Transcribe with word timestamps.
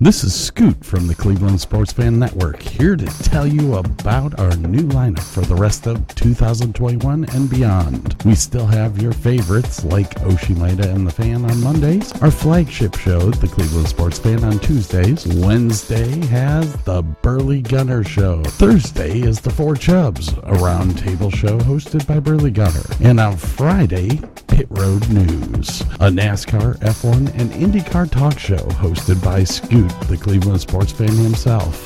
This 0.00 0.22
is 0.22 0.32
Scoot 0.32 0.84
from 0.84 1.08
the 1.08 1.14
Cleveland 1.16 1.60
Sports 1.60 1.92
Fan 1.92 2.20
Network, 2.20 2.62
here 2.62 2.94
to 2.94 3.06
tell 3.24 3.48
you 3.48 3.74
about 3.74 4.38
our 4.38 4.54
new 4.58 4.84
lineup 4.84 5.24
for 5.24 5.40
the 5.40 5.56
rest 5.56 5.88
of 5.88 6.06
2021 6.14 7.24
and 7.24 7.50
beyond. 7.50 8.14
We 8.24 8.36
still 8.36 8.66
have 8.66 9.02
your 9.02 9.12
favorites 9.12 9.84
like 9.84 10.10
Oshimida 10.20 10.84
and 10.84 11.04
the 11.04 11.10
Fan 11.10 11.44
on 11.44 11.60
Mondays, 11.64 12.12
our 12.22 12.30
flagship 12.30 12.96
show, 12.96 13.18
the 13.32 13.48
Cleveland 13.48 13.88
Sports 13.88 14.20
Fan, 14.20 14.44
on 14.44 14.60
Tuesdays. 14.60 15.26
Wednesday 15.26 16.24
has 16.26 16.72
the 16.84 17.02
Burley 17.02 17.60
Gunner 17.60 18.04
Show. 18.04 18.44
Thursday 18.44 19.22
is 19.22 19.40
the 19.40 19.50
Four 19.50 19.74
Chubs, 19.74 20.28
a 20.28 20.54
roundtable 20.62 21.34
show 21.34 21.58
hosted 21.58 22.06
by 22.06 22.20
Burley 22.20 22.52
Gunner. 22.52 22.84
And 23.00 23.18
on 23.18 23.36
Friday, 23.36 24.20
Pit 24.46 24.66
Road 24.70 25.08
News, 25.08 25.82
a 26.00 26.08
NASCAR, 26.08 26.78
F1, 26.78 27.32
and 27.38 27.50
IndyCar 27.52 28.10
talk 28.10 28.38
show 28.38 28.56
hosted 28.56 29.22
by 29.22 29.44
Scoot, 29.44 29.87
the 30.08 30.16
Cleveland 30.16 30.60
sports 30.60 30.92
fan 30.92 31.10
himself. 31.10 31.84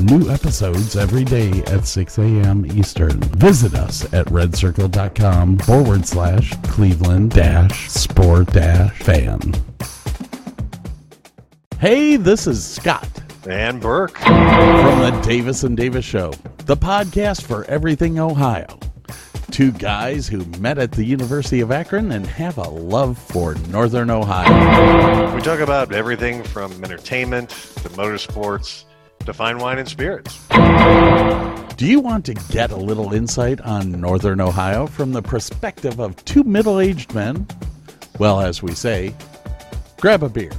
New 0.00 0.28
episodes 0.30 0.96
every 0.96 1.22
day 1.24 1.62
at 1.68 1.86
6 1.86 2.18
a.m. 2.18 2.66
Eastern. 2.66 3.20
Visit 3.38 3.74
us 3.74 4.04
at 4.12 4.26
redcircle.com 4.26 5.58
forward 5.58 6.04
slash 6.06 6.52
Cleveland 6.64 7.30
dash 7.30 7.88
sport 7.90 8.48
dash 8.52 8.98
fan. 8.98 9.40
Hey, 11.78 12.16
this 12.16 12.46
is 12.46 12.64
Scott 12.64 13.08
And 13.48 13.80
Burke. 13.80 14.16
from 14.18 15.00
the 15.00 15.20
Davis 15.24 15.62
and 15.64 15.76
Davis 15.76 16.04
Show, 16.04 16.32
the 16.66 16.76
podcast 16.76 17.42
for 17.42 17.64
everything 17.66 18.18
Ohio. 18.18 18.78
Two 19.50 19.72
guys 19.72 20.26
who 20.26 20.44
met 20.58 20.78
at 20.78 20.92
the 20.92 21.04
University 21.04 21.60
of 21.60 21.70
Akron 21.70 22.12
and 22.12 22.26
have 22.26 22.58
a 22.58 22.68
love 22.68 23.16
for 23.16 23.54
Northern 23.68 24.10
Ohio. 24.10 25.34
We 25.34 25.40
talk 25.42 25.60
about 25.60 25.92
everything 25.92 26.42
from 26.42 26.72
entertainment 26.82 27.50
to 27.50 27.88
motorsports 27.90 28.84
to 29.26 29.32
fine 29.32 29.58
wine 29.58 29.78
and 29.78 29.88
spirits. 29.88 30.40
Do 31.76 31.86
you 31.86 32.00
want 32.00 32.24
to 32.26 32.34
get 32.50 32.70
a 32.70 32.76
little 32.76 33.12
insight 33.12 33.60
on 33.60 34.00
Northern 34.00 34.40
Ohio 34.40 34.86
from 34.86 35.12
the 35.12 35.22
perspective 35.22 35.98
of 36.00 36.22
two 36.24 36.44
middle 36.44 36.80
aged 36.80 37.14
men? 37.14 37.46
Well, 38.18 38.40
as 38.40 38.62
we 38.62 38.72
say, 38.74 39.14
grab 40.00 40.22
a 40.22 40.28
beer, 40.28 40.52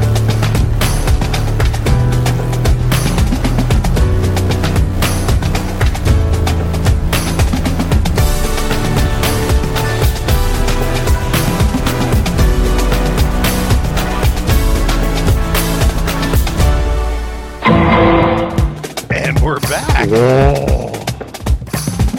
Back. 20.09 20.91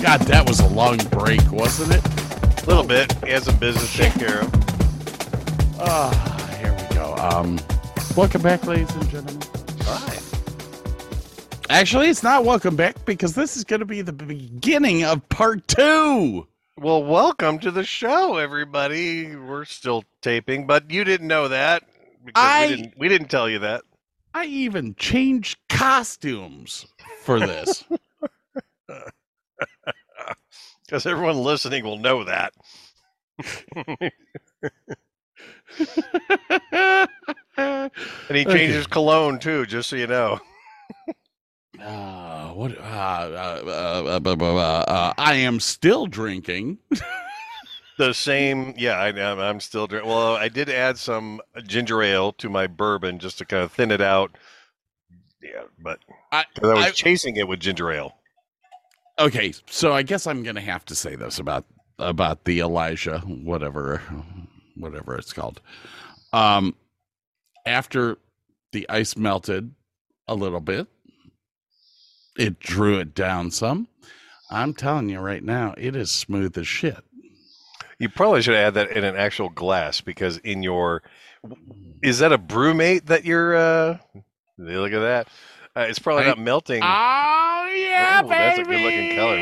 God, 0.03 0.21
that 0.23 0.45
was 0.47 0.61
a 0.61 0.69
long 0.69 0.97
break, 1.11 1.41
wasn't 1.53 1.95
it? 1.95 2.63
A 2.63 2.67
little 2.67 2.85
bit. 2.85 3.13
He 3.25 3.31
has 3.31 3.45
some 3.45 3.57
business 3.57 3.91
to 3.93 3.99
take 3.99 4.15
care 4.15 4.41
of. 4.41 5.81
Ah, 5.81 6.57
here 6.61 6.73
we 6.73 6.95
go. 6.95 7.15
Um, 7.17 7.59
welcome 8.17 8.43
back, 8.43 8.67
ladies 8.67 8.91
and 8.95 9.09
gentlemen. 9.09 9.43
Right. 9.87 10.19
Actually, 11.71 12.09
it's 12.09 12.23
not 12.23 12.45
welcome 12.45 12.77
back 12.77 13.05
because 13.05 13.35
this 13.35 13.57
is 13.57 13.65
going 13.65 13.81
to 13.81 13.87
be 13.87 14.03
the 14.03 14.13
beginning 14.13 15.05
of 15.05 15.27
part 15.29 15.67
two. 15.69 16.47
Well, 16.79 17.05
welcome 17.05 17.59
to 17.61 17.71
the 17.71 17.85
show, 17.85 18.37
everybody. 18.39 19.35
We're 19.37 19.65
still 19.65 20.05
taping, 20.21 20.67
but 20.67 20.91
you 20.91 21.05
didn't 21.05 21.29
know 21.29 21.49
that 21.49 21.85
because 22.25 22.43
I- 22.43 22.67
we 22.67 22.77
didn't. 22.77 22.95
We 22.99 23.09
didn't 23.09 23.29
tell 23.29 23.49
you 23.49 23.61
that. 23.61 23.83
I 24.35 24.47
even 24.47 24.95
changed 24.95 25.59
costumes 25.69 26.87
for 27.23 27.41
this. 27.41 27.85
Because 30.87 31.07
everyone 31.07 31.39
listening 31.39 31.85
will 31.85 31.99
know 31.99 32.25
that. 32.25 32.53
And 38.29 38.37
he 38.39 38.47
Okay. 38.47 38.47
changes 38.47 38.87
cologne 38.87 39.39
too, 39.39 39.67
just 39.67 39.89
so 39.89 39.97
you 39.97 40.07
know. 40.07 40.41
Uh, 41.81 42.51
what? 42.53 42.77
Uh, 42.79 42.83
uh, 42.83 43.63
uh, 43.67 44.21
uh, 44.27 44.85
uh, 44.89 45.15
I 45.19 45.35
am 45.35 45.61
still 45.61 46.07
drinking. 46.07 46.79
The 47.99 48.13
same, 48.15 48.75
yeah. 48.77 48.99
I, 48.99 49.09
I'm, 49.09 49.39
I'm 49.39 49.61
still 49.61 49.87
drinking. 49.87 50.11
Well, 50.11 50.37
I 50.37 50.49
did 50.49 50.69
add 50.69 50.99
some 50.99 51.41
ginger 51.67 52.03
ale 52.03 52.33
to 52.35 52.49
my 52.49 52.67
bourbon 52.67 53.19
just 53.19 53.39
to 53.39 53.45
kind 53.45 53.63
of 53.65 53.73
thin 53.73 53.91
it 53.91 54.01
out. 54.01 54.37
Yeah, 55.43 55.65
but 55.79 56.01
I, 56.33 56.45
I 56.63 56.67
was 56.67 56.87
I- 56.87 56.91
chasing 56.91 57.37
it 57.37 57.47
with 57.47 57.61
ginger 57.61 57.93
ale. 57.93 58.17
okay, 59.19 59.53
so 59.67 59.93
I 59.93 60.03
guess 60.03 60.27
I'm 60.27 60.43
going 60.43 60.55
to 60.57 60.61
have 60.63 60.85
to 60.87 60.95
say 60.95 61.15
this 61.15 61.39
about 61.39 61.65
about 61.99 62.45
the 62.45 62.61
Elijah, 62.61 63.19
whatever, 63.21 64.03
whatever 64.77 65.15
it's 65.17 65.33
called. 65.33 65.61
Um, 66.33 66.75
after 67.67 68.17
the 68.73 68.89
ice 68.89 69.17
melted 69.17 69.73
a 70.27 70.35
little 70.35 70.61
bit, 70.61 70.89
it 72.37 72.59
drew 72.59 72.99
it 72.99 73.15
down 73.15 73.51
some. 73.51 73.87
I'm 74.51 74.75
telling 74.75 75.09
you 75.11 75.21
right 75.21 75.45
now, 75.45 75.75
it 75.77 75.95
is 75.95 76.11
smooth 76.11 76.57
as 76.59 76.67
shit. 76.67 76.99
You 77.99 78.09
probably 78.09 78.43
should 78.43 78.55
add 78.57 78.75
that 78.75 78.91
in 78.91 79.05
an 79.05 79.15
actual 79.17 79.49
glass 79.51 80.01
because 80.01 80.39
in 80.39 80.63
your 80.63 81.03
is 82.03 82.19
that 82.19 82.33
a 82.33 82.39
brewmate 82.39 83.07
that 83.07 83.25
you're? 83.25 83.55
uh 83.55 83.99
Look 84.59 84.93
at 84.93 85.01
that. 85.01 85.29
Uh, 85.77 85.81
it's 85.89 85.99
probably 85.99 86.25
I- 86.25 86.29
not 86.29 86.39
melting. 86.39 86.83
Oh 86.83 87.73
yeah, 87.75 88.21
Ooh, 88.21 88.29
baby! 88.29 88.35
that's 88.35 88.59
a 88.59 88.65
good-looking 88.65 89.17
color, 89.17 89.37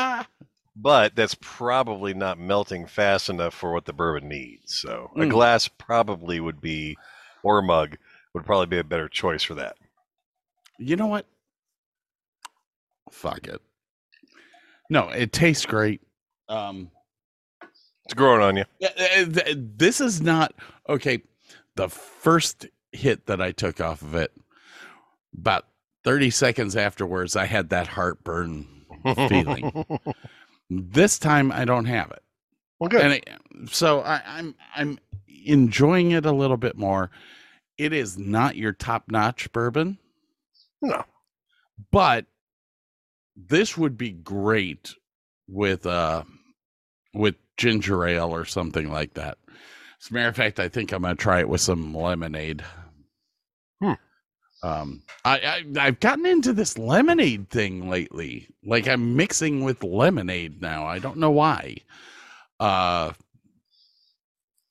man. 0.00 0.26
but 0.76 1.16
that's 1.16 1.36
probably 1.40 2.14
not 2.14 2.38
melting 2.38 2.86
fast 2.86 3.28
enough 3.28 3.54
for 3.54 3.72
what 3.72 3.84
the 3.84 3.92
bourbon 3.92 4.28
needs. 4.28 4.74
So 4.78 5.10
a 5.16 5.20
Mm. 5.20 5.30
glass 5.30 5.66
probably 5.68 6.38
would 6.40 6.60
be, 6.60 6.96
or 7.42 7.58
a 7.58 7.62
mug 7.62 7.96
would 8.32 8.44
probably 8.44 8.66
be 8.66 8.78
a 8.78 8.84
better 8.84 9.08
choice 9.08 9.42
for 9.42 9.54
that. 9.54 9.76
you 10.78 10.96
know 10.96 11.06
what? 11.06 11.26
Fuck 13.10 13.46
it. 13.46 13.60
No, 14.90 15.08
it 15.08 15.32
tastes 15.32 15.66
great. 15.66 16.00
Um, 16.48 16.90
It's 18.04 18.14
growing 18.14 18.42
on 18.42 18.56
you. 18.56 18.64
yeah, 18.80 18.88
uh, 18.96 19.24
th- 19.24 19.56
this 19.76 20.00
is 20.00 20.20
not 20.20 20.52
okay. 20.88 21.22
The 21.76 21.88
first 21.88 22.66
hit 22.92 23.26
that 23.26 23.40
I 23.40 23.52
took 23.52 23.80
off 23.80 24.02
of 24.02 24.14
it, 24.14 24.30
about 25.38 25.66
thirty 26.04 26.30
seconds 26.30 26.76
afterwards, 26.76 27.36
I 27.36 27.44
had 27.44 27.70
that 27.70 27.86
heartburn 27.86 28.66
feeling. 29.28 29.86
this 30.70 31.18
time, 31.18 31.52
I 31.52 31.64
don't 31.64 31.86
have 31.86 32.10
it. 32.10 32.22
well, 32.78 32.88
good. 32.88 33.12
it, 33.12 33.28
so 33.70 34.00
I, 34.00 34.22
I'm 34.26 34.54
I'm 34.74 34.98
enjoying 35.44 36.12
it 36.12 36.26
a 36.26 36.32
little 36.32 36.56
bit 36.56 36.76
more. 36.76 37.10
It 37.76 37.92
is 37.92 38.16
not 38.18 38.56
your 38.56 38.72
top 38.72 39.04
notch 39.08 39.50
bourbon, 39.52 39.98
no, 40.80 41.04
but 41.90 42.26
this 43.36 43.76
would 43.76 43.98
be 43.98 44.10
great 44.10 44.94
with 45.48 45.86
uh 45.86 46.22
with 47.12 47.34
ginger 47.56 48.04
ale 48.06 48.34
or 48.34 48.44
something 48.44 48.90
like 48.90 49.14
that. 49.14 49.38
As 50.00 50.10
a 50.10 50.14
matter 50.14 50.28
of 50.28 50.36
fact, 50.36 50.60
I 50.60 50.68
think 50.68 50.92
I'm 50.92 51.02
gonna 51.02 51.14
try 51.14 51.40
it 51.40 51.48
with 51.48 51.60
some 51.60 51.94
lemonade. 51.94 52.64
Hmm. 53.82 53.92
Um, 54.64 55.02
I, 55.26 55.40
I 55.40 55.86
I've 55.86 56.00
gotten 56.00 56.24
into 56.24 56.54
this 56.54 56.78
lemonade 56.78 57.50
thing 57.50 57.90
lately. 57.90 58.48
Like 58.64 58.88
I'm 58.88 59.14
mixing 59.14 59.62
with 59.62 59.84
lemonade 59.84 60.62
now. 60.62 60.86
I 60.86 60.98
don't 60.98 61.18
know 61.18 61.30
why. 61.30 61.76
Uh, 62.58 63.12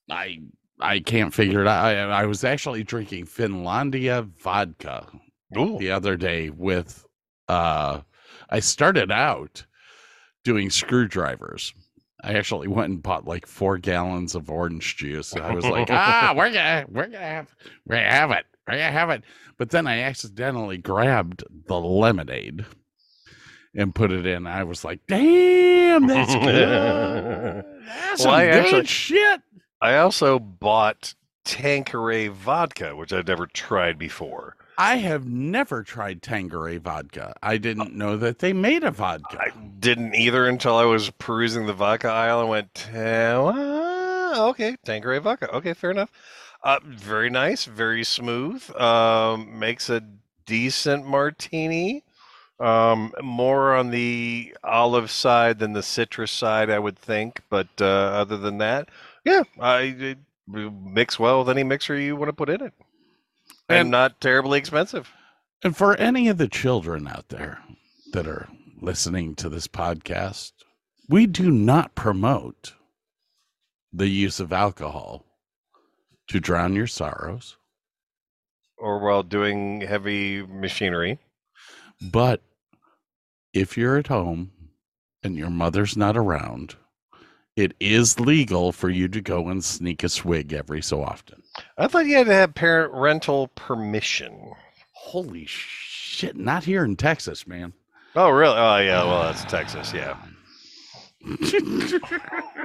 I 0.10 0.40
I 0.80 1.00
can't 1.00 1.32
figure 1.32 1.62
it 1.62 1.68
out. 1.68 1.86
I, 1.86 2.00
I 2.02 2.26
was 2.26 2.44
actually 2.44 2.84
drinking 2.84 3.28
Finlandia 3.28 4.24
vodka 4.24 5.08
Ooh. 5.56 5.78
the 5.78 5.92
other 5.92 6.18
day 6.18 6.50
with 6.50 7.06
uh 7.48 8.02
I 8.50 8.62
started 8.62 9.12
out 9.12 9.64
doing 10.44 10.72
screwdrivers. 10.72 11.72
I 12.24 12.34
actually 12.34 12.68
went 12.68 12.90
and 12.90 13.04
bought 13.04 13.28
like 13.28 13.46
four 13.46 13.78
gallons 13.78 14.34
of 14.34 14.50
orange 14.50 14.98
juice. 14.98 15.36
I 15.36 15.54
was 15.54 15.66
like, 15.66 15.92
ah, 15.92 16.34
we're 16.36 16.52
gonna 16.52 16.86
we're 16.90 17.06
gonna 17.06 17.20
have 17.20 17.56
we're 17.86 17.98
gonna 17.98 18.10
have 18.10 18.32
it. 18.32 18.46
We're 18.68 18.78
have 18.80 19.10
it. 19.10 19.24
But 19.58 19.70
then 19.72 19.88
I 19.88 20.00
accidentally 20.02 20.78
grabbed 20.78 21.44
the 21.68 21.80
lemonade 21.80 22.66
and 23.76 23.94
put 23.94 24.12
it 24.12 24.26
in. 24.26 24.48
I 24.48 24.64
was 24.64 24.84
like, 24.86 25.00
damn, 25.08 26.08
that's 26.08 26.34
good. 26.46 27.66
That's 27.88 28.20
Well, 28.26 28.34
some 28.34 28.34
I 28.34 28.46
good 28.46 28.66
actually- 28.66 28.86
shit. 28.86 29.42
I 29.82 29.98
also 29.98 30.40
bought 30.40 31.14
Tanqueray 31.44 32.30
vodka, 32.30 32.96
which 32.96 33.12
I'd 33.12 33.28
never 33.28 33.48
tried 33.48 34.00
before. 34.00 34.56
I 34.78 34.96
have 34.96 35.28
never 35.28 35.84
tried 35.84 36.22
Tanqueray 36.22 36.78
vodka. 36.78 37.34
I 37.44 37.58
didn't 37.58 37.94
know 37.94 38.16
that 38.18 38.40
they 38.40 38.54
made 38.54 38.84
a 38.84 38.92
vodka. 38.92 39.40
I 39.40 39.50
didn't 39.80 40.16
either 40.16 40.48
until 40.48 40.78
I 40.78 40.86
was 40.86 41.10
perusing 41.12 41.68
the 41.68 41.74
vodka 41.74 42.08
aisle 42.10 42.40
and 42.42 42.50
went, 42.50 42.90
"Ah, 42.96 44.48
okay, 44.48 44.78
Tanqueray 44.86 45.20
vodka. 45.20 45.52
Okay, 45.54 45.74
fair 45.74 45.92
enough. 45.92 46.10
Uh, 46.64 46.80
very 46.86 47.30
nice, 47.30 47.66
very 47.66 48.04
smooth. 48.04 48.64
Um, 48.80 49.60
makes 49.60 49.90
a 49.90 50.02
decent 50.46 51.06
martini. 51.06 52.04
Um, 52.60 53.14
more 53.22 53.76
on 53.76 53.90
the 53.90 54.56
olive 54.64 55.12
side 55.12 55.60
than 55.60 55.74
the 55.74 55.84
citrus 55.84 56.32
side, 56.32 56.70
I 56.70 56.80
would 56.80 56.98
think. 56.98 57.42
But 57.50 57.68
uh, 57.82 57.86
other 57.86 58.38
than 58.38 58.60
that, 58.60 58.90
yeah, 59.26 59.44
I 59.60 59.80
it 59.82 60.18
mix 60.48 61.20
well 61.20 61.40
with 61.40 61.50
any 61.50 61.64
mixer 61.64 61.98
you 61.98 62.16
want 62.16 62.30
to 62.30 62.34
put 62.34 62.50
in 62.50 62.62
it, 62.62 62.74
and, 63.68 63.80
And- 63.80 63.92
not 63.92 64.22
terribly 64.22 64.60
expensive. 64.60 65.10
And 65.66 65.76
for 65.76 65.96
any 65.96 66.28
of 66.28 66.38
the 66.38 66.50
children 66.50 67.08
out 67.08 67.30
there 67.30 67.60
that 68.12 68.28
are 68.28 68.50
listening 68.82 69.34
to 69.36 69.48
this 69.48 69.66
podcast, 69.68 70.52
we 71.08 71.26
do 71.26 71.50
not 71.50 71.96
promote 71.96 72.74
the 73.94 74.10
use 74.10 74.42
of 74.42 74.52
alcohol 74.52 75.26
to 76.28 76.40
drown 76.40 76.74
your 76.74 76.88
sorrows. 76.88 77.58
Or 78.78 79.00
while 79.00 79.24
doing 79.24 79.82
heavy 79.82 80.46
machinery. 80.46 81.20
But 82.02 82.42
if 83.54 83.78
you're 83.78 83.98
at 83.98 84.08
home 84.08 84.52
and 85.24 85.38
your 85.38 85.50
mother's 85.50 85.96
not 85.96 86.18
around, 86.18 86.76
it 87.56 87.74
is 87.80 88.20
legal 88.20 88.72
for 88.72 88.90
you 88.90 89.08
to 89.10 89.22
go 89.22 89.48
and 89.48 89.64
sneak 89.64 90.04
a 90.04 90.10
swig 90.10 90.54
every 90.54 90.82
so 90.82 91.04
often. 91.04 91.44
I 91.78 91.88
thought 91.88 92.08
you 92.08 92.16
had 92.18 92.26
to 92.28 92.34
have 92.34 92.56
parent 92.56 92.92
rental 92.94 93.50
permission. 93.50 94.54
Holy 94.92 95.46
shit, 95.46 96.36
not 96.36 96.64
here 96.64 96.84
in 96.84 96.96
Texas, 96.96 97.46
man. 97.46 97.74
Oh, 98.16 98.30
really? 98.30 98.58
Oh, 98.58 98.78
yeah. 98.78 99.04
Well, 99.04 99.24
that's 99.24 99.44
Texas. 99.46 99.94
Yeah. 99.94 100.18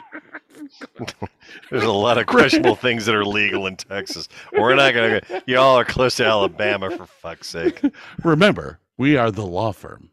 There's 1.71 1.85
a 1.85 1.93
lot 1.93 2.19
of 2.19 2.27
questionable 2.27 2.77
things 2.77 3.07
that 3.07 3.15
are 3.15 3.25
legal 3.25 3.67
in 3.67 3.77
Texas. 3.77 4.29
We're 4.53 4.75
not 4.75 4.95
going 4.95 5.21
to. 5.21 5.43
Y'all 5.47 5.79
are 5.79 5.85
close 5.85 6.17
to 6.17 6.25
Alabama, 6.25 6.97
for 6.97 7.07
fuck's 7.07 7.49
sake. 7.49 7.81
Remember, 8.25 8.79
we 8.97 9.17
are 9.17 9.31
the 9.31 9.47
law 9.47 9.73
firm 9.73 10.11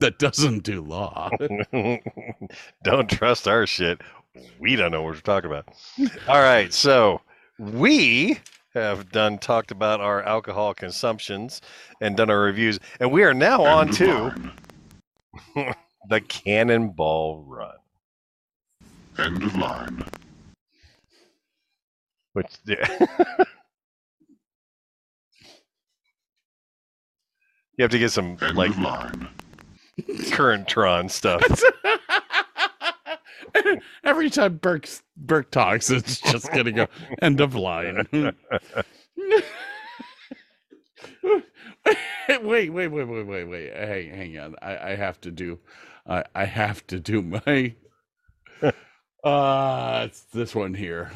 that 0.00 0.18
doesn't 0.18 0.62
do 0.64 0.82
law. 0.82 1.30
don't 2.84 3.10
trust 3.10 3.48
our 3.48 3.66
shit. 3.66 4.00
We 4.58 4.76
don't 4.76 4.90
know 4.90 5.02
what 5.02 5.14
we're 5.14 5.20
talking 5.20 5.50
about. 5.50 5.68
All 6.28 6.40
right. 6.40 6.72
So 6.72 7.20
we 7.58 8.38
have 8.74 9.10
done 9.12 9.38
talked 9.38 9.70
about 9.70 10.00
our 10.00 10.22
alcohol 10.24 10.74
consumptions 10.74 11.60
and 12.00 12.16
done 12.16 12.28
our 12.28 12.40
reviews, 12.40 12.80
and 12.98 13.10
we 13.12 13.22
are 13.22 13.34
now 13.34 13.62
on 13.64 13.88
to 13.92 14.34
the 16.08 16.20
Cannonball 16.22 17.44
Run. 17.46 17.76
End 19.18 19.42
of 19.42 19.56
line. 19.56 20.04
Which 22.32 22.48
yeah. 22.66 22.86
you 27.76 27.82
have 27.82 27.90
to 27.90 27.98
get 27.98 28.10
some 28.10 28.36
End 28.42 28.56
like 28.56 28.70
of 28.70 28.78
line. 28.78 29.28
current 30.32 30.66
Tron 30.68 31.08
stuff. 31.08 31.42
Every 34.04 34.30
time 34.30 34.56
Burke 34.56 34.88
Burke 35.16 35.50
talks, 35.50 35.90
it's 35.90 36.20
just 36.20 36.50
gonna 36.52 36.72
go 36.72 36.86
end 37.22 37.40
of 37.40 37.54
line. 37.54 38.06
wait, 38.12 38.34
wait, 42.42 42.70
wait, 42.70 42.88
wait, 42.88 43.26
wait, 43.26 43.44
wait. 43.44 43.72
Hey, 43.72 44.08
hang 44.14 44.38
on. 44.38 44.56
I, 44.60 44.90
I 44.90 44.96
have 44.96 45.20
to 45.22 45.30
do. 45.30 45.60
I 46.06 46.24
I 46.34 46.44
have 46.46 46.84
to 46.88 46.98
do 46.98 47.22
my. 47.22 47.74
Uh, 49.24 50.02
it's 50.04 50.22
this 50.24 50.54
one 50.54 50.74
here. 50.74 51.10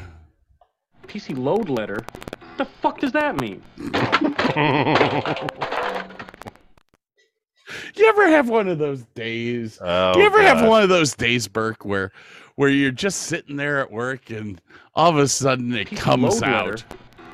PC 1.07 1.37
load 1.37 1.69
letter? 1.69 2.03
What 2.11 2.57
The 2.57 2.65
fuck 2.65 2.99
does 2.99 3.11
that 3.13 3.39
mean? 3.39 3.61
You 7.95 8.07
ever 8.07 8.27
have 8.29 8.49
one 8.49 8.67
of 8.67 8.79
those 8.79 9.03
days? 9.13 9.77
Oh, 9.81 10.17
you 10.17 10.25
ever 10.25 10.41
have 10.41 10.67
one 10.67 10.81
of 10.83 10.89
those 10.89 11.13
days, 11.13 11.47
Burke, 11.47 11.85
where 11.85 12.11
where 12.55 12.69
you're 12.69 12.91
just 12.91 13.23
sitting 13.23 13.55
there 13.57 13.79
at 13.79 13.91
work 13.91 14.29
and 14.31 14.59
all 14.95 15.09
of 15.09 15.17
a 15.17 15.27
sudden 15.27 15.73
it 15.75 15.87
PC 15.89 15.97
comes 15.97 16.41
out? 16.41 16.65
letter? 16.67 16.83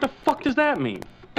The 0.02 0.08
fuck 0.08 0.44
does 0.44 0.56
that 0.56 0.80
mean? 0.82 1.02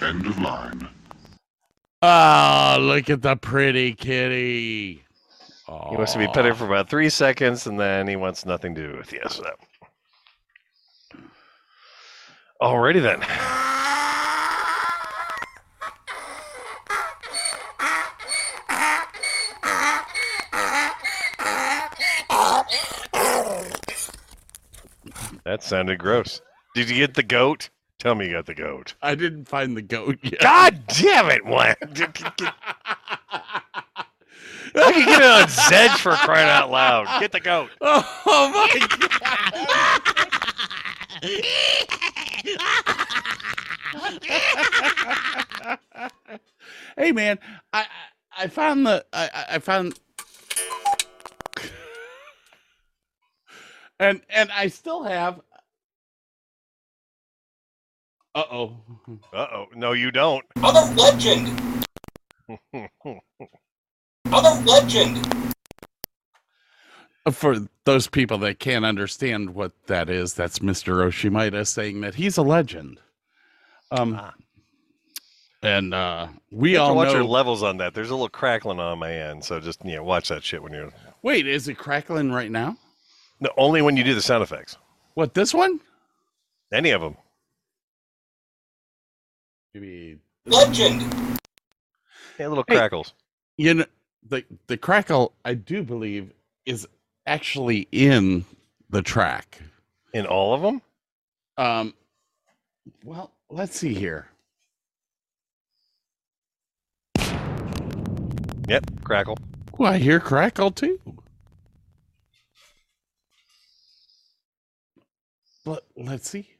End 0.00 0.26
of 0.26 0.38
line. 0.38 0.88
Oh, 2.06 2.76
look 2.80 3.08
at 3.08 3.22
the 3.22 3.34
pretty 3.34 3.94
kitty. 3.94 5.02
He 5.66 5.96
wants 5.96 6.12
to 6.12 6.18
be 6.18 6.26
petted 6.26 6.54
for 6.54 6.66
about 6.66 6.90
three 6.90 7.08
seconds, 7.08 7.66
and 7.66 7.80
then 7.80 8.06
he 8.06 8.14
wants 8.14 8.44
nothing 8.44 8.74
to 8.74 8.88
do 8.88 8.98
with 8.98 9.10
you. 9.10 9.22
So. 9.30 9.50
Alrighty 12.60 13.00
then. 13.00 13.20
That 25.44 25.62
sounded 25.62 25.98
gross. 25.98 26.42
Did 26.74 26.90
you 26.90 26.96
get 26.96 27.14
the 27.14 27.22
goat? 27.22 27.70
Tell 27.98 28.14
me 28.14 28.26
you 28.26 28.32
got 28.32 28.46
the 28.46 28.54
goat. 28.54 28.94
I 29.00 29.14
didn't 29.14 29.46
find 29.46 29.76
the 29.76 29.82
goat 29.82 30.18
yet. 30.22 30.40
God 30.40 30.82
damn 30.88 31.30
it, 31.30 31.44
Wayne! 31.44 31.74
I 34.76 34.92
can 34.92 35.06
get 35.06 35.20
it 35.22 35.30
on 35.30 35.44
Zedge 35.48 35.98
for 35.98 36.12
crying 36.16 36.48
out 36.48 36.70
loud. 36.70 37.06
Get 37.20 37.32
the 37.32 37.40
goat. 37.40 37.70
Oh 38.26 38.50
my 38.52 38.68
god! 39.08 40.74
hey 46.96 47.12
man, 47.12 47.38
I 47.72 47.86
I- 48.36 48.48
found 48.48 48.86
the 48.86 49.04
I 49.12 49.30
I- 49.32 49.46
I 49.54 49.58
found 49.58 49.98
and 53.98 54.20
and 54.28 54.50
I 54.52 54.68
still 54.68 55.02
have. 55.04 55.40
Uh 58.34 58.42
oh. 58.50 58.76
Uh 59.32 59.46
oh. 59.52 59.66
No, 59.74 59.92
you 59.92 60.10
don't. 60.10 60.44
Other 60.62 60.92
legend! 60.94 61.86
Other 64.32 64.64
legend! 64.64 65.52
For 67.30 67.56
those 67.84 68.08
people 68.08 68.36
that 68.38 68.58
can't 68.58 68.84
understand 68.84 69.54
what 69.54 69.72
that 69.86 70.10
is, 70.10 70.34
that's 70.34 70.58
Mr. 70.58 71.06
Oshimida 71.06 71.66
saying 71.66 72.00
that 72.02 72.16
he's 72.16 72.36
a 72.36 72.42
legend. 72.42 73.00
Um, 73.90 74.18
Ah. 74.20 74.34
and 75.62 75.94
uh, 75.94 76.28
we 76.50 76.72
You 76.72 76.78
have 76.78 76.88
all 76.88 76.96
watch 76.96 77.08
know. 77.08 77.14
your 77.14 77.24
levels 77.24 77.62
on 77.62 77.78
that. 77.78 77.94
There's 77.94 78.10
a 78.10 78.14
little 78.14 78.28
crackling 78.28 78.78
on 78.80 78.98
my 78.98 79.12
end, 79.12 79.44
so 79.44 79.58
just 79.60 79.82
you 79.84 79.94
know, 79.96 80.04
watch 80.04 80.28
that 80.28 80.42
shit 80.42 80.62
when 80.62 80.72
you're. 80.72 80.90
Wait, 81.22 81.46
is 81.46 81.68
it 81.68 81.74
crackling 81.78 82.30
right 82.32 82.50
now? 82.50 82.76
No, 83.40 83.50
only 83.56 83.80
when 83.80 83.96
you 83.96 84.04
do 84.04 84.14
the 84.14 84.20
sound 84.22 84.42
effects. 84.42 84.76
What 85.14 85.32
this 85.34 85.54
one? 85.54 85.80
Any 86.72 86.90
of 86.90 87.00
them. 87.00 87.16
Maybe 89.74 90.18
Legend. 90.46 91.02
Yeah, 92.38 92.48
little 92.48 92.64
Hey. 92.68 92.76
crackles. 92.76 93.12
you 93.56 93.74
know 93.74 93.84
the 94.28 94.44
the 94.68 94.76
crackle. 94.76 95.34
I 95.44 95.54
do 95.54 95.82
believe 95.82 96.32
is 96.64 96.86
actually 97.26 97.88
in 97.90 98.44
the 98.88 99.02
track. 99.02 99.60
In 100.12 100.26
all 100.26 100.54
of 100.54 100.62
them? 100.62 100.80
Um, 101.56 101.94
well, 103.04 103.32
let's 103.50 103.76
see 103.78 103.94
here. 103.94 104.28
Yep, 108.68 109.02
crackle. 109.02 109.36
Oh, 109.78 109.84
I 109.84 109.98
hear 109.98 110.20
crackle 110.20 110.70
too. 110.70 111.00
But 115.64 115.84
let's 115.96 116.28
see. 116.28 116.53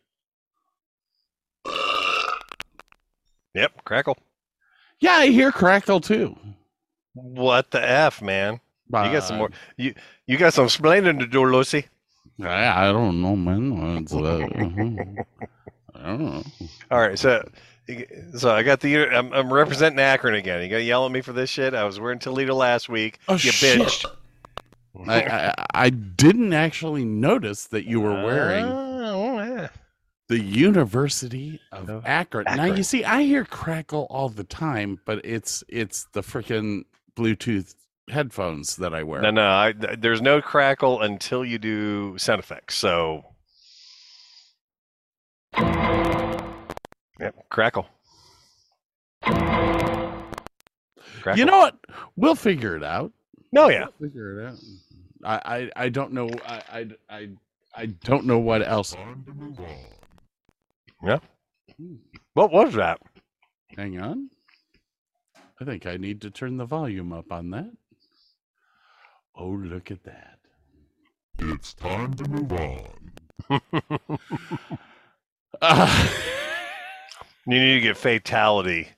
Yep, 3.55 3.85
crackle. 3.85 4.19
Yeah, 5.01 5.13
I 5.13 5.27
hear 5.29 5.53
crackle 5.53 6.01
too. 6.01 6.37
What 7.15 7.71
the 7.71 7.83
F, 7.89 8.21
man? 8.23 8.55
You 8.89 9.13
got 9.13 9.25
some 9.25 9.37
Uh, 9.37 9.39
more. 9.39 9.51
You 9.77 9.95
you 10.27 10.37
got 10.37 10.53
some 10.55 10.65
explaining 10.67 11.19
to 11.21 11.27
do, 11.27 11.45
Lucy. 11.45 11.87
I, 12.43 12.89
I 12.89 12.93
don't 12.93 13.23
know, 13.23 13.37
man. 13.37 14.07
Uh, 14.11 15.25
I 15.95 16.07
don't 16.07 16.21
know. 16.21 16.43
All 16.91 17.01
right, 17.01 17.19
so 17.19 17.49
so 18.37 18.51
I 18.51 18.63
got 18.63 18.81
the. 18.81 19.07
I'm, 19.09 19.33
I'm 19.33 19.53
representing 19.53 20.01
Akron 20.01 20.35
again. 20.35 20.63
You 20.63 20.69
got 20.69 20.77
to 20.77 20.83
yell 20.83 21.07
at 21.07 21.13
me 21.13 21.21
for 21.21 21.33
this 21.33 21.51
shit. 21.51 21.75
I 21.75 21.85
was 21.85 22.01
wearing 22.01 22.19
Toledo 22.19 22.55
last 22.55 22.89
week. 22.89 23.19
Oh, 23.29 23.35
you 23.35 23.39
shit. 23.39 23.81
bitched. 23.81 24.05
I, 25.09 25.23
I 25.25 25.55
I 25.75 25.91
didn't 25.91 26.53
actually 26.53 27.05
notice 27.05 27.67
that 27.67 27.85
you 27.85 28.01
were 28.01 28.23
wearing 28.25 28.65
Oh, 28.67 29.39
yeah. 29.43 29.69
The 30.29 30.41
University 30.41 31.61
of 31.73 31.89
Of 31.89 32.07
Akron. 32.07 32.47
Now 32.57 32.65
you 32.65 32.83
see, 32.83 33.05
I 33.05 33.23
hear 33.23 33.45
crackle 33.45 34.07
all 34.11 34.29
the 34.29 34.45
time, 34.45 35.01
but 35.05 35.25
it's 35.25 35.63
it's 35.69 36.07
the 36.13 36.23
freaking 36.23 36.85
Bluetooth 37.17 37.75
headphones 38.09 38.77
that 38.77 38.95
I 38.95 39.03
wear. 39.03 39.23
No, 39.23 39.31
no. 39.31 39.49
I, 39.49 39.73
there's 39.73 40.23
no 40.23 40.41
crackle 40.41 41.03
until 41.03 41.45
you 41.45 41.59
do 41.59 42.17
sound 42.19 42.39
effects. 42.39 42.77
So, 42.77 43.25
yep, 47.21 47.35
crackle. 47.51 47.87
crackle. 49.23 51.39
You 51.39 51.45
know 51.45 51.59
what? 51.59 51.77
We'll 52.17 52.35
figure 52.35 52.77
it 52.77 52.85
out. 52.85 53.13
No, 53.53 53.69
yeah. 53.69 53.87
We'll 53.99 54.09
figure 54.09 54.41
it 54.41 54.47
out. 54.49 54.59
I 55.25 55.57
I, 55.57 55.71
I 55.85 55.89
don't 55.89 56.13
know. 56.13 56.29
I, 56.47 56.63
I 56.73 56.89
I 57.09 57.29
I 57.75 57.87
don't 57.87 58.27
know 58.27 58.39
what 58.39 58.67
else. 58.67 58.95
Time 61.05 61.21
to 61.69 61.83
move 61.83 62.01
on. 62.01 62.01
What 62.35 62.53
was 62.53 62.75
that? 62.75 63.01
Hang 63.77 63.99
on. 64.01 64.31
I 65.61 65.65
think 65.65 65.87
I 65.87 65.97
need 65.97 66.21
to 66.23 66.31
turn 66.31 66.57
the 66.57 66.65
volume 66.65 67.13
up 67.13 67.31
on 67.33 67.51
that. 67.51 67.71
Oh, 69.37 69.49
look 69.51 69.91
at 69.91 70.05
that. 70.05 70.39
It's 71.39 71.75
time 71.75 72.15
to 72.15 72.29
move 72.29 72.53
on. 72.53 73.13
Uh, 75.61 76.09
You 77.47 77.61
need 77.61 77.75
to 77.75 77.81
get 77.81 77.99
fatality 77.99 78.89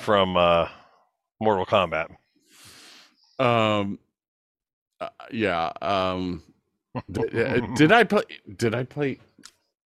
from 0.00 0.36
uh, 0.36 0.66
Mortal 1.40 1.64
Kombat. 1.66 2.08
um 3.38 3.98
uh, 5.00 5.08
yeah 5.30 5.70
um 5.80 6.42
did, 7.10 7.36
uh, 7.36 7.66
did 7.76 7.92
i 7.92 8.02
play 8.04 8.22
did 8.56 8.74
i 8.74 8.82
play 8.84 9.18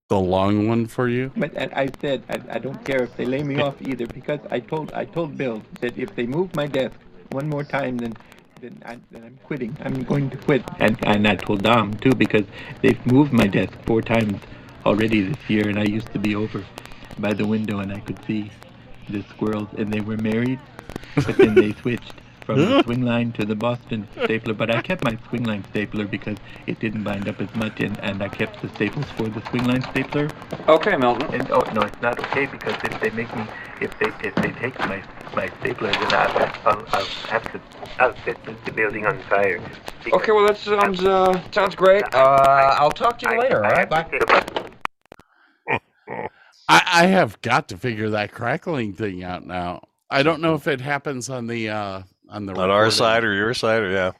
the 0.08 0.18
long 0.18 0.68
one 0.68 0.86
for 0.86 1.08
you 1.08 1.32
But 1.36 1.58
I, 1.58 1.82
I 1.82 1.90
said 2.00 2.22
I, 2.28 2.40
I 2.56 2.58
don't 2.58 2.82
care 2.84 3.02
if 3.02 3.16
they 3.16 3.24
lay 3.24 3.42
me 3.42 3.60
off 3.60 3.74
either 3.82 4.06
because 4.06 4.38
I 4.50 4.60
told 4.60 4.92
I 4.92 5.04
told 5.04 5.36
Bill 5.36 5.62
that 5.80 5.98
if 5.98 6.14
they 6.14 6.26
move 6.26 6.54
my 6.54 6.68
desk 6.68 6.94
one 7.30 7.48
more 7.48 7.64
time 7.64 7.98
then 7.98 8.14
then, 8.58 8.82
I, 8.86 8.98
then 9.10 9.22
I'm 9.22 9.38
quitting. 9.44 9.76
I'm 9.84 10.02
going 10.04 10.30
to 10.30 10.36
quit. 10.38 10.64
And 10.78 10.96
and 11.06 11.26
I 11.28 11.34
told 11.34 11.62
Dom 11.62 11.94
too 11.98 12.14
because 12.14 12.46
they've 12.82 13.04
moved 13.04 13.32
my 13.32 13.46
desk 13.46 13.72
four 13.84 14.00
times 14.00 14.40
already 14.86 15.22
this 15.22 15.50
year 15.50 15.68
and 15.68 15.78
I 15.78 15.84
used 15.84 16.12
to 16.12 16.18
be 16.20 16.36
over 16.36 16.64
by 17.18 17.34
the 17.34 17.46
window 17.46 17.80
and 17.80 17.92
I 17.92 18.00
could 18.00 18.24
see 18.26 18.50
the 19.08 19.22
squirrels 19.24 19.68
and 19.76 19.92
they 19.92 20.00
were 20.00 20.16
married 20.16 20.60
but 21.16 21.36
then 21.36 21.54
they 21.54 21.72
switched 21.82 22.14
from 22.46 22.60
the 22.60 22.82
Swingline 22.84 23.34
to 23.34 23.44
the 23.44 23.56
Boston 23.56 24.06
stapler. 24.12 24.54
But 24.54 24.74
I 24.74 24.80
kept 24.80 25.04
my 25.04 25.16
Swingline 25.28 25.66
stapler 25.70 26.06
because 26.06 26.38
it 26.66 26.78
didn't 26.78 27.02
bind 27.02 27.28
up 27.28 27.40
as 27.40 27.52
much 27.56 27.80
and, 27.80 27.98
and 28.00 28.22
I 28.22 28.28
kept 28.28 28.62
the 28.62 28.68
staples 28.70 29.06
for 29.16 29.24
the 29.24 29.40
Swingline 29.40 29.82
stapler. 29.90 30.30
Okay, 30.68 30.96
Milton. 30.96 31.34
And, 31.34 31.50
oh 31.50 31.62
no, 31.74 31.82
it's 31.82 32.00
not 32.00 32.18
okay 32.26 32.46
because 32.46 32.76
if 32.84 33.00
they 33.00 33.10
make 33.10 33.34
me, 33.36 33.44
if 33.80 33.98
they 33.98 34.06
if 34.26 34.34
they 34.36 34.52
take 34.52 34.78
my 34.78 35.02
my 35.34 35.48
stapler, 35.58 35.90
then 35.90 36.14
I'll, 36.14 36.38
I'll, 36.64 36.86
I'll 36.92 37.04
have 37.28 37.42
to 37.52 37.60
I'll 37.98 38.14
set 38.24 38.42
the, 38.44 38.54
the 38.64 38.72
building 38.72 39.06
on 39.06 39.20
fire. 39.24 39.60
Okay, 40.12 40.30
well 40.32 40.46
that 40.46 40.56
sounds 40.56 41.04
uh 41.04 41.42
sounds 41.50 41.74
great. 41.74 42.04
Uh, 42.14 42.76
I'll 42.78 42.92
talk 42.92 43.18
to 43.18 43.30
you 43.30 43.40
later. 43.40 43.64
All 43.64 43.72
right, 43.72 43.90
bye. 43.90 44.06
I, 46.68 46.82
I 46.86 47.06
have 47.06 47.40
got 47.42 47.68
to 47.68 47.76
figure 47.76 48.10
that 48.10 48.32
crackling 48.32 48.92
thing 48.92 49.22
out 49.22 49.46
now 49.46 49.82
i 50.10 50.22
don't 50.22 50.40
know 50.40 50.54
if 50.54 50.66
it 50.68 50.80
happens 50.80 51.28
on 51.28 51.46
the 51.46 51.68
uh 51.68 52.02
on 52.28 52.46
the 52.46 52.54
On 52.54 52.70
our 52.70 52.90
side 52.90 53.24
or 53.24 53.32
your 53.34 53.54
side, 53.54 53.82
or 53.82 53.90
yeah. 53.90 54.12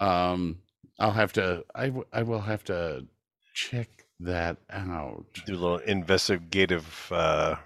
um 0.00 0.58
i'll 0.98 1.10
have 1.12 1.32
to 1.32 1.64
i, 1.74 1.86
w- 1.86 2.06
I 2.12 2.22
will 2.22 2.40
have 2.40 2.64
to 2.64 3.06
check 3.54 3.88
that 4.20 4.56
out 4.70 5.24
Do 5.46 5.54
a 5.54 5.56
little 5.56 5.78
investigative. 5.78 7.08
Uh, 7.10 7.56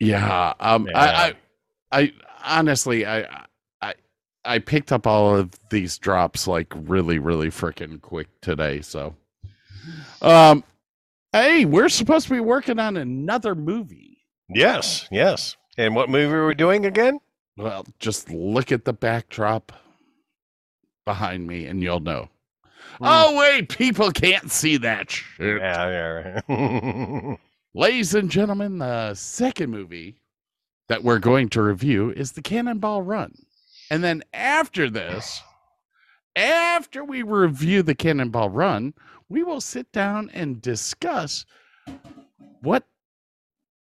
Yeah. 0.00 0.54
Um. 0.58 0.86
Yeah. 0.90 0.98
I, 0.98 1.26
I. 1.28 1.34
I 2.00 2.12
honestly, 2.58 3.04
I. 3.06 3.44
I. 3.82 3.94
I 4.44 4.58
picked 4.58 4.90
up 4.90 5.06
all 5.06 5.36
of 5.36 5.50
these 5.70 5.98
drops 5.98 6.48
like 6.48 6.72
really, 6.74 7.18
really 7.18 7.48
freaking 7.48 8.00
quick 8.00 8.28
today. 8.40 8.80
So. 8.80 9.14
Um. 10.22 10.64
Hey, 11.32 11.66
we're 11.66 11.90
supposed 11.90 12.26
to 12.28 12.34
be 12.34 12.40
working 12.40 12.78
on 12.78 12.96
another 12.96 13.54
movie. 13.54 14.18
yes, 14.48 15.06
yes. 15.10 15.56
And 15.78 15.94
what 15.94 16.08
movie 16.10 16.32
are 16.34 16.46
we 16.46 16.54
doing 16.54 16.86
again? 16.86 17.20
Well, 17.56 17.86
just 17.98 18.30
look 18.30 18.72
at 18.72 18.84
the 18.84 18.92
backdrop 18.92 19.72
behind 21.04 21.46
me, 21.46 21.66
and 21.66 21.82
you'll 21.82 22.00
know. 22.00 22.28
Mm. 22.94 22.98
Oh 23.00 23.38
wait, 23.38 23.68
people 23.68 24.10
can't 24.10 24.50
see 24.50 24.76
that 24.78 25.10
shit. 25.10 25.60
Yeah, 25.60 26.40
yeah. 26.48 27.36
Ladies 27.74 28.14
and 28.14 28.30
gentlemen, 28.30 28.78
the 28.78 29.14
second 29.14 29.70
movie 29.70 30.16
that 30.88 31.02
we're 31.02 31.18
going 31.18 31.48
to 31.50 31.62
review 31.62 32.10
is 32.10 32.32
The 32.32 32.42
Cannonball 32.42 33.02
Run. 33.02 33.34
And 33.90 34.04
then 34.04 34.22
after 34.34 34.90
this, 34.90 35.40
after 36.36 37.04
we 37.04 37.22
review 37.22 37.82
The 37.82 37.94
Cannonball 37.94 38.50
Run, 38.50 38.94
we 39.28 39.42
will 39.42 39.60
sit 39.60 39.90
down 39.92 40.30
and 40.34 40.60
discuss 40.60 41.46
what 42.60 42.84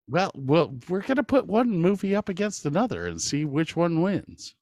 well, 0.07 0.31
well, 0.35 0.75
we're 0.89 1.01
going 1.01 1.17
to 1.17 1.23
put 1.23 1.47
one 1.47 1.69
movie 1.69 2.15
up 2.15 2.29
against 2.29 2.65
another 2.65 3.07
and 3.07 3.21
see 3.21 3.45
which 3.45 3.75
one 3.75 4.01
wins. 4.01 4.55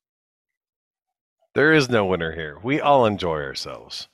there 1.56 1.74
is 1.74 1.90
no 1.90 2.06
winner 2.06 2.34
here. 2.34 2.60
We 2.64 2.82
all 2.82 3.06
enjoy 3.06 3.42
ourselves. 3.42 4.08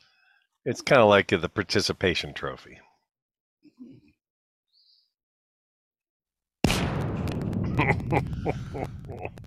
It's 0.65 0.81
kind 0.81 1.01
of 1.01 1.09
like 1.09 1.27
the 1.29 1.49
participation 1.49 2.33
trophy. 2.33 2.79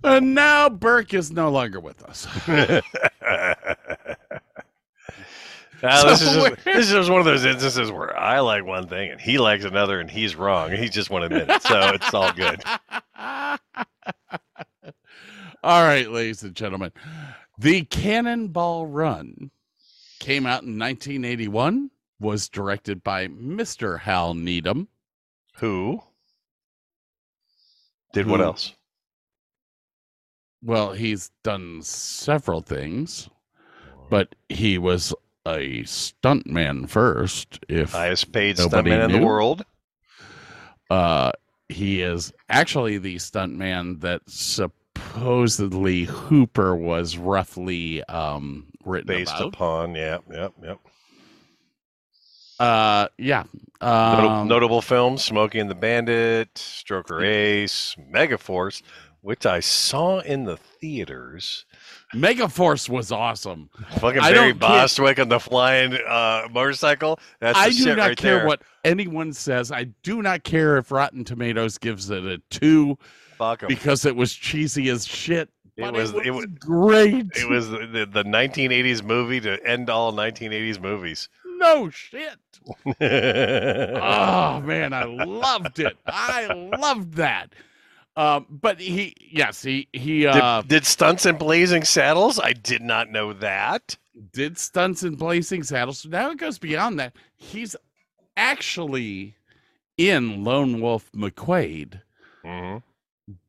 And 0.05 0.35
now 0.35 0.69
Burke 0.69 1.15
is 1.15 1.31
no 1.31 1.51
longer 1.51 1.81
with 1.81 2.03
us. 2.05 2.27
Now, 5.83 6.05
this, 6.05 6.23
is 6.23 6.33
just, 6.33 6.65
this 6.65 6.87
is 6.87 6.93
just 6.93 7.11
one 7.11 7.19
of 7.19 7.25
those 7.25 7.45
instances 7.45 7.91
where 7.91 8.17
I 8.17 8.39
like 8.39 8.65
one 8.65 8.87
thing 8.87 9.11
and 9.11 9.21
he 9.21 9.39
likes 9.39 9.65
another 9.65 9.99
and 9.99 10.09
he's 10.09 10.37
wrong. 10.37 10.71
He 10.71 10.89
just 10.89 11.11
won't 11.11 11.25
admit 11.25 11.51
it. 11.51 11.63
So 11.63 11.91
it's 11.95 12.15
all 12.15 12.33
good. 12.33 12.63
All 15.65 15.85
right, 15.85 16.11
ladies 16.11 16.43
and 16.43 16.57
gentlemen. 16.57 16.91
The 17.57 17.85
Cannonball 17.85 18.87
Run 18.87 19.53
came 20.19 20.45
out 20.45 20.65
in 20.65 20.77
1981, 20.77 21.89
was 22.19 22.49
directed 22.49 23.05
by 23.05 23.29
Mr. 23.29 24.01
Hal 24.01 24.35
Needham. 24.35 24.89
Who 25.59 26.03
did 28.13 28.27
what 28.27 28.41
else? 28.41 28.75
Well, 30.65 30.93
he's 30.93 31.31
done 31.45 31.83
several 31.83 32.61
things, 32.61 33.29
but 34.11 34.35
he 34.49 34.79
was 34.79 35.15
a 35.47 35.83
stuntman 35.83 36.89
first. 36.89 37.61
If 37.69 37.93
Highest 37.93 38.33
paid 38.33 38.57
stuntman 38.57 39.05
in 39.07 39.13
the 39.13 39.27
world. 39.27 39.65
uh, 40.91 41.33
he 41.69 42.03
is 42.03 42.33
actually 42.49 42.99
the 42.99 43.17
stuntman 43.17 44.01
that 44.03 44.23
supposedly 44.27 46.05
Hooper 46.05 46.77
was 46.77 47.17
roughly 47.17 48.05
um, 48.05 48.67
written 48.85 49.07
Based 49.09 49.35
about. 49.35 49.49
upon, 49.55 49.95
yep, 49.95 50.23
yep, 50.31 50.53
yep. 50.63 50.79
Uh, 52.61 53.09
yeah. 53.19 53.45
Notable, 53.81 54.29
Um, 54.31 54.49
notable 54.49 54.83
films: 54.83 55.25
Smokey 55.25 55.59
and 55.59 55.69
the 55.69 55.75
Bandit, 55.75 56.55
Stroker 56.55 57.25
Ace, 57.27 57.97
Megaforce, 58.13 58.83
which 59.23 59.45
I 59.47 59.59
saw 59.59 60.21
in 60.21 60.45
the 60.45 60.57
theaters. 60.57 61.65
Megaforce 62.15 62.89
was 62.89 63.11
awesome. 63.11 63.71
Fucking 63.99 64.21
Barry 64.21 64.35
care- 64.35 64.55
Bostwick 64.55 65.19
on 65.19 65.29
the 65.29 65.41
flying 65.41 65.95
uh, 66.07 66.47
motorcycle. 66.51 67.19
That's 67.41 67.59
I 67.59 67.71
do 67.71 67.97
not 67.97 67.99
right 68.09 68.17
care 68.19 68.39
there. 68.39 68.47
what 68.47 68.63
anyone 68.85 69.33
says. 69.33 69.73
I 69.73 69.85
do 70.03 70.21
not 70.23 70.45
care 70.45 70.77
if 70.77 70.91
Rotten 70.93 71.25
Tomatoes 71.25 71.79
gives 71.79 72.11
it 72.11 72.25
a 72.25 72.39
two 72.51 72.99
because 73.69 74.05
it 74.07 74.15
was 74.15 74.33
cheesy 74.35 74.89
as 74.91 75.07
shit. 75.07 75.49
It 75.77 75.91
was- 75.93 76.11
it 76.11 76.17
was, 76.17 76.27
it 76.27 76.31
was- 76.33 76.47
great. 76.61 77.27
It 77.35 77.49
was 77.49 77.71
the, 77.71 77.79
the, 77.87 78.07
the 78.07 78.25
1980s 78.25 79.03
movie 79.03 79.41
to 79.41 79.59
end 79.67 79.89
all 79.89 80.13
1980s 80.13 80.81
movies. 80.81 81.29
no 81.59 81.89
shit. 81.91 82.37
Oh 83.01 84.61
man, 84.61 84.93
I 84.93 85.05
loved 85.05 85.79
it. 85.81 85.97
I 86.07 86.47
loved 86.79 87.15
that. 87.15 87.53
Um, 88.17 88.47
but 88.51 88.79
he, 88.81 89.15
yes, 89.19 89.63
he 89.63 89.89
he 89.93 90.27
uh, 90.27 90.63
did 90.63 90.85
stunts 90.85 91.25
in 91.25 91.37
Blazing 91.37 91.83
Saddles? 91.85 92.39
I 92.39 92.53
did 92.53 92.83
not 92.83 93.11
know 93.11 93.33
that. 93.33 93.97
did 94.33 94.59
stunts 94.59 95.03
in 95.03 95.15
Blazing 95.15 95.63
Saddles. 95.63 96.01
So 96.01 96.11
now 96.11 96.31
it 96.31 96.37
goes 96.39 96.59
beyond 96.59 96.99
that. 97.01 97.15
He's 97.37 97.75
actually 98.37 99.35
in 99.97 100.45
Lone 100.45 100.81
Wolf 100.81 101.11
McQuade, 101.13 102.01
Mm-hmm. 102.45 102.79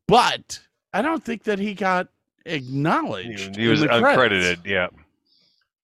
but 0.07 0.59
I 0.93 1.01
don't 1.01 1.23
think 1.23 1.43
that 1.43 1.57
he 1.59 1.73
got 1.73 2.07
acknowledged. 2.45 3.55
he 3.55 3.63
in 3.63 3.69
was 3.71 3.81
uncredited. 3.81 4.65
Yeah. 4.65 4.87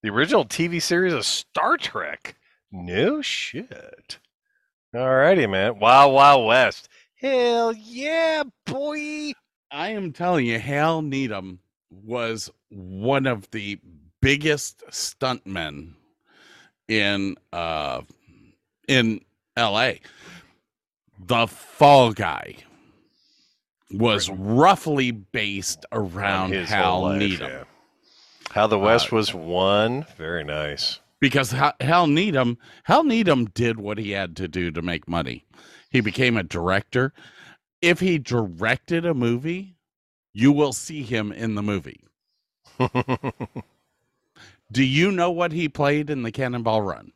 The 0.04 0.10
original 0.10 0.46
TV 0.46 0.82
series 0.82 1.12
of 1.14 1.26
Star 1.26 1.76
Trek. 1.76 2.36
No 2.72 3.22
shit. 3.22 4.20
Alrighty, 4.96 5.50
man. 5.50 5.80
Wild 5.80 6.14
Wild 6.14 6.46
West. 6.48 6.88
Hell 7.20 7.74
yeah, 7.74 8.44
boy. 8.66 9.32
I 9.72 9.90
am 9.90 10.14
telling 10.14 10.46
you, 10.46 10.58
Hal 10.60 11.02
Needham 11.02 11.60
was 11.92 12.50
one 12.70 13.28
of 13.28 13.50
the 13.52 13.80
biggest 14.22 14.84
stuntmen 14.90 15.94
in 16.88 17.36
uh 17.54 18.02
in 18.88 19.22
LA. 19.58 19.94
The 21.20 21.48
Fall 21.48 22.14
Guy 22.14 22.56
was 23.92 24.30
roughly 24.30 25.12
based 25.12 25.86
around 25.92 26.52
his 26.54 26.70
Hal 26.70 27.02
life, 27.02 27.20
Needham 27.20 27.50
yeah. 27.52 27.64
How 28.52 28.66
the 28.68 28.80
West 28.80 29.12
Uh, 29.12 29.18
was 29.18 29.34
won. 29.34 30.06
Very 30.18 30.44
nice. 30.44 31.00
because 31.20 31.52
Hal 31.82 32.08
Needham 32.08 32.58
Hal 32.84 33.04
Needham 33.04 33.46
did 33.46 33.78
what 33.80 33.98
he 33.98 34.12
had 34.12 34.36
to 34.38 34.48
do 34.48 34.72
to 34.72 34.82
make 34.82 35.08
money. 35.08 35.46
He 35.90 36.02
became 36.02 36.38
a 36.38 36.44
director. 36.44 37.14
If 37.82 38.00
he 38.00 38.18
directed 38.18 39.06
a 39.06 39.14
movie, 39.14 39.76
you 40.34 40.52
will 40.52 40.74
see 40.74 41.04
him 41.04 41.32
in 41.32 41.56
the 41.56 41.64
movie. 41.64 42.04
Do 44.72 44.84
you 44.84 45.12
know 45.12 45.32
what 45.32 45.52
he 45.52 45.68
played 45.68 46.10
in 46.10 46.22
the 46.24 46.32
Cannonball 46.32 46.82
Run? 46.84 47.12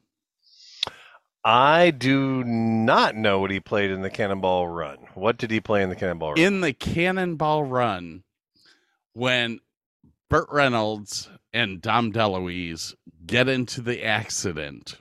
I 1.45 1.91
do 1.91 2.43
not 2.45 3.15
know 3.15 3.39
what 3.39 3.51
he 3.51 3.59
played 3.59 3.91
in 3.91 4.01
the 4.01 4.09
Cannonball 4.09 4.67
Run. 4.69 4.97
What 5.13 5.37
did 5.37 5.51
he 5.51 5.59
play 5.59 5.83
in 5.83 5.89
the 5.89 5.95
Cannonball 5.95 6.31
Run? 6.31 6.39
In 6.39 6.61
the 6.61 6.71
Cannonball 6.71 7.65
Run, 7.65 8.23
when 9.11 9.59
Burt 10.29 10.47
Reynolds 10.49 11.29
and 11.51 11.81
Dom 11.81 12.13
DeLuise 12.13 12.95
get 13.25 13.49
into 13.49 13.81
the 13.81 14.03
accident 14.03 14.97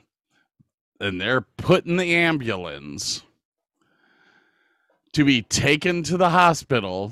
and 0.99 1.19
they're 1.19 1.41
put 1.41 1.85
in 1.85 1.97
the 1.97 2.13
ambulance 2.13 3.23
to 5.13 5.23
be 5.25 5.41
taken 5.43 6.03
to 6.03 6.17
the 6.17 6.29
hospital. 6.29 7.11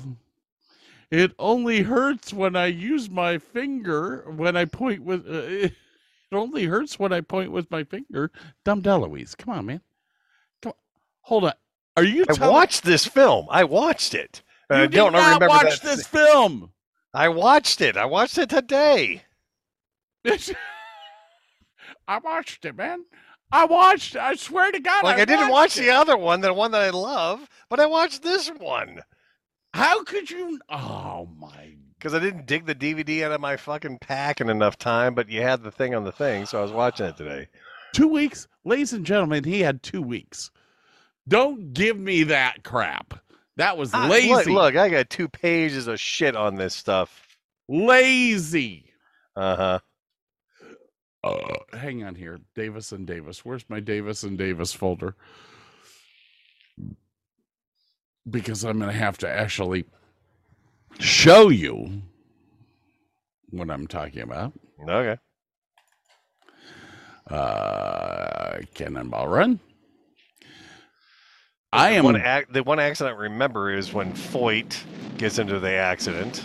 It 1.10 1.32
only 1.38 1.82
hurts 1.82 2.32
when 2.32 2.56
I 2.56 2.66
use 2.66 3.10
my 3.10 3.38
finger 3.38 4.24
when 4.36 4.56
I 4.56 4.64
point 4.64 5.02
with. 5.02 5.26
Uh, 5.26 5.32
it 5.68 5.72
only 6.32 6.64
hurts 6.64 6.98
when 6.98 7.12
I 7.12 7.20
point 7.20 7.52
with 7.52 7.70
my 7.70 7.84
finger. 7.84 8.30
Dumb 8.64 8.82
DeLuise. 8.82 9.36
come 9.36 9.54
on, 9.54 9.66
man. 9.66 9.80
Come 10.62 10.70
on. 10.70 10.76
Hold 11.22 11.44
on. 11.44 11.52
Are 11.96 12.04
you? 12.04 12.24
I 12.28 12.34
telling- 12.34 12.52
watched 12.52 12.82
this 12.84 13.06
film. 13.06 13.46
I 13.50 13.64
watched 13.64 14.14
it. 14.14 14.42
You 14.70 14.76
I 14.76 14.80
did 14.82 14.92
don't 14.92 15.12
not 15.12 15.24
remember 15.34 15.48
watch 15.48 15.80
that. 15.80 15.96
this 15.96 16.06
film. 16.06 16.72
I 17.12 17.28
watched 17.28 17.82
it. 17.82 17.98
I 17.98 18.06
watched 18.06 18.38
it 18.38 18.48
today. 18.48 19.22
I 22.08 22.18
watched 22.18 22.64
it, 22.64 22.74
man. 22.74 23.04
I 23.52 23.66
watched. 23.66 24.16
I 24.16 24.34
swear 24.34 24.72
to 24.72 24.80
God, 24.80 25.04
I 25.04 25.06
Like 25.06 25.18
I, 25.18 25.24
didn't 25.24 25.48
watch 25.48 25.50
watched 25.50 25.76
the 25.76 25.90
other 25.90 26.16
one, 26.16 26.40
the 26.40 26.52
one 26.52 26.70
that 26.72 26.82
I 26.82 26.90
love, 26.90 27.48
but 27.68 27.78
I 27.80 27.86
watched 27.86 28.22
this 28.22 28.48
one 28.48 29.00
How 29.74 30.02
could 30.04 30.30
you? 30.30 30.58
Oh 30.68 31.28
my! 31.38 31.76
because 32.02 32.14
I 32.14 32.18
didn't 32.18 32.46
dig 32.46 32.66
the 32.66 32.74
DVD 32.74 33.22
out 33.22 33.30
of 33.30 33.40
my 33.40 33.56
fucking 33.56 33.98
pack 34.00 34.40
in 34.40 34.48
enough 34.50 34.76
time. 34.76 35.14
But 35.14 35.28
you 35.28 35.40
had 35.42 35.62
the 35.62 35.70
thing 35.70 35.94
on 35.94 36.02
the 36.02 36.10
thing, 36.10 36.46
so 36.46 36.58
I 36.58 36.62
was 36.62 36.72
watching 36.72 37.06
it 37.06 37.16
today. 37.16 37.46
Two 37.94 38.08
weeks, 38.08 38.48
ladies 38.64 38.92
and 38.92 39.06
gentlemen. 39.06 39.44
He 39.44 39.60
had 39.60 39.82
two 39.84 40.02
weeks. 40.02 40.50
Don't 41.28 41.72
give 41.72 41.96
me 41.96 42.24
that 42.24 42.64
crap. 42.64 43.14
That 43.56 43.76
was 43.76 43.90
Ah, 43.94 44.08
lazy. 44.08 44.30
Look, 44.30 44.46
look, 44.46 44.76
I 44.76 44.88
got 44.88 45.10
two 45.10 45.28
pages 45.28 45.86
of 45.86 46.00
shit 46.00 46.34
on 46.34 46.56
this 46.56 46.74
stuff. 46.74 47.28
Lazy. 47.68 48.92
Uh 49.36 49.56
huh. 49.56 49.78
Uh, 51.24 51.54
hang 51.72 52.02
on 52.02 52.16
here, 52.16 52.40
Davis 52.54 52.90
and 52.92 53.06
Davis. 53.06 53.44
Where's 53.44 53.64
my 53.68 53.80
Davis 53.80 54.22
and 54.24 54.36
Davis 54.36 54.72
folder? 54.72 55.14
Because 58.28 58.64
I'm 58.64 58.78
going 58.78 58.90
to 58.90 58.96
have 58.96 59.18
to 59.18 59.28
actually 59.28 59.84
show 60.98 61.48
you 61.48 62.02
what 63.50 63.70
I'm 63.70 63.86
talking 63.86 64.22
about. 64.22 64.52
Okay. 64.88 65.16
Uh, 67.30 68.58
Cannonball 68.74 69.28
Run. 69.28 69.60
I 71.72 71.90
am. 71.90 72.04
One 72.04 72.16
ac- 72.16 72.46
the 72.50 72.62
one 72.62 72.78
accident 72.78 73.16
I 73.16 73.20
remember 73.20 73.72
is 73.72 73.92
when 73.92 74.12
Foyt 74.12 74.76
gets 75.16 75.38
into 75.38 75.58
the 75.58 75.70
accident. 75.70 76.44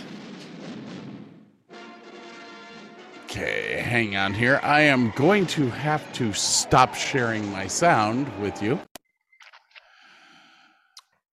Okay, 3.30 3.82
hang 3.86 4.16
on 4.16 4.32
here. 4.32 4.58
I 4.62 4.80
am 4.80 5.10
going 5.10 5.46
to 5.48 5.68
have 5.68 6.10
to 6.14 6.32
stop 6.32 6.94
sharing 6.94 7.46
my 7.52 7.66
sound 7.66 8.26
with 8.40 8.62
you 8.62 8.80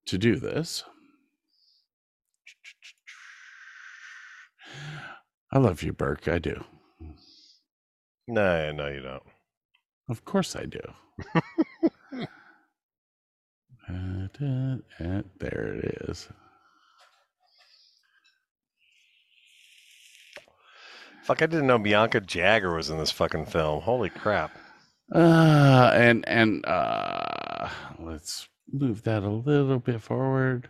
to 0.08 0.17
do 0.17 0.36
this. 0.36 0.84
I 5.53 5.58
love 5.60 5.84
you, 5.84 5.93
Burke. 5.93 6.27
I 6.27 6.38
do. 6.38 6.65
No, 8.27 8.73
no, 8.73 8.89
you 8.89 8.99
don't. 8.99 9.23
Of 10.10 10.25
course 10.25 10.53
I 10.58 10.65
do. 10.65 10.81
Uh, 13.88 14.27
da- 14.39 14.79
uh, 14.99 15.21
there 15.39 15.75
it 15.75 16.10
is. 16.10 16.27
Fuck, 21.25 21.41
I 21.41 21.47
didn't 21.47 21.65
know 21.65 21.79
Bianca 21.79 22.21
Jagger 22.21 22.75
was 22.75 22.91
in 22.91 22.99
this 22.99 23.09
fucking 23.09 23.47
film. 23.47 23.81
Holy 23.81 24.09
crap. 24.09 24.55
Uh, 25.11 25.89
and 25.95 26.23
and 26.27 26.63
uh, 26.67 27.67
let's 27.99 28.47
move 28.71 29.01
that 29.03 29.23
a 29.23 29.29
little 29.29 29.79
bit 29.79 30.03
forward. 30.03 30.69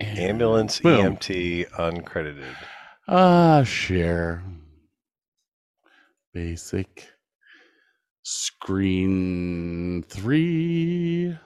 And 0.00 0.18
Ambulance 0.18 0.80
boom. 0.80 1.14
EMT 1.14 1.70
uncredited. 1.78 2.56
Ah, 3.06 3.62
share. 3.62 4.42
Basic. 6.32 7.08
Screen 8.24 10.02
three. 10.08 11.36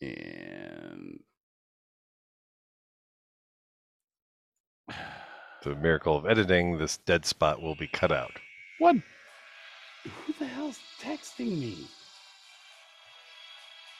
And 0.00 1.20
The 5.64 5.74
miracle 5.74 6.16
of 6.16 6.24
editing, 6.26 6.78
this 6.78 6.98
dead 6.98 7.26
spot 7.26 7.60
will 7.60 7.74
be 7.74 7.88
cut 7.88 8.12
out. 8.12 8.32
what? 8.78 8.96
Who 10.04 10.32
the 10.38 10.46
hell's 10.46 10.78
texting 11.02 11.58
me? 11.58 11.86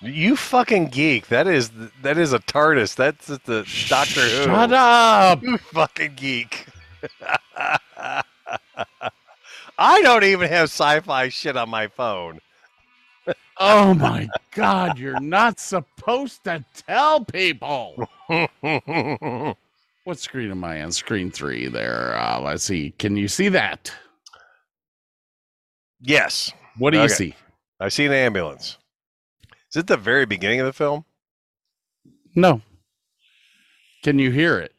You 0.01 0.37
fucking 0.37 0.89
geek. 0.91 1.27
That 1.27 1.49
is 1.49 1.73
that 2.03 2.17
is 2.17 2.33
a 2.33 2.39
TARDIS. 2.39 2.95
That's 2.95 3.27
the 3.27 3.67
Doctor 3.89 4.21
Who. 4.21 4.45
Shut 4.45 4.73
up! 4.73 5.43
You 5.43 5.59
fucking 5.59 6.15
geek. 6.15 6.67
I 9.81 10.03
don't 10.03 10.25
even 10.25 10.49
have 10.49 10.65
sci-fi 10.65 11.29
shit 11.29 11.57
on 11.57 11.69
my 11.69 11.89
phone. 11.89 12.39
Oh 13.61 13.95
my 13.95 14.29
god, 14.53 14.99
you're 14.99 15.21
not 15.21 15.59
supposed 15.59 16.45
to 16.45 16.65
tell 16.87 17.25
people. 17.25 18.09
What 20.09 20.19
screen 20.19 20.51
am 20.51 20.65
I 20.65 20.83
on? 20.83 20.91
Screen 20.91 21.31
three 21.31 21.67
there. 21.69 22.17
Uh, 22.17 22.41
let's 22.41 22.65
see. 22.65 22.95
Can 22.99 23.15
you 23.19 23.29
see 23.29 23.51
that? 23.51 23.93
Yes, 26.01 26.51
What 26.79 26.93
do 26.93 26.99
you 27.03 27.11
see? 27.11 27.35
I 27.79 27.91
see 27.91 28.07
an 28.07 28.13
ambulance. 28.13 28.79
Is 29.71 29.77
it 29.77 29.87
the 29.87 29.99
very 29.99 30.25
beginning 30.25 30.61
of 30.61 30.67
the 30.67 30.73
film? 30.73 31.05
No. 32.35 32.63
Can 34.03 34.19
you 34.19 34.31
hear 34.31 34.59
it? 34.59 34.73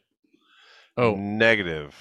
Oh, 0.96 1.14
negative. 1.14 1.94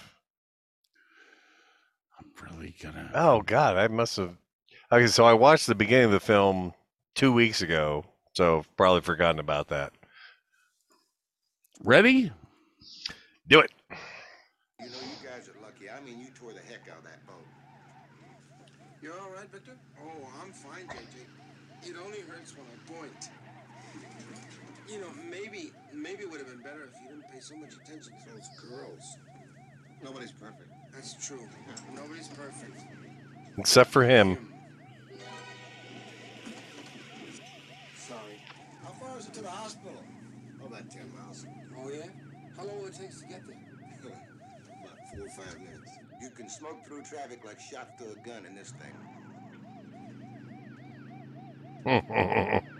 I'm 2.17 2.31
really 2.49 2.73
gonna. 2.81 3.11
Oh 3.13 3.43
God, 3.43 3.77
I 3.77 3.89
must 3.89 4.17
have. 4.17 4.35
Okay, 4.91 5.05
so 5.05 5.23
I 5.23 5.33
watched 5.33 5.67
the 5.67 5.75
beginning 5.75 6.05
of 6.05 6.11
the 6.11 6.19
film 6.19 6.73
two 7.13 7.31
weeks 7.31 7.61
ago, 7.61 8.05
so 8.33 8.57
I've 8.59 8.75
probably 8.75 9.01
forgotten 9.01 9.37
about 9.39 9.67
that. 9.67 9.93
Ready? 11.83 12.31
Do 13.47 13.59
it. 13.59 13.71
You 14.79 14.87
know, 14.87 14.97
you 14.97 15.27
guys 15.29 15.47
are 15.47 15.61
lucky. 15.61 15.91
I 15.91 16.03
mean, 16.03 16.19
you 16.19 16.29
tore 16.33 16.53
the 16.53 16.61
heck 16.61 16.89
out 16.91 16.97
of 16.97 17.03
that 17.03 17.23
boat. 17.27 17.45
You're 18.99 19.13
all 19.13 19.29
right, 19.29 19.47
Victor? 19.51 19.77
Oh, 20.03 20.27
I'm 20.41 20.51
fine, 20.51 20.87
JJ. 20.87 21.87
It 21.87 21.95
only 22.03 22.21
hurts 22.21 22.55
when 22.57 22.65
I 22.65 22.99
point. 22.99 23.29
You 24.89 25.01
know, 25.01 25.09
maybe 25.29 25.71
maybe 25.93 26.23
it 26.23 26.31
would 26.31 26.39
have 26.39 26.49
been 26.49 26.63
better 26.63 26.89
if 26.91 26.99
you 26.99 27.09
didn't 27.09 27.31
pay 27.31 27.39
so 27.39 27.55
much 27.57 27.73
attention 27.73 28.13
to 28.25 28.33
those 28.33 28.49
girls. 28.67 29.17
Nobody's 30.03 30.31
perfect. 30.31 30.71
That's 30.91 31.13
true. 31.13 31.47
Nobody's 31.93 32.27
perfect. 32.29 32.81
Except 33.59 33.91
for 33.91 34.03
him. 34.03 34.48
How 39.19 39.25
far 39.25 39.33
to 39.33 39.41
the 39.41 39.49
hospital? 39.49 40.03
Oh, 40.63 40.67
about 40.67 40.89
10 40.89 41.01
miles. 41.13 41.45
Oh 41.77 41.89
yeah? 41.89 42.05
How 42.55 42.63
long 42.63 42.77
will 42.77 42.85
it 42.85 42.93
take 42.93 43.11
to 43.19 43.25
get 43.25 43.45
there? 43.45 43.57
about 44.81 44.97
four 45.11 45.25
or 45.25 45.29
five 45.29 45.59
minutes. 45.59 45.91
You 46.21 46.29
can 46.29 46.47
smoke 46.47 46.85
through 46.85 47.03
traffic 47.03 47.43
like 47.43 47.59
shot 47.59 47.97
through 47.97 48.13
a 48.13 48.15
gun 48.25 48.45
in 48.45 48.55
this 48.55 48.71
thing. 51.85 52.61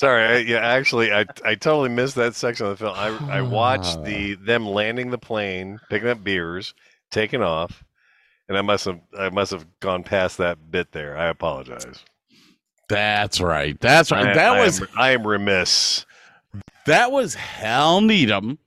Sorry, 0.00 0.24
I, 0.24 0.36
yeah, 0.38 0.60
actually, 0.60 1.12
I 1.12 1.26
I 1.44 1.56
totally 1.56 1.90
missed 1.90 2.14
that 2.14 2.34
section 2.34 2.64
of 2.64 2.78
the 2.78 2.84
film. 2.86 2.94
I 2.96 3.08
I 3.36 3.42
watched 3.42 4.02
the 4.02 4.34
them 4.46 4.66
landing 4.66 5.10
the 5.10 5.18
plane, 5.18 5.78
picking 5.90 6.08
up 6.08 6.24
beers, 6.24 6.72
taking 7.10 7.42
off, 7.42 7.84
and 8.48 8.56
I 8.56 8.62
must 8.62 8.86
have 8.86 8.98
I 9.18 9.28
must 9.28 9.50
have 9.50 9.66
gone 9.80 10.02
past 10.02 10.38
that 10.38 10.70
bit 10.70 10.92
there. 10.92 11.18
I 11.18 11.26
apologize. 11.26 12.02
That's 12.88 13.42
right. 13.42 13.78
That's 13.78 14.10
right. 14.10 14.28
I- 14.28 14.32
that 14.32 14.52
I 14.52 14.64
was 14.64 14.80
am, 14.80 14.88
I 14.96 15.10
am 15.10 15.26
remiss. 15.26 16.06
that 16.86 17.12
was 17.12 17.34
Hal 17.34 18.00
Needham 18.00 18.58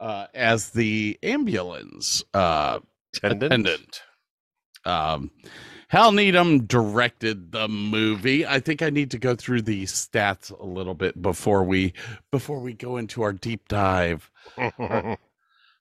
uh, 0.00 0.28
as 0.32 0.70
the 0.70 1.18
ambulance 1.22 2.24
uh, 2.32 2.78
Attendant? 3.16 3.52
attendant. 3.52 4.02
Um, 4.86 5.30
Hal 5.90 6.12
Needham 6.12 6.66
directed 6.66 7.50
the 7.50 7.66
movie. 7.66 8.46
I 8.46 8.60
think 8.60 8.80
I 8.80 8.90
need 8.90 9.10
to 9.10 9.18
go 9.18 9.34
through 9.34 9.62
the 9.62 9.82
stats 9.86 10.56
a 10.56 10.64
little 10.64 10.94
bit 10.94 11.20
before 11.20 11.64
we 11.64 11.94
before 12.30 12.60
we 12.60 12.74
go 12.74 12.96
into 12.96 13.22
our 13.22 13.32
deep 13.32 13.66
dive. 13.68 14.30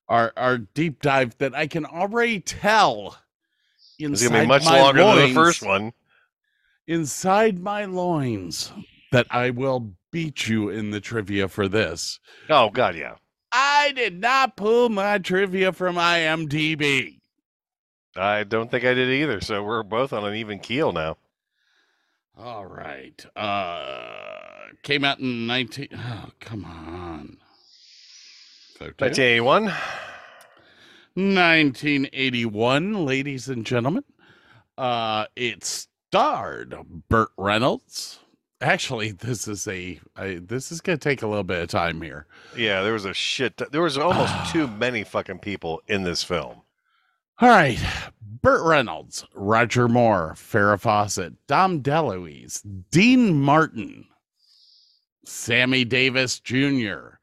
Our 0.10 0.34
our 0.36 0.58
deep 0.58 1.04
dive 1.04 1.38
that 1.38 1.54
I 1.54 1.68
can 1.68 1.86
already 1.86 2.40
tell. 2.40 3.16
It's 4.00 4.28
gonna 4.28 4.42
be 4.42 4.48
much 4.48 4.66
longer 4.66 5.04
than 5.04 5.28
the 5.30 5.34
first 5.36 5.62
one. 5.62 5.94
Inside 6.88 7.60
my 7.60 7.86
loins, 7.86 8.72
that 9.12 9.28
I 9.30 9.52
will 9.52 9.94
beat 10.12 10.48
you 10.48 10.70
in 10.70 10.90
the 10.90 11.00
trivia 11.00 11.48
for 11.48 11.68
this. 11.68 12.20
Oh 12.50 12.72
God, 12.72 12.96
yeah. 12.96 13.18
I 13.52 13.92
did 13.96 14.20
not 14.20 14.58
pull 14.58 14.90
my 14.90 15.20
trivia 15.20 15.72
from 15.74 15.98
IMDb. 15.98 17.19
I 18.20 18.44
don't 18.44 18.70
think 18.70 18.84
I 18.84 18.94
did 18.94 19.10
either. 19.10 19.42
So 19.42 19.64
we're 19.64 19.84
both 19.84 20.14
on 20.14 20.26
an 20.26 20.36
even 20.36 20.60
keel 20.60 20.92
now. 20.92 21.18
All 22.38 22.66
right. 22.66 23.26
Uh 23.36 24.36
came 24.84 25.04
out 25.04 25.20
in 25.20 25.48
19 25.48 25.88
Oh, 25.94 26.30
come 26.40 26.66
on. 26.66 27.38
1981. 28.80 29.64
1981, 31.16 33.06
ladies 33.06 33.50
and 33.50 33.66
gentlemen. 33.66 34.04
Uh 34.78 35.26
it 35.36 35.64
starred 35.64 36.76
Burt 37.10 37.30
Reynolds. 37.38 38.20
Actually, 38.62 39.12
this 39.12 39.48
is 39.48 39.68
a 39.68 40.00
I, 40.16 40.40
this 40.42 40.72
is 40.72 40.82
going 40.82 41.00
to 41.00 41.04
take 41.04 41.22
a 41.22 41.28
little 41.28 41.44
bit 41.46 41.62
of 41.62 41.70
time 41.70 42.02
here. 42.02 42.26
Yeah, 42.58 42.82
there 42.84 42.92
was 42.92 43.06
a 43.06 43.14
shit. 43.14 43.62
There 43.72 43.82
was 43.82 43.98
almost 43.98 44.34
too 44.52 44.68
many 44.68 45.04
fucking 45.06 45.40
people 45.40 45.82
in 45.88 46.04
this 46.04 46.24
film. 46.24 46.62
All 47.42 47.48
right. 47.48 47.80
Burt 48.42 48.66
Reynolds, 48.66 49.26
Roger 49.34 49.88
Moore, 49.88 50.34
Farrah 50.36 50.80
Fawcett, 50.80 51.34
Dom 51.48 51.82
DeLuise, 51.82 52.62
Dean 52.92 53.40
Martin, 53.40 54.06
Sammy 55.26 55.86
Davis 55.86 56.40
Jr., 56.40 57.18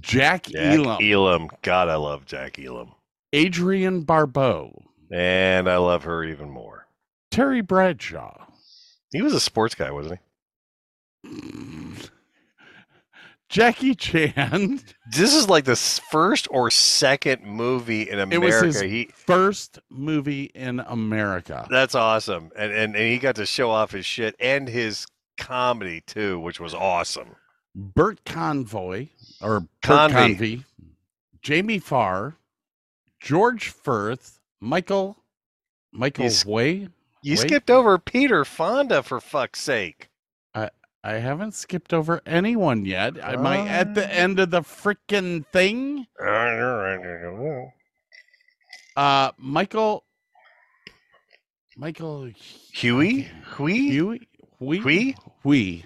Jack, 0.00 0.46
Jack 0.46 0.54
Elam, 0.54 0.98
Elam. 1.02 1.48
God, 1.62 1.88
I 1.88 1.96
love 1.96 2.26
Jack 2.26 2.58
Elam, 2.58 2.92
Adrienne 3.34 4.02
Barbeau, 4.02 4.82
and 5.10 5.70
I 5.70 5.76
love 5.76 6.04
her 6.04 6.24
even 6.24 6.50
more. 6.50 6.86
Terry 7.30 7.60
Bradshaw, 7.60 8.46
He 9.12 9.22
was 9.22 9.32
a 9.32 9.40
sports 9.40 9.74
guy, 9.74 9.90
wasn't 9.90 10.20
mm. 11.26 12.10
Jackie 13.48 13.94
Chan. 13.94 14.80
This 15.12 15.34
is 15.34 15.48
like 15.48 15.64
the 15.64 15.76
first 15.76 16.48
or 16.50 16.68
second 16.70 17.42
movie 17.44 18.10
in 18.10 18.18
America. 18.18 18.34
It 18.34 18.66
was 18.66 18.74
his 18.74 18.80
He 18.80 19.08
first 19.14 19.78
movie 19.88 20.50
in 20.54 20.80
America. 20.80 21.64
that's 21.70 21.94
awesome, 21.94 22.50
and, 22.58 22.72
and 22.72 22.96
and 22.96 23.04
he 23.12 23.18
got 23.18 23.36
to 23.36 23.46
show 23.46 23.70
off 23.70 23.92
his 23.92 24.04
shit 24.04 24.34
and 24.40 24.68
his 24.68 25.06
comedy 25.38 26.00
too, 26.00 26.40
which 26.40 26.58
was 26.58 26.74
awesome. 26.74 27.36
Burt 27.74 28.24
Convoy 28.24 29.08
or 29.40 29.60
Bert 29.60 29.68
Convy. 29.82 30.12
Convy, 30.14 30.64
Jamie 31.40 31.78
Farr, 31.78 32.34
George 33.20 33.68
Furth, 33.68 34.40
Michael 34.60 35.16
Michael 35.92 36.24
He's- 36.24 36.44
Way. 36.44 36.88
You 37.22 37.36
skipped 37.36 37.70
over 37.70 37.96
Peter 37.98 38.44
Fonda 38.44 39.02
for 39.02 39.20
fuck's 39.20 39.60
sake. 39.60 40.08
I 41.06 41.18
haven't 41.20 41.54
skipped 41.54 41.94
over 41.94 42.20
anyone 42.26 42.84
yet. 42.84 43.16
Am 43.16 43.46
I 43.46 43.64
at 43.68 43.94
the 43.94 44.12
end 44.12 44.40
of 44.40 44.50
the 44.50 44.62
freaking 44.62 45.46
thing? 45.52 46.08
Uh 48.96 49.30
Michael 49.38 50.02
Michael 51.76 52.32
Huey, 52.72 53.28
Huey, 53.56 53.88
Huey 53.88 54.20
Hui? 54.58 55.14
Hui 55.44 55.82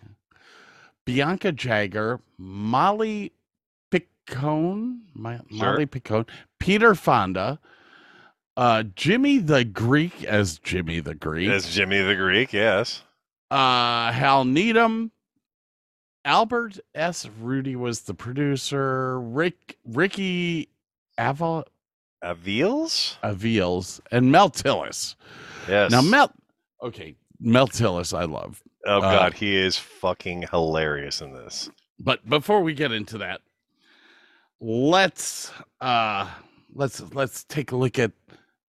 Bianca 1.05 1.53
Jagger, 1.53 2.21
Molly 2.39 3.33
Picon, 3.91 5.03
My, 5.13 5.41
Molly 5.51 5.85
Picon, 5.85 6.25
Peter 6.59 6.95
Fonda, 6.95 7.59
uh 8.57 8.85
Jimmy 8.97 9.37
the 9.37 9.67
Greek 9.67 10.25
as 10.25 10.59
Jimmy 10.61 11.01
the 11.01 11.15
Greek. 11.15 11.51
As 11.51 11.69
Jimmy 11.69 12.01
the 12.01 12.17
Greek, 12.17 12.55
yes. 12.55 13.03
Uh 13.51 14.13
Hal 14.13 14.45
Needham, 14.45 15.11
Albert 16.25 16.79
S. 16.95 17.29
Ruddy 17.41 17.77
was 17.77 18.03
the 18.03 18.15
producer, 18.15 19.21
Rick 19.21 19.79
Ricky 19.85 20.69
Aval 21.19 21.65
Avils? 22.23 23.17
Avils, 23.23 24.01
and 24.11 24.31
Mel 24.31 24.51
Tillis. 24.51 25.15
Yes. 25.69 25.91
Now 25.91 26.03
Mel 26.03 26.33
okay, 26.83 27.17
Mel 27.41 27.69
Tillis 27.69 28.17
I 28.17 28.25
love. 28.25 28.63
Oh 28.87 28.99
uh, 28.99 29.01
god, 29.01 29.35
he 29.35 29.57
is 29.57 29.77
fucking 29.77 30.47
hilarious 30.51 31.21
in 31.21 31.33
this. 31.33 31.71
But 31.99 32.29
before 32.29 32.63
we 32.63 32.75
get 32.75 32.93
into 32.93 33.19
that, 33.19 33.41
let's 34.61 35.51
uh 35.81 36.29
let's 36.75 37.01
let's 37.15 37.45
take 37.45 37.73
a 37.73 37.77
look 37.77 37.99
at 37.99 38.13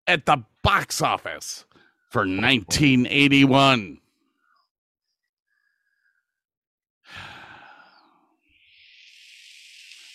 at 0.08 0.26
the 0.26 0.44
box 0.64 1.02
office 1.02 1.66
for 2.10 2.22
1981. 2.22 4.00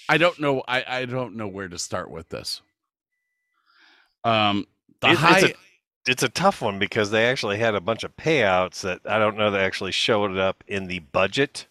I 0.09 0.19
don't 0.19 0.38
know 0.40 0.62
I 0.69 0.85
I 0.87 1.05
don't 1.07 1.37
know 1.37 1.49
where 1.49 1.69
to 1.69 1.79
start 1.79 2.11
with 2.11 2.29
this. 2.29 2.61
Um 4.25 4.66
the 5.01 5.11
It- 5.11 5.16
high 5.19 5.38
it's, 5.40 5.49
a, 5.51 5.55
it's 6.11 6.23
a 6.23 6.29
tough 6.29 6.62
one 6.62 6.79
because 6.79 7.11
they 7.11 7.27
actually 7.27 7.59
had 7.59 7.75
a 7.75 7.81
bunch 7.81 8.05
of 8.05 8.16
payouts 8.16 8.81
that 8.83 9.01
I 9.05 9.19
don't 9.19 9.37
know 9.37 9.51
that 9.51 9.61
actually 9.61 9.92
showed 9.92 10.37
up 10.37 10.62
in 10.66 10.87
the 10.87 11.01
budget. 11.01 11.66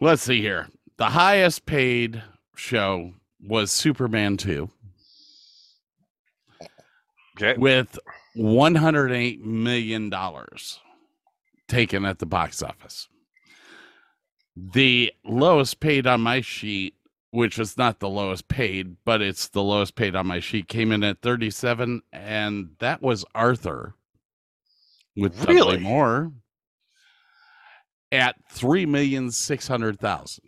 Let's 0.00 0.22
see 0.22 0.40
here. 0.40 0.68
The 0.96 1.10
highest 1.10 1.64
paid 1.66 2.22
show 2.56 3.12
was 3.40 3.70
Superman 3.70 4.36
2 4.36 4.68
Okay. 7.40 7.58
with 7.58 7.98
108 8.34 9.44
million 9.44 10.10
dollars 10.10 10.80
taken 11.68 12.04
at 12.04 12.18
the 12.18 12.26
box 12.26 12.62
office. 12.62 13.08
The 14.56 15.12
lowest 15.24 15.80
paid 15.80 16.06
on 16.06 16.20
my 16.20 16.40
sheet, 16.40 16.94
which 17.30 17.58
was 17.58 17.78
not 17.78 18.00
the 18.00 18.08
lowest 18.08 18.48
paid, 18.48 18.96
but 19.04 19.22
it's 19.22 19.48
the 19.48 19.62
lowest 19.62 19.94
paid 19.94 20.14
on 20.14 20.26
my 20.26 20.40
sheet, 20.40 20.68
came 20.68 20.92
in 20.92 21.02
at 21.02 21.22
37 21.22 22.02
and 22.12 22.70
that 22.78 23.00
was 23.00 23.24
Arthur 23.34 23.94
with 25.16 25.46
Really? 25.46 25.78
Moore 25.78 26.32
at 28.10 28.36
3,600,000. 28.52 30.40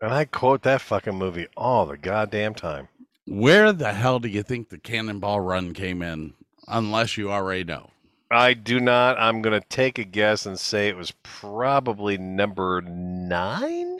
And 0.00 0.12
I 0.12 0.24
quote 0.24 0.62
that 0.62 0.80
fucking 0.80 1.14
movie 1.14 1.46
all 1.56 1.86
the 1.86 1.96
goddamn 1.96 2.54
time. 2.54 2.88
Where 3.26 3.72
the 3.72 3.92
hell 3.94 4.18
do 4.18 4.28
you 4.28 4.42
think 4.42 4.68
the 4.68 4.78
Cannonball 4.78 5.40
Run 5.40 5.72
came 5.72 6.02
in? 6.02 6.34
Unless 6.66 7.16
you 7.16 7.30
already 7.30 7.64
know. 7.64 7.90
I 8.30 8.54
do 8.54 8.80
not. 8.80 9.18
I'm 9.18 9.42
going 9.42 9.58
to 9.60 9.66
take 9.68 9.98
a 9.98 10.04
guess 10.04 10.46
and 10.46 10.58
say 10.58 10.88
it 10.88 10.96
was 10.96 11.12
probably 11.22 12.18
number 12.18 12.80
nine. 12.82 13.98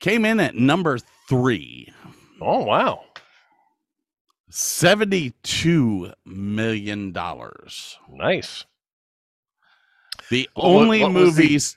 Came 0.00 0.24
in 0.24 0.40
at 0.40 0.54
number 0.54 0.98
three. 1.28 1.92
Oh, 2.40 2.64
wow. 2.64 3.04
$72 4.50 6.12
million. 6.24 7.12
Nice. 8.10 8.64
The 10.30 10.48
only 10.56 11.00
what 11.00 11.08
the- 11.08 11.12
movies, 11.12 11.76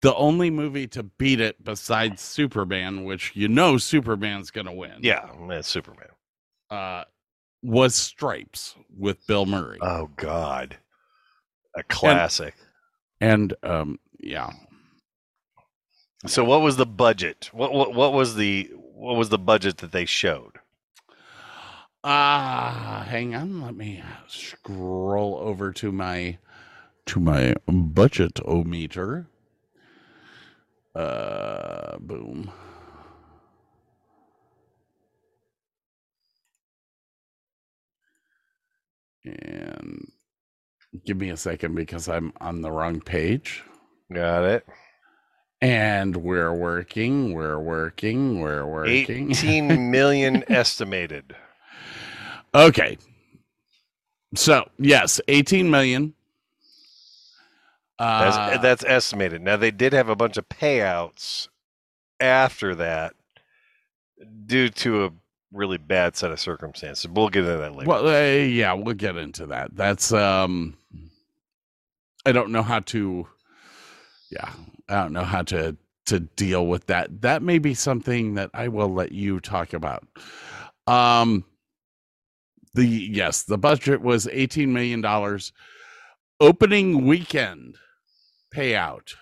the... 0.00 0.14
only 0.14 0.50
movie 0.50 0.86
to 0.88 1.02
beat 1.02 1.40
it 1.40 1.62
besides 1.62 2.22
Superman, 2.22 3.04
which 3.04 3.32
you 3.34 3.48
know 3.48 3.76
Superman's 3.78 4.50
going 4.50 4.66
to 4.66 4.72
win. 4.72 4.98
Yeah, 5.00 5.28
it's 5.50 5.68
Superman. 5.68 6.08
Uh, 6.70 7.04
was 7.64 7.94
Stripes 7.94 8.74
with 8.96 9.26
Bill 9.26 9.46
Murray. 9.46 9.78
Oh, 9.80 10.10
God. 10.16 10.76
A 11.74 11.82
classic. 11.82 12.54
and, 13.20 13.54
um, 13.62 13.98
yeah. 14.20 14.52
so 16.26 16.44
what 16.44 16.60
was 16.60 16.76
the 16.76 16.86
budget? 16.86 17.50
What, 17.52 17.72
what 17.72 17.94
what 17.94 18.12
was 18.12 18.36
the 18.36 18.70
what 18.76 19.16
was 19.16 19.28
the 19.28 19.38
budget 19.38 19.78
that 19.78 19.92
they 19.92 20.04
showed? 20.04 20.58
Ah, 22.04 23.04
hang 23.08 23.34
on. 23.34 23.62
Let 23.62 23.74
me 23.74 24.02
scroll 24.28 25.36
over 25.38 25.72
to 25.72 25.90
my 25.90 26.38
to 27.06 27.18
my 27.18 27.54
budget 27.66 28.40
o 28.44 28.62
meter. 28.62 29.26
Uh, 30.94 31.96
boom. 31.98 32.52
And 39.24 40.10
give 41.04 41.16
me 41.16 41.30
a 41.30 41.36
second 41.36 41.74
because 41.74 42.08
I'm 42.08 42.32
on 42.40 42.60
the 42.60 42.70
wrong 42.70 43.00
page. 43.00 43.62
Got 44.12 44.44
it. 44.44 44.66
And 45.60 46.16
we're 46.16 46.52
working, 46.52 47.32
we're 47.32 47.58
working, 47.58 48.40
we're 48.40 48.66
working. 48.66 49.30
18 49.30 49.90
million 49.90 50.44
estimated. 50.48 51.34
Okay. 52.54 52.98
So, 54.34 54.68
yes, 54.78 55.20
18 55.28 55.70
million. 55.70 56.14
That's, 57.98 58.36
Uh, 58.36 58.58
that's 58.60 58.84
estimated. 58.84 59.40
Now 59.42 59.56
they 59.56 59.70
did 59.70 59.92
have 59.92 60.08
a 60.08 60.16
bunch 60.16 60.36
of 60.36 60.48
payouts 60.48 61.48
after 62.20 62.74
that 62.74 63.14
due 64.46 64.68
to 64.68 65.04
a 65.04 65.10
really 65.54 65.78
bad 65.78 66.16
set 66.16 66.32
of 66.32 66.40
circumstances. 66.40 67.08
We'll 67.08 67.28
get 67.28 67.44
into 67.44 67.56
that 67.58 67.74
later. 67.74 67.88
well, 67.88 68.06
uh, 68.08 68.44
yeah, 68.44 68.72
we'll 68.74 68.94
get 68.94 69.16
into 69.16 69.46
that. 69.46 69.74
That's 69.74 70.12
um 70.12 70.76
I 72.26 72.32
don't 72.32 72.50
know 72.50 72.62
how 72.62 72.80
to 72.80 73.26
yeah, 74.30 74.50
I 74.88 75.02
don't 75.02 75.12
know 75.12 75.24
how 75.24 75.42
to 75.42 75.76
to 76.06 76.20
deal 76.20 76.66
with 76.66 76.86
that. 76.86 77.22
That 77.22 77.42
may 77.42 77.58
be 77.58 77.72
something 77.74 78.34
that 78.34 78.50
I 78.52 78.68
will 78.68 78.92
let 78.92 79.12
you 79.12 79.40
talk 79.40 79.72
about. 79.72 80.06
Um 80.86 81.44
the 82.74 82.86
yes, 82.86 83.44
the 83.44 83.58
budget 83.58 84.02
was 84.02 84.26
18 84.26 84.72
million 84.72 85.00
dollars. 85.00 85.52
Opening 86.40 87.06
weekend 87.06 87.76
payout 88.54 89.14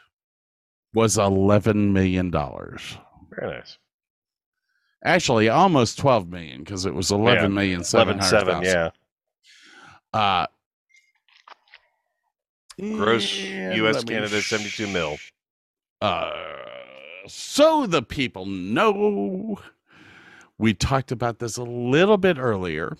was 0.95 1.19
11 1.19 1.93
million 1.93 2.31
dollars. 2.31 2.97
Very 3.31 3.59
nice. 3.59 3.79
Actually, 5.05 5.49
almost 5.49 5.99
12 5.99 6.29
million 6.29 6.61
because 6.61 6.87
it 6.87 6.95
was 6.95 7.11
eleven 7.11 7.53
million 7.53 7.83
seven 7.83 8.19
11 8.19 8.21
hundred 8.21 8.63
7, 8.63 8.63
thousand. 8.65 8.93
yeah. 10.13 10.19
Uh, 10.19 10.47
Gross 12.81 13.43
and 13.45 13.77
US 13.85 14.05
Canada 14.05 14.41
sh- 14.41 14.51
72 14.51 14.87
mil. 14.89 15.17
Uh, 16.01 16.31
so 17.27 17.87
the 17.87 18.03
people 18.03 18.47
know, 18.47 19.59
we 20.59 20.75
talked 20.75 21.13
about 21.13 21.39
this 21.39 21.57
a 21.57 21.63
little 21.63 22.17
bit 22.19 22.39
earlier, 22.39 22.97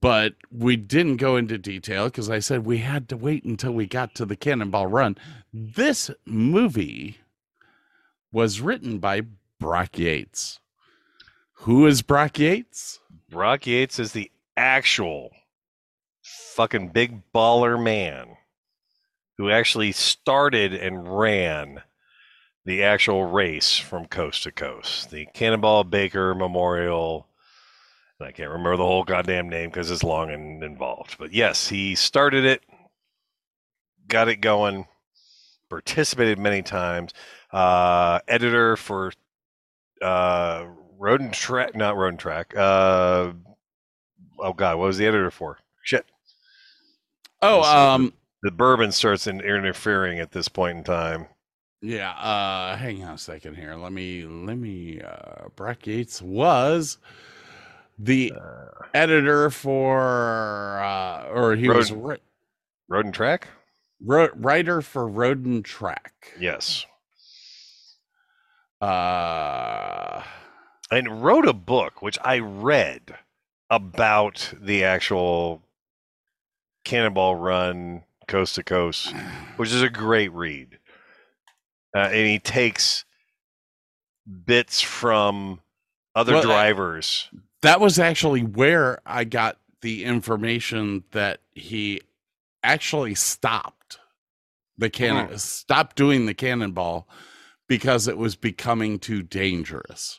but 0.00 0.34
we 0.50 0.76
didn't 0.76 1.16
go 1.16 1.36
into 1.36 1.58
detail 1.58 2.06
because 2.06 2.30
I 2.30 2.38
said 2.38 2.64
we 2.64 2.78
had 2.78 3.08
to 3.10 3.16
wait 3.16 3.44
until 3.44 3.72
we 3.72 3.86
got 3.86 4.14
to 4.16 4.24
the 4.24 4.36
Cannonball 4.36 4.86
Run. 4.86 5.16
This 5.52 6.10
movie 6.24 7.18
was 8.30 8.60
written 8.60 8.98
by 8.98 9.22
Brock 9.62 9.96
Yates. 9.96 10.58
Who 11.52 11.86
is 11.86 12.02
Brock 12.02 12.36
Yates? 12.36 12.98
Brock 13.30 13.64
Yates 13.64 14.00
is 14.00 14.10
the 14.10 14.28
actual 14.56 15.30
fucking 16.20 16.88
big 16.88 17.22
baller 17.32 17.80
man 17.80 18.38
who 19.38 19.50
actually 19.50 19.92
started 19.92 20.74
and 20.74 21.16
ran 21.16 21.80
the 22.64 22.82
actual 22.82 23.26
race 23.26 23.78
from 23.78 24.06
coast 24.06 24.42
to 24.42 24.50
coast. 24.50 25.12
The 25.12 25.26
Cannonball 25.32 25.84
Baker 25.84 26.34
Memorial. 26.34 27.28
And 28.18 28.28
I 28.28 28.32
can't 28.32 28.50
remember 28.50 28.76
the 28.76 28.84
whole 28.84 29.04
goddamn 29.04 29.48
name 29.48 29.70
because 29.70 29.92
it's 29.92 30.02
long 30.02 30.32
and 30.32 30.64
involved. 30.64 31.18
But 31.20 31.32
yes, 31.32 31.68
he 31.68 31.94
started 31.94 32.44
it, 32.44 32.64
got 34.08 34.26
it 34.26 34.40
going, 34.40 34.88
participated 35.70 36.40
many 36.40 36.62
times. 36.62 37.12
Uh, 37.52 38.18
editor 38.26 38.76
for 38.76 39.12
uh, 40.02 40.66
Road 40.98 41.20
and 41.20 41.32
Track, 41.32 41.74
not 41.74 41.96
Road 41.96 42.08
and 42.08 42.18
Track. 42.18 42.54
Uh, 42.56 43.32
oh 44.38 44.52
God, 44.52 44.78
what 44.78 44.86
was 44.86 44.98
the 44.98 45.06
editor 45.06 45.30
for? 45.30 45.58
Shit. 45.82 46.04
Oh, 47.40 47.62
um, 47.62 48.12
The 48.42 48.50
bourbon 48.50 48.92
starts 48.92 49.26
in, 49.26 49.40
interfering 49.40 50.20
at 50.20 50.32
this 50.32 50.48
point 50.48 50.78
in 50.78 50.84
time. 50.84 51.26
Yeah, 51.84 52.10
uh 52.12 52.76
hang 52.76 53.02
on 53.02 53.14
a 53.14 53.18
second 53.18 53.56
here. 53.56 53.74
Let 53.74 53.92
me 53.92 54.24
let 54.24 54.56
me 54.56 55.00
uh 55.00 55.48
Brock 55.56 55.84
Yates 55.88 56.22
was 56.22 56.98
the 57.98 58.32
editor 58.94 59.50
for 59.50 60.78
uh 60.78 61.26
or 61.34 61.56
he 61.56 61.68
was 61.68 61.90
ri- 61.90 62.18
Road 62.88 63.06
and 63.06 63.12
Track? 63.14 63.48
ro- 64.00 64.30
writer 64.36 64.80
for 64.80 65.08
Road 65.08 65.44
and 65.44 65.64
Track. 65.64 66.32
Yes. 66.38 66.86
Uh 68.82 70.22
And 70.90 71.22
wrote 71.22 71.46
a 71.46 71.52
book, 71.52 72.02
which 72.02 72.18
I 72.24 72.38
read 72.40 73.16
about 73.70 74.52
the 74.60 74.84
actual 74.84 75.62
Cannonball 76.84 77.36
Run 77.36 78.02
Coast 78.26 78.56
to 78.56 78.62
Coast, 78.64 79.14
which 79.56 79.70
is 79.72 79.82
a 79.82 79.88
great 79.88 80.32
read. 80.32 80.78
Uh, 81.96 82.00
and 82.00 82.26
he 82.26 82.38
takes 82.38 83.04
bits 84.46 84.80
from 84.80 85.60
other 86.14 86.34
Well, 86.34 86.42
drivers. 86.42 87.28
that 87.62 87.80
was 87.80 87.98
actually 87.98 88.42
where 88.42 89.00
I 89.06 89.24
got 89.24 89.58
the 89.82 90.04
information 90.04 91.04
that 91.12 91.40
he 91.52 92.02
actually 92.64 93.14
stopped 93.14 93.98
the 94.78 94.90
cannon 94.90 95.28
Hmm. 95.28 95.36
stopped 95.36 95.96
doing 95.96 96.26
the 96.26 96.34
cannonball 96.34 97.08
because 97.78 98.06
it 98.06 98.18
was 98.18 98.36
becoming 98.36 98.98
too 98.98 99.22
dangerous. 99.22 100.18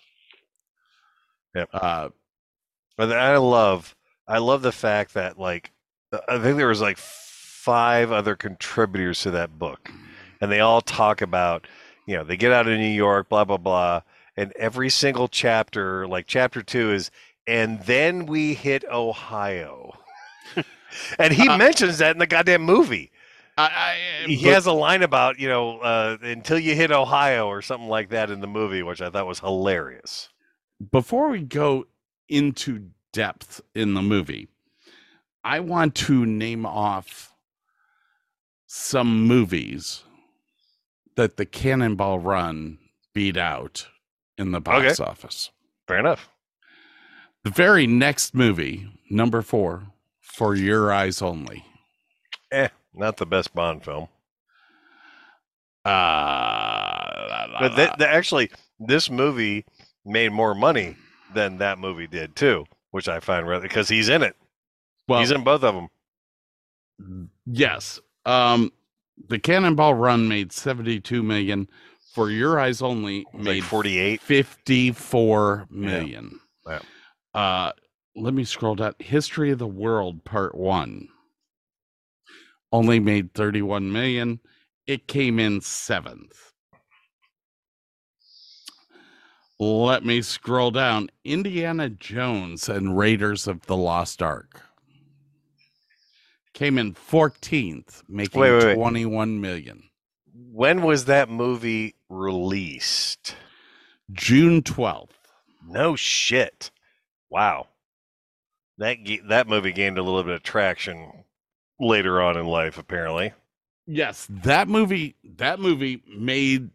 Yep. 1.56 1.70
Uh 1.72 2.10
But 2.98 3.12
I 3.14 3.38
love, 3.38 3.96
I 4.28 4.40
love 4.40 4.64
the 4.64 4.72
fact 4.72 5.14
that 5.14 5.38
like, 5.40 5.72
I 6.28 6.40
think 6.40 6.58
there 6.58 6.68
was 6.68 6.82
like 6.82 6.98
five 6.98 8.12
other 8.12 8.36
contributors 8.36 9.22
to 9.22 9.32
that 9.32 9.60
book, 9.60 9.92
and 10.42 10.52
they 10.52 10.62
all 10.62 10.82
talk 10.82 11.22
about, 11.22 11.68
you 12.08 12.16
know, 12.18 12.24
they 12.24 12.38
get 12.38 12.52
out 12.52 12.68
of 12.68 12.78
New 12.80 12.86
York, 12.88 13.30
blah 13.30 13.46
blah 13.46 13.58
blah, 13.58 14.02
and 14.36 14.52
every 14.54 14.90
single 14.90 15.28
chapter, 15.28 16.08
like 16.08 16.26
chapter 16.28 16.64
two, 16.64 16.92
is, 16.92 17.12
and 17.48 17.82
then 17.84 18.26
we 18.26 18.56
hit 18.56 18.84
Ohio, 18.92 19.94
and 21.20 21.34
he 21.34 21.48
Uh, 21.48 21.58
mentions 21.58 22.00
that 22.00 22.16
in 22.16 22.20
the 22.20 22.28
goddamn 22.28 22.64
movie. 22.64 23.12
I, 23.58 23.64
I, 24.24 24.28
he 24.28 24.44
but- 24.44 24.54
has 24.54 24.66
a 24.66 24.72
line 24.74 25.04
about 25.04 25.40
you 25.40 25.48
know 25.48 25.80
uh, 25.80 26.18
until 26.22 26.58
you 26.60 26.76
hit 26.76 26.92
Ohio 26.92 27.48
or 27.48 27.62
something 27.62 27.90
like 27.90 28.10
that 28.10 28.30
in 28.32 28.40
the 28.42 28.48
movie, 28.48 28.84
which 28.84 29.02
I 29.02 29.10
thought 29.10 29.28
was 29.28 29.40
hilarious. 29.40 30.30
before 30.92 31.30
we 31.30 31.42
go 31.42 31.86
into 32.30 32.90
depth 33.12 33.62
in 33.76 33.94
the 33.94 34.02
movie, 34.02 34.48
I 35.44 35.60
want 35.60 35.94
to 35.96 36.26
name 36.26 36.66
off 36.66 37.34
some 38.66 39.28
movies 39.28 40.04
that 41.16 41.38
the 41.38 41.46
Cannonball 41.46 42.20
Run 42.20 42.80
beat 43.14 43.38
out 43.38 43.88
in 44.38 44.52
the 44.52 44.60
box 44.60 45.00
Okay. 45.00 45.10
office. 45.10 45.52
Fair 45.88 46.00
enough. 46.00 46.30
The 47.44 47.52
very 47.52 47.86
next 47.86 48.34
movie, 48.34 48.88
number 49.12 49.42
four, 49.44 49.84
For 50.22 50.56
Your 50.56 50.92
Eyes 50.92 51.22
Only. 51.22 51.66
Eh, 52.52 52.70
not 52.94 53.18
the 53.18 53.26
best 53.26 53.54
Bond 53.54 53.84
film, 53.84 54.08
Uh, 55.86 57.48
but 57.60 58.02
actually 58.02 58.50
this 58.80 59.10
movie 59.10 59.66
made 60.06 60.32
more 60.32 60.56
money 60.56 60.96
than 61.34 61.58
that 61.58 61.80
movie 61.80 62.08
did 62.08 62.36
too, 62.36 62.66
which 62.92 63.08
I 63.08 63.20
find 63.20 63.48
rather 63.48 63.64
because 63.68 63.90
he's 63.90 64.10
in 64.10 64.22
it. 64.24 64.36
well, 65.08 65.20
he's 65.20 65.32
in 65.32 65.44
both 65.44 65.64
of 65.64 65.76
them. 65.76 67.30
Yes. 67.46 68.00
Um, 68.26 68.72
the 69.30 69.40
Cannonball 69.40 69.94
Run 69.96 70.28
made 70.28 70.52
72 70.52 71.22
million. 71.24 71.68
For 72.14 72.30
Your 72.30 72.60
Eyes 72.60 72.84
Only 72.84 73.26
Like 73.34 73.44
made 73.44 73.64
48. 73.64 74.22
54 74.22 75.66
million. 75.72 76.40
Yeah. 76.68 76.80
Uh, 77.34 77.72
let 78.16 78.36
me 78.36 78.44
scroll 78.44 78.76
down. 78.76 78.94
History 79.00 79.50
of 79.50 79.58
the 79.58 79.66
World 79.68 80.24
Part 80.24 80.54
1 80.54 81.08
only 82.74 83.00
made 83.00 83.34
31 83.34 83.92
million. 83.92 84.40
It 84.88 85.08
came 85.08 85.40
in 85.40 85.62
7th. 85.62 86.34
Let 89.60 90.04
me 90.04 90.22
scroll 90.22 90.72
down. 90.72 91.10
Indiana 91.24 91.88
Jones 91.88 92.68
and 92.68 92.98
Raiders 92.98 93.48
of 93.48 93.66
the 93.68 93.78
Lost 93.78 94.22
Ark 94.22 94.62
came 96.54 96.78
in 96.78 96.94
14th, 96.94 98.04
making 98.10 98.42
Wait, 98.42 98.52
wait, 98.52 98.66
wait. 98.66 98.76
21 98.76 99.40
million. 99.40 99.84
When 100.34 100.82
was 100.82 101.06
that 101.06 101.30
movie 101.30 101.96
released? 102.10 103.36
June 104.12 104.62
12th. 104.64 105.10
No 105.66 105.96
shit. 105.96 106.72
Wow. 107.30 107.68
That 108.80 109.04
ga- 109.04 109.22
that 109.30 109.48
movie 109.48 109.72
gained 109.72 109.98
a 109.98 110.04
little 110.04 110.24
bit 110.24 110.36
of 110.36 110.44
traction 110.44 111.24
later 111.84 112.22
on 112.22 112.38
in 112.38 112.46
life, 112.48 112.78
apparently. 112.78 113.34
Yes, 113.86 114.28
that 114.30 114.68
movie 114.68 115.16
that 115.24 115.60
movie 115.60 116.02
made 116.08 116.70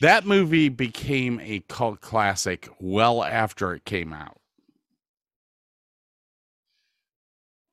that 0.00 0.24
movie 0.26 0.68
became 0.68 1.40
a 1.40 1.60
cult 1.68 2.00
classic 2.00 2.68
well 2.80 3.24
after 3.24 3.74
it 3.74 3.84
came 3.84 4.12
out. 4.12 4.38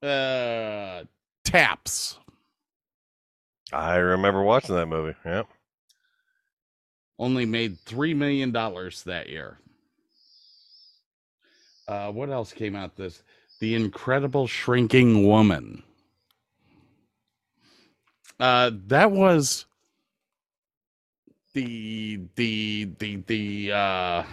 Uh 0.01 1.03
Taps 1.43 2.17
I 3.73 3.95
remember 3.97 4.41
watching 4.41 4.75
that 4.75 4.87
movie. 4.87 5.15
Yeah. 5.25 5.43
only 7.19 7.45
made 7.45 7.79
3 7.79 8.13
million 8.13 8.51
dollars 8.51 9.03
that 9.03 9.29
year. 9.29 9.59
Uh 11.87 12.11
what 12.11 12.29
else 12.29 12.53
came 12.53 12.75
out 12.75 12.95
this 12.95 13.23
The 13.61 13.75
Incredible 13.75 14.47
Shrinking 14.47 15.27
Woman. 15.27 15.83
Uh 18.39 18.71
that 18.87 19.11
was 19.11 19.67
the 21.53 22.21
the 22.35 22.89
the 22.99 23.17
the 23.27 23.71
uh 23.71 24.23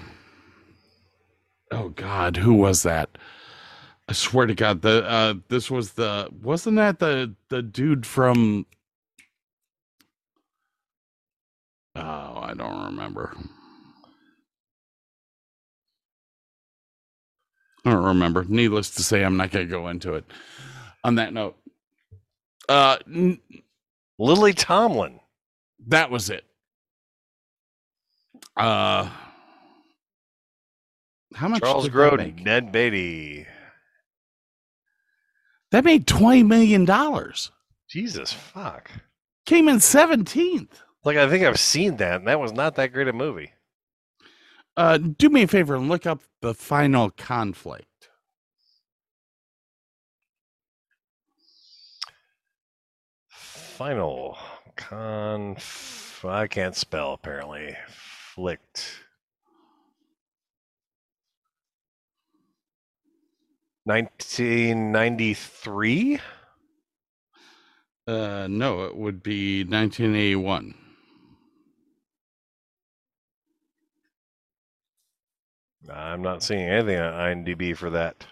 oh 1.70 1.88
god 1.90 2.38
who 2.38 2.54
was 2.54 2.82
that 2.84 3.18
i 4.08 4.12
swear 4.12 4.46
to 4.46 4.54
god 4.54 4.82
the 4.82 5.04
uh 5.08 5.34
this 5.48 5.70
was 5.70 5.92
the 5.92 6.28
wasn't 6.42 6.76
that 6.76 6.98
the 7.00 7.34
the 7.48 7.62
dude 7.62 8.06
from 8.06 8.66
oh 11.96 12.40
i 12.42 12.54
don't 12.56 12.84
remember 12.86 13.36
i 17.88 17.94
don't 17.94 18.04
remember 18.04 18.44
needless 18.48 18.90
to 18.90 19.02
say 19.02 19.22
i'm 19.24 19.36
not 19.36 19.50
gonna 19.50 19.64
go 19.66 19.88
into 19.88 20.14
it 20.14 20.24
on 21.04 21.14
that 21.16 21.32
note 21.32 21.56
uh 22.68 22.96
n- 23.06 23.40
Lily 24.18 24.52
Tomlin. 24.52 25.20
that 25.86 26.10
was 26.10 26.28
it. 26.28 26.44
Uh 28.56 29.08
how 31.34 31.46
much 31.48 31.60
Charles 31.62 31.88
Grodin. 31.88 32.42
Ned 32.42 32.72
Beatty. 32.72 33.46
That 35.70 35.84
made 35.84 36.06
twenty 36.06 36.42
million 36.42 36.84
dollars. 36.84 37.50
Jesus 37.88 38.32
fuck. 38.32 38.90
Came 39.46 39.68
in 39.68 39.80
seventeenth. 39.80 40.80
Like 41.04 41.16
I 41.16 41.28
think 41.30 41.44
I've 41.44 41.60
seen 41.60 41.96
that, 41.98 42.16
and 42.20 42.28
that 42.28 42.40
was 42.40 42.52
not 42.52 42.74
that 42.74 42.92
great 42.92 43.08
a 43.08 43.12
movie. 43.12 43.52
Uh, 44.78 44.96
do 44.96 45.28
me 45.28 45.42
a 45.42 45.48
favor 45.48 45.74
and 45.74 45.88
look 45.88 46.06
up 46.06 46.20
the 46.40 46.54
final 46.54 47.10
conflict. 47.10 48.10
Final 53.28 54.38
con. 54.76 55.56
I 56.22 56.46
can't 56.46 56.76
spell 56.76 57.14
apparently. 57.14 57.76
Flicked. 57.88 59.00
Nineteen 63.84 64.92
ninety 64.92 65.34
three. 65.34 66.20
Uh, 68.06 68.46
no, 68.48 68.84
it 68.84 68.96
would 68.96 69.24
be 69.24 69.64
1981. 69.64 70.74
I'm 75.92 76.22
not 76.22 76.42
seeing 76.42 76.68
anything 76.68 76.98
on 76.98 77.12
IMDb 77.12 77.76
for 77.76 77.90
that. 77.90 78.26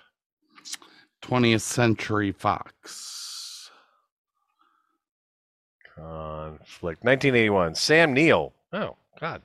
20th 1.23 1.63
Century 1.63 2.33
Fox. 2.33 3.71
Conflict. 5.95 7.03
1981. 7.05 7.75
Sam 7.75 8.13
Neill. 8.13 8.53
Oh 8.73 8.97
God. 9.19 9.43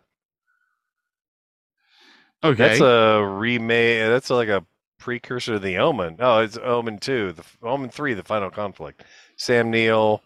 Okay. 2.43 2.56
That's 2.56 2.82
a 2.82 3.24
remake. 3.24 4.00
That's 4.10 4.30
like 4.30 4.50
a 4.50 4.65
precursor 4.97 5.54
to 5.54 5.60
the 5.60 5.78
Omen. 5.78 6.17
Oh, 6.19 6.39
it's 6.39 6.58
Omen 6.58 7.00
two, 7.00 7.32
the 7.34 7.43
Omen 7.63 7.89
three, 7.89 8.13
the 8.13 8.24
final 8.24 8.50
conflict. 8.50 9.04
Sam 9.36 9.71
Neill, 9.71 10.21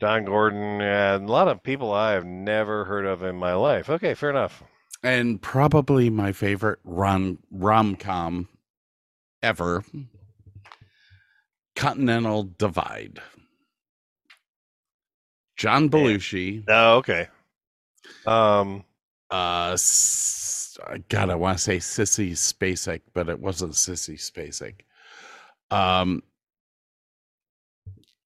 Don 0.00 0.24
Gordon, 0.24 0.80
and 0.80 1.28
a 1.28 1.32
lot 1.32 1.48
of 1.48 1.62
people 1.62 1.92
I 1.92 2.12
have 2.12 2.24
never 2.24 2.84
heard 2.84 3.06
of 3.06 3.22
in 3.22 3.36
my 3.36 3.54
life. 3.54 3.88
Okay, 3.88 4.14
fair 4.14 4.30
enough. 4.30 4.62
And 5.02 5.40
probably 5.40 6.10
my 6.10 6.32
favorite 6.32 6.78
rom 6.84 7.38
rom 7.50 7.96
com 7.96 8.48
ever. 9.42 9.84
Continental 11.76 12.50
Divide. 12.58 13.20
John 15.56 15.88
Belushi. 15.90 16.64
Oh, 16.68 16.96
okay. 16.96 17.28
Um, 18.26 18.84
uh, 19.30 19.76
God, 21.08 21.30
I 21.30 21.34
want 21.34 21.58
to 21.58 21.62
say 21.62 21.76
Sissy 21.78 22.32
Spacek, 22.32 23.02
but 23.12 23.28
it 23.28 23.40
wasn't 23.40 23.72
Sissy 23.72 24.14
Spacek. 24.14 24.74
Um, 25.70 26.22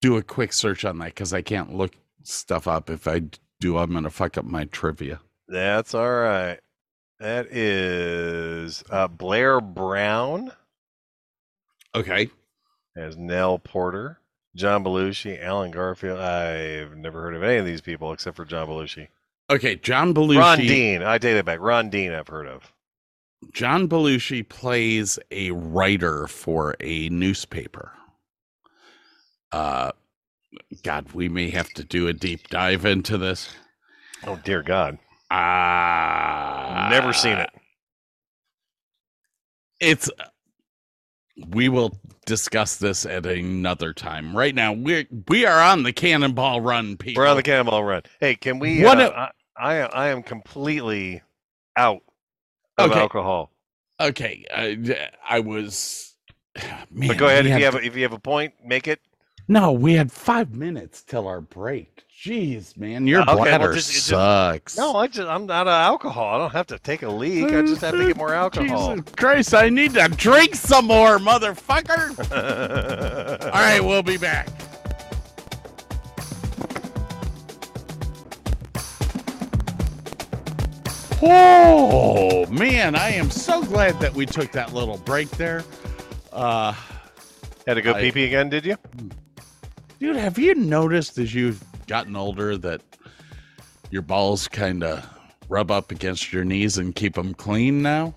do 0.01 0.17
a 0.17 0.23
quick 0.23 0.53
search 0.53 0.85
on 0.85 0.99
that 0.99 1.07
because 1.07 1.33
I 1.33 1.43
can't 1.43 1.75
look 1.75 1.93
stuff 2.23 2.67
up. 2.67 2.91
If 2.91 3.07
I 3.09 3.23
do, 3.61 3.79
I'm 3.79 3.93
gonna 3.93 4.11
fuck 4.11 4.39
up 4.39 4.45
my 4.45 4.65
trivia. 4.67 5.21
that's 5.49 5.95
all 5.95 6.11
right. 6.11 6.61
That 7.25 7.47
is 7.51 8.85
uh, 8.91 9.09
Blair 9.09 9.59
Brown 9.59 10.53
Okay. 11.95 12.29
as 12.95 13.17
Nell 13.17 13.59
Porter, 13.59 14.19
John 14.55 14.85
Belushi, 14.85 15.43
Allen 15.43 15.71
Garfield. 15.71 16.19
I've 16.21 16.95
never 16.99 17.23
heard 17.23 17.35
of 17.35 17.43
any 17.43 17.57
of 17.57 17.65
these 17.65 17.81
people 17.81 18.13
except 18.13 18.37
for 18.37 18.45
John 18.45 18.69
Belushi. 18.69 19.09
Okay, 19.49 19.77
John 19.77 20.13
Belushi. 20.13 20.37
Ron 20.39 20.59
Dean. 20.59 21.03
I 21.03 21.17
take 21.17 21.35
that 21.37 21.47
back. 21.47 21.61
Ron 21.61 21.89
Dean, 21.89 22.13
I've 22.13 22.29
heard 22.29 22.47
of. 22.47 22.71
John 23.55 23.89
Belushi 23.89 24.47
plays 24.47 25.19
a 25.31 25.51
writer 25.53 26.27
for 26.27 26.77
a 26.81 27.09
newspaper. 27.09 27.93
Uh, 29.51 29.93
God, 30.83 31.13
we 31.15 31.31
may 31.31 31.49
have 31.49 31.71
to 31.71 31.85
do 31.85 32.07
a 32.07 32.13
deep 32.13 32.49
dive 32.49 32.85
into 32.85 33.17
this. 33.17 33.49
Oh 34.27 34.39
dear 34.45 34.63
God, 34.63 34.99
Ah, 35.31 36.89
never 36.91 37.13
seen 37.13 37.37
it. 37.39 37.51
It's. 39.81 40.11
We 41.49 41.69
will 41.69 41.99
discuss 42.27 42.77
this 42.77 43.05
at 43.05 43.27
another 43.27 43.93
time. 43.93 44.37
Right 44.37 44.55
now, 44.55 44.73
we're 44.73 45.05
we 45.29 45.45
are 45.47 45.61
on 45.61 45.83
the 45.83 45.93
cannonball 45.93 46.61
run, 46.61 46.97
people. 46.97 47.23
We're 47.23 47.29
on 47.29 47.37
the 47.37 47.43
cannonball 47.43 47.83
run. 47.83 48.03
Hey, 48.21 48.37
can 48.37 48.59
we? 48.61 48.83
What 48.83 49.01
uh, 49.01 49.11
a- 49.15 49.61
I, 49.61 49.79
I 49.81 49.87
I 49.87 50.09
am 50.09 50.23
completely 50.23 51.23
out 51.77 52.03
of 52.79 52.91
Okay. 52.91 53.01
alcohol. 53.01 53.51
Okay, 54.01 54.45
I, 54.55 55.09
I 55.29 55.41
was. 55.41 56.15
Man, 56.91 57.09
but 57.09 57.17
go 57.17 57.27
ahead 57.27 57.45
we 57.47 57.53
if 57.53 57.59
you 57.59 57.65
have 57.65 57.75
a, 57.75 57.83
if 57.85 57.97
you 57.97 58.03
have 58.05 58.13
a 58.13 58.19
point, 58.19 58.55
make 58.65 58.87
it. 58.87 59.01
No, 59.49 59.73
we 59.73 59.95
had 59.95 60.11
five 60.13 60.55
minutes 60.55 61.03
till 61.03 61.27
our 61.27 61.41
break. 61.41 62.04
Jeez, 62.25 62.75
man, 62.79 63.07
your 63.07 63.21
Okay, 63.21 63.35
well, 63.35 63.45
bladder 63.45 63.75
just- 63.75 63.93
just- 63.93 64.07
sucks. 64.07 64.79
No, 64.79 64.97
I 64.97 65.09
just 65.09 65.29
I'm 65.29 65.45
not 65.45 65.67
an 65.67 65.75
alcohol. 65.75 66.35
I 66.35 66.39
don't 66.39 66.53
have 66.53 66.67
to 66.69 66.79
take 66.79 67.03
a 67.03 67.09
leak. 67.11 67.53
I 67.53 67.61
just 67.61 67.83
have 67.83 67.93
to 67.93 68.07
get 68.07 68.17
more 68.17 68.33
alcohol. 68.45 68.97
Jesus 68.97 69.15
Christ, 69.15 69.53
I 69.55 69.69
need 69.69 69.93
to 69.93 70.09
drink 70.09 70.55
some 70.55 70.87
more, 70.87 71.19
motherfucker. 71.19 72.17
All 73.45 73.51
right, 73.53 73.81
we'll 73.81 74.03
be 74.03 74.17
back. 74.17 74.49
Oh 81.23 82.45
man, 82.47 82.95
I 82.95 83.11
am 83.11 83.31
so 83.31 83.63
glad 83.63 83.99
that 84.01 84.13
we 84.15 84.27
took 84.27 84.53
that 84.53 84.75
little 84.75 84.99
break 84.99 85.31
there. 85.31 85.65
Uh, 86.33 86.73
Had 87.67 87.75
to 87.75 87.83
go 87.83 87.93
I- 87.93 88.01
pee 88.01 88.13
pee 88.13 88.25
again, 88.25 88.49
did 88.51 88.65
you? 88.67 88.77
dude, 90.01 90.17
have 90.17 90.39
you 90.39 90.55
noticed 90.55 91.17
as 91.19 91.35
you've 91.35 91.63
gotten 91.87 92.17
older 92.17 92.57
that 92.59 92.83
your 93.91 94.03
balls 94.03 94.49
kind 94.49 94.83
of 94.83 95.07
rub 95.49 95.71
up 95.71 95.91
against 95.91 96.33
your 96.33 96.45
knees 96.45 96.79
and 96.79 96.95
keep 96.95 97.15
them 97.15 97.35
clean 97.35 97.83
now? 97.83 98.15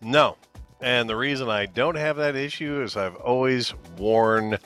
No. 0.00 0.36
And 0.80 1.08
the 1.08 1.16
reason 1.16 1.48
I 1.48 1.66
don't 1.66 1.96
have 1.96 2.16
that 2.16 2.36
issue 2.36 2.82
is 2.82 2.96
I've 2.96 3.16
always 3.16 3.72
worn 3.96 4.58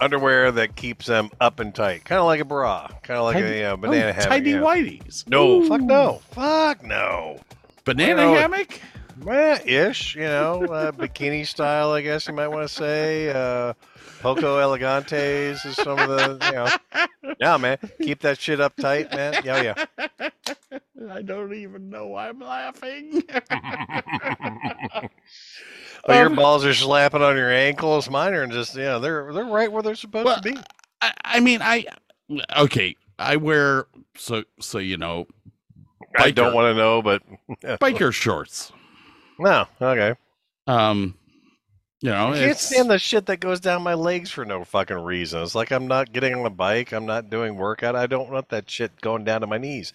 underwear 0.00 0.52
that 0.52 0.76
keeps 0.76 1.06
them 1.06 1.30
up 1.40 1.60
and 1.60 1.74
tight, 1.74 2.04
kind 2.04 2.18
of 2.18 2.26
like 2.26 2.40
a 2.40 2.44
bra, 2.44 2.88
kind 3.02 3.18
of 3.18 3.24
like 3.24 3.34
Tidy- 3.36 3.60
a 3.60 3.72
uh, 3.72 3.76
banana 3.76 4.08
oh, 4.08 4.12
hammock. 4.12 4.28
tidy 4.28 4.50
yeah. 4.50 4.58
whities. 4.58 5.28
No, 5.28 5.64
fuck 5.66 5.80
no, 5.80 6.20
fuck 6.30 6.84
no. 6.84 7.40
Banana 7.84 8.16
Well, 8.16 8.34
hammock? 8.34 8.80
Well, 9.22 9.58
ish, 9.64 10.14
you 10.14 10.22
know, 10.22 10.64
uh, 10.64 10.92
bikini 10.92 11.46
style, 11.46 11.92
I 11.92 12.02
guess 12.02 12.28
you 12.28 12.34
might 12.34 12.48
want 12.48 12.68
to 12.68 12.72
say. 12.72 13.30
Uh, 13.30 13.72
Poco 14.20 14.58
elegantes 14.58 15.64
is 15.64 15.76
some 15.76 15.98
of 15.98 16.08
the, 16.08 16.38
you 16.46 16.52
know. 16.52 16.68
Yeah, 17.40 17.56
man, 17.56 17.78
keep 18.02 18.20
that 18.22 18.40
shit 18.40 18.60
up 18.60 18.74
tight, 18.76 19.12
man. 19.12 19.42
Yeah, 19.44 19.62
yeah. 19.62 20.08
I 21.10 21.22
don't 21.22 21.54
even 21.54 21.88
know 21.88 22.08
why 22.08 22.28
I'm 22.28 22.40
laughing. 22.40 23.22
Oh, 26.06 26.16
your 26.16 26.28
Um, 26.28 26.36
balls 26.36 26.64
are 26.64 26.72
slapping 26.72 27.22
on 27.22 27.36
your 27.36 27.50
ankles. 27.50 28.08
Mine 28.08 28.32
are 28.32 28.46
just, 28.46 28.74
yeah, 28.76 28.98
they're 28.98 29.32
they're 29.32 29.44
right 29.44 29.70
where 29.70 29.82
they're 29.82 29.94
supposed 29.96 30.24
Well, 30.24 30.36
to 30.36 30.42
be. 30.54 30.56
I, 31.02 31.12
I 31.24 31.40
mean, 31.40 31.60
I 31.60 31.84
okay. 32.56 32.96
I 33.18 33.36
wear 33.36 33.86
so 34.16 34.44
so 34.60 34.78
you 34.78 34.96
know 34.96 35.26
I 36.16 36.30
don't 36.30 36.54
want 36.54 36.72
to 36.72 36.74
know, 36.78 37.02
but 37.02 37.22
biker 37.80 38.12
shorts. 38.12 38.72
no, 39.38 39.66
okay. 39.82 40.14
Um, 40.66 41.17
you 42.00 42.10
know, 42.10 42.28
I 42.28 42.32
can't 42.32 42.42
it's- 42.42 42.66
stand 42.68 42.90
the 42.90 42.98
shit 42.98 43.26
that 43.26 43.40
goes 43.40 43.60
down 43.60 43.82
my 43.82 43.94
legs 43.94 44.30
for 44.30 44.44
no 44.44 44.64
fucking 44.64 44.96
reason. 44.98 45.42
It's 45.42 45.54
like 45.54 45.70
I'm 45.72 45.86
not 45.88 46.12
getting 46.12 46.34
on 46.34 46.46
a 46.46 46.50
bike. 46.50 46.92
I'm 46.92 47.06
not 47.06 47.30
doing 47.30 47.56
workout. 47.56 47.96
I 47.96 48.06
don't 48.06 48.30
want 48.30 48.48
that 48.50 48.70
shit 48.70 49.00
going 49.00 49.24
down 49.24 49.40
to 49.42 49.46
my 49.46 49.58
knees. 49.58 49.92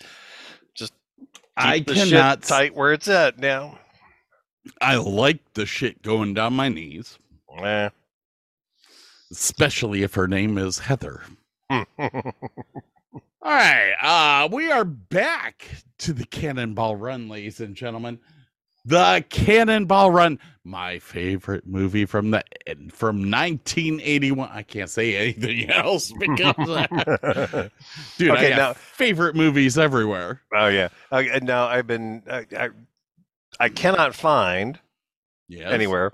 Just 0.75 0.93
I 1.55 1.79
the 1.79 1.93
cannot 1.93 2.39
shit 2.39 2.47
tight 2.47 2.75
where 2.75 2.93
it's 2.93 3.07
at 3.07 3.37
now. 3.39 3.77
I 4.81 4.95
like 4.95 5.39
the 5.53 5.65
shit 5.65 6.01
going 6.01 6.33
down 6.33 6.53
my 6.53 6.69
knees, 6.69 7.17
Eh. 7.61 7.89
especially 9.31 10.03
if 10.03 10.13
her 10.15 10.27
name 10.27 10.57
is 10.57 10.79
Heather. 10.79 11.21
All 11.69 13.51
right, 13.51 13.93
uh, 14.01 14.47
we 14.51 14.71
are 14.71 14.85
back 14.85 15.67
to 15.97 16.13
the 16.13 16.25
Cannonball 16.25 16.95
Run, 16.95 17.27
ladies 17.27 17.59
and 17.59 17.75
gentlemen. 17.75 18.19
The 18.85 19.23
Cannonball 19.29 20.11
Run, 20.11 20.39
my 20.65 20.99
favorite 20.99 21.65
movie 21.65 22.05
from 22.05 22.31
the 22.31 22.43
from 22.91 23.29
1981. 23.31 24.49
I 24.51 24.61
can't 24.63 24.89
say 24.89 25.15
anything 25.15 25.69
else 25.69 26.11
because, 26.19 26.55
uh, 26.69 27.69
dude, 28.17 28.31
I 28.31 28.33
Okay, 28.33 28.49
now- 28.49 28.73
favorite 28.73 29.35
movies 29.35 29.77
everywhere. 29.77 30.41
oh 30.53 30.67
yeah. 30.67 30.89
Okay, 31.11 31.29
and 31.29 31.45
now 31.45 31.67
I've 31.67 31.87
been. 31.87 32.23
I, 32.29 32.45
I, 32.57 32.69
I 33.59 33.69
cannot 33.69 34.15
find 34.15 34.79
Yes. 35.47 35.71
anywhere 35.71 36.11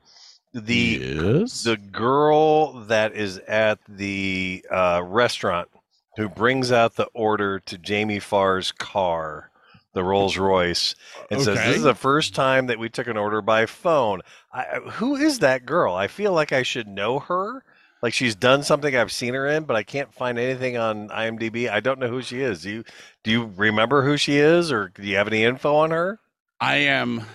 the 0.54 1.00
yes. 1.46 1.64
the 1.64 1.78
girl 1.78 2.74
that 2.86 3.14
is 3.16 3.38
at 3.48 3.80
the 3.88 4.66
uh, 4.70 5.02
restaurant 5.06 5.70
who 6.18 6.28
brings 6.28 6.72
out 6.72 6.96
the 6.96 7.06
order 7.14 7.60
to 7.62 7.78
Jamie 7.78 8.20
Farr's 8.20 8.72
car, 8.74 9.49
the 9.94 10.04
Rolls 10.04 10.38
Royce, 10.38 10.96
and 11.32 11.42
says, 11.42 11.58
"This 11.64 11.78
is 11.78 11.84
the 11.84 11.96
first 11.96 12.36
time 12.36 12.68
that 12.68 12.80
we 12.80 12.90
took 12.90 13.08
an 13.08 13.18
order 13.18 13.42
by 13.42 13.66
phone." 13.66 14.22
I, 14.54 14.64
who 14.94 15.16
is 15.16 15.40
that 15.40 15.66
girl? 15.66 15.96
I 15.96 16.08
feel 16.08 16.34
like 16.34 16.52
I 16.52 16.64
should 16.64 16.88
know 16.88 17.20
her. 17.20 17.64
Like 18.02 18.14
she's 18.14 18.36
done 18.36 18.64
something 18.64 18.96
I've 18.96 19.12
seen 19.12 19.34
her 19.34 19.48
in, 19.48 19.66
but 19.66 19.76
I 19.76 19.84
can't 19.84 20.14
find 20.14 20.40
anything 20.40 20.78
on 20.78 21.10
IMDb. 21.10 21.70
I 21.70 21.82
don't 21.82 22.00
know 22.00 22.08
who 22.08 22.22
she 22.22 22.42
is. 22.42 22.62
Do 22.62 22.70
you 22.70 22.84
do 23.24 23.32
you 23.32 23.52
remember 23.58 24.04
who 24.04 24.16
she 24.16 24.38
is, 24.38 24.72
or 24.72 24.90
do 24.90 25.04
you 25.04 25.18
have 25.18 25.28
any 25.28 25.44
info 25.44 25.76
on 25.76 25.92
her? 25.92 26.20
I 26.62 26.76
am 26.76 27.26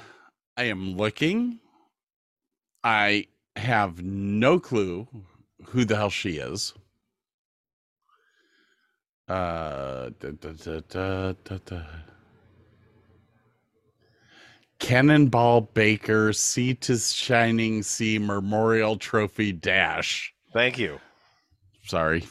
I 0.56 0.64
am 0.64 0.96
looking. 0.96 1.60
I 2.82 3.26
have 3.56 4.02
no 4.02 4.58
clue 4.58 5.06
who 5.66 5.84
the 5.84 5.96
hell 5.96 6.10
she 6.10 6.36
is. 6.38 6.72
Uh 9.28 10.10
da, 10.18 10.30
da, 10.30 10.80
da. 11.64 11.82
Cannonball 14.84 15.62
Baker 15.72 16.34
Sea 16.34 16.74
to 16.74 16.98
Shining 16.98 17.82
Sea 17.82 18.18
Memorial 18.18 18.98
Trophy 18.98 19.50
Dash. 19.50 20.34
Thank 20.52 20.78
you. 20.78 21.00
Sorry. 21.86 22.22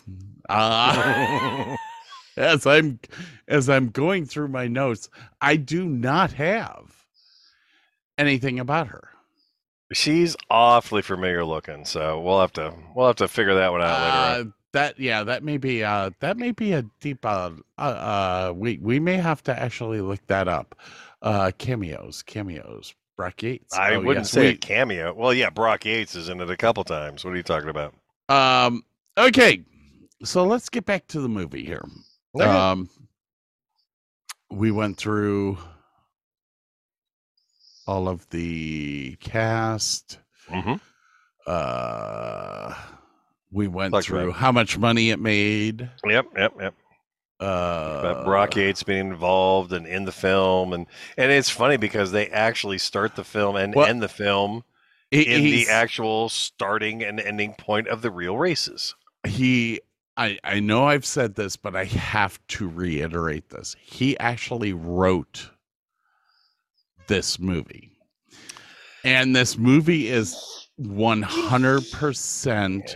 Uh, 0.48 1.76
as 2.38 2.68
I'm 2.68 3.00
as 3.48 3.70
I'm 3.70 3.90
going 3.90 4.26
through 4.26 4.50
my 4.50 4.68
notes, 4.68 5.10
I 5.42 5.56
do 5.56 5.84
not 5.84 6.34
have 6.34 7.08
anything 8.20 8.60
about 8.60 8.88
her. 8.90 9.10
She's 9.92 10.36
awfully 10.52 11.02
familiar 11.02 11.44
looking, 11.44 11.86
so 11.86 12.22
we'll 12.22 12.40
have 12.40 12.54
to 12.54 12.72
we'll 12.96 13.08
have 13.08 13.16
to 13.16 13.28
figure 13.28 13.56
that 13.56 13.72
one 13.72 13.82
out 13.82 14.00
later. 14.00 14.42
on. 14.42 14.48
Uh, 14.48 14.52
that 14.74 15.00
yeah, 15.00 15.24
that 15.24 15.44
may 15.44 15.58
be 15.58 15.84
uh 15.84 16.12
that 16.20 16.38
may 16.38 16.52
be 16.52 16.74
a 16.74 16.84
deep 17.00 17.26
uh 17.26 17.50
uh, 17.80 17.82
uh 17.82 18.54
we 18.56 18.78
we 18.78 19.00
may 19.00 19.18
have 19.18 19.42
to 19.44 19.60
actually 19.60 20.02
look 20.02 20.26
that 20.28 20.48
up. 20.48 20.76
Uh 21.24 21.52
cameos, 21.58 22.22
cameos. 22.22 22.94
Brock 23.16 23.42
Yates. 23.44 23.76
I 23.78 23.94
Oh, 23.96 24.00
wouldn't 24.02 24.26
yes, 24.26 24.32
say 24.32 24.48
a 24.48 24.52
we- 24.52 24.58
cameo. 24.58 25.14
Well, 25.14 25.34
yeah, 25.34 25.50
Brock 25.52 25.86
Yates 25.86 26.16
is 26.16 26.30
in 26.30 26.42
it 26.42 26.50
a 26.50 26.58
couple 26.58 26.84
times. 26.84 27.24
What 27.24 27.34
are 27.34 27.38
you 27.38 27.44
talking 27.44 27.70
about? 27.70 27.94
Um 28.30 28.84
okay. 29.18 29.64
So 30.24 30.44
let's 30.44 30.70
get 30.70 30.86
back 30.86 31.08
to 31.08 31.22
the 31.22 31.30
movie 31.30 31.64
here. 31.66 31.84
Okay. 32.36 32.46
Um 32.46 32.90
we 34.52 34.70
went 34.72 34.98
through 34.98 35.58
all 37.88 38.08
of 38.08 38.28
the 38.30 39.16
cast. 39.20 40.20
Mhm. 40.50 40.80
Uh 41.46 42.74
we 43.52 43.68
went 43.68 43.94
Talked 43.94 44.08
through 44.08 44.30
about- 44.30 44.40
how 44.40 44.52
much 44.52 44.78
money 44.78 45.12
it 45.12 45.20
made. 45.20 45.90
Yep, 46.06 46.26
yep, 46.36 46.54
yep. 46.60 46.74
Uh 47.44 47.98
About 48.00 48.26
Brock 48.26 48.56
Yates 48.56 48.84
being 48.84 49.08
involved 49.12 49.74
and 49.74 49.86
in 49.86 50.06
the 50.06 50.12
film, 50.12 50.74
and 50.74 50.88
and 51.18 51.32
it's 51.32 51.50
funny 51.50 51.78
because 51.78 52.12
they 52.12 52.28
actually 52.28 52.78
start 52.78 53.16
the 53.16 53.24
film 53.24 53.56
and 53.56 53.76
Well, 53.76 53.88
end 53.88 54.02
the 54.02 54.08
film 54.08 54.64
he- 55.12 55.24
in 55.24 55.44
the 55.44 55.68
actual 55.70 56.30
starting 56.30 57.04
and 57.04 57.20
ending 57.20 57.54
point 57.54 57.88
of 57.88 58.02
the 58.02 58.12
real 58.12 58.38
races. 58.38 58.96
he 59.26 59.82
I, 60.16 60.38
I 60.44 60.60
know 60.60 60.86
I've 60.86 61.08
said 61.08 61.34
this, 61.36 61.58
but 61.58 61.76
I 61.76 61.86
have 61.86 62.40
to 62.50 62.70
reiterate 62.70 63.50
this. 63.50 63.76
He 63.82 64.16
actually 64.20 64.72
wrote 64.72 65.50
this 67.08 67.40
movie. 67.40 67.98
And 69.04 69.36
this 69.36 69.58
movie 69.58 70.10
is 70.10 70.70
100% 70.80 72.96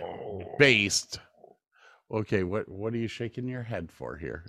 based. 0.59 1.19
Okay, 2.11 2.43
what 2.43 2.69
what 2.69 2.93
are 2.93 2.97
you 2.97 3.07
shaking 3.07 3.47
your 3.47 3.63
head 3.63 3.91
for 3.91 4.15
here? 4.15 4.45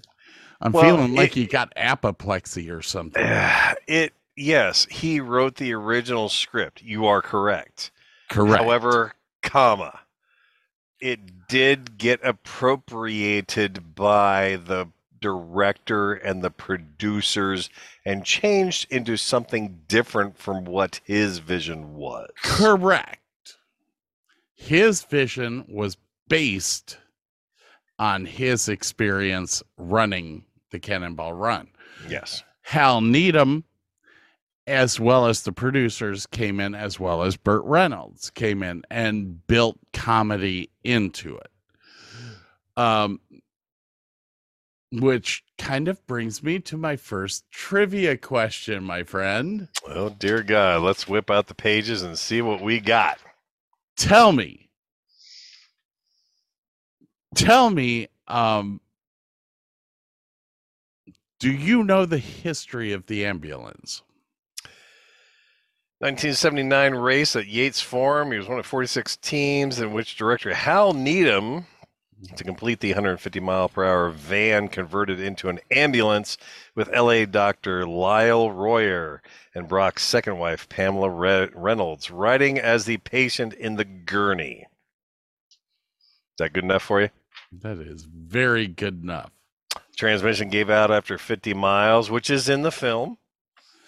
I'm 0.61 0.73
Well, 0.73 0.85
feeling 0.85 1.15
like 1.15 1.37
it- 1.37 1.41
you 1.41 1.47
got 1.49 1.73
apoplexy 1.77 2.71
or 2.71 2.83
something. 2.83 3.25
It 3.89 4.13
yes, 4.37 4.87
he 4.91 5.19
wrote 5.21 5.57
the 5.57 5.73
original 5.73 6.29
script. 6.29 6.83
You 6.83 7.07
are 7.07 7.23
correct. 7.23 7.91
Correct. 8.31 8.63
However, 8.63 9.15
comma, 9.43 10.01
it 11.01 11.49
did 11.49 11.97
get 11.99 12.21
appropriated 12.23 13.95
by 13.95 14.57
the 14.65 14.89
director 15.21 16.13
and 16.15 16.43
the 16.43 16.51
producers 16.51 17.71
and 18.05 18.25
changed 18.25 18.87
into 18.93 19.17
something 19.17 19.81
different 19.89 20.39
from 20.39 20.65
what 20.65 21.01
his 21.05 21.39
vision 21.39 21.95
was. 21.97 22.31
Correct. 22.43 23.57
his 24.55 25.03
vision 25.03 25.65
was 25.69 25.97
based 26.29 26.99
on 27.99 28.25
his 28.25 28.69
experience 28.69 29.63
running 29.77 30.45
the 30.71 30.79
Cannonball 30.79 31.33
Run. 31.33 31.69
Yes. 32.09 32.43
Hal 32.63 33.01
Needham, 33.01 33.65
as 34.67 35.01
well 35.01 35.27
as 35.27 35.43
the 35.43 35.53
producers, 35.53 36.27
came 36.27 36.61
in, 36.61 36.75
as 36.75 37.01
well 37.01 37.23
as 37.23 37.37
Burt 37.37 37.65
Reynolds 37.65 38.31
came 38.31 38.63
in 38.63 38.83
and 38.91 39.47
built 39.47 39.79
comedy 39.93 40.71
into 40.85 41.37
it. 41.37 41.51
Um, 42.77 43.21
which 44.93 45.43
kind 45.59 45.89
of 45.89 46.07
brings 46.07 46.43
me 46.43 46.59
to 46.61 46.77
my 46.77 46.97
first 46.97 47.45
trivia 47.51 48.17
question, 48.17 48.85
my 48.85 49.03
friend. 49.03 49.69
Oh 49.87 50.11
dear 50.11 50.43
God, 50.43 50.83
let's 50.83 51.09
whip 51.09 51.31
out 51.31 51.47
the 51.47 51.55
pages 51.55 52.03
and 52.03 52.19
see 52.19 52.41
what 52.41 52.63
we 52.63 52.81
got. 52.81 53.19
Tell 53.97 54.33
me, 54.33 54.68
tell 57.35 57.71
me, 57.71 58.09
um, 58.27 58.81
do 61.39 61.51
you 61.51 61.85
know 61.85 62.05
the 62.05 62.19
history 62.19 62.93
of 62.93 63.07
the 63.07 63.25
ambulance? 63.25 64.03
1979 66.01 66.95
race 66.95 67.35
at 67.35 67.49
Yates 67.49 67.81
Forum. 67.81 68.31
He 68.31 68.39
was 68.39 68.49
one 68.49 68.59
of 68.59 68.67
46 68.67 69.17
teams 69.17 69.81
in 69.81 69.93
which 69.93 70.17
director 70.17 70.55
Hal 70.55 70.93
Needham, 70.93 71.67
to 72.37 72.45
complete 72.45 72.81
the 72.81 72.91
150 72.91 73.41
mile 73.41 73.69
per 73.69 73.85
hour 73.85 74.11
van, 74.11 74.69
converted 74.69 75.21
into 75.21 75.49
an 75.49 75.59
ambulance 75.71 76.37
with 76.75 76.89
LA 76.95 77.25
doctor 77.25 77.87
Lyle 77.87 78.51
Royer 78.51 79.23
and 79.55 79.69
Brock's 79.69 80.05
second 80.05 80.39
wife, 80.39 80.69
Pamela 80.69 81.11
Re- 81.11 81.51
Reynolds, 81.55 82.11
riding 82.11 82.59
as 82.59 82.85
the 82.85 82.99
patient 82.99 83.53
in 83.55 83.77
the 83.77 83.85
gurney. 83.85 84.67
Is 85.51 86.39
that 86.39 86.53
good 86.53 86.65
enough 86.65 86.83
for 86.83 87.01
you? 87.01 87.11
That 87.53 87.79
is 87.79 88.03
very 88.05 88.67
good 88.67 89.03
enough. 89.03 89.31
Transmission 89.97 90.49
gave 90.49 90.71
out 90.71 90.91
after 90.91 91.19
50 91.19 91.55
miles, 91.55 92.11
which 92.11 92.31
is 92.31 92.49
in 92.49 92.63
the 92.63 92.71
film. 92.71 93.19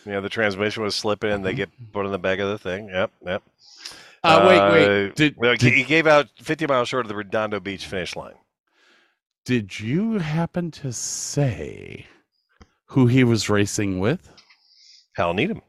You 0.05 0.13
know, 0.13 0.21
the 0.21 0.29
transmission 0.29 0.83
was 0.83 0.95
slipping 0.95 1.31
and 1.31 1.45
they 1.45 1.55
get 1.55 1.69
put 1.93 2.07
in 2.07 2.13
the 2.13 2.19
back 2.19 2.39
of 2.39 2.49
the 2.49 2.59
thing. 2.59 2.89
Yep, 2.89 3.13
yep. 3.27 3.43
Uh, 4.25 4.45
wait, 4.49 4.59
Uh, 4.59 4.73
wait. 4.73 5.15
Did, 5.15 5.35
Well, 5.37 5.57
did, 5.57 5.73
he 5.73 5.85
gave 5.85 6.07
out 6.07 6.29
50 6.43 6.67
miles 6.67 6.89
short 6.89 7.05
of 7.05 7.09
the 7.09 7.15
Redondo 7.17 7.61
Beach 7.61 7.87
finish 7.87 8.17
line. 8.17 8.35
did 9.45 9.79
you 9.79 10.19
happen 10.19 10.71
to 10.71 10.93
say 10.93 12.07
who 12.87 13.07
he 13.07 13.25
was 13.25 13.49
racing 13.51 13.99
with? 14.01 14.31
Hal 15.17 15.35
Needham 15.35 15.61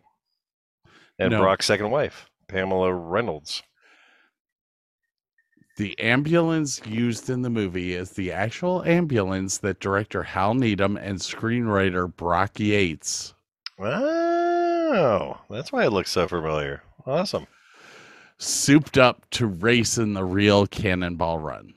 and 1.19 1.31
No. 1.31 1.39
Brock's 1.41 1.65
second 1.65 1.91
wife, 1.91 2.29
Pamela 2.47 2.93
Reynolds. 2.93 3.63
The 5.77 5.97
ambulance 5.99 6.81
used 6.85 7.29
in 7.29 7.41
the 7.41 7.49
movie 7.49 7.93
is 7.93 8.11
the 8.11 8.31
actual 8.31 8.83
ambulance 8.83 9.57
that 9.59 9.79
director 9.79 10.23
Hal 10.23 10.53
Needham 10.53 10.97
and 10.97 11.17
screenwriter 11.19 12.13
Brock 12.15 12.59
Yates 12.59 13.33
Wow, 13.79 15.41
that's 15.49 15.71
why 15.71 15.85
it 15.85 15.91
looks 15.91 16.11
so 16.11 16.27
familiar. 16.27 16.83
Awesome. 17.05 17.47
souped 18.37 18.97
up 18.97 19.27
to 19.31 19.47
race 19.47 19.97
in 19.97 20.13
the 20.13 20.23
real 20.25 20.67
Cannonball 20.67 21.39
Run. 21.39 21.73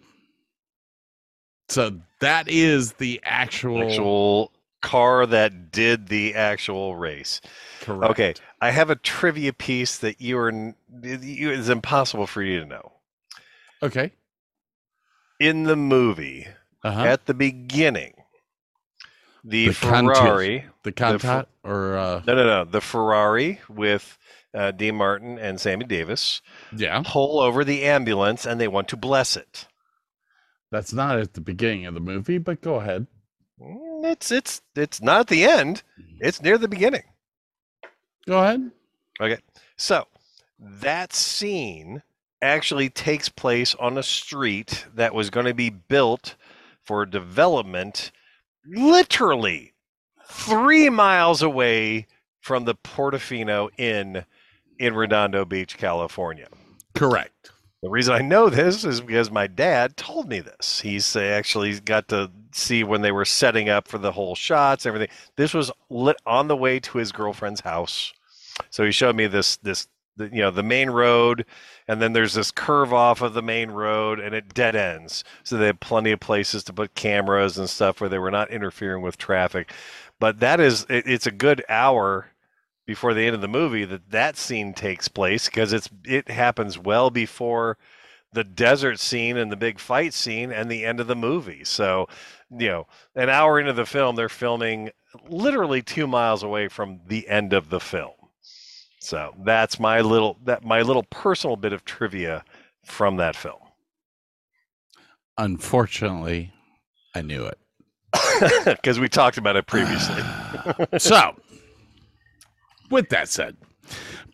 So 1.69 2.01
that 2.21 2.49
is 2.49 2.95
the 2.95 3.21
actual, 3.25 3.83
Actual 3.83 4.53
car 4.83 5.25
that 5.27 5.71
did 5.73 6.09
the 6.09 6.35
actual 6.35 6.95
race. 6.97 7.41
correct. 7.81 8.11
Okay, 8.13 8.35
I 8.61 8.71
have 8.71 8.91
a 8.91 8.97
trivia 8.97 9.53
piece 9.53 9.97
that 9.99 10.21
you 10.21 10.37
are 10.39 10.75
it's 11.03 11.69
impossible 11.69 12.27
for 12.27 12.43
you 12.43 12.61
to 12.61 12.67
know. 12.67 12.93
Okay. 13.85 14.13
In 15.39 15.65
the 15.65 15.77
movie, 15.77 16.47
Uh-huh. 16.83 17.03
at 17.03 17.27
the 17.27 17.35
beginning, 17.35 18.15
the, 19.45 19.69
The 19.69 19.75
Ferrari, 19.75 20.65
the 20.85 20.93
Contat 20.93 21.47
or 21.63 21.97
uh 21.97 22.23
no, 22.27 22.35
no, 22.35 22.45
no, 22.47 22.65
the 22.65 22.81
Ferrari 22.81 23.61
with 23.69 24.17
uh, 24.55 24.71
Dean 24.71 24.95
Martin 24.97 25.39
and 25.39 25.61
Sammy 25.61 25.85
Davis 25.85 26.41
yeah, 26.75 27.03
pull 27.05 27.41
over 27.41 27.65
the 27.65 27.83
ambulance 27.85 28.47
and 28.47 28.59
they 28.61 28.69
want 28.69 28.89
to 28.89 28.97
bless 28.97 29.37
it. 29.37 29.67
that's 30.71 30.93
not 30.93 31.19
at 31.19 31.35
the 31.35 31.41
beginning 31.41 31.85
of 31.87 31.95
the 31.95 32.01
movie, 32.01 32.39
but 32.39 32.61
go 32.63 32.77
ahead. 32.77 33.07
Mm, 33.61 34.05
It's 34.07 34.31
it's 34.33 34.63
it's 34.75 35.03
not 35.03 35.21
at 35.21 35.27
the 35.29 35.45
end. 35.45 35.83
It's 36.21 36.41
near 36.43 36.57
the 36.59 36.69
beginning. 36.69 37.05
Go 38.27 38.39
ahead. 38.43 38.71
Okay. 39.21 39.39
So 39.77 40.07
that 40.59 41.13
scene 41.13 42.03
actually 42.45 42.91
takes 42.91 43.29
place 43.29 43.75
on 43.77 43.99
a 43.99 44.03
street 44.03 44.87
that 44.95 45.15
was 45.15 45.31
going 45.31 45.47
to 45.47 45.55
be 45.55 45.71
built 45.71 46.37
for 46.85 47.07
development 47.07 48.13
literally 48.67 49.73
three 50.29 50.91
miles 50.91 51.43
away 51.43 52.07
from 52.41 52.65
the 52.65 52.75
Portofino 52.75 53.71
Inn 53.79 54.25
in 54.79 54.95
Redondo 54.95 55.45
Beach, 55.45 55.79
California. 55.79 56.49
Correct. 56.95 57.51
The 57.83 57.91
reason 57.91 58.15
I 58.15 58.21
know 58.21 58.49
this 58.49 58.85
is 58.85 59.01
because 59.01 59.31
my 59.31 59.47
dad 59.47 59.97
told 59.97 60.29
me 60.29 60.41
this. 60.41 60.81
He's 60.81 61.17
actually 61.17 61.79
got 61.81 62.09
to 62.09 62.31
see 62.53 62.85
when 62.85 63.03
they 63.03 63.13
were 63.13 63.25
setting 63.25 63.69
up 63.69 63.89
for 63.89 63.99
the 63.99 64.13
whole 64.13 64.35
shots, 64.35 64.87
everything. 64.87 65.09
This 65.37 65.53
was 65.53 65.71
lit 65.91 66.17
on 66.25 66.49
the 66.49 66.57
way 66.57 66.81
to 66.81 66.99
his 66.99 67.13
girlfriend's 67.13 67.61
house. 67.61 68.13
So 68.71 68.85
he 68.85 68.93
showed 68.93 69.17
me 69.17 69.27
this 69.27 69.57
this 69.57 69.89
the, 70.17 70.27
you 70.27 70.41
know 70.41 70.51
the 70.51 70.63
main 70.63 70.91
road 70.91 71.45
and 71.89 72.01
then 72.01 72.13
there's 72.13 72.35
this 72.35 72.51
curve 72.51 72.93
off 72.93 73.21
of 73.23 73.35
the 73.35 73.43
main 73.43 73.71
road 73.71 74.21
and 74.21 74.35
it 74.35 74.55
dead 74.55 74.77
ends. 74.77 75.25
So 75.43 75.57
they 75.57 75.67
had 75.67 75.81
plenty 75.81 76.13
of 76.13 76.21
places 76.21 76.65
to 76.65 76.73
put 76.73 76.95
cameras 76.95 77.59
and 77.59 77.69
stuff 77.69 78.01
where 78.01 78.09
they 78.11 78.19
were 78.19 78.31
not 78.31 78.51
interfering 78.51 79.03
with 79.03 79.19
traffic. 79.19 79.73
But 80.21 80.41
that 80.41 80.61
is 80.61 80.87
it, 80.89 81.07
it's 81.07 81.27
a 81.27 81.33
good 81.33 81.65
hour 81.69 82.31
before 82.87 83.15
the 83.15 83.25
end 83.25 83.35
of 83.35 83.41
the 83.41 83.49
movie 83.49 83.85
that 83.85 84.11
that 84.11 84.37
scene 84.37 84.75
takes 84.75 85.09
place 85.09 85.47
because 85.47 85.73
it's 85.73 85.89
it 86.05 86.29
happens 86.29 86.79
well 86.79 87.11
before 87.11 87.79
the 88.33 88.45
desert 88.45 88.99
scene 88.99 89.37
and 89.37 89.51
the 89.51 89.57
big 89.57 89.79
fight 89.79 90.13
scene 90.13 90.53
and 90.53 90.71
the 90.71 90.85
end 90.85 91.01
of 91.01 91.07
the 91.07 91.17
movie. 91.17 91.65
So, 91.65 92.09
you 92.51 92.69
know, 92.69 92.87
an 93.15 93.31
hour 93.31 93.59
into 93.61 93.73
the 93.73 93.87
film, 93.87 94.17
they're 94.17 94.29
filming 94.29 94.91
literally 95.29 95.83
two 95.83 96.07
miles 96.07 96.43
away 96.43 96.69
from 96.69 97.01
the 97.07 97.29
end 97.29 97.53
of 97.53 97.71
the 97.71 97.81
film. 97.81 98.13
So 99.05 99.35
that's 99.45 99.79
my 99.79 100.01
little 100.01 100.39
that 100.45 100.65
my 100.65 100.81
little 100.81 101.03
personal 101.03 101.57
bit 101.57 101.75
of 101.75 101.85
trivia 101.85 102.43
from 102.87 103.19
that 103.19 103.37
film. 103.37 103.61
Unfortunately, 105.37 106.55
I 107.15 107.21
knew 107.21 107.45
it. 107.45 107.59
Because 108.65 108.99
we 108.99 109.09
talked 109.09 109.37
about 109.37 109.57
it 109.57 109.67
previously. 109.67 110.23
so, 110.99 111.37
with 112.91 113.11
that 113.11 113.29
said, 113.29 113.57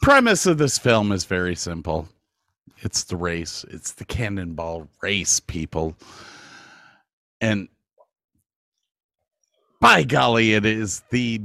premise 0.02 0.46
of 0.46 0.58
this 0.58 0.78
film 0.78 1.10
is 1.10 1.24
very 1.24 1.56
simple. 1.56 2.08
It's 2.78 3.04
the 3.04 3.16
race. 3.16 3.64
It's 3.70 3.92
the 3.92 4.04
cannonball 4.04 4.88
race, 5.02 5.40
people. 5.40 5.96
And 7.40 7.68
by 9.80 10.04
golly, 10.04 10.54
it 10.54 10.64
is 10.64 11.02
the 11.10 11.40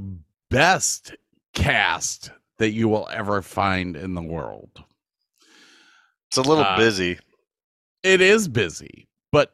best 0.50 1.16
cast 1.54 2.30
that 2.58 2.72
you 2.72 2.88
will 2.88 3.08
ever 3.12 3.42
find 3.42 3.96
in 3.96 4.14
the 4.14 4.22
world. 4.22 4.84
It's 6.28 6.38
a 6.38 6.42
little 6.42 6.64
Uh, 6.64 6.78
busy. 6.78 7.20
It 8.04 8.22
is 8.22 8.48
busy, 8.48 9.08
but 9.32 9.54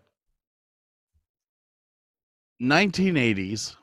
1980s, 2.61 3.75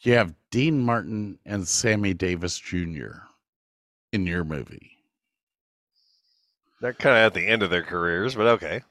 you 0.00 0.14
have 0.14 0.34
Dean 0.50 0.80
Martin 0.80 1.38
and 1.44 1.66
Sammy 1.66 2.14
Davis 2.14 2.58
Jr. 2.58 3.12
in 4.12 4.26
your 4.26 4.44
movie. 4.44 4.90
They're 6.80 6.92
kind 6.92 7.16
of 7.16 7.22
at 7.22 7.34
the 7.34 7.46
end 7.46 7.62
of 7.62 7.70
their 7.70 7.82
careers, 7.82 8.34
but 8.34 8.46
okay. 8.46 8.82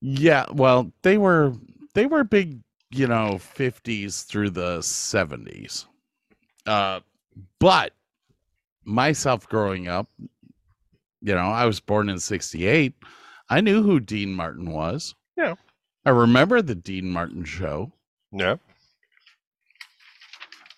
Yeah, 0.00 0.46
well, 0.52 0.92
they 1.02 1.18
were 1.18 1.54
they 1.94 2.06
were 2.06 2.22
big, 2.24 2.60
you 2.90 3.06
know, 3.06 3.38
50s 3.40 4.24
through 4.26 4.50
the 4.50 4.78
70s. 4.82 5.86
Uh 6.66 7.00
but 7.58 7.92
myself 8.86 9.48
growing 9.48 9.88
up, 9.88 10.08
you 11.20 11.34
know, 11.34 11.40
I 11.48 11.66
was 11.66 11.80
born 11.80 12.08
in 12.08 12.18
68. 12.18 12.94
I 13.50 13.60
knew 13.60 13.82
who 13.82 14.00
Dean 14.00 14.32
Martin 14.34 14.70
was. 14.70 15.14
Yeah. 15.36 15.54
I 16.04 16.10
remember 16.10 16.62
the 16.62 16.74
Dean 16.74 17.10
Martin 17.10 17.44
show. 17.44 17.92
Yeah. 18.32 18.56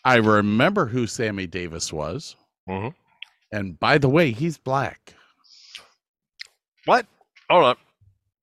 I 0.04 0.16
remember 0.16 0.86
who 0.86 1.06
Sammy 1.06 1.46
Davis 1.46 1.92
was. 1.92 2.34
Mhm. 2.68 2.94
And 3.52 3.78
by 3.78 3.98
the 3.98 4.08
way, 4.08 4.30
he's 4.30 4.58
black. 4.58 5.14
What? 6.84 7.06
Hold 7.50 7.64
on. 7.64 7.76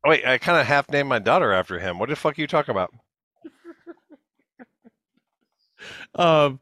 Oh, 0.04 0.10
wait, 0.10 0.26
I 0.26 0.38
kind 0.38 0.60
of 0.60 0.68
half 0.68 0.90
named 0.92 1.10
my 1.10 1.20
daughter 1.20 1.52
after 1.52 1.80
him. 1.80 1.98
What 1.98 2.10
the 2.10 2.16
fuck 2.16 2.38
are 2.38 2.42
you 2.42 2.48
talking 2.48 2.72
about? 2.72 2.94
Um, 6.16 6.60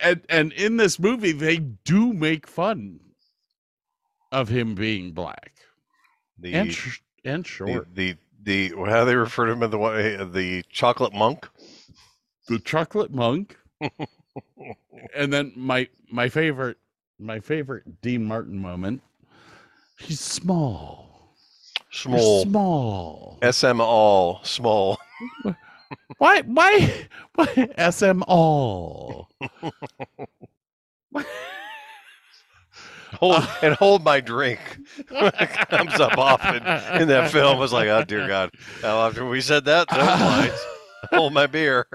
and 0.00 0.22
and 0.28 0.52
in 0.52 0.76
this 0.76 0.98
movie, 0.98 1.32
they 1.32 1.58
do 1.58 2.12
make 2.12 2.46
fun 2.46 3.00
of 4.30 4.48
him 4.48 4.74
being 4.74 5.12
black. 5.12 5.52
The 6.38 6.54
and 6.54 6.72
sh- 6.72 7.00
and 7.24 7.44
the, 7.44 7.48
short. 7.48 7.94
the 7.94 8.16
the 8.42 8.72
how 8.86 9.04
they 9.04 9.14
refer 9.14 9.46
to 9.46 9.52
him 9.52 9.62
in 9.62 9.70
the 9.70 9.78
way 9.78 10.16
uh, 10.16 10.24
the 10.24 10.62
chocolate 10.70 11.12
monk. 11.12 11.48
The 12.48 12.58
chocolate 12.58 13.12
monk. 13.12 13.56
and 15.14 15.32
then 15.32 15.52
my 15.54 15.88
my 16.10 16.28
favorite 16.28 16.78
my 17.18 17.40
favorite 17.40 18.00
Dean 18.00 18.24
Martin 18.24 18.58
moment. 18.58 19.02
He's 19.98 20.20
small. 20.20 21.08
You're 22.06 22.18
Small. 22.18 22.42
small. 22.42 23.38
SM 23.52 23.80
all 23.80 24.40
small. 24.44 24.98
Why 26.18 26.42
why 26.42 27.08
why 27.34 27.68
SM 27.78 28.22
all? 28.28 29.28
Hold 33.22 33.46
and 33.62 33.74
hold 33.74 34.04
my 34.04 34.20
drink. 34.20 34.60
comes 35.08 36.00
up 36.00 36.18
often 36.18 36.56
in 37.00 37.08
that 37.08 37.30
film. 37.30 37.56
I 37.56 37.58
was 37.58 37.72
like, 37.72 37.88
oh 37.88 38.04
dear 38.04 38.26
God. 38.26 38.50
How 38.82 38.96
often 38.98 39.28
we 39.28 39.40
said 39.40 39.64
that? 39.66 39.88
Those 39.88 39.98
lines. 40.00 40.66
Hold 41.10 41.32
my 41.32 41.46
beer. 41.46 41.86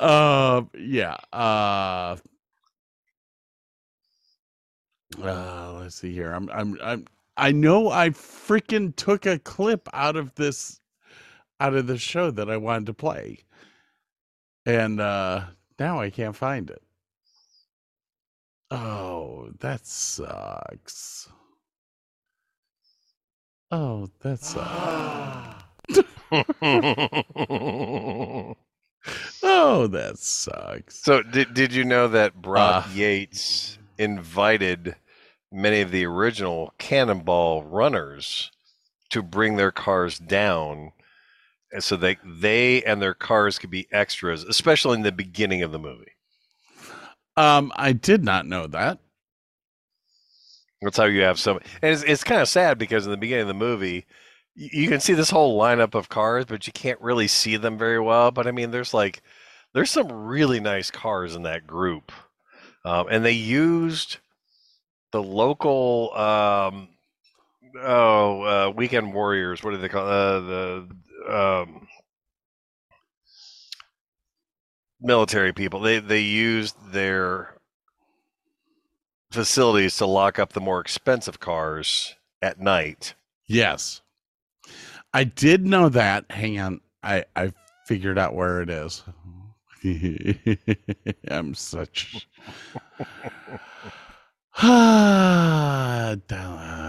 uh 0.00 0.62
yeah. 0.78 1.16
Uh 1.32 2.16
uh 5.22 5.72
let's 5.80 5.96
see 5.96 6.12
here. 6.12 6.32
I'm 6.32 6.50
I'm 6.50 6.78
I'm 6.82 7.06
I 7.36 7.52
know 7.52 7.90
I 7.90 8.10
freaking 8.10 8.94
took 8.96 9.26
a 9.26 9.38
clip 9.38 9.88
out 9.92 10.16
of 10.16 10.34
this 10.36 10.80
out 11.60 11.74
of 11.74 11.86
the 11.86 11.98
show 11.98 12.30
that 12.30 12.50
I 12.50 12.56
wanted 12.56 12.86
to 12.86 12.94
play. 12.94 13.38
And 14.64 15.00
uh 15.00 15.44
now 15.78 16.00
I 16.00 16.10
can't 16.10 16.36
find 16.36 16.70
it. 16.70 16.82
Oh, 18.70 19.50
that 19.60 19.86
sucks. 19.86 21.28
Oh, 23.70 24.08
that 24.20 24.40
sucks. 24.42 25.64
oh, 29.42 29.86
that 29.86 30.18
sucks. 30.18 30.96
so 31.02 31.22
did 31.22 31.54
did 31.54 31.72
you 31.72 31.84
know 31.84 32.08
that 32.08 32.34
Brock 32.34 32.86
Uh. 32.86 32.90
Yates 32.92 33.78
invited 33.98 34.96
many 35.56 35.80
of 35.80 35.90
the 35.90 36.04
original 36.04 36.72
Cannonball 36.78 37.64
runners 37.64 38.50
to 39.10 39.22
bring 39.22 39.56
their 39.56 39.72
cars 39.72 40.18
down 40.18 40.92
and 41.72 41.82
so 41.82 41.96
they 41.96 42.16
they 42.24 42.82
and 42.84 43.02
their 43.02 43.14
cars 43.14 43.58
could 43.58 43.70
be 43.70 43.88
extras, 43.92 44.44
especially 44.44 44.94
in 44.94 45.02
the 45.02 45.12
beginning 45.12 45.62
of 45.62 45.72
the 45.72 45.78
movie. 45.78 46.12
Um, 47.36 47.70
I 47.76 47.92
did 47.92 48.24
not 48.24 48.46
know 48.46 48.66
that. 48.68 48.98
That's 50.80 50.96
how 50.96 51.04
you 51.04 51.22
have 51.22 51.38
some, 51.38 51.58
and 51.82 51.92
it's, 51.92 52.02
it's 52.02 52.24
kind 52.24 52.40
of 52.40 52.48
sad 52.48 52.78
because 52.78 53.04
in 53.04 53.10
the 53.10 53.16
beginning 53.16 53.42
of 53.42 53.48
the 53.48 53.54
movie, 53.54 54.06
you 54.54 54.88
can 54.88 55.00
see 55.00 55.14
this 55.14 55.30
whole 55.30 55.60
lineup 55.60 55.94
of 55.94 56.08
cars, 56.08 56.46
but 56.46 56.66
you 56.66 56.72
can't 56.72 57.00
really 57.00 57.28
see 57.28 57.56
them 57.56 57.76
very 57.76 58.00
well. 58.00 58.30
But 58.30 58.46
I 58.46 58.52
mean, 58.52 58.70
there's 58.70 58.94
like, 58.94 59.22
there's 59.74 59.90
some 59.90 60.10
really 60.10 60.60
nice 60.60 60.90
cars 60.90 61.34
in 61.34 61.42
that 61.42 61.66
group, 61.66 62.12
um, 62.84 63.06
and 63.10 63.24
they 63.24 63.32
used 63.32 64.18
the 65.16 65.22
local, 65.22 66.12
um, 66.14 66.88
oh, 67.80 68.42
uh, 68.42 68.70
weekend 68.70 69.14
warriors. 69.14 69.64
What 69.64 69.70
do 69.70 69.78
they 69.78 69.88
call 69.88 70.06
uh, 70.06 70.40
the 70.40 70.88
um, 71.26 71.88
military 75.00 75.54
people? 75.54 75.80
They 75.80 76.00
they 76.00 76.20
used 76.20 76.76
their 76.92 77.56
facilities 79.32 79.96
to 79.96 80.06
lock 80.06 80.38
up 80.38 80.52
the 80.52 80.60
more 80.60 80.80
expensive 80.80 81.40
cars 81.40 82.14
at 82.42 82.60
night. 82.60 83.14
Yes. 83.46 84.02
I 85.14 85.24
did 85.24 85.66
know 85.66 85.88
that. 85.88 86.26
Hang 86.30 86.60
on. 86.60 86.80
I 87.02 87.24
I 87.34 87.54
figured 87.86 88.18
out 88.18 88.34
where 88.34 88.60
it 88.60 88.68
is. 88.68 89.02
I'm 91.28 91.54
such 91.54 92.28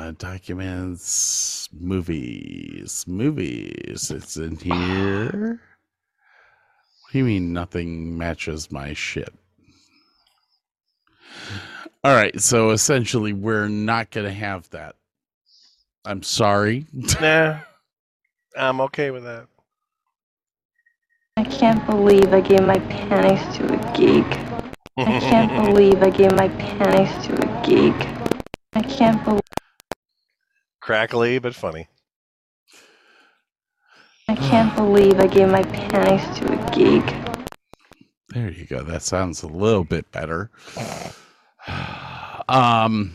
Uh, 0.07 0.11
documents 0.11 1.68
movies 1.78 3.03
movies 3.07 4.09
it's 4.09 4.38
in 4.38 4.55
here. 4.55 5.59
What 7.01 7.11
do 7.11 7.18
you 7.18 7.26
mean 7.26 7.51
nothing 7.51 8.18
matches 8.18 8.72
my 8.72 8.93
shit? 8.93 9.34
All 12.05 12.15
right 12.15 12.39
so 12.39 12.70
essentially 12.70 13.34
we're 13.34 13.68
not 13.68 14.11
gonna 14.11 14.32
have 14.32 14.70
that. 14.70 14.95
I'm 16.05 16.24
sorry. 16.24 16.86
Nah, 17.20 17.59
I'm 18.55 18.80
okay 18.82 19.11
with 19.11 19.24
that. 19.24 19.47
I 21.36 21.43
can't 21.43 21.86
believe 21.86 22.34
I 22.34 22.39
gave 22.39 22.61
my 22.65 22.80
panties 22.80 23.57
to 23.57 23.74
a 23.74 23.97
geek. 23.97 24.66
I 24.99 25.19
can't 25.19 25.63
believe 25.63 26.01
I 26.01 26.09
gave 26.09 26.31
my 26.31 26.47
panties 26.49 27.27
to 27.27 27.33
a 27.35 27.65
geek. 27.65 27.93
I 28.73 28.81
can't 28.81 29.23
believe 29.23 29.41
Crackly 30.81 31.37
but 31.37 31.53
funny. 31.53 31.87
I 34.27 34.35
can't 34.35 34.75
believe 34.75 35.19
I 35.19 35.27
gave 35.27 35.49
my 35.49 35.61
panties 35.61 36.39
to 36.39 36.51
a 36.51 36.71
geek. 36.71 37.05
There 38.29 38.49
you 38.49 38.65
go. 38.65 38.81
That 38.81 39.03
sounds 39.03 39.43
a 39.43 39.47
little 39.47 39.83
bit 39.83 40.11
better. 40.11 40.49
Um 42.49 43.11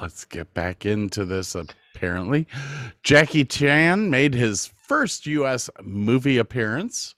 let's 0.00 0.24
get 0.24 0.54
back 0.54 0.86
into 0.86 1.26
this 1.26 1.54
apparently. 1.54 2.46
Jackie 3.02 3.44
Chan 3.44 4.08
made 4.08 4.32
his 4.32 4.70
first 4.88 5.26
US 5.26 5.68
movie 5.82 6.38
appearance 6.38 7.14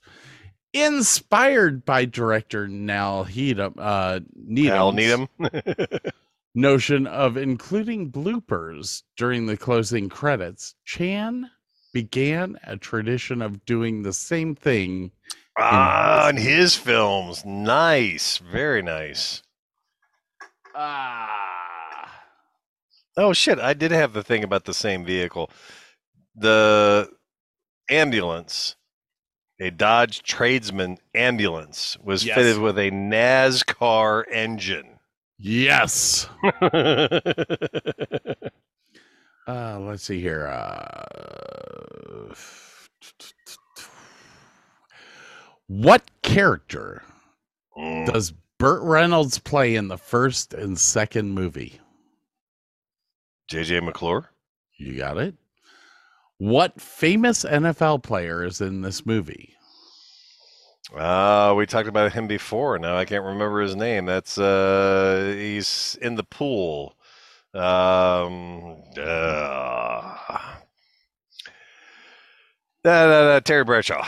inspired 0.83 1.85
by 1.85 2.05
director 2.05 2.69
Nal 2.69 3.25
Needham 3.25 3.75
uh 3.79 4.21
Al 4.67 4.93
Needham's 4.93 5.29
Needham. 5.39 6.01
notion 6.55 7.07
of 7.07 7.37
including 7.37 8.11
bloopers 8.13 9.03
during 9.17 9.47
the 9.47 9.57
closing 9.57 10.09
credits. 10.09 10.75
Chan 10.85 11.51
began 11.93 12.59
a 12.65 12.77
tradition 12.77 13.43
of 13.43 13.65
doing 13.65 14.03
the 14.03 14.13
same 14.13 14.55
thing 14.55 15.13
ah, 15.59 16.33
his 16.35 16.75
films. 16.75 17.45
Nice. 17.45 18.39
Very 18.39 18.83
nice. 18.83 19.43
Ah. 20.75 21.29
Oh 23.17 23.33
shit, 23.33 23.59
I 23.59 23.75
did 23.75 23.91
have 23.91 24.13
the 24.13 24.23
thing 24.23 24.45
about 24.45 24.65
the 24.65 24.75
same 24.75 25.05
vehicle. 25.05 25.51
The 26.37 27.11
ambulance, 27.91 28.77
a 29.61 29.71
Dodge 29.71 30.23
Tradesman 30.23 30.99
ambulance, 31.15 31.97
was 32.03 32.25
Yes. 32.25 32.37
fitted 32.37 32.59
with 32.63 32.79
a 32.79 32.91
NASCAR 32.91 34.25
engine. 34.31 34.99
Yes. 35.39 36.29
Uh, 39.47 39.79
let's 39.81 40.03
see 40.05 40.21
here. 40.21 40.47
Uh, 40.47 42.35
what 45.69 46.03
character 46.23 47.03
Mm. 47.77 48.13
does 48.13 48.33
Burt 48.59 48.83
Reynolds 48.83 49.39
play 49.39 49.75
in 49.77 49.89
the 49.89 49.97
first 49.97 50.53
and 50.53 50.79
second 50.79 51.31
movie? 51.33 51.81
JJ 53.51 53.81
McClure? 53.83 54.31
You 54.77 54.99
got 54.99 55.17
it. 55.17 55.35
What 56.39 56.81
famous 56.81 57.45
NFL 57.45 58.05
player 58.05 58.45
is 58.45 58.61
in 58.61 58.83
this 58.83 59.05
movie? 59.05 59.55
Uh, 60.95 61.53
we 61.57 61.67
talked 61.67 61.89
about 61.89 62.13
him 62.13 62.29
before. 62.29 62.79
Now 62.79 62.97
I 62.97 63.05
can't 63.05 63.25
remember 63.25 63.61
his 63.61 63.75
name. 63.75 64.07
That's 64.07 64.39
uh, 64.39 65.35
he's 65.37 65.99
in 66.01 66.15
the 66.15 66.23
pool. 66.23 66.95
Um, 67.55 68.83
uh, 68.97 70.17
da, 72.85 73.07
da, 73.07 73.41
Terry 73.41 73.65
Bradshaw. 73.65 74.07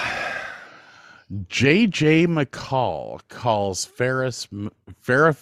J.J. 1.49 2.29
McCall 2.29 3.21
calls 3.29 3.85
Ferris 3.85 4.47
Farrah, 4.47 5.37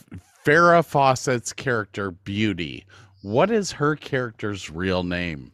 Farrah 0.45 0.84
Fawcett's 0.84 1.53
character 1.53 2.11
Beauty. 2.11 2.86
What 3.22 3.51
is 3.51 3.72
her 3.72 3.95
character's 3.95 4.70
real 4.70 5.03
name? 5.03 5.53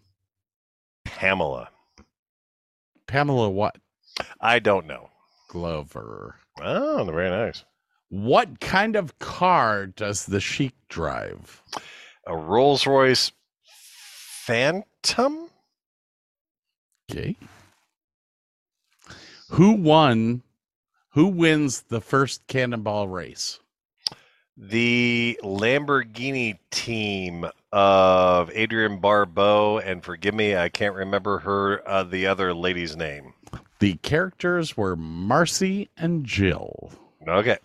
Pamela. 1.05 1.68
Pamela 3.07 3.50
what? 3.50 3.76
I 4.40 4.59
don't 4.59 4.86
know. 4.86 5.11
Glover. 5.48 6.36
Oh, 6.61 7.05
very 7.05 7.30
nice. 7.30 7.64
What 8.09 8.61
kind 8.61 8.96
of 8.96 9.18
car 9.18 9.86
does 9.86 10.26
the 10.26 10.40
Sheik 10.40 10.74
drive? 10.88 11.62
A 12.26 12.36
Rolls 12.36 12.86
Royce 12.86 13.32
Phantom. 13.64 15.50
Okay. 17.11 17.36
Who 19.50 19.72
won? 19.72 20.42
Who 21.11 21.26
wins 21.26 21.82
the 21.82 22.00
first 22.00 22.46
cannonball 22.46 23.09
race? 23.09 23.61
The 24.57 25.38
Lamborghini 25.42 26.59
team 26.70 27.44
of 27.72 28.50
Adrienne 28.50 29.00
Barbeau, 29.00 29.78
and 29.78 30.05
forgive 30.05 30.34
me, 30.34 30.57
I 30.57 30.68
can't 30.68 30.94
remember 30.94 31.40
her 31.40 31.88
uh, 31.88 32.05
the 32.05 32.28
other 32.28 32.55
lady's 32.55 32.96
name. 32.96 33.34
The 33.80 33.94
characters 33.94 34.76
were 34.76 34.94
Marcy 34.94 35.90
and 35.96 36.24
Jill. 36.24 36.92
Okay. 37.26 37.59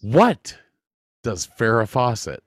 What 0.00 0.56
does 1.24 1.46
Farrah 1.46 1.88
Fawcett 1.88 2.42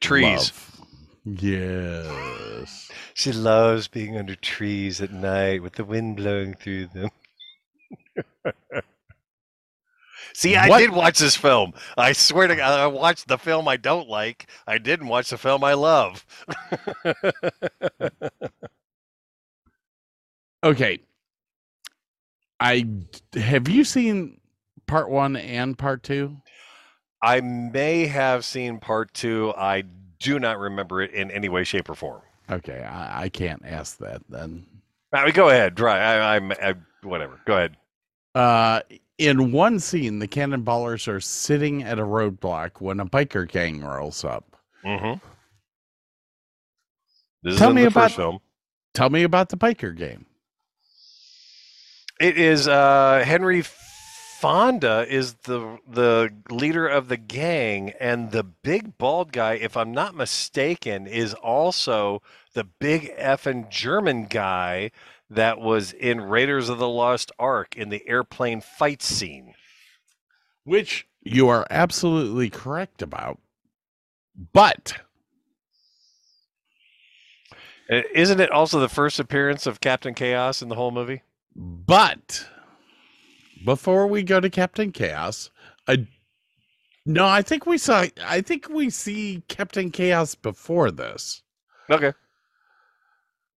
Trees. 0.00 0.24
love? 0.24 0.80
Yes. 1.24 2.90
She 3.12 3.32
loves 3.32 3.88
being 3.88 4.16
under 4.16 4.34
trees 4.34 5.02
at 5.02 5.12
night 5.12 5.62
with 5.62 5.74
the 5.74 5.84
wind 5.84 6.16
blowing 6.16 6.54
through 6.54 6.86
them. 6.86 7.10
See, 10.38 10.54
I 10.54 10.68
What- 10.68 10.78
did 10.78 10.90
watch 10.92 11.18
this 11.18 11.34
film. 11.34 11.72
I 11.96 12.12
swear 12.12 12.46
to 12.46 12.54
God, 12.54 12.78
I 12.78 12.86
watched 12.86 13.26
the 13.26 13.38
film 13.38 13.66
I 13.66 13.76
don't 13.76 14.08
like. 14.08 14.46
I 14.68 14.78
didn't 14.78 15.08
watch 15.08 15.30
the 15.30 15.36
film 15.36 15.64
I 15.64 15.74
love. 15.74 16.24
Okay. 20.64 20.98
I 22.58 22.84
have 23.34 23.68
you 23.68 23.84
seen 23.84 24.40
part 24.88 25.08
one 25.08 25.36
and 25.36 25.78
part 25.78 26.02
two? 26.02 26.36
I 27.22 27.40
may 27.40 28.06
have 28.06 28.44
seen 28.44 28.78
part 28.78 29.14
two. 29.14 29.54
I 29.56 29.84
do 30.18 30.40
not 30.40 30.58
remember 30.58 31.00
it 31.00 31.12
in 31.12 31.30
any 31.30 31.48
way, 31.48 31.62
shape, 31.62 31.88
or 31.88 31.94
form. 31.94 32.22
Okay, 32.50 32.82
I, 32.82 33.24
I 33.24 33.28
can't 33.28 33.62
ask 33.64 33.98
that 33.98 34.22
then. 34.28 34.66
Mean, 35.12 35.30
go 35.32 35.48
ahead. 35.48 35.76
Try. 35.76 35.98
I, 36.00 36.34
I'm. 36.36 36.50
I, 36.50 36.74
whatever. 37.04 37.40
Go 37.46 37.54
ahead. 37.54 37.76
Uh, 38.34 38.80
in 39.18 39.50
one 39.52 39.80
scene, 39.80 40.20
the 40.20 40.28
cannonballers 40.28 41.08
are 41.08 41.20
sitting 41.20 41.82
at 41.82 41.98
a 41.98 42.04
roadblock 42.04 42.80
when 42.80 43.00
a 43.00 43.06
biker 43.06 43.48
gang 43.48 43.80
rolls 43.82 44.24
up. 44.24 44.56
Mm-hmm. 44.84 45.18
This 47.42 47.58
Tell 47.58 47.70
is 47.70 47.74
me 47.74 47.82
the 47.82 47.88
about- 47.88 48.02
first 48.04 48.16
film. 48.16 48.38
Tell 48.94 49.10
me 49.10 49.22
about 49.22 49.48
the 49.50 49.56
biker 49.56 49.94
gang. 49.96 50.24
It 52.20 52.36
is 52.36 52.66
uh, 52.66 53.22
Henry 53.24 53.62
Fonda 54.40 55.06
is 55.08 55.34
the 55.44 55.78
the 55.88 56.32
leader 56.50 56.88
of 56.88 57.08
the 57.08 57.16
gang, 57.16 57.90
and 58.00 58.32
the 58.32 58.42
big 58.42 58.98
bald 58.98 59.30
guy, 59.32 59.54
if 59.54 59.76
I'm 59.76 59.92
not 59.92 60.16
mistaken, 60.16 61.06
is 61.06 61.32
also 61.34 62.22
the 62.54 62.64
big 62.64 63.16
effing 63.16 63.68
German 63.70 64.24
guy 64.24 64.90
that 65.30 65.58
was 65.58 65.92
in 65.92 66.20
Raiders 66.20 66.68
of 66.68 66.78
the 66.78 66.88
Lost 66.88 67.32
Ark 67.38 67.76
in 67.76 67.90
the 67.90 68.06
airplane 68.08 68.60
fight 68.60 69.02
scene. 69.02 69.54
Which 70.64 71.06
you 71.22 71.48
are 71.48 71.66
absolutely 71.70 72.50
correct 72.50 73.02
about. 73.02 73.38
But 74.52 74.98
Isn't 77.88 78.40
it 78.40 78.50
also 78.50 78.80
the 78.80 78.88
first 78.88 79.18
appearance 79.18 79.66
of 79.66 79.80
Captain 79.80 80.14
Chaos 80.14 80.62
in 80.62 80.68
the 80.68 80.74
whole 80.74 80.90
movie? 80.90 81.22
but 81.56 82.46
before 83.64 84.06
we 84.06 84.22
go 84.22 84.38
to 84.38 84.48
Captain 84.50 84.92
Chaos, 84.92 85.50
I 85.88 86.06
no, 87.04 87.26
I 87.26 87.42
think 87.42 87.66
we 87.66 87.78
saw 87.78 88.04
I 88.22 88.42
think 88.42 88.68
we 88.68 88.90
see 88.90 89.42
Captain 89.48 89.90
Chaos 89.90 90.34
before 90.34 90.90
this. 90.90 91.42
Okay. 91.90 92.12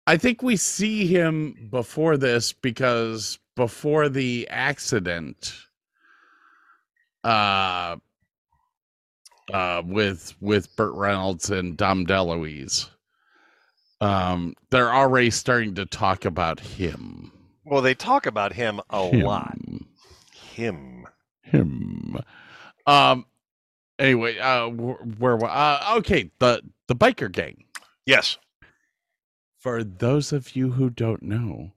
I 0.08 0.18
think 0.18 0.42
we 0.42 0.56
see 0.56 1.06
him 1.08 1.68
before 1.70 2.18
this 2.18 2.54
because 2.54 3.40
before 3.56 4.10
the 4.10 4.48
accident 4.50 5.54
uh 7.24 7.98
uh 9.54 9.82
with 9.86 10.34
with 10.42 10.76
Burt 10.76 10.94
Reynolds 10.96 11.50
and 11.52 11.78
Dom 11.78 12.06
DeLuise 12.08 12.90
um 14.00 14.56
they're 14.72 14.92
already 14.94 15.30
starting 15.30 15.76
to 15.76 15.86
talk 15.86 16.26
about 16.26 16.60
him 16.60 17.32
Well, 17.64 17.82
they 17.82 17.94
talk 17.94 18.26
about 18.26 18.54
him 18.54 18.82
a 18.90 19.04
Him. 19.06 19.24
lot. 19.26 19.58
Him. 20.34 21.06
him 21.44 22.18
um 22.88 23.26
anyway 24.00 24.40
uh 24.40 24.68
wh- 24.70 25.20
where 25.22 25.36
wa- 25.38 25.48
uh 25.48 25.94
okay 25.98 26.32
the 26.40 26.64
the 26.88 26.96
biker 26.96 27.32
gang 27.32 27.66
Yes. 28.08 28.38
For 29.62 29.84
those 29.84 30.34
of 30.34 30.56
you 30.56 30.72
who 30.72 30.90
don't 30.90 31.22
know, 31.22 31.74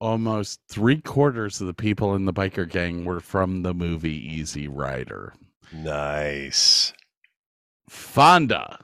almost 0.00 0.60
three 0.66 0.98
quarters 1.02 1.60
of 1.60 1.66
the 1.66 1.74
people 1.74 2.14
in 2.14 2.24
the 2.24 2.32
biker 2.32 2.66
gang 2.66 3.04
were 3.04 3.20
from 3.20 3.62
the 3.62 3.74
movie 3.74 4.16
Easy 4.16 4.66
Rider. 4.66 5.34
Nice. 5.74 6.94
Fonda 7.86 8.78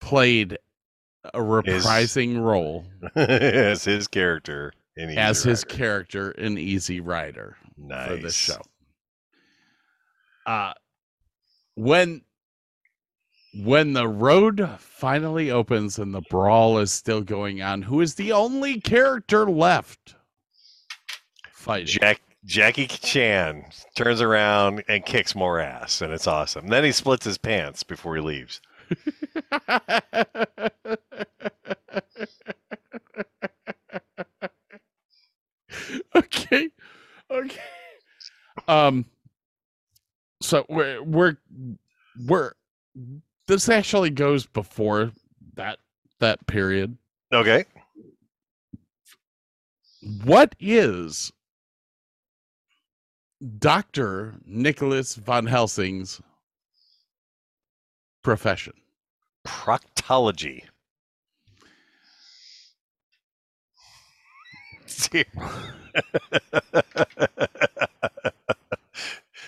played 0.00 0.58
a 1.34 1.40
reprising 1.40 2.40
role 2.40 2.84
as 3.16 3.82
his 3.82 4.06
character 4.06 4.72
in 4.96 5.10
Easy 5.10 5.18
as 5.18 5.42
his 5.42 5.64
Rider. 5.64 5.76
character 5.76 6.30
in 6.30 6.56
Easy 6.56 7.00
Rider 7.00 7.56
nice. 7.76 8.08
for 8.08 8.16
this 8.18 8.34
show. 8.34 8.60
Uh 10.46 10.72
when 11.74 12.22
when 13.62 13.92
the 13.92 14.08
road 14.08 14.68
finally 14.78 15.50
opens 15.50 15.98
and 15.98 16.14
the 16.14 16.20
brawl 16.22 16.78
is 16.78 16.92
still 16.92 17.22
going 17.22 17.62
on, 17.62 17.82
who 17.82 18.00
is 18.00 18.14
the 18.14 18.32
only 18.32 18.80
character 18.80 19.46
left 19.46 20.14
fighting? 21.50 21.86
Jack 21.86 22.20
Jackie 22.44 22.86
Chan 22.86 23.64
turns 23.96 24.20
around 24.20 24.84
and 24.88 25.04
kicks 25.04 25.34
more 25.34 25.58
ass, 25.58 26.00
and 26.00 26.12
it's 26.12 26.26
awesome. 26.28 26.68
Then 26.68 26.84
he 26.84 26.92
splits 26.92 27.24
his 27.24 27.38
pants 27.38 27.82
before 27.82 28.14
he 28.14 28.22
leaves. 28.22 28.60
okay. 36.14 36.70
Okay. 37.30 37.60
Um 38.68 39.04
so 40.40 40.64
we're 40.68 41.02
we're 41.02 41.36
we're 42.26 42.52
this 43.46 43.68
actually 43.68 44.10
goes 44.10 44.46
before 44.46 45.12
that 45.54 45.78
that 46.20 46.46
period. 46.46 46.96
Okay. 47.32 47.64
What 50.24 50.54
is 50.60 51.32
Dr. 53.58 54.34
Nicholas 54.44 55.14
von 55.16 55.46
Helsing's 55.46 56.20
profession? 58.22 58.74
Proctology. 59.46 60.62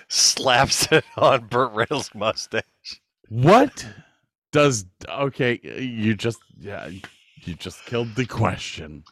Slaps 0.09 0.91
it 0.91 1.05
on 1.17 1.47
Burt 1.47 1.73
Reynolds' 1.73 2.15
mustache. 2.15 3.01
What 3.29 3.87
does 4.53 4.87
okay, 5.09 5.61
you 5.63 6.15
just 6.15 6.39
yeah, 6.59 6.89
you 7.45 7.55
just 7.55 7.85
killed 7.85 8.15
the 8.15 8.25
question. 8.27 9.05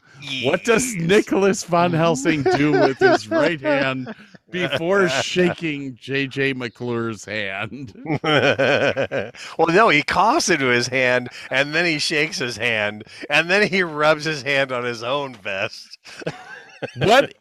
What 0.43 0.65
does 0.65 0.95
Nicholas 0.95 1.65
von 1.65 1.93
Helsing 1.93 2.43
do 2.43 2.73
with 2.73 2.99
his 2.99 3.29
right 3.29 3.61
hand 3.73 4.15
before 4.51 5.09
shaking 5.09 5.97
JJ 5.97 6.55
McClure's 6.55 7.25
hand? 7.25 7.95
well, 9.59 9.69
no, 9.69 9.91
he 9.91 10.03
coughs 10.03 10.49
into 10.49 10.67
his 10.67 10.89
hand, 10.89 11.29
and 11.51 11.75
then 11.75 11.85
he 11.85 11.99
shakes 11.99 12.39
his 12.39 12.57
hand, 12.57 13.05
and 13.29 13.51
then 13.51 13.69
he 13.69 13.83
rubs 13.83 14.25
his 14.25 14.43
hand 14.43 14.73
on 14.73 14.85
his 14.85 15.03
own 15.03 15.35
vest. 15.35 15.99
what 16.97 17.35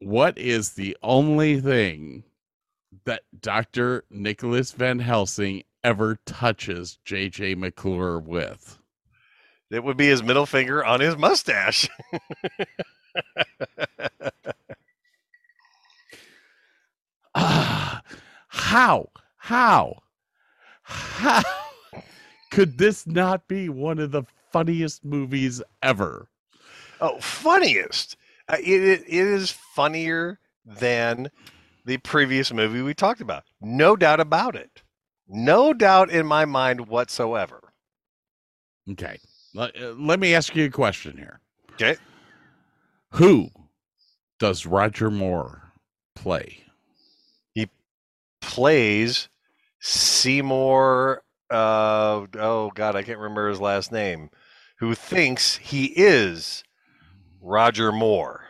what 0.00 0.36
is 0.36 0.72
the 0.72 0.96
only 1.02 1.60
thing 1.60 2.24
that 3.04 3.22
Dr. 3.40 4.04
Nicholas 4.10 4.72
Van 4.72 4.98
Helsing 4.98 5.62
ever 5.86 6.18
touches 6.26 6.98
JJ 7.06 7.56
McClure 7.56 8.18
with? 8.18 8.80
It 9.70 9.84
would 9.84 9.96
be 9.96 10.08
his 10.08 10.20
middle 10.20 10.44
finger 10.44 10.84
on 10.84 10.98
his 10.98 11.16
mustache. 11.16 11.88
Ah, 17.36 18.02
how? 18.48 19.10
How? 19.36 20.02
How 20.82 21.42
could 22.50 22.78
this 22.78 23.06
not 23.06 23.46
be 23.46 23.68
one 23.68 24.00
of 24.00 24.10
the 24.10 24.24
funniest 24.50 25.04
movies 25.04 25.62
ever? 25.82 26.28
Oh, 27.00 27.18
funniest! 27.20 28.16
Uh, 28.48 28.56
it, 28.58 28.82
it 28.82 29.00
it 29.06 29.26
is 29.26 29.52
funnier 29.52 30.40
than 30.64 31.30
the 31.84 31.98
previous 31.98 32.52
movie 32.52 32.82
we 32.82 32.94
talked 32.94 33.20
about. 33.20 33.44
No 33.60 33.94
doubt 33.94 34.18
about 34.18 34.56
it. 34.56 34.82
No 35.28 35.72
doubt 35.72 36.10
in 36.10 36.26
my 36.26 36.44
mind 36.44 36.88
whatsoever. 36.88 37.60
Okay. 38.92 39.18
Let, 39.54 39.80
uh, 39.80 39.94
let 39.98 40.20
me 40.20 40.34
ask 40.34 40.54
you 40.54 40.66
a 40.66 40.70
question 40.70 41.16
here. 41.16 41.40
Okay. 41.72 41.96
Who 43.12 43.48
does 44.38 44.66
Roger 44.66 45.10
Moore 45.10 45.72
play? 46.14 46.64
He 47.54 47.68
plays 48.40 49.28
Seymour. 49.80 51.22
Uh, 51.50 52.26
oh 52.38 52.70
God, 52.74 52.96
I 52.96 53.02
can't 53.02 53.18
remember 53.18 53.48
his 53.48 53.60
last 53.60 53.92
name. 53.92 54.30
Who 54.78 54.94
thinks 54.94 55.56
he 55.56 55.86
is 55.86 56.62
Roger 57.40 57.92
Moore? 57.92 58.45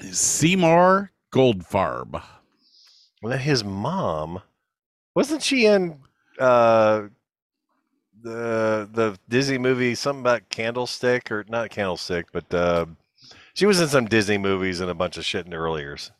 Seymour 0.00 1.12
Goldfarb. 1.32 2.22
Well, 3.22 3.30
then 3.30 3.40
his 3.40 3.64
mom 3.64 4.42
wasn't 5.14 5.42
she 5.42 5.66
in 5.66 5.98
uh, 6.38 7.02
the 8.22 8.88
the 8.92 9.18
Disney 9.28 9.58
movie 9.58 9.94
something 9.94 10.20
about 10.20 10.48
Candlestick 10.48 11.30
or 11.32 11.44
not 11.48 11.70
Candlestick, 11.70 12.26
but 12.32 12.52
uh, 12.54 12.86
she 13.54 13.66
was 13.66 13.80
in 13.80 13.88
some 13.88 14.06
Disney 14.06 14.38
movies 14.38 14.80
and 14.80 14.90
a 14.90 14.94
bunch 14.94 15.16
of 15.16 15.24
shit 15.24 15.44
in 15.44 15.50
the 15.50 15.56
earliers. 15.56 16.12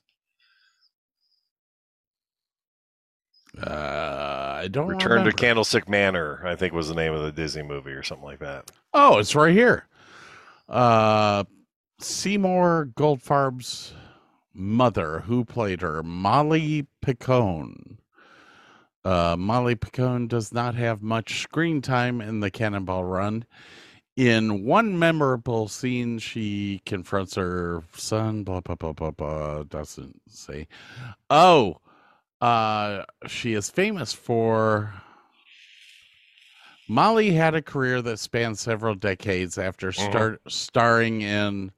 Uh, 3.60 4.60
I 4.62 4.68
don't 4.68 4.86
Return 4.88 5.10
remember. 5.10 5.30
to 5.32 5.36
Candlestick 5.36 5.88
Manor, 5.88 6.42
I 6.46 6.54
think 6.54 6.72
was 6.72 6.88
the 6.88 6.94
name 6.94 7.12
of 7.12 7.22
the 7.22 7.32
Disney 7.32 7.62
movie 7.62 7.90
or 7.92 8.02
something 8.02 8.24
like 8.24 8.38
that. 8.40 8.70
Oh, 8.94 9.18
it's 9.18 9.34
right 9.34 9.52
here. 9.52 9.86
Uh, 10.68 11.44
Seymour 12.00 12.90
Goldfarb's 12.94 13.92
mother, 14.54 15.20
who 15.20 15.44
played 15.44 15.80
her, 15.80 16.02
Molly 16.02 16.86
Picon. 17.02 17.98
Uh, 19.04 19.36
Molly 19.38 19.74
Picon 19.74 20.28
does 20.28 20.52
not 20.52 20.74
have 20.74 21.02
much 21.02 21.40
screen 21.42 21.80
time 21.82 22.20
in 22.20 22.40
the 22.40 22.50
Cannonball 22.50 23.04
Run. 23.04 23.44
In 24.16 24.64
one 24.64 24.98
memorable 24.98 25.68
scene, 25.68 26.18
she 26.18 26.82
confronts 26.84 27.36
her 27.36 27.84
son. 27.94 28.42
Blah 28.42 28.60
blah 28.60 28.74
blah 28.74 28.92
blah 28.92 29.12
blah. 29.12 29.62
Doesn't 29.62 30.20
say. 30.28 30.66
Oh, 31.30 31.78
uh, 32.40 33.04
she 33.26 33.54
is 33.54 33.70
famous 33.70 34.12
for 34.12 34.92
Molly 36.88 37.32
had 37.32 37.54
a 37.54 37.62
career 37.62 38.02
that 38.02 38.18
spanned 38.18 38.58
several 38.58 38.94
decades 38.94 39.58
after 39.58 39.92
Mhm. 39.92 40.08
start 40.08 40.40
starring 40.48 41.20
in 41.20 41.70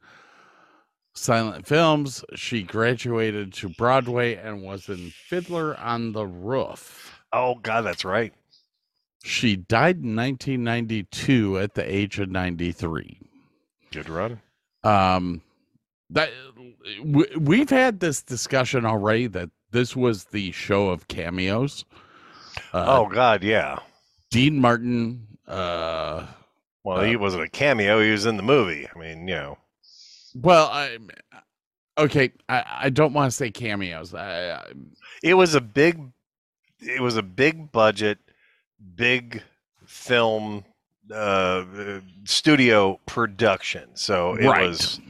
silent 1.14 1.66
films. 1.66 2.24
She 2.34 2.62
graduated 2.62 3.52
to 3.54 3.68
Broadway 3.68 4.36
and 4.36 4.62
was 4.62 4.88
in 4.88 5.10
Fiddler 5.10 5.78
on 5.78 6.12
the 6.12 6.26
Roof. 6.26 7.20
Oh 7.32 7.56
God, 7.56 7.82
that's 7.82 8.04
right. 8.04 8.32
She 9.22 9.56
died 9.56 9.96
in 9.96 10.16
1992 10.16 11.58
at 11.58 11.74
the 11.74 11.94
age 11.94 12.18
of 12.18 12.30
93. 12.30 13.18
Good 13.92 14.08
run. 14.08 14.40
Um, 14.82 15.42
that 16.08 16.30
we, 17.02 17.26
we've 17.38 17.68
had 17.70 18.00
this 18.00 18.22
discussion 18.22 18.86
already 18.86 19.26
that 19.28 19.50
this 19.72 19.94
was 19.94 20.24
the 20.24 20.52
show 20.52 20.88
of 20.88 21.08
cameos. 21.08 21.84
Uh, 22.72 22.84
oh 22.88 23.08
God, 23.08 23.44
yeah. 23.44 23.78
Dean 24.30 24.60
Martin. 24.60 25.26
Uh, 25.46 26.26
Well, 26.82 27.02
he 27.02 27.16
wasn't 27.16 27.42
a 27.42 27.48
cameo; 27.48 28.00
he 28.00 28.10
was 28.10 28.26
in 28.26 28.36
the 28.36 28.42
movie. 28.42 28.88
I 28.94 28.98
mean, 28.98 29.28
you 29.28 29.34
know. 29.34 29.58
Well, 30.34 30.68
I 30.72 30.98
okay. 31.98 32.32
I, 32.48 32.64
I 32.84 32.90
don't 32.90 33.12
want 33.12 33.30
to 33.30 33.36
say 33.36 33.50
cameos. 33.50 34.14
I, 34.14 34.52
I, 34.52 34.72
it 35.22 35.34
was 35.34 35.54
a 35.54 35.60
big 35.60 36.00
it 36.80 37.00
was 37.00 37.16
a 37.16 37.22
big 37.22 37.72
budget 37.72 38.18
big 38.96 39.42
film 39.86 40.64
uh 41.14 41.64
studio 42.24 42.98
production 43.06 43.88
so 43.94 44.34
it 44.34 44.50
Right. 44.50 44.54
was 44.54 45.00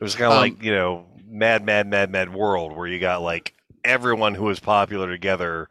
it 0.00 0.04
was 0.04 0.14
kind 0.14 0.30
of 0.30 0.34
Um, 0.34 0.36
like 0.36 0.62
you 0.62 0.72
know 0.72 1.06
mad 1.26 1.64
mad 1.64 1.86
mad 1.88 2.10
mad 2.10 2.32
world 2.34 2.76
where 2.76 2.86
you 2.86 2.98
got 3.00 3.22
like 3.22 3.54
everyone 3.84 4.34
who 4.34 4.44
was 4.44 4.60
popular 4.60 5.10
together 5.10 5.68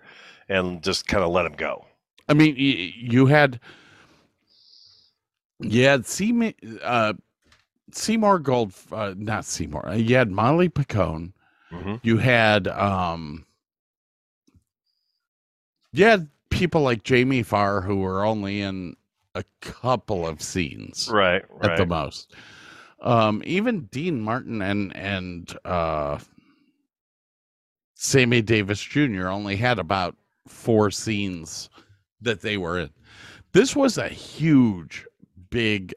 and 0.49 0.83
just 0.83 1.07
kind 1.07 1.23
of 1.23 1.31
let 1.31 1.43
them 1.43 1.53
go 1.53 1.85
I 2.27 2.33
mean, 2.33 2.55
y- 2.55 2.93
you 2.95 3.27
had 3.27 3.59
Yeah, 5.59 5.99
see 6.03 6.33
me. 6.33 6.55
uh, 6.81 7.13
Seymour 7.91 8.39
Gold, 8.39 8.73
uh, 8.91 9.13
not 9.17 9.45
Seymour. 9.45 9.87
uh, 9.89 9.93
You 9.95 10.15
had 10.15 10.31
Molly 10.31 10.69
Picon. 10.69 11.33
Mhm. 11.71 11.99
You 12.03 12.17
had 12.17 12.67
um, 12.67 13.45
you 15.91 16.05
had 16.05 16.29
people 16.49 16.81
like 16.81 17.03
Jamie 17.03 17.43
Farr 17.43 17.81
who 17.81 17.97
were 17.97 18.25
only 18.25 18.61
in 18.61 18.95
a 19.33 19.43
couple 19.61 20.25
of 20.27 20.41
scenes, 20.41 21.09
right 21.11 21.43
at 21.61 21.77
the 21.77 21.85
most. 21.85 22.33
Um, 23.01 23.41
even 23.45 23.81
Dean 23.85 24.21
Martin 24.21 24.61
and 24.61 24.95
and 24.95 25.57
uh, 25.65 26.19
Sammy 27.95 28.41
Davis 28.41 28.81
Jr. 28.81 29.27
only 29.27 29.55
had 29.55 29.79
about 29.79 30.15
four 30.47 30.91
scenes 30.91 31.69
that 32.21 32.41
they 32.41 32.57
were 32.57 32.79
in. 32.79 32.89
This 33.51 33.75
was 33.75 33.97
a 33.97 34.07
huge, 34.09 35.05
big 35.49 35.93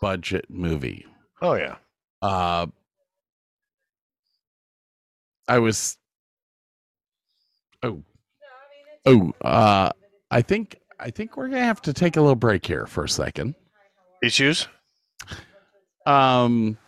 budget 0.00 0.46
movie. 0.48 1.06
Oh 1.42 1.54
yeah 1.54 1.76
Uh, 2.22 2.66
I 5.48 5.58
was. 5.60 5.96
Oh. 7.82 8.02
Oh. 9.04 9.32
Uh, 9.40 9.90
I 10.30 10.42
think 10.42 10.76
I 10.98 11.10
think 11.10 11.36
we're 11.36 11.48
gonna 11.48 11.62
have 11.62 11.82
to 11.82 11.92
take 11.92 12.16
a 12.16 12.20
little 12.20 12.34
break 12.34 12.66
here 12.66 12.86
for 12.86 13.04
a 13.04 13.08
second. 13.08 13.54
issues 14.22 14.66
Um, 16.04 16.78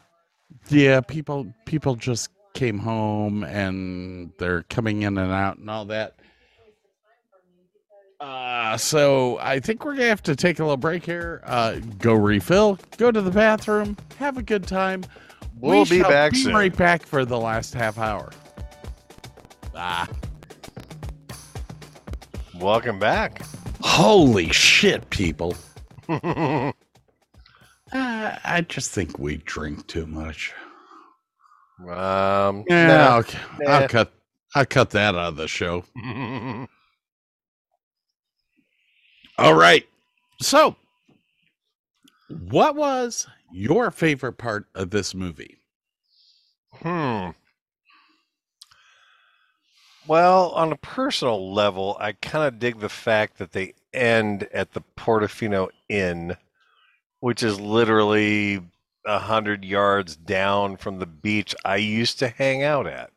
yeah, 0.69 1.01
people 1.01 1.53
people 1.67 1.95
just 1.95 2.31
came 2.55 2.79
home 2.79 3.45
and 3.45 4.33
they're 4.39 4.65
coming 4.65 5.03
in 5.03 5.19
and 5.19 5.33
out 5.33 5.59
and 5.59 5.71
all 5.71 5.85
that. 5.87 6.19
Uh, 8.21 8.77
so 8.77 9.39
I 9.41 9.61
think 9.61 9.85
we're 9.85 9.95
gonna 9.95 10.09
have 10.09 10.23
to 10.25 10.35
take 10.35 10.59
a 10.59 10.63
little 10.65 10.77
break 10.77 11.05
here. 11.05 11.41
Uh, 11.45 11.77
go 11.99 12.15
refill, 12.15 12.79
go 12.97 13.13
to 13.13 13.23
the 13.23 13.31
bathroom, 13.31 13.97
have 14.19 14.37
a 14.39 14.43
good 14.43 14.67
time. 14.67 15.05
We'll 15.61 15.85
we 15.85 15.91
be 15.99 16.03
back 16.03 16.33
Be 16.33 16.39
soon. 16.45 16.55
right 16.55 16.77
back 16.77 17.07
for 17.07 17.25
the 17.25 17.39
last 17.39 17.75
half 17.75 17.99
hour. 17.99 18.31
Ah, 19.75 20.09
welcome 22.57 22.99
back 22.99 23.43
holy 23.99 24.51
shit, 24.53 25.09
people! 25.11 25.57
Uh, 27.91 28.37
I 28.45 28.61
just 28.69 28.91
think 28.91 29.19
we 29.19 29.39
drink 29.39 29.87
too 29.87 30.05
much. 30.05 30.53
um 31.89 32.65
Yeah. 32.69 33.09
I'll, 33.09 33.25
I'll 33.67 33.89
cut. 33.89 34.13
I'll 34.55 34.67
cut 34.67 34.91
that 34.91 35.15
out 35.15 35.29
of 35.31 35.37
the 35.37 35.49
show. 35.49 35.85
All 39.39 39.55
right. 39.55 39.89
So, 40.41 40.77
what 42.29 42.75
was 42.75 43.27
your 43.53 43.91
favorite 43.91 44.33
part 44.35 44.67
of 44.75 44.91
this 44.91 45.15
movie? 45.15 45.59
Hmm. 46.73 47.31
Well, 50.09 50.51
on 50.51 50.73
a 50.73 50.77
personal 50.77 51.53
level, 51.53 51.97
I 52.01 52.13
kind 52.13 52.47
of 52.47 52.59
dig 52.59 52.81
the 52.81 52.89
fact 52.89 53.39
that 53.39 53.53
they 53.53 53.75
end 53.93 54.49
at 54.53 54.73
the 54.73 54.83
Portofino 54.97 55.69
Inn, 55.89 56.37
which 57.21 57.43
is 57.43 57.61
literally 57.61 58.61
a 59.07 59.19
hundred 59.19 59.65
yards 59.65 60.17
down 60.17 60.77
from 60.77 60.99
the 60.99 61.07
beach 61.07 61.55
I 61.65 61.77
used 61.77 62.19
to 62.21 62.29
hang 62.29 62.63
out 62.63 62.87
at. 62.87 63.11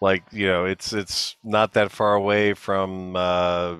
Like 0.00 0.22
you 0.32 0.46
know, 0.46 0.64
it's 0.64 0.92
it's 0.92 1.36
not 1.44 1.72
that 1.74 1.90
far 1.90 2.14
away 2.14 2.54
from 2.54 3.16
uh, 3.16 3.76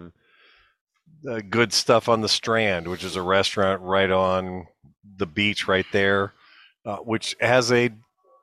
uh, 1.28 1.40
good 1.48 1.72
stuff 1.72 2.08
on 2.08 2.20
the 2.20 2.28
Strand, 2.28 2.88
which 2.88 3.04
is 3.04 3.16
a 3.16 3.22
restaurant 3.22 3.82
right 3.82 4.10
on 4.10 4.66
the 5.16 5.26
beach 5.26 5.68
right 5.68 5.86
there, 5.92 6.32
uh, 6.84 6.96
which 6.96 7.36
has 7.40 7.72
a 7.72 7.90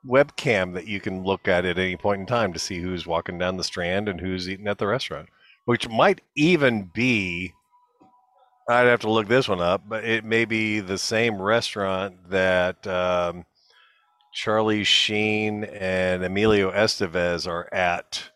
webcam 0.06 0.74
that 0.74 0.86
you 0.86 1.00
can 1.00 1.22
look 1.22 1.46
at 1.46 1.64
at 1.64 1.78
any 1.78 1.96
point 1.96 2.20
in 2.20 2.26
time 2.26 2.52
to 2.52 2.58
see 2.58 2.80
who's 2.80 3.06
walking 3.06 3.38
down 3.38 3.56
the 3.56 3.64
strand 3.64 4.08
and 4.08 4.20
who's 4.20 4.48
eating 4.48 4.66
at 4.66 4.78
the 4.78 4.86
restaurant, 4.86 5.28
which 5.64 5.88
might 5.88 6.20
even 6.34 6.90
be. 6.92 7.52
I'd 8.68 8.86
have 8.86 9.00
to 9.00 9.10
look 9.10 9.26
this 9.26 9.48
one 9.48 9.60
up, 9.60 9.82
but 9.88 10.04
it 10.04 10.24
may 10.24 10.44
be 10.44 10.78
the 10.80 10.98
same 10.98 11.42
restaurant 11.42 12.30
that 12.30 12.86
um, 12.86 13.44
Charlie 14.32 14.84
Sheen 14.84 15.64
and 15.64 16.24
Emilio 16.24 16.70
Estevez 16.70 17.46
are 17.46 17.72
at 17.74 18.30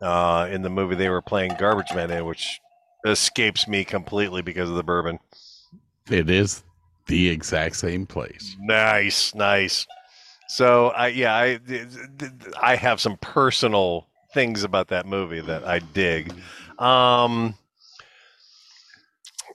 uh, 0.00 0.48
in 0.50 0.62
the 0.62 0.70
movie 0.70 0.94
they 0.94 1.08
were 1.08 1.22
playing 1.22 1.56
Garbage 1.58 1.92
Man 1.94 2.10
in, 2.12 2.24
which 2.24 2.60
escapes 3.06 3.68
me 3.68 3.84
completely 3.84 4.42
because 4.42 4.68
of 4.70 4.76
the 4.76 4.82
bourbon. 4.84 5.18
It 6.10 6.30
is 6.30 6.62
the 7.06 7.28
exact 7.28 7.76
same 7.76 8.06
place. 8.06 8.56
Nice, 8.60 9.34
nice. 9.34 9.86
So 10.48 10.88
I 10.88 11.08
yeah 11.08 11.34
I 11.34 11.60
I 12.60 12.76
have 12.76 13.00
some 13.00 13.16
personal 13.18 14.06
things 14.32 14.64
about 14.64 14.88
that 14.88 15.06
movie 15.06 15.40
that 15.40 15.64
I 15.66 15.78
dig. 15.78 16.32
Um, 16.78 17.54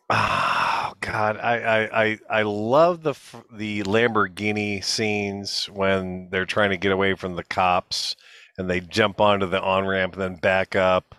oh 0.10 0.93
God, 0.99 1.38
I, 1.38 1.60
I, 1.60 2.04
I, 2.04 2.20
I 2.30 2.41
love 2.41 3.04
the 3.04 3.14
the 3.54 3.84
Lamborghini 3.84 4.84
scenes 4.84 5.68
when 5.68 6.30
they're 6.32 6.45
trying 6.45 6.72
to 6.72 6.78
get 6.78 6.91
away 6.91 7.14
from 7.14 7.36
the 7.36 7.43
cops 7.43 8.16
and 8.58 8.70
they 8.70 8.80
jump 8.80 9.22
onto 9.22 9.45
the 9.45 9.62
on 9.62 9.86
ramp 9.86 10.14
and 10.14 10.22
then 10.22 10.36
back 10.36 10.76
up, 10.76 11.16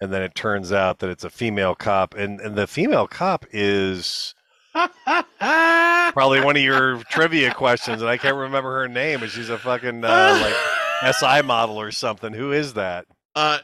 and 0.00 0.12
then 0.12 0.22
it 0.22 0.34
turns 0.34 0.72
out 0.72 0.98
that 1.00 1.10
it's 1.10 1.24
a 1.24 1.30
female 1.30 1.74
cop, 1.74 2.14
and 2.14 2.40
and 2.40 2.56
the 2.56 2.66
female 2.66 3.06
cop 3.06 3.44
is 3.52 4.34
probably 4.74 6.40
one 6.40 6.56
of 6.56 6.62
your 6.62 7.02
trivia 7.10 7.52
questions, 7.54 8.00
and 8.02 8.10
I 8.10 8.16
can't 8.16 8.36
remember 8.36 8.72
her 8.80 8.88
name, 8.88 9.22
and 9.22 9.30
she's 9.30 9.50
a 9.50 9.58
fucking 9.58 10.04
uh, 10.04 10.38
like 11.02 11.14
SI 11.14 11.42
model 11.42 11.80
or 11.80 11.90
something. 11.90 12.32
Who 12.32 12.52
is 12.52 12.74
that? 12.74 13.06
Uh, 13.34 13.58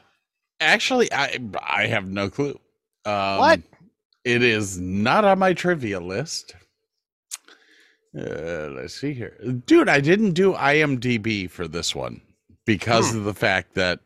actually, 0.61 1.13
I 1.13 1.39
I 1.67 1.87
have 1.87 2.09
no 2.09 2.29
clue. 2.31 2.59
Um, 3.05 3.39
What? 3.39 3.61
It 4.25 4.43
is 4.43 4.79
not 4.81 5.25
on 5.25 5.39
my 5.39 5.53
trivia 5.53 6.01
list. 6.01 6.57
Uh, 8.19 8.69
let's 8.75 8.95
see 8.95 9.13
here, 9.13 9.37
dude. 9.67 9.89
I 9.89 10.01
didn't 10.01 10.33
do 10.33 10.55
IMDb 10.55 11.51
for 11.51 11.69
this 11.69 11.95
one 11.95 12.21
because 12.65 13.11
Hmm. 13.13 13.19
of 13.19 13.25
the 13.25 13.35
fact 13.35 13.75
that 13.75 14.01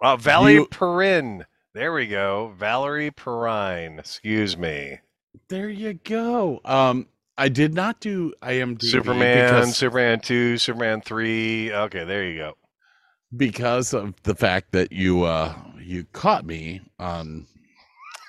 Uh, 0.00 0.16
Valerie 0.16 0.54
You- 0.54 0.66
Perrin. 0.66 1.44
There 1.74 1.92
we 1.92 2.06
go. 2.06 2.54
Valerie 2.56 3.10
Perrine. 3.10 3.98
Excuse 3.98 4.56
me. 4.56 4.98
there 5.48 5.68
you 5.68 5.94
go. 5.94 6.60
Um, 6.64 7.06
I 7.36 7.48
did 7.48 7.72
not 7.74 8.00
do 8.00 8.32
IMDb 8.42 8.82
Superman, 8.82 9.44
because, 9.54 9.76
Superman 9.76 10.18
2, 10.20 10.58
Superman 10.58 11.00
3. 11.02 11.72
Okay, 11.72 12.04
there 12.04 12.24
you 12.24 12.36
go. 12.38 12.56
because 13.36 13.94
of 13.94 14.14
the 14.24 14.34
fact 14.34 14.72
that 14.72 14.90
you 14.92 15.22
uh 15.24 15.54
you 15.80 16.04
caught 16.12 16.44
me 16.46 16.80
on 16.98 17.46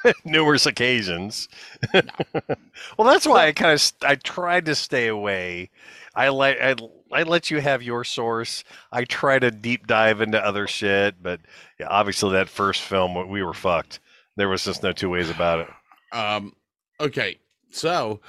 Numerous 0.26 0.66
occasions. 0.66 1.50
well, 1.94 3.08
that's 3.08 3.26
why 3.28 3.48
I 3.48 3.52
kind 3.52 3.74
of 3.74 3.92
I 4.04 4.16
tried 4.16 4.66
to 4.66 4.76
stay 4.76 5.08
away. 5.08 5.70
I 6.16 6.30
like 6.30 6.58
I, 6.62 6.76
I 7.12 7.24
let 7.24 7.50
you 7.50 7.60
have 7.60 7.82
your 7.84 8.04
source. 8.04 8.64
I 8.92 9.04
try 9.04 9.40
to 9.40 9.52
deep 9.52 9.88
dive 9.88 10.22
into 10.22 10.44
other 10.44 10.68
shit, 10.68 11.22
but 11.22 11.40
yeah, 11.80 11.88
obviously 11.90 12.32
that 12.34 12.50
first 12.50 12.82
film 12.82 13.30
we 13.30 13.44
were 13.44 13.54
fucked. 13.54 14.00
There 14.36 14.50
was 14.50 14.64
just 14.64 14.84
no 14.84 14.92
two 14.92 15.10
ways 15.10 15.30
about 15.30 15.60
it. 15.60 16.18
Um. 16.18 16.54
Okay. 17.00 17.38
So, 17.72 18.20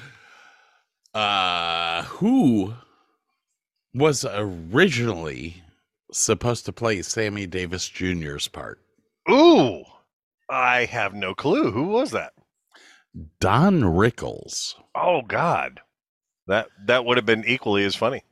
uh, 1.14 2.03
who 2.05 2.74
was 3.95 4.24
originally 4.24 5.62
supposed 6.12 6.66
to 6.66 6.72
play 6.72 7.03
Sammy 7.03 7.47
Davis 7.47 7.89
Jr.'s 7.89 8.49
part? 8.49 8.81
Ooh, 9.31 9.85
I 10.49 10.85
have 10.87 11.14
no 11.14 11.35
clue. 11.35 11.70
Who 11.70 11.85
was 11.85 12.11
that? 12.11 12.33
Don 13.41 13.83
Rickles. 13.83 14.74
Oh 14.95 15.22
God, 15.22 15.81
that 16.47 16.68
that 16.87 17.05
would 17.05 17.16
have 17.16 17.26
been 17.26 17.45
equally 17.47 17.85
as 17.85 17.97
funny. 17.97 18.22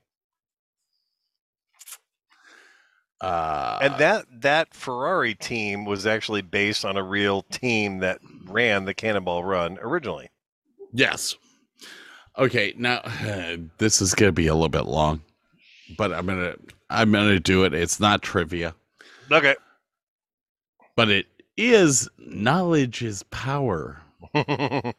Uh, 3.21 3.79
and 3.83 3.95
that 3.99 4.27
that 4.43 4.73
Ferrari 4.75 5.35
team 5.35 5.85
was 5.85 6.07
actually 6.07 6.43
based 6.43 6.85
on 6.85 6.97
a 6.97 7.03
real 7.03 7.43
team 7.43 7.99
that 7.99 8.21
ran 8.45 8.85
the 8.85 8.95
Cannonball 8.95 9.43
Run 9.45 9.79
originally. 9.81 10.31
yes. 10.93 11.35
Okay. 12.39 12.73
Now, 12.77 13.01
this 13.79 14.01
is 14.01 14.15
gonna 14.15 14.31
be 14.33 14.47
a 14.47 14.55
little 14.55 14.69
bit 14.69 14.87
long, 14.87 15.21
but 15.97 16.13
I'm 16.13 16.27
gonna 16.27 16.55
I'm 16.89 17.11
gonna 17.11 17.41
do 17.41 17.65
it. 17.65 17.75
It's 17.75 17.99
not 17.99 18.23
trivia, 18.23 18.75
Okay. 19.33 19.57
but 20.95 21.11
it 21.11 21.27
is 21.57 22.09
knowledge 22.19 23.03
is 23.03 23.25
power. 23.25 24.01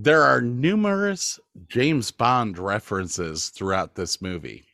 There 0.00 0.22
are 0.22 0.40
numerous 0.40 1.40
James 1.68 2.12
Bond 2.12 2.56
references 2.56 3.48
throughout 3.48 3.96
this 3.96 4.22
movie, 4.22 4.64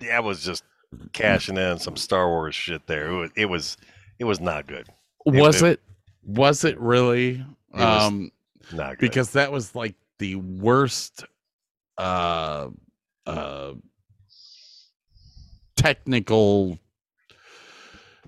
that 0.00 0.24
was 0.24 0.42
just 0.44 0.64
cashing 1.12 1.56
in 1.56 1.78
some 1.78 1.96
Star 1.96 2.28
Wars 2.28 2.54
shit 2.54 2.86
there. 2.86 3.08
It 3.10 3.16
was 3.16 3.30
it 3.36 3.46
was, 3.46 3.76
it 4.18 4.24
was 4.24 4.40
not 4.40 4.66
good. 4.66 4.88
was 5.24 5.62
it 5.62 5.80
was 6.24 6.64
it 6.64 6.78
really 6.80 7.44
was 7.72 8.02
um 8.04 8.30
Not 8.72 8.90
good. 8.92 8.98
because 9.00 9.30
that 9.32 9.52
was 9.52 9.74
like 9.74 9.94
the 10.18 10.34
worst 10.36 11.24
uh 11.98 12.68
uh 13.26 13.72
technical 15.76 16.78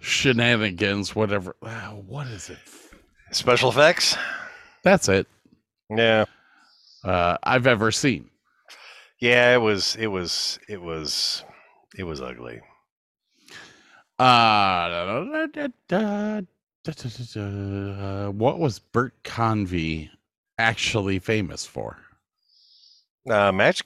shenanigans 0.00 1.14
whatever 1.14 1.56
ah, 1.62 1.94
what 2.06 2.26
is 2.28 2.48
it 2.50 2.58
Special 3.32 3.70
effects? 3.70 4.16
that's 4.82 5.08
it 5.08 5.26
Yeah 5.90 6.24
uh, 7.04 7.36
I've 7.42 7.66
ever 7.66 7.90
seen. 7.90 8.30
Yeah, 9.18 9.54
it 9.54 9.58
was 9.58 9.96
it 9.96 10.06
was 10.08 10.58
it 10.68 10.80
was 10.80 11.44
it 11.96 12.04
was 12.04 12.20
ugly. 12.20 12.60
Uh, 14.18 15.46
da, 15.46 15.46
da, 15.46 16.40
da, 17.34 18.30
what 18.30 18.58
was 18.58 18.78
Bert 18.78 19.14
Convy 19.24 20.10
actually 20.58 21.18
famous 21.18 21.64
for? 21.64 21.98
Uh, 23.28 23.52
match, 23.52 23.82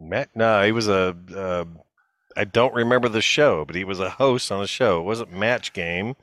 Matt. 0.00 0.30
No, 0.34 0.64
he 0.64 0.72
was 0.72 0.88
a. 0.88 1.16
Uh, 1.34 1.64
I 2.36 2.44
don't 2.44 2.74
remember 2.74 3.08
the 3.08 3.22
show, 3.22 3.64
but 3.64 3.74
he 3.74 3.84
was 3.84 3.98
a 4.00 4.10
host 4.10 4.52
on 4.52 4.62
a 4.62 4.66
show. 4.66 5.00
It 5.00 5.04
wasn't 5.04 5.32
Match 5.32 5.72
Game. 5.72 6.14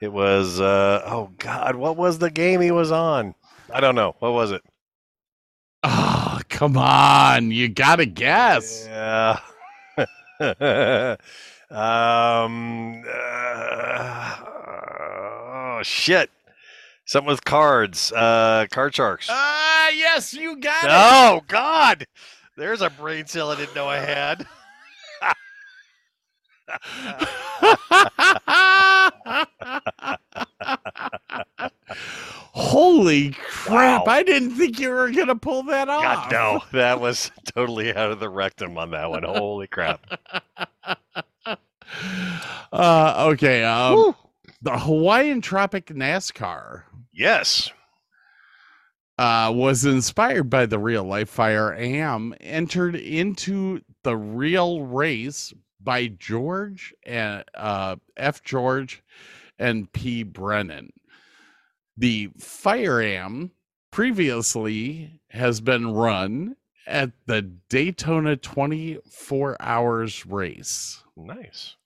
It 0.00 0.12
was. 0.12 0.60
Uh, 0.60 1.02
oh 1.06 1.30
God, 1.38 1.76
what 1.76 1.96
was 1.96 2.18
the 2.18 2.30
game 2.30 2.60
he 2.60 2.70
was 2.70 2.90
on? 2.90 3.34
I 3.72 3.80
don't 3.80 3.94
know. 3.94 4.16
What 4.18 4.32
was 4.32 4.50
it? 4.52 4.62
Come 6.54 6.76
on 6.76 7.50
you 7.50 7.68
gotta 7.68 8.06
guess 8.06 8.86
Yeah. 8.88 9.40
um. 11.70 13.02
uh, 13.12 14.36
oh 14.46 15.80
shit! 15.82 16.30
Something 17.06 17.28
with 17.28 17.44
cards. 17.44 18.12
Uh, 18.12 18.66
card 18.70 18.94
sharks. 18.94 19.26
ah 19.30 19.88
yes 19.90 20.32
you 20.32 20.56
got 20.56 20.84
it 20.84 20.90
oh 20.92 21.40
God! 21.48 22.06
There's 22.56 22.82
a 22.82 22.90
brain 22.90 23.26
cell 23.26 23.50
I 23.50 23.56
didn't 23.56 23.74
know 23.74 23.88
I 23.88 23.98
had. 23.98 24.46
Holy 32.74 33.30
crap! 33.30 34.06
Wow. 34.06 34.12
I 34.12 34.22
didn't 34.22 34.56
think 34.56 34.78
you 34.80 34.90
were 34.90 35.10
gonna 35.10 35.36
pull 35.36 35.62
that 35.64 35.88
off. 35.88 36.28
God, 36.28 36.32
no, 36.32 36.60
that 36.78 37.00
was 37.00 37.30
totally 37.54 37.94
out 37.94 38.10
of 38.10 38.20
the 38.20 38.28
rectum 38.28 38.76
on 38.78 38.90
that 38.90 39.08
one. 39.10 39.22
Holy 39.22 39.66
crap! 39.66 40.04
Uh, 42.72 43.28
okay. 43.32 43.62
Um, 43.62 44.16
the 44.62 44.76
Hawaiian 44.76 45.40
Tropic 45.40 45.86
NASCAR 45.86 46.82
Yes. 47.12 47.70
uh, 49.18 49.52
was 49.54 49.84
inspired 49.84 50.50
by 50.50 50.66
the 50.66 50.78
real 50.78 51.04
life 51.04 51.28
Fire 51.28 51.72
Am, 51.74 52.34
entered 52.40 52.96
into 52.96 53.80
the 54.02 54.16
real 54.16 54.82
race 54.86 55.52
by 55.80 56.08
George 56.08 56.92
and 57.06 57.44
uh, 57.54 57.94
F. 58.16 58.42
George 58.42 59.02
and 59.58 59.92
P. 59.92 60.24
Brennan. 60.24 60.92
The 61.96 62.30
Fire 62.38 63.00
Am 63.00 63.52
previously 63.90 65.20
has 65.30 65.60
been 65.60 65.92
run 65.92 66.56
at 66.86 67.12
the 67.26 67.42
Daytona 67.42 68.36
24 68.36 69.56
hours 69.60 70.26
race. 70.26 71.02
Nice. 71.16 71.76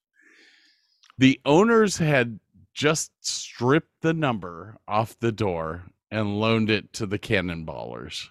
The 1.18 1.40
owners 1.44 1.98
had 1.98 2.40
just 2.72 3.11
stripped 3.20 4.00
the 4.00 4.14
number 4.14 4.76
off 4.86 5.18
the 5.18 5.32
door 5.32 5.84
and 6.11 6.40
loaned 6.40 6.70
it 6.70 6.92
to 6.94 7.06
the 7.06 7.18
Cannonballers. 7.18 8.28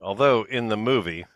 Although 0.00 0.42
in 0.44 0.68
the 0.68 0.76
movie, 0.76 1.26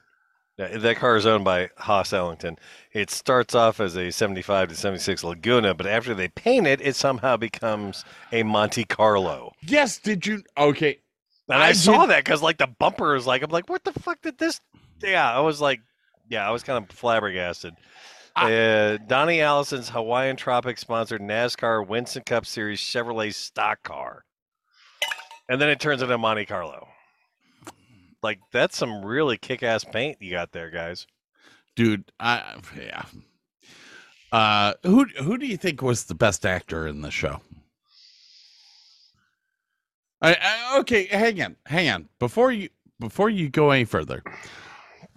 that 0.59 0.80
that 0.82 0.96
car 0.96 1.16
is 1.16 1.24
owned 1.24 1.44
by 1.44 1.70
Hoss 1.78 2.12
Ellington. 2.12 2.59
It 2.92 3.11
starts 3.11 3.54
off 3.54 3.80
as 3.80 3.96
a 3.96 4.11
75 4.11 4.68
to 4.68 4.74
76 4.74 5.24
Laguna, 5.24 5.72
but 5.74 5.86
after 5.86 6.14
they 6.14 6.28
paint 6.28 6.66
it, 6.66 6.80
it 6.80 6.96
somehow 6.96 7.36
becomes 7.36 8.04
a 8.32 8.42
Monte 8.42 8.84
Carlo. 8.84 9.52
Yes, 9.62 9.98
did 9.98 10.26
you? 10.26 10.42
Okay. 10.56 10.98
And 11.48 11.62
I, 11.62 11.68
I 11.68 11.72
saw 11.72 12.02
did- 12.02 12.11
that 12.11 12.24
because 12.24 12.42
like 12.42 12.59
the 12.59 12.66
bumper 12.66 13.14
is 13.16 13.26
like 13.26 13.42
I'm 13.42 13.50
like, 13.50 13.70
what 13.70 13.84
the 13.84 13.92
fuck 13.92 14.20
did 14.20 14.36
this? 14.38 14.61
Yeah, 15.02 15.32
I 15.32 15.40
was 15.40 15.61
like, 15.61 15.80
yeah, 16.28 16.46
I 16.46 16.50
was 16.50 16.62
kind 16.62 16.84
of 16.84 16.94
flabbergasted. 16.94 17.74
uh, 18.36 18.98
Donnie 19.06 19.40
Allison's 19.40 19.88
Hawaiian 19.88 20.36
Tropic 20.36 20.76
sponsored 20.78 21.20
NASCAR 21.22 21.86
Winston 21.86 22.22
Cup 22.24 22.44
Series 22.46 22.80
Chevrolet 22.80 23.32
stock 23.32 23.82
car, 23.82 24.24
and 25.48 25.61
then 25.61 25.68
it 25.68 25.80
turns 25.80 26.02
into 26.02 26.18
Monte 26.18 26.46
Carlo. 26.46 26.88
Like 28.23 28.41
that's 28.53 28.77
some 28.77 29.05
really 29.05 29.37
kick-ass 29.37 29.85
paint 29.85 30.21
you 30.21 30.33
got 30.33 30.53
there, 30.53 30.71
guys. 30.71 31.07
Dude, 31.77 32.11
I 32.19 32.57
yeah. 32.77 33.05
Uh 34.33 34.75
who 34.83 35.05
who 35.23 35.39
do 35.39 35.47
you 35.47 35.57
think 35.57 35.83
was 35.83 36.05
the 36.05 36.14
best 36.14 36.45
actor 36.45 36.87
in 36.87 37.03
the 37.03 37.11
show? 37.11 37.41
I, 40.21 40.35
I 40.35 40.79
okay, 40.81 41.07
hang 41.07 41.41
on, 41.43 41.57
hang 41.66 41.89
on. 41.89 42.09
Before 42.19 42.51
you 42.51 42.69
before 42.99 43.31
you 43.31 43.49
go 43.49 43.71
any 43.71 43.85
further, 43.85 44.23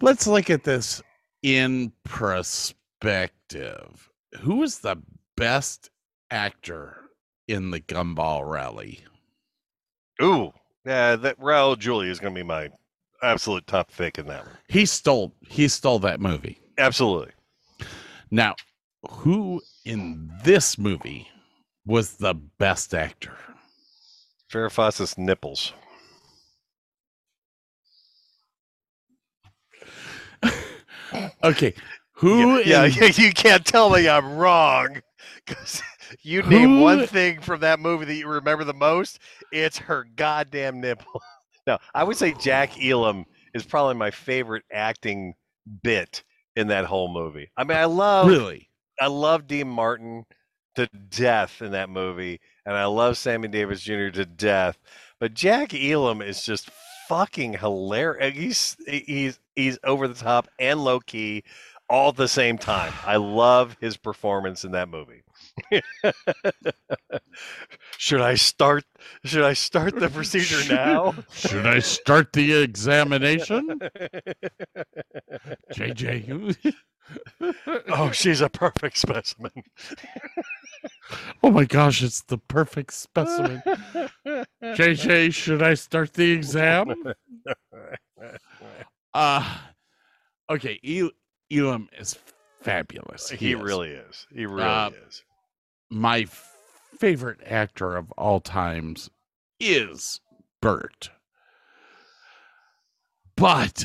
let's 0.00 0.28
look 0.28 0.48
at 0.48 0.64
this 0.64 1.02
in 1.42 1.92
perspective. 2.04 4.08
Who 4.40 4.56
was 4.56 4.78
the 4.78 4.96
best 5.36 5.90
actor 6.30 6.96
in 7.48 7.72
the 7.72 7.80
Gumball 7.80 8.48
Rally? 8.48 9.00
Ooh, 10.22 10.52
yeah, 10.86 11.16
that 11.16 11.40
Raul 11.40 11.76
Julia 11.76 12.10
is 12.10 12.20
going 12.20 12.34
to 12.34 12.40
be 12.40 12.46
my 12.46 12.70
absolute 13.22 13.66
top 13.66 13.90
pick 13.96 14.18
in 14.18 14.26
that 14.26 14.44
one. 14.44 14.56
He 14.68 14.86
stole 14.86 15.34
he 15.48 15.68
stole 15.68 15.98
that 16.00 16.20
movie. 16.20 16.58
Absolutely. 16.78 17.32
Now, 18.30 18.54
who 19.08 19.60
in 19.84 20.30
this 20.44 20.78
movie 20.78 21.28
was 21.86 22.14
the 22.14 22.34
best 22.34 22.94
actor? 22.94 23.36
Farrah 24.50 25.18
nipples. 25.18 25.72
Okay, 31.44 31.74
who? 32.12 32.58
Yeah, 32.60 32.84
in- 32.86 32.92
yeah, 32.92 33.04
you 33.14 33.32
can't 33.32 33.64
tell 33.66 33.90
me 33.90 34.08
I'm 34.08 34.36
wrong. 34.36 35.02
Because 35.44 35.82
you 36.22 36.42
name 36.42 36.80
one 36.80 37.06
thing 37.06 37.40
from 37.40 37.60
that 37.60 37.80
movie 37.80 38.04
that 38.06 38.14
you 38.14 38.28
remember 38.28 38.64
the 38.64 38.72
most, 38.72 39.18
it's 39.52 39.76
her 39.76 40.06
goddamn 40.16 40.80
nipple. 40.80 41.20
No, 41.66 41.78
I 41.94 42.04
would 42.04 42.16
say 42.16 42.34
Jack 42.40 42.82
Elam 42.82 43.24
is 43.54 43.64
probably 43.64 43.94
my 43.94 44.10
favorite 44.10 44.64
acting 44.72 45.34
bit 45.82 46.24
in 46.56 46.68
that 46.68 46.84
whole 46.84 47.12
movie. 47.12 47.50
I 47.56 47.64
mean, 47.64 47.78
I 47.78 47.84
love 47.84 48.28
really? 48.28 48.68
I 49.00 49.06
love 49.06 49.46
Dean 49.46 49.68
Martin 49.68 50.24
to 50.76 50.86
death 50.86 51.62
in 51.62 51.72
that 51.72 51.90
movie, 51.90 52.40
and 52.66 52.76
I 52.76 52.86
love 52.86 53.16
Sammy 53.16 53.48
Davis 53.48 53.82
Jr. 53.82 54.08
to 54.08 54.24
death. 54.24 54.78
But 55.20 55.34
Jack 55.34 55.74
Elam 55.74 56.22
is 56.22 56.44
just 56.44 56.70
fucking 57.08 57.54
hilarious. 57.54 58.34
He's 58.34 59.04
he's 59.06 59.40
he's 59.54 59.78
over 59.84 60.08
the 60.08 60.14
top 60.14 60.48
and 60.58 60.82
low 60.82 61.00
key 61.00 61.44
all 61.88 62.08
at 62.08 62.16
the 62.16 62.28
same 62.28 62.58
time. 62.58 62.92
I 63.06 63.16
love 63.16 63.76
his 63.80 63.96
performance 63.96 64.64
in 64.64 64.72
that 64.72 64.88
movie. 64.88 65.22
should 67.98 68.20
I 68.20 68.34
start? 68.34 68.84
Should 69.24 69.42
I 69.44 69.52
start 69.52 69.98
the 69.98 70.08
procedure 70.08 70.72
now? 70.72 71.14
Should 71.32 71.66
I 71.66 71.78
start 71.80 72.32
the 72.32 72.52
examination? 72.62 73.78
JJ. 75.74 76.74
oh, 77.88 78.10
she's 78.12 78.40
a 78.40 78.48
perfect 78.48 78.96
specimen. 78.96 79.50
oh 81.42 81.50
my 81.50 81.64
gosh, 81.64 82.02
it's 82.02 82.22
the 82.22 82.38
perfect 82.38 82.92
specimen. 82.92 83.62
JJ, 84.62 85.34
should 85.34 85.62
I 85.62 85.74
start 85.74 86.14
the 86.14 86.30
exam? 86.32 86.94
Uh 89.14 89.58
okay, 90.50 90.78
El- 90.86 91.10
Elam 91.50 91.88
is 91.98 92.18
fabulous. 92.62 93.28
He 93.28 93.52
is. 93.52 93.60
really 93.60 93.90
is. 93.90 94.26
He 94.32 94.46
really 94.46 94.62
Uh, 94.62 94.90
is. 95.08 95.22
My 95.92 96.24
favorite 96.98 97.40
actor 97.44 97.96
of 97.96 98.10
all 98.12 98.40
times 98.40 99.10
is 99.60 100.20
Bert. 100.62 101.10
But 103.36 103.84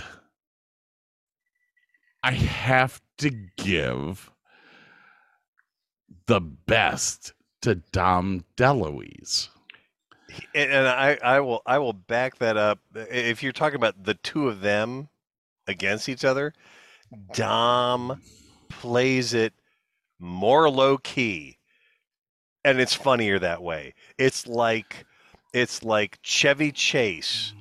I 2.24 2.32
have 2.32 3.02
to 3.18 3.30
give 3.58 4.32
the 6.28 6.40
best 6.40 7.34
to 7.64 7.76
Dom 7.76 8.46
DeLuise. 8.56 9.50
and, 10.56 10.88
I, 10.88 11.18
I 11.22 11.40
will 11.42 11.62
I 11.66 11.78
will 11.80 11.94
back 11.94 12.38
that 12.38 12.56
up. 12.56 12.80
If 12.96 13.44
you're 13.44 13.52
talking 13.52 13.76
about 13.76 14.06
the 14.06 14.14
two 14.14 14.48
of 14.48 14.62
them 14.62 15.10
against 15.68 16.08
each 16.08 16.24
other, 16.24 16.54
Dom 17.34 18.22
plays 18.70 19.34
it 19.34 19.52
more 20.20 20.70
low 20.70 20.98
key, 20.98 21.57
and 22.68 22.82
it's 22.82 22.94
funnier 22.94 23.40
that 23.40 23.64
way. 23.64 23.94
It's 24.18 24.46
like 24.46 25.06
it's 25.54 25.84
like 25.84 26.20
Chevy 26.22 26.74
Chase 26.74 27.54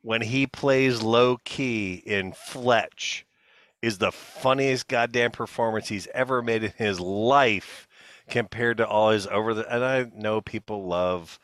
when 0.00 0.22
he 0.22 0.46
plays 0.46 1.02
low 1.02 1.36
key 1.44 2.02
in 2.06 2.32
Fletch 2.32 3.26
is 3.82 3.98
the 3.98 4.10
funniest 4.10 4.88
goddamn 4.88 5.32
performance 5.32 5.88
he's 5.88 6.08
ever 6.14 6.40
made 6.40 6.64
in 6.64 6.72
his 6.78 6.98
life 6.98 7.86
compared 8.30 8.78
to 8.78 8.88
all 8.88 9.10
his 9.10 9.26
over 9.26 9.52
the 9.52 9.70
and 9.72 9.84
I 9.84 10.10
know 10.14 10.40
people 10.40 10.86
love 10.86 11.38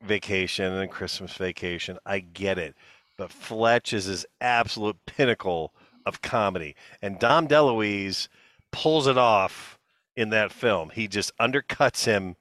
vacation 0.00 0.72
and 0.72 0.88
Christmas 0.88 1.34
vacation. 1.34 1.98
I 2.06 2.20
get 2.20 2.58
it. 2.58 2.76
But 3.18 3.32
Fletch 3.32 3.92
is 3.92 4.04
his 4.04 4.24
absolute 4.40 4.98
pinnacle 5.04 5.72
of 6.04 6.22
comedy. 6.22 6.76
And 7.02 7.18
Dom 7.18 7.48
DeLuise 7.48 8.28
pulls 8.70 9.08
it 9.08 9.18
off 9.18 9.75
in 10.16 10.30
that 10.30 10.50
film. 10.52 10.90
He 10.90 11.06
just 11.08 11.36
undercuts 11.38 12.04
him 12.04 12.36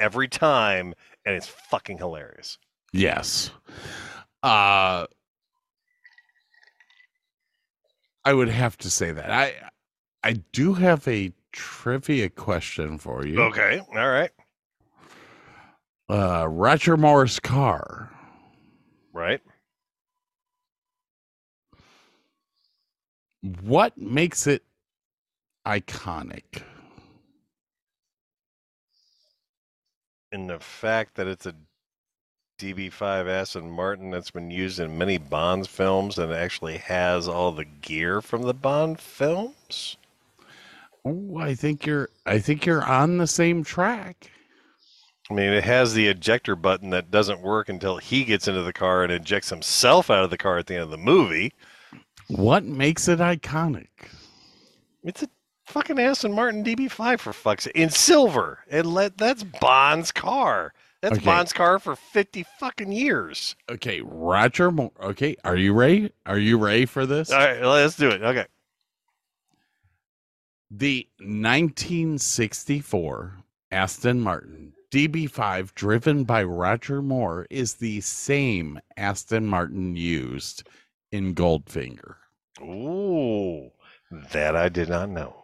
every 0.00 0.28
time 0.28 0.94
and 1.24 1.34
it's 1.36 1.46
fucking 1.46 1.98
hilarious. 1.98 2.58
Yes. 2.92 3.50
Uh 4.42 5.06
I 8.24 8.32
would 8.32 8.48
have 8.48 8.76
to 8.78 8.90
say 8.90 9.12
that. 9.12 9.30
I 9.30 9.54
I 10.22 10.32
do 10.52 10.74
have 10.74 11.06
a 11.06 11.32
trivia 11.52 12.28
question 12.28 12.98
for 12.98 13.24
you. 13.26 13.40
Okay. 13.42 13.80
All 13.94 14.08
right. 14.08 14.30
Uh 16.08 16.46
Roger 16.48 16.96
Moore's 16.96 17.38
car. 17.40 18.10
Right. 19.12 19.40
What 23.62 23.96
makes 23.96 24.46
it 24.46 24.62
iconic? 25.66 26.62
In 30.32 30.46
the 30.46 30.58
fact 30.58 31.14
that 31.16 31.26
it's 31.26 31.46
a 31.46 31.54
DB5 32.58 33.28
Aston 33.28 33.70
Martin 33.70 34.10
that's 34.10 34.32
been 34.32 34.50
used 34.50 34.80
in 34.80 34.98
many 34.98 35.16
Bond 35.16 35.68
films 35.68 36.18
and 36.18 36.32
actually 36.32 36.78
has 36.78 37.28
all 37.28 37.52
the 37.52 37.64
gear 37.64 38.20
from 38.20 38.42
the 38.42 38.54
Bond 38.54 39.00
films. 39.00 39.96
Oh, 41.04 41.38
I 41.38 41.54
think 41.54 41.86
you're 41.86 42.08
I 42.26 42.38
think 42.40 42.66
you're 42.66 42.84
on 42.84 43.18
the 43.18 43.26
same 43.26 43.62
track. 43.62 44.30
I 45.30 45.34
mean, 45.34 45.52
it 45.52 45.64
has 45.64 45.94
the 45.94 46.08
ejector 46.08 46.56
button 46.56 46.90
that 46.90 47.10
doesn't 47.10 47.42
work 47.42 47.68
until 47.68 47.98
he 47.98 48.24
gets 48.24 48.48
into 48.48 48.62
the 48.62 48.72
car 48.72 49.04
and 49.04 49.12
ejects 49.12 49.50
himself 49.50 50.10
out 50.10 50.24
of 50.24 50.30
the 50.30 50.38
car 50.38 50.58
at 50.58 50.66
the 50.66 50.74
end 50.74 50.84
of 50.84 50.90
the 50.90 50.96
movie. 50.96 51.52
What 52.28 52.64
makes 52.64 53.08
it 53.08 53.18
iconic? 53.18 53.88
It's 55.04 55.22
a 55.22 55.28
fucking 55.68 55.98
Aston 55.98 56.32
Martin 56.32 56.64
DB5 56.64 57.20
for 57.20 57.32
fuck's 57.32 57.64
sake. 57.64 57.76
In 57.76 57.90
silver. 57.90 58.60
And 58.70 58.86
let 58.92 59.16
that's 59.18 59.44
Bond's 59.44 60.12
car. 60.12 60.72
That's 61.00 61.18
Okay. 61.18 61.24
Bond's 61.24 61.52
car 61.52 61.78
for 61.78 61.94
50 61.94 62.44
fucking 62.58 62.90
years. 62.90 63.54
Okay, 63.70 64.00
Roger 64.02 64.72
Moore. 64.72 64.90
Okay, 65.00 65.36
are 65.44 65.56
you 65.56 65.72
ready? 65.72 66.10
Are 66.26 66.38
you 66.38 66.58
ready 66.58 66.86
for 66.86 67.06
this? 67.06 67.30
All 67.30 67.38
right, 67.38 67.62
let's 67.62 67.96
do 67.96 68.08
it. 68.08 68.20
Okay. 68.22 68.46
The 70.70 71.06
1964 71.20 73.36
Aston 73.70 74.20
Martin 74.20 74.72
DB5, 74.90 75.74
driven 75.74 76.24
by 76.24 76.42
Roger 76.42 77.00
Moore, 77.02 77.46
is 77.50 77.74
the 77.74 78.00
same 78.00 78.80
Aston 78.96 79.46
Martin 79.46 79.94
used 79.96 80.66
in 81.12 81.34
Goldfinger. 81.34 82.14
Ooh, 82.60 83.70
that 84.32 84.56
I 84.56 84.68
did 84.68 84.88
not 84.88 85.10
know. 85.10 85.36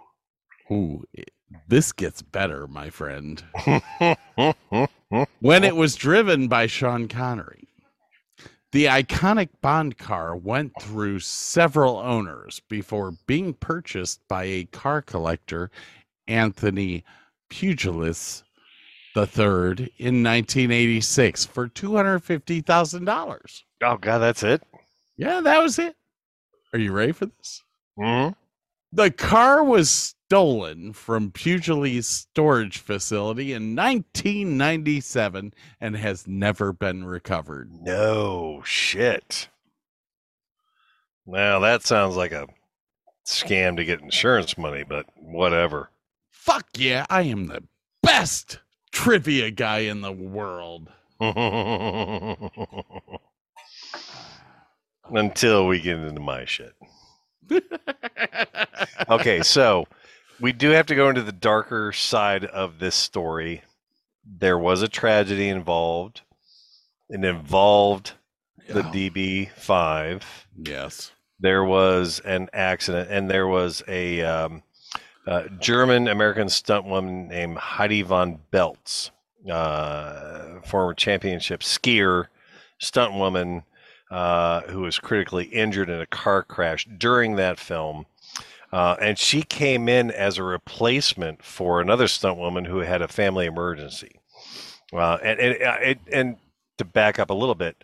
Ooh, 0.70 1.04
it- 1.12 1.30
this 1.68 1.92
gets 1.92 2.20
better, 2.22 2.66
my 2.66 2.90
friend. 2.90 3.42
when 5.40 5.64
it 5.64 5.76
was 5.76 5.94
driven 5.94 6.48
by 6.48 6.66
Sean 6.66 7.06
Connery. 7.08 7.68
The 8.72 8.86
iconic 8.86 9.50
Bond 9.60 9.96
car 9.98 10.34
went 10.34 10.72
through 10.80 11.20
several 11.20 11.96
owners 11.98 12.60
before 12.68 13.12
being 13.26 13.54
purchased 13.54 14.20
by 14.26 14.44
a 14.44 14.64
car 14.64 15.00
collector, 15.00 15.70
Anthony 16.26 17.04
Pugliese 17.50 18.42
III, 19.16 19.92
in 19.98 20.24
1986 20.24 21.44
for 21.46 21.68
$250,000. 21.68 23.62
Oh, 23.82 23.96
God, 23.96 24.18
that's 24.18 24.42
it? 24.42 24.60
Yeah, 25.16 25.40
that 25.40 25.62
was 25.62 25.78
it. 25.78 25.94
Are 26.72 26.78
you 26.80 26.90
ready 26.90 27.12
for 27.12 27.26
this? 27.26 27.62
hmm 27.96 28.30
The 28.94 29.10
car 29.10 29.64
was 29.64 29.90
stolen 29.90 30.92
from 30.92 31.32
Pugliese 31.32 32.04
storage 32.04 32.78
facility 32.78 33.52
in 33.52 33.74
1997 33.74 35.52
and 35.80 35.96
has 35.96 36.28
never 36.28 36.72
been 36.72 37.04
recovered. 37.04 37.72
No 37.72 38.62
shit. 38.64 39.48
Now, 41.26 41.58
that 41.58 41.82
sounds 41.82 42.14
like 42.14 42.30
a 42.30 42.46
scam 43.26 43.76
to 43.78 43.84
get 43.84 44.00
insurance 44.00 44.56
money, 44.56 44.84
but 44.84 45.06
whatever. 45.16 45.90
Fuck 46.30 46.68
yeah, 46.76 47.04
I 47.10 47.22
am 47.22 47.48
the 47.48 47.64
best 48.00 48.60
trivia 48.92 49.50
guy 49.50 49.78
in 49.80 50.02
the 50.02 50.12
world. 50.12 50.88
Until 55.10 55.66
we 55.66 55.80
get 55.80 55.98
into 55.98 56.20
my 56.20 56.44
shit. 56.44 56.76
okay, 59.08 59.42
so 59.42 59.86
we 60.40 60.52
do 60.52 60.70
have 60.70 60.86
to 60.86 60.94
go 60.94 61.08
into 61.08 61.22
the 61.22 61.32
darker 61.32 61.92
side 61.92 62.44
of 62.44 62.78
this 62.78 62.94
story. 62.94 63.62
There 64.24 64.58
was 64.58 64.82
a 64.82 64.88
tragedy 64.88 65.48
involved. 65.48 66.22
It 67.08 67.24
involved 67.24 68.12
the 68.68 68.82
DB5. 68.82 70.22
Yes. 70.56 71.12
There 71.40 71.64
was 71.64 72.20
an 72.24 72.48
accident, 72.52 73.10
and 73.10 73.30
there 73.30 73.46
was 73.46 73.82
a 73.86 74.22
um, 74.22 74.62
uh, 75.26 75.44
German 75.60 76.08
American 76.08 76.48
stunt 76.48 76.86
woman 76.86 77.28
named 77.28 77.58
Heidi 77.58 78.02
von 78.02 78.38
Beltz, 78.52 79.10
uh, 79.50 80.60
former 80.62 80.94
championship 80.94 81.60
skier, 81.60 82.26
stunt 82.78 83.14
woman, 83.14 83.64
uh, 84.14 84.60
who 84.70 84.82
was 84.82 84.98
critically 85.00 85.44
injured 85.46 85.90
in 85.90 86.00
a 86.00 86.06
car 86.06 86.42
crash 86.44 86.86
during 86.98 87.34
that 87.34 87.58
film. 87.58 88.06
Uh, 88.72 88.96
and 89.00 89.18
she 89.18 89.42
came 89.42 89.88
in 89.88 90.10
as 90.10 90.38
a 90.38 90.42
replacement 90.44 91.42
for 91.44 91.80
another 91.80 92.06
stunt 92.08 92.38
woman 92.38 92.64
who 92.64 92.78
had 92.78 93.02
a 93.02 93.08
family 93.08 93.46
emergency. 93.46 94.12
Uh, 94.92 95.18
and, 95.22 95.40
and, 95.40 95.62
uh, 95.62 95.94
and 96.12 96.36
to 96.78 96.84
back 96.84 97.18
up 97.18 97.30
a 97.30 97.34
little 97.34 97.54
bit, 97.56 97.76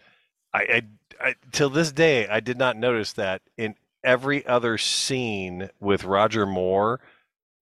I, 0.55 0.59
I, 0.61 0.83
I 1.29 1.35
till 1.53 1.71
this 1.71 1.91
day 1.93 2.29
I 2.29 2.39
did 2.41 2.59
not 2.59 2.77
notice 2.77 3.13
that 3.15 3.43
in 3.57 3.75
every 4.05 4.47
other 4.47 4.79
scene 4.79 5.69
with 5.81 6.05
Roger 6.05 6.47
Moore, 6.47 7.01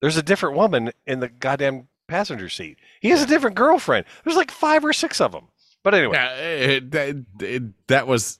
there's 0.02 0.16
a 0.18 0.22
different 0.22 0.56
woman 0.56 0.92
in 1.06 1.20
the 1.20 1.28
goddamn 1.28 1.88
passenger 2.06 2.48
seat. 2.50 2.78
He 3.00 3.08
has 3.10 3.22
a 3.22 3.26
different 3.26 3.56
girlfriend. 3.56 4.04
There's 4.24 4.36
like 4.36 4.50
five 4.50 4.84
or 4.84 4.92
six 4.92 5.20
of 5.22 5.32
them. 5.32 5.48
But 5.82 5.94
anyway, 5.94 6.16
Yeah, 6.16 6.34
it- 6.36 6.90
that, 6.92 7.16
it- 7.40 7.86
that 7.88 8.06
was 8.06 8.38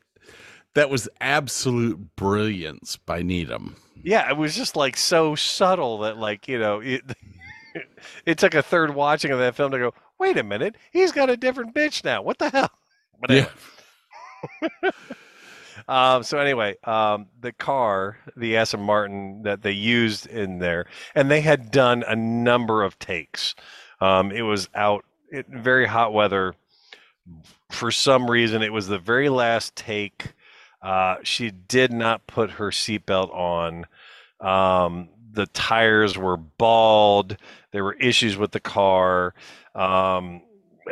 that 0.78 0.90
was 0.90 1.08
absolute 1.20 2.14
brilliance 2.16 2.96
by 2.96 3.22
Needham. 3.22 3.76
yeah, 4.02 4.30
it 4.30 4.36
was 4.36 4.54
just 4.56 4.76
like 4.76 4.96
so 4.96 5.34
subtle 5.34 5.98
that 5.98 6.16
like 6.18 6.48
you 6.48 6.58
know 6.58 6.80
it. 6.80 7.02
It 8.24 8.38
took 8.38 8.54
a 8.54 8.62
third 8.62 8.94
watching 8.94 9.30
of 9.30 9.38
that 9.38 9.54
film 9.54 9.70
to 9.72 9.78
go. 9.78 9.94
Wait 10.18 10.36
a 10.38 10.42
minute, 10.42 10.76
he's 10.90 11.12
got 11.12 11.30
a 11.30 11.36
different 11.36 11.74
bitch 11.74 12.02
now. 12.02 12.22
What 12.22 12.38
the 12.38 12.50
hell? 12.50 12.70
But 13.20 13.30
anyway. 13.30 13.48
Um, 15.88 16.22
so 16.22 16.38
anyway, 16.38 16.76
um, 16.84 17.26
the 17.40 17.52
car, 17.52 18.18
the 18.36 18.56
Aston 18.58 18.80
Martin 18.80 19.42
that 19.44 19.62
they 19.62 19.72
used 19.72 20.26
in 20.26 20.58
there, 20.58 20.86
and 21.14 21.30
they 21.30 21.40
had 21.40 21.70
done 21.70 22.04
a 22.06 22.14
number 22.14 22.82
of 22.82 22.98
takes. 22.98 23.54
Um, 24.00 24.30
it 24.30 24.42
was 24.42 24.68
out 24.74 25.04
in 25.32 25.44
very 25.50 25.86
hot 25.86 26.12
weather. 26.12 26.54
For 27.70 27.90
some 27.90 28.30
reason, 28.30 28.62
it 28.62 28.72
was 28.72 28.86
the 28.86 28.98
very 28.98 29.30
last 29.30 29.76
take. 29.76 30.34
Uh, 30.82 31.16
she 31.22 31.50
did 31.50 31.92
not 31.92 32.26
put 32.26 32.52
her 32.52 32.70
seatbelt 32.70 33.34
on. 33.34 33.86
Um, 34.40 35.08
the 35.32 35.46
tires 35.46 36.16
were 36.16 36.36
bald. 36.36 37.36
There 37.72 37.84
were 37.84 37.94
issues 37.94 38.36
with 38.36 38.52
the 38.52 38.60
car. 38.60 39.34
Um, 39.74 40.42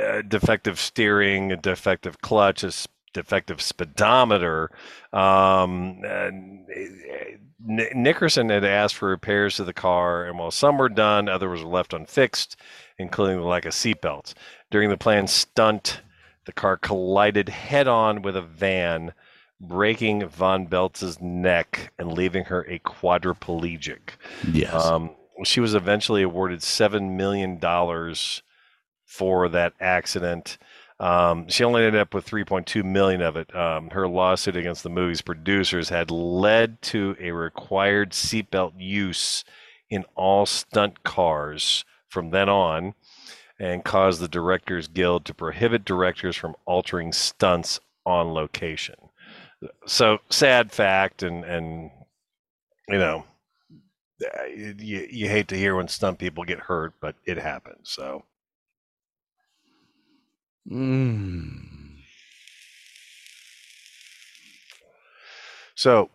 uh, 0.00 0.22
defective 0.22 0.78
steering, 0.78 1.52
a 1.52 1.56
defective 1.56 2.20
clutch, 2.20 2.62
a 2.62 2.72
defective 3.14 3.62
speedometer. 3.62 4.70
Um, 5.12 6.02
uh, 6.06 6.30
Nickerson 7.58 8.50
had 8.50 8.64
asked 8.64 8.96
for 8.96 9.08
repairs 9.08 9.56
to 9.56 9.64
the 9.64 9.72
car, 9.72 10.26
and 10.26 10.38
while 10.38 10.50
some 10.50 10.76
were 10.76 10.90
done, 10.90 11.28
others 11.28 11.64
were 11.64 11.70
left 11.70 11.94
unfixed, 11.94 12.56
including 12.98 13.38
the 13.38 13.46
lack 13.46 13.64
of 13.64 13.72
seatbelts. 13.72 14.34
During 14.70 14.90
the 14.90 14.98
planned 14.98 15.30
stunt, 15.30 16.02
the 16.44 16.52
car 16.52 16.76
collided 16.76 17.48
head 17.48 17.88
on 17.88 18.22
with 18.22 18.36
a 18.36 18.42
van, 18.42 19.14
breaking 19.60 20.28
Von 20.28 20.66
Beltz's 20.66 21.20
neck 21.20 21.92
and 21.98 22.12
leaving 22.12 22.44
her 22.44 22.62
a 22.62 22.78
quadriplegic. 22.80 24.16
Yes. 24.50 24.74
Um, 24.74 25.10
she 25.44 25.60
was 25.60 25.74
eventually 25.74 26.22
awarded 26.22 26.62
seven 26.62 27.16
million 27.16 27.58
dollars 27.58 28.42
for 29.04 29.48
that 29.48 29.72
accident. 29.80 30.58
Um, 30.98 31.48
she 31.48 31.62
only 31.62 31.84
ended 31.84 32.00
up 32.00 32.14
with 32.14 32.26
3.2 32.26 32.82
million 32.82 33.20
of 33.20 33.36
it. 33.36 33.54
Um, 33.54 33.90
her 33.90 34.08
lawsuit 34.08 34.56
against 34.56 34.82
the 34.82 34.88
movie's 34.88 35.20
producers 35.20 35.90
had 35.90 36.10
led 36.10 36.80
to 36.82 37.16
a 37.20 37.32
required 37.32 38.12
seatbelt 38.12 38.72
use 38.78 39.44
in 39.90 40.04
all 40.14 40.46
stunt 40.46 41.04
cars 41.04 41.84
from 42.08 42.30
then 42.30 42.48
on, 42.48 42.94
and 43.58 43.84
caused 43.84 44.20
the 44.20 44.28
Directors 44.28 44.88
Guild 44.88 45.24
to 45.26 45.34
prohibit 45.34 45.84
directors 45.84 46.36
from 46.36 46.56
altering 46.64 47.12
stunts 47.12 47.78
on 48.04 48.32
location. 48.32 48.96
So 49.86 50.18
sad 50.30 50.72
fact, 50.72 51.22
and 51.22 51.44
and 51.44 51.90
you 52.88 52.98
know, 52.98 53.24
uh, 54.24 54.44
you, 54.44 55.06
you 55.10 55.28
hate 55.28 55.48
to 55.48 55.56
hear 55.56 55.76
when 55.76 55.88
stunt 55.88 56.18
people 56.18 56.44
get 56.44 56.60
hurt, 56.60 56.94
but 57.00 57.16
it 57.26 57.38
happens. 57.38 57.90
So 57.90 58.24
Mm. 60.70 62.02
So, 65.74 66.10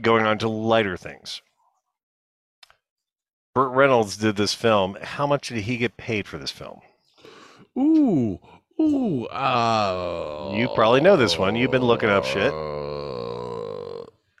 going 0.00 0.24
on 0.24 0.38
to 0.38 0.48
lighter 0.48 0.96
things. 0.96 1.42
Burt 3.54 3.72
Reynolds 3.72 4.16
did 4.16 4.36
this 4.36 4.54
film. 4.54 4.96
How 5.02 5.26
much 5.26 5.48
did 5.48 5.64
he 5.64 5.76
get 5.76 5.96
paid 5.96 6.28
for 6.28 6.38
this 6.38 6.52
film? 6.52 6.80
Ooh, 7.76 8.38
ooh. 8.80 9.26
Uh, 9.26 10.52
You 10.54 10.68
probably 10.74 11.00
know 11.00 11.16
this 11.16 11.38
one. 11.38 11.56
You've 11.56 11.70
been 11.70 11.82
looking 11.84 12.08
up 12.10 12.24
shit. 12.24 12.52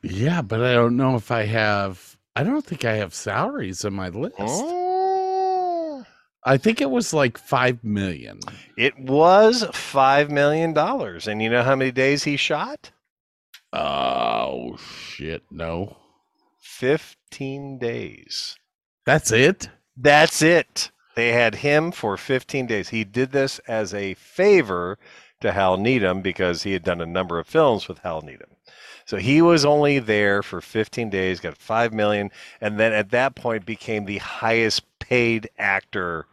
Yeah, 0.02 0.42
but 0.42 0.62
I 0.62 0.74
don't 0.74 0.96
know 0.96 1.16
if 1.16 1.30
I 1.30 1.44
have. 1.44 2.16
I 2.36 2.44
don't 2.44 2.64
think 2.64 2.84
I 2.84 2.94
have 2.96 3.14
salaries 3.14 3.84
on 3.84 3.94
my 3.94 4.08
list. 4.10 4.36
Oh. 4.38 6.04
I 6.44 6.56
think 6.56 6.80
it 6.80 6.88
was 6.90 7.12
like 7.12 7.36
five 7.36 7.82
million. 7.82 8.38
It 8.76 8.96
was 8.98 9.64
five 9.72 10.30
million 10.30 10.72
dollars, 10.72 11.26
and 11.26 11.42
you 11.42 11.50
know 11.50 11.62
how 11.64 11.74
many 11.74 11.90
days 11.90 12.22
he 12.24 12.36
shot? 12.36 12.92
Oh 13.72 14.76
shit! 14.78 15.42
No, 15.50 15.96
Fifteen 16.60 17.78
days. 17.78 18.56
that's 19.04 19.32
it. 19.32 19.68
That's 19.96 20.40
it. 20.42 20.90
They 21.18 21.32
had 21.32 21.56
him 21.56 21.90
for 21.90 22.16
15 22.16 22.68
days. 22.68 22.90
He 22.90 23.02
did 23.02 23.32
this 23.32 23.58
as 23.66 23.92
a 23.92 24.14
favor 24.14 25.00
to 25.40 25.50
Hal 25.50 25.76
Needham 25.76 26.22
because 26.22 26.62
he 26.62 26.74
had 26.74 26.84
done 26.84 27.00
a 27.00 27.06
number 27.06 27.40
of 27.40 27.48
films 27.48 27.88
with 27.88 27.98
Hal 27.98 28.20
Needham. 28.20 28.50
So 29.04 29.16
he 29.16 29.42
was 29.42 29.64
only 29.64 29.98
there 29.98 30.44
for 30.44 30.60
15 30.60 31.10
days, 31.10 31.40
got 31.40 31.56
5 31.56 31.92
million, 31.92 32.30
and 32.60 32.78
then 32.78 32.92
at 32.92 33.10
that 33.10 33.34
point 33.34 33.66
became 33.66 34.04
the 34.04 34.18
highest 34.18 34.84
paid 35.00 35.50
actor 35.58 36.26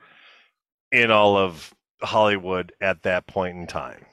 in 0.91 1.09
all 1.09 1.35
of 1.35 1.73
Hollywood 2.03 2.71
at 2.79 3.01
that 3.01 3.25
point 3.25 3.57
in 3.57 3.65
time. 3.65 4.05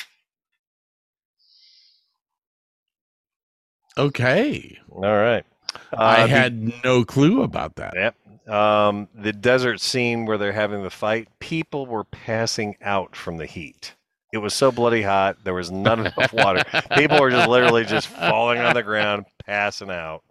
Okay. 3.98 4.78
All 4.90 5.02
right. 5.02 5.44
I 5.92 6.22
Uh, 6.22 6.26
the- 6.26 6.28
had 6.28 6.72
no 6.84 7.04
clue 7.04 7.42
about 7.42 7.76
that. 7.76 7.94
Yep. 7.94 8.16
Um, 8.54 9.08
the 9.14 9.32
desert 9.32 9.80
scene 9.80 10.26
where 10.26 10.36
they're 10.36 10.52
having 10.52 10.82
the 10.82 10.90
fight, 10.90 11.28
people 11.38 11.86
were 11.86 12.04
passing 12.04 12.76
out 12.82 13.14
from 13.14 13.36
the 13.36 13.46
heat. 13.46 13.94
It 14.32 14.38
was 14.38 14.52
so 14.54 14.72
bloody 14.72 15.02
hot. 15.02 15.44
There 15.44 15.54
was 15.54 15.70
not 15.70 15.98
enough 16.00 16.32
water. 16.32 16.62
People 16.96 17.20
were 17.20 17.30
just 17.30 17.48
literally 17.48 17.84
just 17.84 18.08
falling 18.08 18.58
on 18.60 18.74
the 18.74 18.82
ground, 18.82 19.26
passing 19.46 19.90
out. 19.90 20.22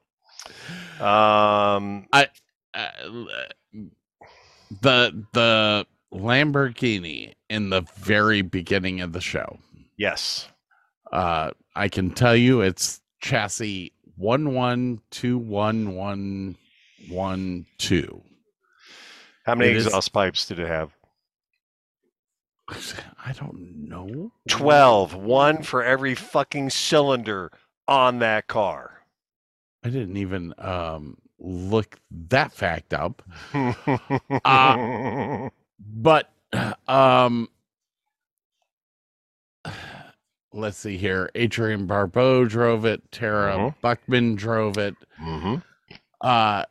Um, 1.00 2.08
I 2.12 2.28
uh, 2.74 2.90
the 4.82 5.26
the 5.34 5.86
Lamborghini 6.14 7.34
in 7.50 7.70
the 7.70 7.82
very 7.98 8.42
beginning 8.42 9.02
of 9.02 9.14
the 9.14 9.22
show. 9.22 9.60
yes. 9.98 10.48
Uh, 11.12 11.52
I 11.76 11.90
can 11.90 12.12
tell 12.12 12.36
you 12.38 12.62
it's 12.62 13.02
chassis 13.20 13.92
one 14.22 14.54
one 14.54 15.02
two 15.10 15.38
one 15.38 15.96
one 15.96 16.56
one 17.10 17.66
two. 17.80 18.22
How 19.46 19.56
many 19.56 19.72
It 19.72 19.78
is- 19.78 19.86
exhaust 19.88 20.14
pipes 20.14 20.46
did 20.46 20.60
it 20.60 20.68
have? 20.68 20.92
I 23.26 23.34
don't 23.34 23.88
know. 23.90 24.32
12. 24.48 25.16
One 25.16 25.64
for 25.64 25.84
every 25.84 26.16
fucking 26.16 26.70
cylinder 26.70 27.52
on 27.88 28.20
that 28.20 28.48
car. 28.48 29.02
I 29.84 29.90
didn't 29.90 30.18
even 30.18 30.54
um 30.60 31.18
look 31.40 31.98
that 32.30 32.54
fact 32.54 32.94
up. 32.94 33.22
Uh, 34.46 35.50
but 35.80 36.32
um 36.88 37.48
let's 40.54 40.78
see 40.78 40.98
here. 40.98 41.30
Adrienne 41.36 41.86
Barbeau 41.86 42.46
drove 42.46 42.86
it, 42.86 43.12
Tara 43.12 43.58
Mhm. 43.58 43.76
Buckman 43.82 44.36
drove 44.36 44.78
it. 44.78 44.96
hmm 45.18 45.56
Uh 46.22 46.66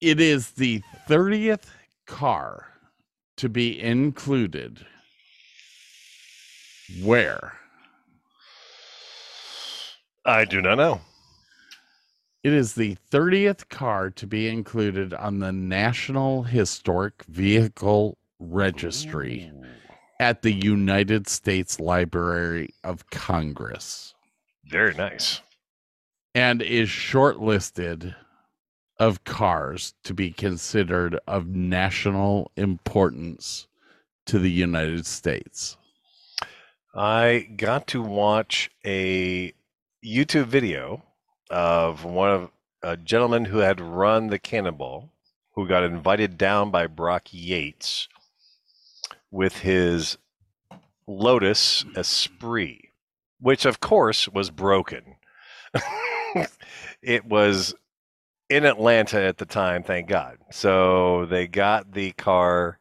it 0.00 0.20
is 0.20 0.52
the 0.52 0.80
30th 1.08 1.70
car 2.06 2.72
to 3.36 3.48
be 3.48 3.80
included 3.80 4.86
where 7.02 7.54
I 10.24 10.44
do 10.44 10.62
not 10.62 10.76
know. 10.76 11.00
It 12.44 12.52
is 12.52 12.74
the 12.74 12.96
30th 13.10 13.68
car 13.68 14.10
to 14.10 14.26
be 14.26 14.48
included 14.48 15.12
on 15.12 15.40
the 15.40 15.52
National 15.52 16.44
Historic 16.44 17.24
Vehicle 17.24 18.16
Registry 18.38 19.50
at 20.20 20.42
the 20.42 20.52
United 20.52 21.28
States 21.28 21.78
Library 21.78 22.74
of 22.82 23.08
Congress 23.10 24.14
Very 24.66 24.94
nice. 24.94 25.40
and 26.34 26.60
is 26.62 26.88
shortlisted 26.88 28.14
of 28.98 29.22
cars 29.24 29.94
to 30.02 30.12
be 30.12 30.30
considered 30.32 31.18
of 31.28 31.46
national 31.46 32.50
importance 32.56 33.68
to 34.26 34.38
the 34.38 34.50
United 34.50 35.06
States. 35.06 35.76
I 36.94 37.48
got 37.56 37.86
to 37.88 38.02
watch 38.02 38.70
a 38.84 39.52
YouTube 40.04 40.46
video 40.46 41.02
of 41.50 42.04
one 42.04 42.30
of 42.30 42.50
a 42.82 42.96
gentleman 42.96 43.44
who 43.44 43.58
had 43.58 43.80
run 43.80 44.28
the 44.28 44.38
Cannonball, 44.38 45.10
who 45.54 45.68
got 45.68 45.84
invited 45.84 46.36
down 46.36 46.70
by 46.70 46.86
Brock 46.88 47.28
Yates 47.30 48.08
with 49.30 49.58
his 49.58 50.18
Lotus 51.06 51.84
Esprit, 51.96 52.90
which 53.40 53.64
of 53.64 53.80
course 53.80 54.28
was 54.28 54.50
broken. 54.50 55.16
it 57.02 57.24
was 57.24 57.74
in 58.48 58.64
Atlanta 58.64 59.20
at 59.20 59.38
the 59.38 59.46
time, 59.46 59.82
thank 59.82 60.08
God. 60.08 60.38
So 60.50 61.26
they 61.26 61.46
got 61.46 61.92
the 61.92 62.12
car 62.12 62.78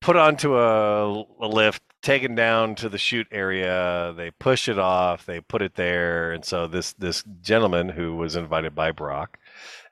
put 0.00 0.16
onto 0.16 0.56
a, 0.56 1.24
a 1.40 1.48
lift, 1.48 1.82
taken 2.02 2.34
down 2.34 2.74
to 2.76 2.88
the 2.88 2.98
shoot 2.98 3.26
area. 3.30 4.14
They 4.16 4.30
push 4.30 4.68
it 4.68 4.78
off. 4.78 5.26
They 5.26 5.40
put 5.40 5.62
it 5.62 5.74
there, 5.74 6.32
and 6.32 6.44
so 6.44 6.66
this 6.66 6.92
this 6.94 7.24
gentleman 7.40 7.88
who 7.90 8.16
was 8.16 8.36
invited 8.36 8.74
by 8.74 8.92
Brock 8.92 9.38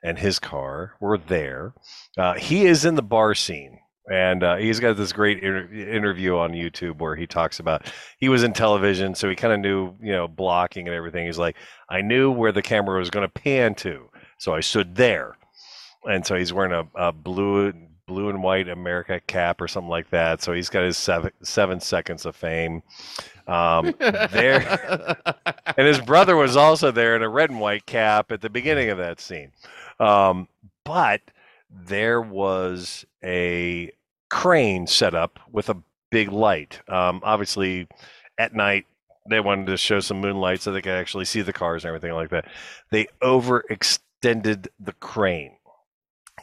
and 0.01 0.17
his 0.17 0.39
car 0.39 0.93
were 0.99 1.17
there. 1.17 1.73
Uh, 2.17 2.35
he 2.35 2.65
is 2.65 2.85
in 2.85 2.95
the 2.95 3.01
bar 3.01 3.35
scene. 3.35 3.79
And 4.11 4.43
uh, 4.43 4.55
he's 4.55 4.79
got 4.79 4.95
this 4.95 5.11
great 5.11 5.43
inter- 5.43 5.67
interview 5.69 6.37
on 6.37 6.51
YouTube 6.51 6.99
where 6.99 7.15
he 7.15 7.27
talks 7.27 7.59
about 7.59 7.91
he 8.19 8.29
was 8.29 8.43
in 8.43 8.53
television, 8.53 9.13
so 9.15 9.29
he 9.29 9.35
kind 9.35 9.53
of 9.53 9.59
knew, 9.59 9.93
you 10.01 10.13
know, 10.13 10.27
blocking 10.27 10.87
and 10.87 10.95
everything. 10.95 11.25
He's 11.25 11.37
like, 11.37 11.57
I 11.89 12.01
knew 12.01 12.31
where 12.31 12.51
the 12.53 12.61
camera 12.61 12.99
was 12.99 13.09
going 13.09 13.27
to 13.27 13.33
pan 13.41 13.75
to, 13.75 14.09
so 14.37 14.53
I 14.53 14.61
stood 14.61 14.95
there. 14.95 15.37
And 16.09 16.25
so 16.25 16.35
he's 16.35 16.53
wearing 16.53 16.71
a, 16.71 16.87
a 16.95 17.11
blue 17.11 17.73
blue 18.07 18.29
and 18.29 18.41
white 18.41 18.69
America 18.69 19.19
cap 19.27 19.59
or 19.59 19.67
something 19.67 19.89
like 19.89 20.09
that. 20.09 20.41
So 20.41 20.53
he's 20.53 20.69
got 20.69 20.83
his 20.83 20.97
seven 20.97 21.31
seven 21.43 21.79
seconds 21.79 22.25
of 22.25 22.35
fame. 22.35 22.81
Um, 23.47 23.93
there, 23.99 25.17
and 25.77 25.87
his 25.87 25.99
brother 26.01 26.35
was 26.35 26.57
also 26.57 26.91
there 26.91 27.15
in 27.15 27.21
a 27.21 27.29
red 27.29 27.49
and 27.49 27.59
white 27.59 27.85
cap 27.85 28.31
at 28.31 28.41
the 28.41 28.49
beginning 28.49 28.89
of 28.89 28.97
that 28.97 29.19
scene. 29.19 29.51
Um, 29.99 30.47
but 30.83 31.21
there 31.69 32.21
was 32.21 33.05
a 33.23 33.91
crane 34.29 34.87
set 34.87 35.13
up 35.13 35.39
with 35.51 35.69
a 35.69 35.77
big 36.09 36.31
light. 36.31 36.81
Um, 36.87 37.21
obviously, 37.23 37.87
at 38.37 38.53
night 38.53 38.85
they 39.29 39.39
wanted 39.39 39.67
to 39.67 39.77
show 39.77 39.99
some 39.99 40.21
moonlight 40.21 40.61
so 40.61 40.71
they 40.71 40.81
could 40.81 40.93
actually 40.93 41.25
see 41.25 41.41
the 41.41 41.53
cars 41.53 41.83
and 41.83 41.89
everything 41.89 42.13
like 42.13 42.29
that. 42.29 42.45
They 42.91 43.07
overextended 43.21 44.67
the 44.79 44.93
crane. 44.93 45.57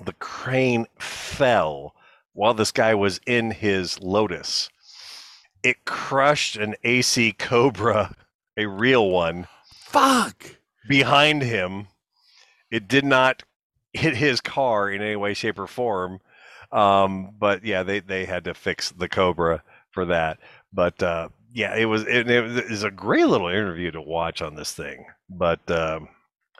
The 0.04 0.12
crane 0.14 0.86
fell 0.98 1.94
while 2.32 2.54
this 2.54 2.72
guy 2.72 2.94
was 2.94 3.20
in 3.26 3.52
his 3.52 4.00
Lotus. 4.00 4.68
It 5.62 5.84
crushed 5.84 6.56
an 6.56 6.74
AC 6.84 7.32
Cobra, 7.32 8.14
a 8.56 8.66
real 8.66 9.08
one, 9.08 9.46
Fuck. 9.72 10.56
behind 10.88 11.42
him. 11.42 11.86
It 12.70 12.88
did 12.88 13.04
not 13.04 13.44
hit 13.92 14.16
his 14.16 14.40
car 14.40 14.90
in 14.90 15.00
any 15.00 15.16
way, 15.16 15.32
shape, 15.32 15.58
or 15.58 15.66
form. 15.68 16.20
Um, 16.74 17.30
but 17.38 17.64
yeah, 17.64 17.84
they, 17.84 18.00
they 18.00 18.24
had 18.26 18.44
to 18.44 18.54
fix 18.54 18.90
the 18.90 19.08
Cobra 19.08 19.62
for 19.92 20.04
that. 20.06 20.38
But 20.72 21.02
uh, 21.02 21.28
yeah, 21.54 21.74
it 21.76 21.84
was 21.86 22.02
it, 22.06 22.28
it 22.28 22.68
was 22.68 22.82
a 22.82 22.90
great 22.90 23.26
little 23.26 23.48
interview 23.48 23.92
to 23.92 24.02
watch 24.02 24.42
on 24.42 24.56
this 24.56 24.72
thing. 24.72 25.06
But 25.30 25.70
um, 25.70 26.08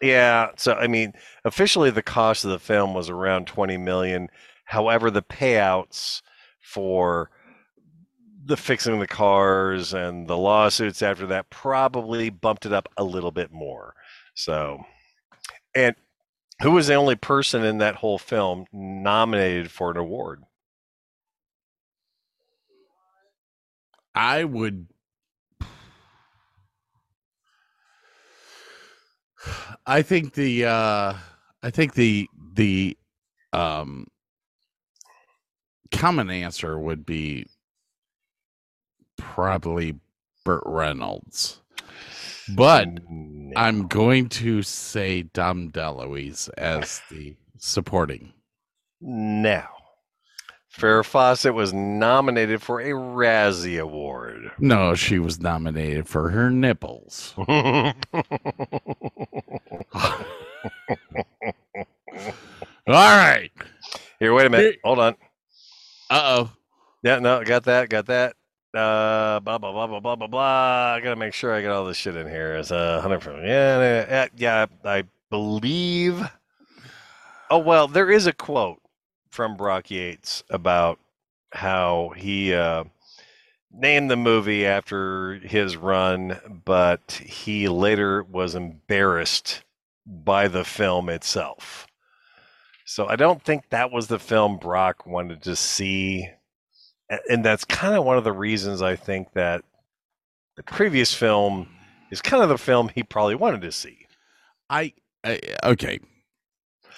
yeah, 0.01 0.51
so 0.57 0.75
I 0.75 0.87
mean, 0.87 1.13
officially 1.45 1.91
the 1.91 2.03
cost 2.03 2.45
of 2.45 2.53
the 2.53 2.61
film 2.61 2.95
was 2.95 3.11
around 3.11 3.49
twenty 3.49 3.77
million. 3.77 4.29
However, 4.67 5.11
the 5.11 5.23
payouts 5.23 6.23
for 6.61 7.31
the 8.47 8.57
fixing 8.57 9.01
the 9.01 9.07
cars 9.07 9.95
and 9.95 10.29
the 10.29 10.37
lawsuits 10.37 11.03
after 11.03 11.27
that 11.27 11.51
probably 11.51 12.31
bumped 12.31 12.67
it 12.67 12.73
up 12.73 12.89
a 12.97 13.05
little 13.05 13.31
bit 13.31 13.51
more. 13.51 13.95
So, 14.35 14.79
and 15.75 15.97
who 16.63 16.71
was 16.73 16.87
the 16.87 16.95
only 16.95 17.17
person 17.17 17.65
in 17.65 17.79
that 17.79 17.97
whole 17.97 18.19
film 18.19 18.67
nominated 18.73 19.71
for 19.71 19.91
an 19.91 19.97
award? 19.97 20.43
I 24.15 24.45
would. 24.45 24.87
I 29.87 30.03
think 30.03 30.35
the 30.35 30.65
uh 30.67 31.15
I 31.63 31.71
think 31.71 31.95
the 31.95 32.29
the 32.55 32.97
um 33.53 34.07
common 35.93 36.31
answer 36.31 36.79
would 36.79 37.05
be 37.05 37.47
probably 39.17 39.99
Burt 40.45 40.63
Reynolds. 40.65 41.61
But 42.49 42.89
I'm 43.57 43.87
going 43.89 44.29
to 44.31 44.63
say 44.63 45.23
Dom 45.23 45.71
DeLuise 45.71 46.51
as 46.59 47.01
the 47.11 47.37
supporting. 47.59 48.33
Now, 49.01 49.69
Farrah 50.73 51.05
Fawcett 51.05 51.55
was 51.55 51.73
nominated 51.73 52.61
for 52.61 52.81
a 52.81 52.91
Razzie 52.91 53.81
Award. 53.81 54.51
No, 54.59 54.95
she 54.95 55.19
was 55.19 55.41
nominated 55.41 56.09
for 56.09 56.31
her 56.31 56.51
nipples. 56.51 57.35
All 57.39 57.95
right. 62.87 63.51
Here, 64.19 64.35
wait 64.35 64.47
a 64.47 64.51
minute. 64.51 64.79
Hold 64.85 64.99
on. 64.99 65.17
Uh 66.11 66.23
oh. 66.25 66.53
Yeah, 67.03 67.19
no, 67.19 67.45
got 67.45 67.65
that, 67.65 67.89
got 67.89 68.07
that. 68.07 68.37
Uh, 68.75 69.39
blah 69.41 69.59
blah 69.59 69.73
blah 69.73 69.87
blah 69.87 70.01
blah 70.01 70.17
blah 70.17 70.27
blah. 70.27 70.95
I 70.95 71.01
gotta 71.01 71.17
make 71.17 71.33
sure 71.33 71.55
I 71.55 71.61
get 71.61 71.71
all 71.71 71.85
this 71.85 71.97
shit 71.97 72.17
in 72.17 72.29
here. 72.29 72.57
It's 72.57 72.73
a 72.73 73.01
hundred. 73.01 73.23
Yeah, 73.47 74.07
yeah, 74.09 74.27
yeah. 74.37 74.67
I 74.85 75.05
believe. 75.31 76.29
Oh 77.51 77.59
well, 77.59 77.87
there 77.87 78.11
is 78.11 78.27
a 78.27 78.33
quote 78.33 78.81
from 79.31 79.57
Brock 79.57 79.91
Yates 79.91 80.43
about 80.51 80.99
how 81.53 82.13
he 82.17 82.53
uh, 82.53 82.85
named 83.73 84.11
the 84.11 84.17
movie 84.17 84.67
after 84.67 85.35
his 85.35 85.77
run, 85.77 86.41
but 86.65 87.23
he 87.25 87.69
later 87.69 88.25
was 88.25 88.55
embarrassed 88.55 89.63
by 90.07 90.49
the 90.49 90.65
film 90.65 91.09
itself. 91.09 91.87
So 92.85 93.07
I 93.07 93.17
don't 93.17 93.43
think 93.43 93.71
that 93.71 93.91
was 93.91 94.09
the 94.09 94.19
film 94.19 94.59
Brock 94.59 95.07
wanted 95.07 95.43
to 95.43 95.57
see. 95.57 96.29
And 97.29 97.45
that's 97.45 97.65
kind 97.65 97.95
of 97.97 98.05
one 98.05 98.17
of 98.19 98.25
the 98.25 98.33
reasons 98.33 98.83
I 98.83 98.97
think 98.97 99.33
that 99.35 99.63
the 100.57 100.63
previous 100.63 101.13
film 101.15 101.69
is 102.11 102.21
kind 102.23 102.43
of 102.43 102.49
the 102.49 102.59
film 102.59 102.89
he 102.89 103.03
probably 103.03 103.35
wanted 103.35 103.63
to 103.63 103.73
see. 103.73 104.07
I, 104.71 104.93
I 105.25 105.41
okay. 105.65 105.99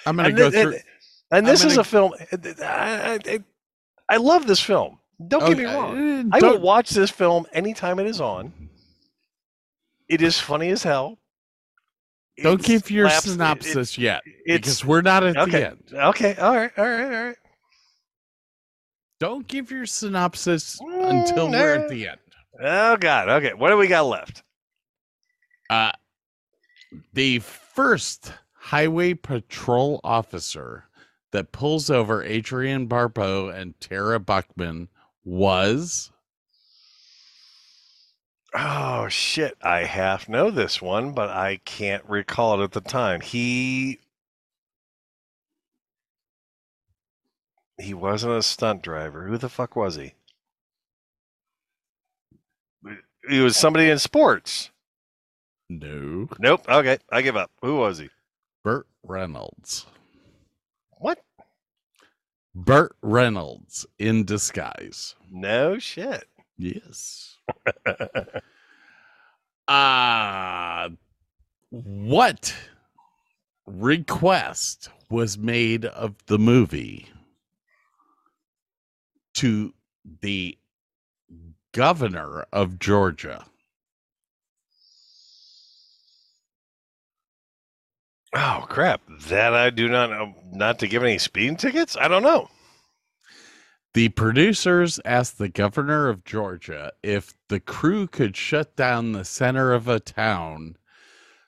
I'm 0.05 0.15
gonna 0.15 0.29
and 0.29 0.37
go 0.37 0.49
thi- 0.51 0.61
through. 0.61 0.73
and- 0.73 0.83
and 1.31 1.47
this 1.47 1.63
is 1.65 1.73
gonna- 1.73 1.81
a 1.81 1.83
film. 1.83 2.13
I, 2.63 3.19
I, 3.25 3.39
I 4.09 4.17
love 4.17 4.47
this 4.47 4.61
film. 4.61 4.99
Don't 5.27 5.45
get 5.47 5.57
me 5.57 5.65
wrong. 5.65 6.31
uh, 6.31 6.37
I 6.37 6.39
will 6.39 6.59
watch 6.59 6.91
this 6.91 7.09
film 7.09 7.45
anytime 7.51 7.99
it 7.99 8.05
is 8.07 8.21
on. 8.21 8.53
It 10.07 10.21
is 10.21 10.39
funny 10.39 10.69
as 10.69 10.83
hell. 10.83 11.17
Don't 12.41 12.59
It 12.61 12.65
give 12.65 12.91
your 12.91 13.09
slaps- 13.09 13.25
it- 13.25 13.29
it- 13.29 13.31
synopsis 13.33 13.97
yet 13.97 14.21
it's- 14.45 14.59
because 14.61 14.85
we're 14.85 15.01
not 15.01 15.23
at 15.23 15.35
okay. 15.37 15.51
the 15.51 15.67
end. 15.67 15.83
Okay. 15.93 16.35
All 16.35 16.55
right. 16.55 16.71
All 16.77 16.85
right. 16.87 17.03
All 17.03 17.09
right. 17.25 17.35
Don't 19.19 19.47
give 19.47 19.71
your 19.71 19.85
synopsis 19.85 20.79
until 20.81 21.49
we're 21.49 21.75
at 21.75 21.89
the 21.89 22.09
end. 22.09 22.19
Oh 22.61 22.97
God. 22.97 23.29
Okay. 23.29 23.53
What 23.53 23.69
do 23.69 23.77
we 23.77 23.87
got 23.87 24.05
left? 24.05 24.43
Uh, 25.69 25.91
the 27.13 27.39
first 27.39 28.33
highway 28.53 29.13
patrol 29.13 29.99
officer 30.03 30.85
that 31.31 31.51
pulls 31.51 31.89
over 31.89 32.23
Adrienne 32.23 32.85
Barbeau 32.85 33.49
and 33.49 33.79
Tara 33.79 34.19
Buckman 34.19 34.87
was 35.23 36.11
Oh 38.53 39.07
shit! 39.09 39.55
I 39.61 39.83
half 39.83 40.29
know 40.29 40.49
this 40.49 40.81
one, 40.81 41.11
but 41.11 41.29
I 41.29 41.59
can't 41.65 42.03
recall 42.05 42.59
it 42.59 42.63
at 42.63 42.71
the 42.71 42.81
time. 42.81 43.21
He 43.21 43.99
he 47.79 47.93
wasn't 47.93 48.33
a 48.33 48.41
stunt 48.41 48.81
driver. 48.81 49.27
Who 49.27 49.37
the 49.37 49.49
fuck 49.49 49.75
was 49.75 49.95
he? 49.95 50.13
He 53.29 53.39
was 53.39 53.57
somebody 53.57 53.89
in 53.89 53.99
sports. 53.99 54.71
no 55.69 56.29
Nope. 56.39 56.65
Okay, 56.69 56.97
I 57.11 57.21
give 57.21 57.35
up. 57.35 57.51
Who 57.61 57.75
was 57.75 57.97
he? 57.97 58.09
Burt 58.63 58.87
Reynolds. 59.03 59.85
What? 60.91 61.23
Burt 62.55 62.95
Reynolds 63.01 63.85
in 63.99 64.23
disguise. 64.23 65.15
No 65.29 65.77
shit. 65.77 66.25
Yes. 66.57 67.37
Uh 69.67 70.89
what 71.69 72.55
request 73.65 74.89
was 75.09 75.37
made 75.37 75.83
of 75.85 76.15
the 76.27 76.39
movie 76.39 77.07
to 79.37 79.71
the 80.21 80.57
governor 81.71 82.45
of 82.51 82.79
Georgia? 82.79 83.45
Oh 88.33 88.65
crap! 88.67 89.01
That 89.27 89.53
I 89.53 89.69
do 89.69 89.87
not 89.87 90.09
know. 90.09 90.33
Not 90.51 90.79
to 90.79 90.87
give 90.87 91.03
any 91.03 91.19
speeding 91.19 91.55
tickets. 91.55 91.95
I 91.95 92.07
don't 92.07 92.23
know. 92.23 92.49
The 93.93 94.09
producers 94.09 94.99
asked 95.05 95.37
the 95.37 95.49
governor 95.49 96.09
of 96.09 96.25
Georgia 96.25 96.91
if 97.03 97.33
the 97.47 97.59
crew 97.59 98.07
could 98.07 98.35
shut 98.35 98.75
down 98.75 99.11
the 99.11 99.25
center 99.25 99.71
of 99.71 99.87
a 99.87 99.99
town 99.99 100.77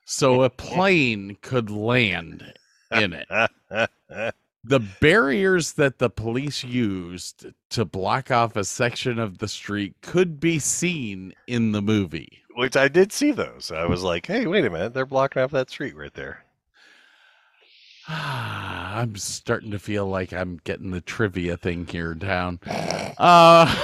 so 0.05 0.43
a 0.43 0.49
plane 0.49 1.37
could 1.41 1.69
land 1.71 2.53
in 2.91 3.13
it. 3.13 3.27
The 4.69 4.79
barriers 4.79 5.71
that 5.73 5.97
the 5.97 6.11
police 6.11 6.63
used 6.63 7.47
to 7.71 7.85
block 7.85 8.29
off 8.29 8.55
a 8.55 8.63
section 8.63 9.17
of 9.17 9.39
the 9.39 9.47
street 9.47 9.95
could 10.03 10.39
be 10.39 10.59
seen 10.59 11.33
in 11.47 11.71
the 11.71 11.81
movie. 11.81 12.43
Which 12.53 12.77
I 12.77 12.87
did 12.87 13.11
see 13.11 13.31
those. 13.31 13.71
I 13.71 13.87
was 13.87 14.03
like, 14.03 14.27
hey, 14.27 14.45
wait 14.45 14.65
a 14.65 14.69
minute. 14.69 14.93
They're 14.93 15.07
blocking 15.07 15.41
off 15.41 15.49
that 15.51 15.71
street 15.71 15.95
right 15.95 16.13
there. 16.13 16.45
I'm 18.07 19.15
starting 19.15 19.71
to 19.71 19.79
feel 19.79 20.05
like 20.05 20.33
I'm 20.33 20.61
getting 20.63 20.91
the 20.91 21.01
trivia 21.01 21.57
thing 21.57 21.87
here 21.87 22.13
down. 22.13 22.59
Uh, 23.17 23.75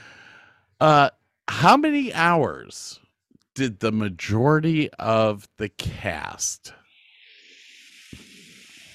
uh, 0.80 1.10
how 1.48 1.76
many 1.76 2.14
hours 2.14 3.00
did 3.56 3.80
the 3.80 3.90
majority 3.90 4.90
of 4.92 5.48
the 5.56 5.70
cast 5.70 6.72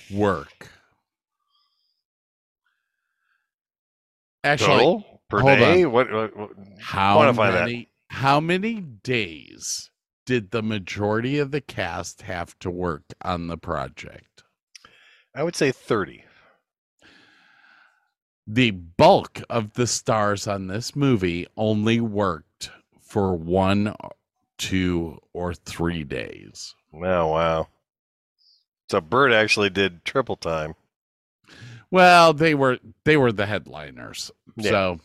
work? 0.09 0.78
Actually, 4.43 4.77
Total 4.77 5.21
per 5.29 5.39
hold 5.41 5.59
day. 5.59 5.83
on. 5.83 5.91
What, 5.91 6.11
what, 6.11 6.37
what? 6.37 6.49
How 6.79 7.17
quantify 7.19 7.51
that. 7.51 7.65
many? 7.65 7.89
How 8.09 8.39
many 8.39 8.75
days 8.81 9.91
did 10.25 10.51
the 10.51 10.61
majority 10.63 11.37
of 11.39 11.51
the 11.51 11.61
cast 11.61 12.23
have 12.23 12.57
to 12.59 12.69
work 12.71 13.03
on 13.21 13.47
the 13.47 13.57
project? 13.57 14.43
I 15.35 15.43
would 15.43 15.55
say 15.55 15.71
thirty. 15.71 16.23
the 18.47 18.71
bulk 18.71 19.43
of 19.49 19.73
the 19.73 19.85
stars 19.85 20.47
on 20.47 20.67
this 20.67 20.95
movie 20.95 21.45
only 21.55 22.01
worked 22.01 22.71
for 22.99 23.35
one, 23.35 23.93
two, 24.57 25.19
or 25.33 25.53
three 25.53 26.03
days. 26.03 26.73
Oh 26.93 27.27
wow. 27.27 27.67
So 28.89 29.01
Bird 29.01 29.31
actually 29.31 29.69
did 29.69 30.03
triple 30.03 30.35
time. 30.35 30.73
Well, 31.91 32.33
they 32.33 32.53
were 32.55 32.79
they 33.03 33.17
were 33.17 33.31
the 33.31 33.45
headliners. 33.45 34.31
Yeah. 34.55 34.69
So 34.69 34.99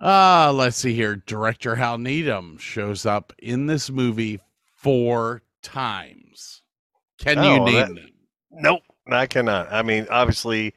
uh 0.00 0.52
let's 0.54 0.76
see 0.76 0.94
here. 0.94 1.16
Director 1.16 1.74
Hal 1.76 1.98
Needham 1.98 2.58
shows 2.58 3.04
up 3.06 3.32
in 3.38 3.66
this 3.66 3.90
movie 3.90 4.38
four 4.76 5.42
times. 5.62 6.62
Can 7.18 7.38
you 7.42 7.50
Oh, 7.50 7.64
name 7.64 7.74
that- 7.74 7.88
them? 7.94 8.08
Nope, 8.50 8.82
I 9.10 9.26
cannot. 9.26 9.70
I 9.72 9.82
mean, 9.82 10.06
obviously, 10.10 10.74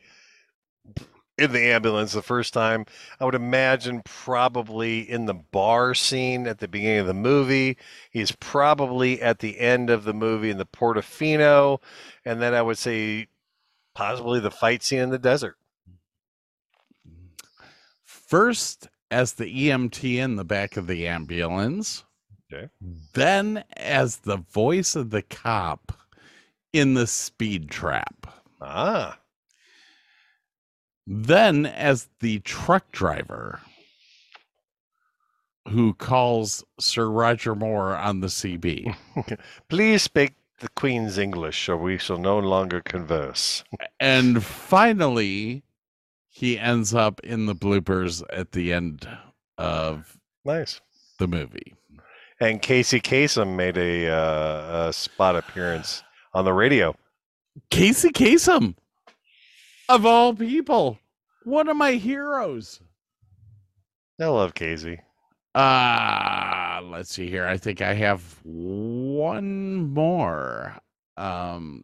in 1.42 1.52
the 1.52 1.72
ambulance 1.72 2.14
the 2.14 2.22
first 2.22 2.54
time, 2.54 2.86
I 3.20 3.26
would 3.26 3.36
imagine 3.36 4.02
probably 4.06 5.00
in 5.10 5.26
the 5.26 5.34
bar 5.34 5.94
scene 5.94 6.48
at 6.48 6.60
the 6.60 6.68
beginning 6.68 7.00
of 7.00 7.08
the 7.08 7.14
movie. 7.14 7.78
He's 8.12 8.32
probably 8.32 9.22
at 9.22 9.40
the 9.40 9.60
end 9.60 9.90
of 9.90 10.04
the 10.04 10.14
movie 10.14 10.50
in 10.50 10.58
the 10.58 10.66
Portofino, 10.66 11.80
and 12.26 12.42
then 12.42 12.54
I 12.54 12.62
would 12.62 12.78
say 12.78 13.28
possibly 13.96 14.40
the 14.40 14.52
fight 14.52 14.84
scene 14.84 15.00
in 15.00 15.10
the 15.10 15.18
desert. 15.18 15.58
First 18.04 18.88
as 19.10 19.34
the 19.34 19.46
EMT 19.46 20.18
in 20.18 20.36
the 20.36 20.46
back 20.46 20.78
of 20.78 20.88
the 20.88 21.08
ambulance. 21.08 22.06
Okay. 22.54 22.70
Then 23.14 23.64
as 23.76 24.18
the 24.18 24.38
voice 24.38 24.96
of 24.96 25.10
the 25.10 25.22
cop 25.22 25.92
in 26.72 26.94
the 26.94 27.08
speed 27.08 27.70
trap. 27.70 28.28
Ah, 28.62 29.18
Then 31.08 31.66
as 31.66 32.10
the 32.20 32.40
truck 32.40 32.92
driver 32.92 33.60
who 35.70 35.94
calls 35.94 36.64
Sir 36.80 37.10
Roger 37.10 37.56
Moore 37.56 37.96
on 37.96 38.20
the 38.22 38.28
CB. 38.28 38.96
please 39.70 40.02
speak 40.02 40.34
the 40.60 40.70
Queen's 40.70 41.18
English, 41.18 41.70
or 41.70 41.78
we 41.78 41.98
shall 41.98 42.18
no 42.18 42.40
longer 42.40 42.82
converse. 42.82 43.64
and 44.00 44.44
finally, 44.44 45.64
he 46.30 46.58
ends 46.58 46.94
up 46.94 47.20
in 47.22 47.46
the 47.46 47.56
bloopers 47.56 48.24
at 48.32 48.52
the 48.52 48.74
end 48.74 49.08
of 49.58 50.18
Nice. 50.46 50.82
the 51.20 51.28
movie. 51.28 51.76
And 52.40 52.62
Casey 52.62 53.00
Kasem 53.00 53.56
made 53.56 53.78
a, 53.78 54.08
uh, 54.10 54.88
a 54.90 54.94
spot 54.94 55.36
appearance 55.36 56.04
on 56.34 56.46
the 56.46 56.54
radio. 56.54 56.96
Casey 57.70 58.10
Kasem, 58.10 58.76
of 59.92 60.06
all 60.06 60.34
people, 60.34 60.98
one 61.44 61.68
of 61.68 61.76
my 61.76 61.94
heroes. 61.94 62.80
I 64.20 64.26
love 64.26 64.54
Casey. 64.54 65.02
Uh 65.54 66.80
let's 66.86 67.14
see 67.14 67.30
here. 67.30 67.46
I 67.46 67.58
think 67.58 67.82
I 67.82 67.94
have 67.96 68.40
one 68.44 69.92
more. 69.94 70.78
Um 71.18 71.84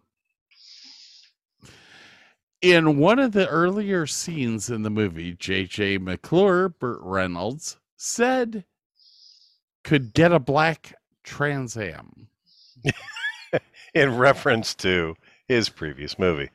In 2.61 2.97
one 2.97 3.19
of 3.19 3.33
the 3.33 3.47
earlier 3.49 4.07
scenes 4.07 4.69
in 4.69 4.83
the 4.83 4.89
movie, 4.89 5.33
J.J. 5.33 5.97
McClure, 5.97 6.69
Burt 6.69 6.99
Reynolds, 7.01 7.77
said 7.97 8.63
could 9.83 10.13
get 10.13 10.31
a 10.31 10.39
black 10.39 10.93
Trans 11.23 11.77
Am. 11.77 12.29
In 13.93 14.17
reference 14.17 14.75
to 14.75 15.15
his 15.47 15.69
previous 15.69 16.17
movie. 16.17 16.49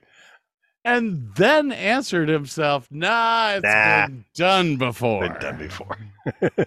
And 0.85 1.33
then 1.37 1.71
answered 1.73 2.29
himself, 2.29 2.89
nah, 2.91 3.55
it's 3.57 3.63
Nah. 3.65 4.07
been 4.07 4.25
done 4.35 4.77
before. 4.77 5.29
Been 5.29 5.41
done 5.41 5.59
before. 5.59 5.97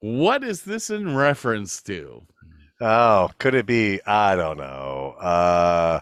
What 0.00 0.44
is 0.44 0.62
this 0.62 0.90
in 0.90 1.16
reference 1.16 1.82
to? 1.82 2.22
Oh, 2.80 3.30
could 3.38 3.54
it 3.54 3.66
be? 3.66 4.00
I 4.06 4.36
don't 4.36 4.58
know. 4.58 5.16
Uh, 5.18 6.00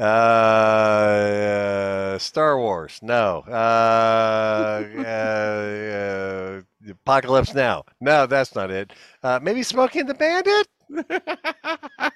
uh, 0.00 2.18
Star 2.18 2.58
Wars? 2.58 2.98
No. 3.02 3.44
Uh, 3.46 3.50
uh, 4.96 5.00
uh, 5.02 6.60
Apocalypse 6.90 7.54
Now? 7.54 7.84
No, 8.00 8.24
that's 8.26 8.54
not 8.54 8.70
it. 8.70 8.92
Uh, 9.22 9.38
maybe 9.42 9.62
Smokey 9.62 10.00
and 10.00 10.08
the 10.08 10.14
Bandit? 10.14 10.66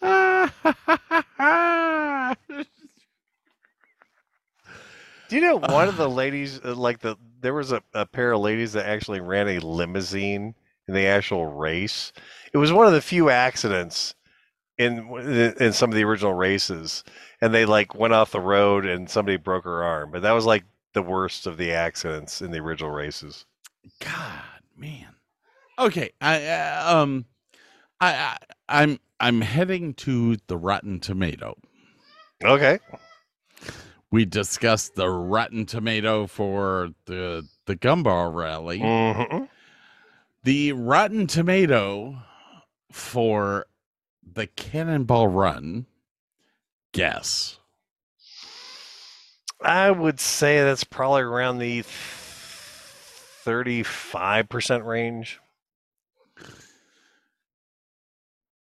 Do 5.28 5.36
you 5.36 5.42
know 5.42 5.58
one 5.58 5.86
of 5.86 5.96
the 5.96 6.10
ladies, 6.10 6.60
uh, 6.64 6.74
like 6.74 6.98
the, 6.98 7.16
there 7.40 7.54
was 7.54 7.70
a, 7.70 7.82
a 7.94 8.04
pair 8.04 8.32
of 8.32 8.40
ladies 8.40 8.72
that 8.72 8.86
actually 8.86 9.20
ran 9.20 9.48
a 9.48 9.60
limousine 9.60 10.56
in 10.88 10.94
the 10.94 11.06
actual 11.06 11.46
race. 11.46 12.12
It 12.52 12.58
was 12.58 12.72
one 12.72 12.88
of 12.88 12.92
the 12.92 13.00
few 13.00 13.30
accidents 13.30 14.16
in 14.76 15.54
in 15.60 15.72
some 15.72 15.90
of 15.90 15.94
the 15.94 16.04
original 16.04 16.34
races, 16.34 17.04
and 17.40 17.54
they 17.54 17.64
like 17.64 17.94
went 17.94 18.14
off 18.14 18.32
the 18.32 18.40
road 18.40 18.86
and 18.86 19.08
somebody 19.08 19.36
broke 19.36 19.64
her 19.64 19.84
arm. 19.84 20.10
But 20.10 20.22
that 20.22 20.32
was 20.32 20.46
like 20.46 20.64
the 20.94 21.02
worst 21.02 21.46
of 21.46 21.58
the 21.58 21.72
accidents 21.72 22.42
in 22.42 22.50
the 22.50 22.58
original 22.58 22.90
races. 22.90 23.46
God, 24.00 24.42
man. 24.76 25.14
Okay, 25.78 26.10
I 26.20 26.46
uh, 26.46 26.96
um, 26.96 27.24
I, 28.00 28.14
I 28.14 28.36
I'm 28.68 28.98
I'm 29.18 29.40
heading 29.40 29.94
to 29.94 30.36
the 30.46 30.56
Rotten 30.56 31.00
Tomato. 31.00 31.56
Okay. 32.42 32.78
We 34.10 34.24
discussed 34.24 34.94
the 34.94 35.08
Rotten 35.08 35.66
Tomato 35.66 36.26
for 36.26 36.90
the 37.06 37.46
the 37.66 37.76
Gumball 37.76 38.34
Rally. 38.34 38.80
Mhm. 38.80 39.48
The 40.42 40.72
Rotten 40.72 41.26
Tomato 41.26 42.16
for 42.90 43.66
the 44.22 44.46
Cannonball 44.46 45.28
Run. 45.28 45.86
Guess. 46.92 47.58
I 49.62 49.90
would 49.90 50.18
say 50.18 50.62
that's 50.62 50.84
probably 50.84 51.20
around 51.22 51.58
the 51.58 51.82
thirty-five 53.44 54.48
percent 54.48 54.84
range. 54.84 55.38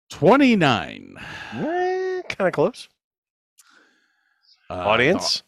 29. 0.09 1.15
kind 1.53 2.23
of 2.39 2.51
close. 2.53 2.89
Uh, 4.69 4.75
Audience. 4.75 5.43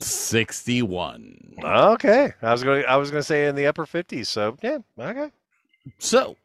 61. 0.00 1.54
Okay, 1.62 2.32
I 2.40 2.52
was 2.52 2.64
going. 2.64 2.84
I 2.86 2.96
was 2.96 3.10
going 3.10 3.20
to 3.20 3.26
say 3.26 3.46
in 3.46 3.54
the 3.54 3.66
upper 3.66 3.84
fifties. 3.84 4.30
So 4.30 4.56
yeah, 4.62 4.78
okay. 4.98 5.30
So 5.98 6.36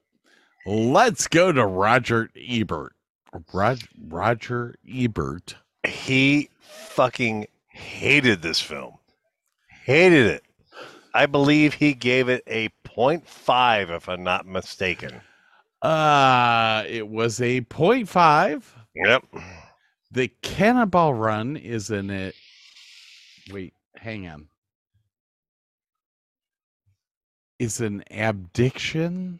let's 0.65 1.27
go 1.27 1.53
to 1.53 1.65
Roger 1.65 2.29
Ebert. 2.35 2.93
Rog, 3.53 3.79
Roger 4.07 4.75
Ebert. 4.87 5.55
He 5.85 6.49
fucking 6.59 7.47
hated 7.67 8.41
this 8.41 8.59
film. 8.59 8.95
Hated 9.67 10.27
it. 10.27 10.43
I 11.13 11.25
believe 11.27 11.75
he 11.75 11.93
gave 11.93 12.27
it 12.27 12.43
a 12.47 12.69
0.5, 12.85 13.95
if 13.95 14.09
I'm 14.09 14.23
not 14.23 14.45
mistaken. 14.45 15.21
Uh 15.85 16.83
it 16.87 17.07
was 17.07 17.39
a 17.41 17.61
0.5. 17.61 18.63
Yep. 18.95 19.23
The 20.11 20.29
Cannonball 20.41 21.13
Run 21.13 21.57
is 21.57 21.91
in 21.91 22.09
it. 22.09 22.33
Wait, 23.51 23.73
hang 23.95 24.27
on. 24.27 24.47
Is 27.59 27.81
an 27.81 28.03
abdiction 28.09 29.39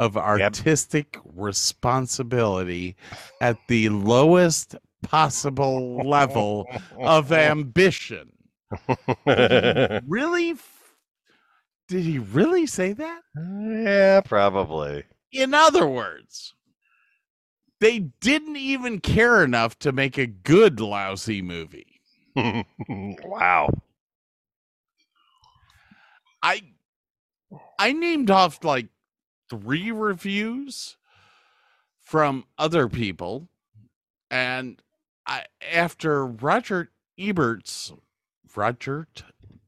of 0.00 0.16
artistic 0.16 1.16
responsibility 1.24 2.96
at 3.40 3.56
the 3.68 3.88
lowest 3.90 4.74
possible 5.02 5.98
level 6.08 6.66
of 6.98 7.32
ambition. 7.50 8.32
Really? 9.26 10.50
f- 10.50 10.94
Did 11.88 12.02
he 12.04 12.18
really 12.18 12.66
say 12.66 12.94
that? 12.94 13.20
Yeah, 13.36 14.20
probably. 14.22 15.04
In 15.32 15.54
other 15.54 15.86
words, 15.86 16.54
they 17.80 17.98
didn't 17.98 18.56
even 18.56 19.00
care 19.00 19.42
enough 19.42 19.78
to 19.80 19.92
make 19.92 20.18
a 20.18 20.26
good 20.26 20.78
lousy 20.78 21.42
movie. 21.42 22.00
wow. 22.36 23.70
I 26.42 26.62
I 27.78 27.92
named 27.92 28.30
off 28.30 28.62
like 28.64 28.86
three 29.50 29.90
reviews 29.90 30.96
from 32.00 32.44
other 32.58 32.88
people 32.88 33.48
and 34.30 34.80
I 35.26 35.44
after 35.72 36.26
Roger 36.26 36.90
Ebert's 37.18 37.92
Roger 38.54 39.06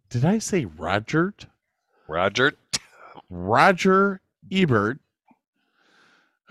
did 0.08 0.24
I 0.24 0.38
say 0.38 0.64
Roger? 0.64 1.34
Roger 2.08 2.54
Roger 3.28 4.20
Ebert 4.50 4.98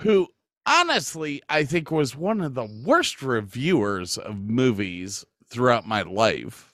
who 0.03 0.27
honestly 0.65 1.41
I 1.49 1.63
think 1.63 1.91
was 1.91 2.15
one 2.15 2.41
of 2.41 2.53
the 2.53 2.67
worst 2.85 3.21
reviewers 3.21 4.17
of 4.17 4.37
movies 4.37 5.25
throughout 5.49 5.87
my 5.87 6.01
life. 6.01 6.73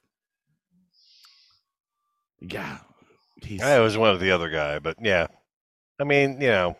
Yeah. 2.40 2.80
He's, 3.42 3.62
I 3.62 3.80
was 3.80 3.98
one 3.98 4.10
of 4.10 4.20
the 4.20 4.32
other 4.32 4.50
guy, 4.50 4.80
but 4.80 4.98
yeah. 5.02 5.28
I 6.00 6.04
mean, 6.04 6.42
you 6.42 6.50
know, 6.50 6.78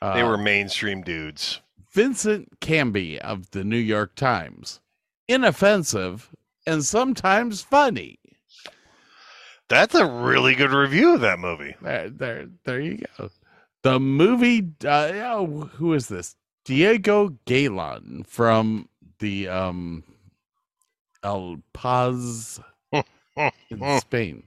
they 0.00 0.22
uh, 0.22 0.28
were 0.28 0.38
mainstream 0.38 1.02
dudes. 1.02 1.60
Vincent 1.92 2.60
Canby 2.60 3.20
of 3.20 3.50
the 3.50 3.64
New 3.64 3.78
York 3.78 4.14
Times. 4.16 4.80
Inoffensive 5.28 6.30
and 6.66 6.84
sometimes 6.84 7.62
funny. 7.62 8.18
That's 9.68 9.94
a 9.94 10.04
really 10.06 10.54
good 10.54 10.72
review 10.72 11.14
of 11.14 11.20
that 11.22 11.38
movie. 11.38 11.74
There, 11.80 12.10
there, 12.10 12.46
there 12.64 12.80
you 12.80 13.02
go. 13.16 13.30
The 13.84 14.00
movie. 14.00 14.72
Uh, 14.82 15.10
oh, 15.12 15.70
who 15.74 15.92
is 15.92 16.08
this? 16.08 16.36
Diego 16.64 17.36
Galán 17.46 18.26
from 18.26 18.88
the 19.18 19.46
um, 19.48 20.02
El 21.22 21.58
Paz 21.74 22.60
in 22.90 24.00
Spain. 24.00 24.44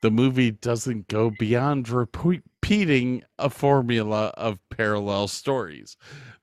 The 0.00 0.10
movie 0.10 0.50
doesn't 0.50 1.06
go 1.06 1.30
beyond 1.30 1.88
repeating 1.88 3.22
a 3.38 3.48
formula 3.48 4.34
of 4.36 4.58
parallel 4.70 5.28
stories. 5.28 5.96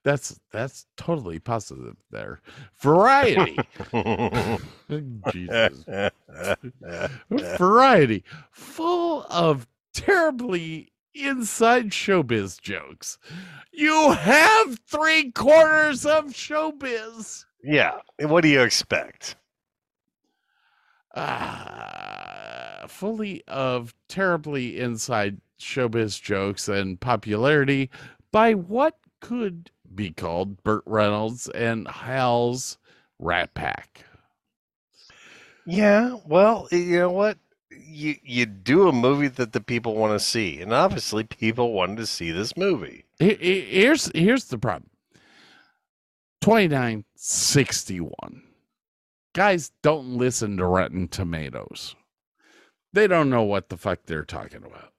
That's 0.05 0.39
that's 0.53 0.85
totally 0.95 1.39
positive 1.39 1.97
there. 2.11 2.39
Variety. 2.79 3.59
Jesus. 5.33 5.83
Variety. 7.57 8.23
Full 8.53 9.25
of 9.29 9.67
terribly 9.93 10.93
inside 11.25 11.89
showbiz 11.89 12.59
jokes. 12.61 13.17
You 13.71 14.11
have 14.11 14.79
three 14.87 15.31
quarters 15.31 16.05
of 16.05 16.25
showbiz. 16.27 17.45
yeah. 17.63 17.99
What 18.19 18.41
do 18.41 18.49
you 18.49 18.61
expect? 18.61 19.35
Ah, 21.15 22.85
fully 22.87 23.43
of 23.47 23.93
terribly 24.07 24.79
inside 24.79 25.41
showbiz 25.59 26.21
jokes 26.21 26.67
and 26.67 26.99
popularity 26.99 27.89
by 28.31 28.53
what 28.53 28.97
could 29.19 29.71
be 29.93 30.11
called 30.11 30.61
Burt 30.63 30.83
Reynolds 30.85 31.49
and 31.49 31.87
Hal's 31.87 32.77
Rat 33.17 33.53
Pack. 33.53 34.05
Yeah, 35.65 36.17
well, 36.25 36.67
you 36.71 36.99
know 36.99 37.11
what? 37.11 37.37
You 37.71 38.15
you 38.23 38.45
do 38.47 38.87
a 38.87 38.91
movie 38.93 39.27
that 39.27 39.53
the 39.53 39.61
people 39.61 39.95
want 39.95 40.19
to 40.19 40.25
see, 40.25 40.59
and 40.61 40.73
obviously 40.73 41.23
people 41.23 41.71
wanted 41.73 41.97
to 41.97 42.07
see 42.07 42.31
this 42.31 42.57
movie. 42.57 43.05
He- 43.19 43.35
he- 43.35 43.81
Here's 43.81 44.09
here's 44.15 44.45
the 44.45 44.57
problem. 44.57 44.89
2961. 46.41 48.43
Guys 49.35 49.71
don't 49.83 50.17
listen 50.17 50.57
to 50.57 50.65
Rotten 50.65 51.07
Tomatoes. 51.07 51.95
They 52.93 53.05
don't 53.07 53.29
know 53.29 53.43
what 53.43 53.69
the 53.69 53.77
fuck 53.77 53.99
they're 54.05 54.25
talking 54.25 54.63
about. 54.63 54.91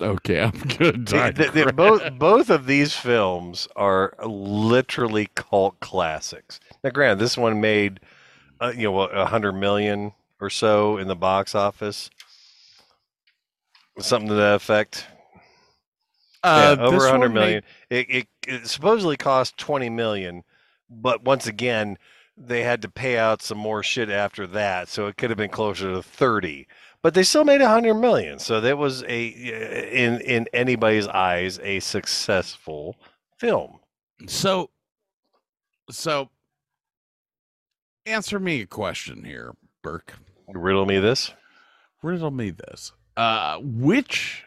Okay, 0.00 0.40
I'm 0.42 0.50
good. 0.78 1.06
Both 1.76 2.18
both 2.18 2.50
of 2.50 2.66
these 2.66 2.94
films 2.96 3.66
are 3.76 4.14
literally 4.24 5.28
cult 5.34 5.78
classics. 5.80 6.60
Now, 6.84 6.90
granted, 6.90 7.18
this 7.20 7.36
one 7.36 7.60
made 7.60 7.98
uh, 8.62 8.72
you 8.76 8.84
know 8.84 9.00
a 9.00 9.26
hundred 9.26 9.52
million 9.52 10.12
or 10.40 10.48
so 10.50 10.96
in 10.98 11.08
the 11.08 11.16
box 11.16 11.54
office, 11.54 12.10
something 13.98 14.28
to 14.28 14.34
that 14.34 14.54
effect. 14.56 15.06
Uh, 16.44 16.76
yeah, 16.78 16.84
over 16.84 17.06
a 17.06 17.10
hundred 17.10 17.28
one 17.28 17.34
made- 17.34 17.64
It, 17.90 18.06
it 18.10 18.28
it 18.46 18.66
supposedly 18.66 19.16
cost 19.16 19.56
twenty 19.56 19.88
million, 19.90 20.42
but 20.90 21.22
once 21.22 21.46
again, 21.46 21.98
they 22.36 22.62
had 22.62 22.82
to 22.82 22.88
pay 22.88 23.16
out 23.18 23.42
some 23.42 23.58
more 23.58 23.82
shit 23.82 24.10
after 24.10 24.46
that, 24.48 24.88
so 24.88 25.06
it 25.06 25.16
could 25.16 25.30
have 25.30 25.36
been 25.36 25.50
closer 25.50 25.92
to 25.92 26.02
thirty. 26.02 26.66
But 27.02 27.14
they 27.14 27.22
still 27.24 27.44
made 27.44 27.60
a 27.60 27.68
hundred 27.68 27.94
million, 27.94 28.38
so 28.38 28.60
that 28.60 28.78
was 28.78 29.02
a 29.04 29.26
in 29.26 30.20
in 30.20 30.46
anybody's 30.52 31.06
eyes 31.08 31.58
a 31.62 31.80
successful 31.80 32.96
film. 33.38 33.78
So, 34.28 34.70
so 35.90 36.30
answer 38.06 38.38
me 38.38 38.62
a 38.62 38.66
question 38.66 39.24
here, 39.24 39.52
Burke. 39.82 40.14
Riddle 40.48 40.86
me 40.86 40.98
this. 40.98 41.32
Riddle 42.02 42.30
me 42.30 42.50
this. 42.50 42.92
Uh, 43.16 43.58
which 43.62 44.44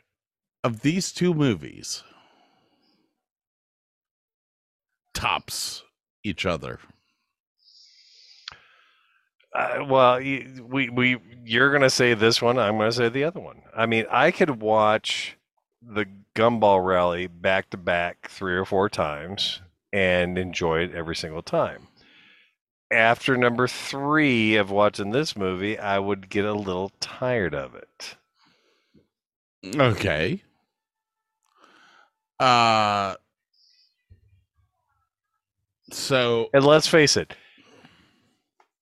of 0.63 0.81
these 0.81 1.11
two 1.11 1.33
movies 1.33 2.03
tops 5.13 5.83
each 6.23 6.45
other? 6.45 6.79
Uh, 9.53 9.85
well, 9.87 10.19
you, 10.19 10.67
we 10.69 10.89
we 10.89 11.17
you're 11.45 11.71
gonna 11.71 11.89
say 11.89 12.13
this 12.13 12.41
one. 12.41 12.59
I'm 12.59 12.77
gonna 12.77 12.91
say 12.91 13.07
the 13.07 13.23
other 13.23 13.39
one. 13.39 13.61
I 13.75 13.85
mean, 13.85 14.05
I 14.11 14.31
could 14.31 14.61
watch 14.61 15.37
the 15.81 16.05
Gumball 16.35 16.85
Rally 16.85 17.27
back 17.27 17.69
to 17.69 17.77
back 17.77 18.27
three 18.29 18.55
or 18.55 18.65
four 18.65 18.89
times 18.89 19.61
and 19.93 20.37
enjoy 20.37 20.79
it 20.81 20.93
every 20.93 21.15
single 21.15 21.41
time. 21.41 21.87
After 22.91 23.35
number 23.35 23.67
three 23.67 24.55
of 24.55 24.69
watching 24.69 25.11
this 25.11 25.35
movie, 25.35 25.77
I 25.77 25.99
would 25.99 26.29
get 26.29 26.45
a 26.45 26.53
little 26.53 26.91
tired 26.99 27.55
of 27.55 27.75
it. 27.75 28.15
Okay. 29.75 30.43
Uh 32.39 33.15
so 35.91 36.49
And 36.53 36.65
let's 36.65 36.87
face 36.87 37.17
it, 37.17 37.33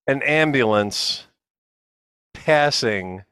an 0.07 0.21
ambulance 0.23 1.27
passing 2.33 3.23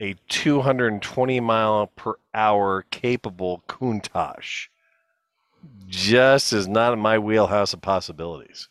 a 0.00 0.14
220 0.28 1.40
mile 1.40 1.88
per 1.88 2.14
hour 2.32 2.84
capable 2.90 3.64
Countach 3.68 4.68
just 5.88 6.52
is 6.52 6.68
not 6.68 6.92
in 6.92 7.00
my 7.00 7.18
wheelhouse 7.18 7.72
of 7.72 7.80
possibilities. 7.80 8.68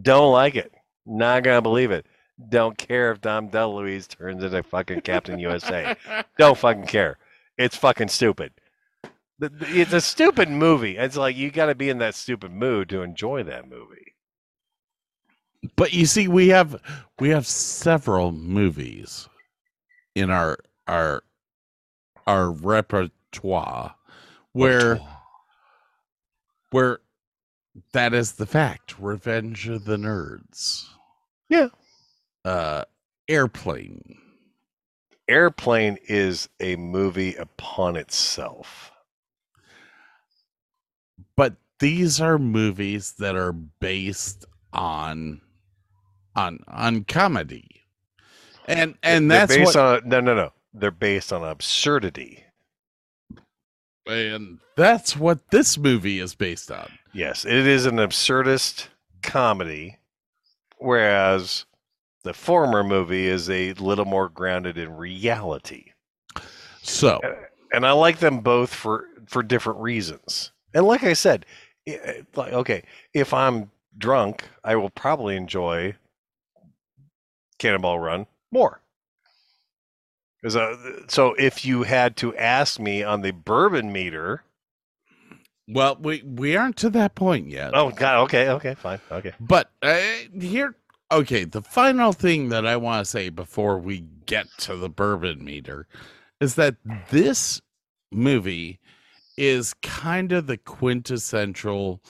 Don't 0.00 0.32
like 0.32 0.54
it. 0.56 0.72
Not 1.06 1.42
gonna 1.44 1.62
believe 1.62 1.90
it. 1.90 2.06
Don't 2.48 2.76
care 2.78 3.12
if 3.12 3.20
Dom 3.20 3.50
DeLuise 3.50 4.08
turns 4.08 4.42
into 4.42 4.62
fucking 4.62 5.02
Captain 5.02 5.38
USA. 5.38 5.96
Don't 6.38 6.56
fucking 6.58 6.86
care. 6.86 7.18
It's 7.58 7.76
fucking 7.76 8.08
stupid. 8.08 8.52
It's 9.40 9.92
a 9.92 10.00
stupid 10.00 10.48
movie. 10.50 10.96
It's 10.96 11.16
like 11.16 11.36
you 11.36 11.50
got 11.50 11.66
to 11.66 11.74
be 11.74 11.90
in 11.90 11.98
that 11.98 12.14
stupid 12.14 12.52
mood 12.52 12.88
to 12.90 13.02
enjoy 13.02 13.42
that 13.44 13.68
movie. 13.68 14.14
but 15.76 15.92
you 15.92 16.06
see 16.06 16.28
we 16.28 16.48
have 16.48 16.80
we 17.20 17.28
have 17.30 17.46
several 17.46 18.32
movies 18.32 19.28
in 20.14 20.30
our 20.30 20.58
our 20.88 21.22
our 22.26 22.50
repertoire 22.50 23.94
where 24.52 25.00
where 26.70 27.00
that 27.92 28.12
is 28.14 28.32
the 28.32 28.46
fact 28.46 28.94
revenge 28.98 29.68
of 29.68 29.84
the 29.84 29.96
nerds 29.96 30.86
Yeah. 31.48 31.68
uh 32.44 32.84
airplane 33.28 34.18
Airplane 35.28 35.98
is 36.08 36.48
a 36.60 36.76
movie 36.76 37.34
upon 37.36 37.96
itself. 37.96 38.90
but 41.36 41.54
these 41.78 42.20
are 42.20 42.38
movies 42.38 43.14
that 43.18 43.36
are 43.36 43.52
based 43.52 44.44
on 44.72 45.40
on 46.36 46.58
on 46.68 47.04
comedy 47.04 47.82
and 48.66 48.96
and 49.02 49.30
They're 49.30 49.46
that's 49.46 49.56
based 49.56 49.76
what 49.76 50.02
on 50.04 50.08
no 50.08 50.20
no 50.20 50.34
no. 50.34 50.52
They're 50.74 50.90
based 50.90 51.32
on 51.32 51.44
absurdity. 51.44 52.44
And 54.06 54.58
that's 54.76 55.16
what 55.16 55.50
this 55.50 55.78
movie 55.78 56.18
is 56.18 56.34
based 56.34 56.70
on 56.70 56.88
Yes, 57.12 57.44
it 57.44 57.66
is 57.66 57.84
an 57.84 57.96
absurdist 57.96 58.88
comedy, 59.22 59.98
whereas 60.78 61.66
the 62.24 62.32
former 62.32 62.82
movie 62.82 63.26
is 63.26 63.50
a 63.50 63.74
little 63.74 64.06
more 64.06 64.30
grounded 64.30 64.78
in 64.78 64.96
reality. 64.96 65.92
so 66.80 67.20
and 67.72 67.86
I 67.86 67.92
like 67.92 68.18
them 68.18 68.40
both 68.40 68.72
for 68.72 69.06
for 69.26 69.42
different 69.42 69.80
reasons. 69.80 70.52
And 70.72 70.86
like 70.86 71.04
I 71.04 71.12
said, 71.12 71.44
like 71.86 72.52
okay, 72.52 72.82
if 73.12 73.34
I'm 73.34 73.70
drunk, 73.98 74.44
I 74.64 74.76
will 74.76 74.90
probably 74.90 75.36
enjoy 75.36 75.94
Cannonball 77.58 77.98
Run 77.98 78.26
more. 78.50 78.80
'Cause, 80.42 80.56
uh, 80.56 81.02
so 81.08 81.34
if 81.34 81.64
you 81.64 81.84
had 81.84 82.16
to 82.16 82.36
ask 82.36 82.80
me 82.80 83.02
on 83.02 83.20
the 83.22 83.30
bourbon 83.30 83.92
meter, 83.92 84.42
well 85.68 85.96
we 86.00 86.22
we 86.22 86.56
aren't 86.56 86.76
to 86.78 86.90
that 86.90 87.14
point 87.14 87.48
yet 87.48 87.70
oh 87.74 87.90
god, 87.90 88.22
okay, 88.24 88.48
okay, 88.48 88.74
fine, 88.74 89.00
okay. 89.10 89.32
But 89.38 89.70
uh, 89.82 90.00
here, 90.40 90.74
okay, 91.12 91.44
the 91.44 91.62
final 91.62 92.12
thing 92.12 92.48
that 92.48 92.66
I 92.66 92.76
want 92.76 93.04
to 93.04 93.10
say 93.10 93.28
before 93.28 93.78
we 93.78 94.00
get 94.26 94.46
to 94.58 94.76
the 94.76 94.88
bourbon 94.88 95.44
meter 95.44 95.86
is 96.40 96.56
that 96.56 96.74
this 97.10 97.60
movie 98.10 98.80
is 99.38 99.74
kind 99.82 100.32
of 100.32 100.48
the 100.48 100.58
quintessential 100.58 102.02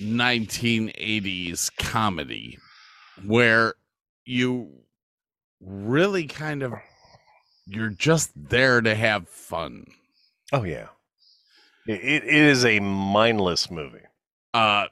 1980s 0.00 1.70
comedy 1.78 2.58
where 3.24 3.74
you 4.24 4.70
really 5.60 6.26
kind 6.26 6.62
of 6.62 6.72
you're 7.66 7.90
just 7.90 8.30
there 8.36 8.80
to 8.80 8.94
have 8.94 9.28
fun. 9.28 9.86
Oh 10.52 10.64
yeah, 10.64 10.88
it, 11.86 12.00
it 12.04 12.24
is 12.24 12.64
a 12.64 12.80
mindless 12.80 13.70
movie. 13.70 14.06
uh 14.54 14.86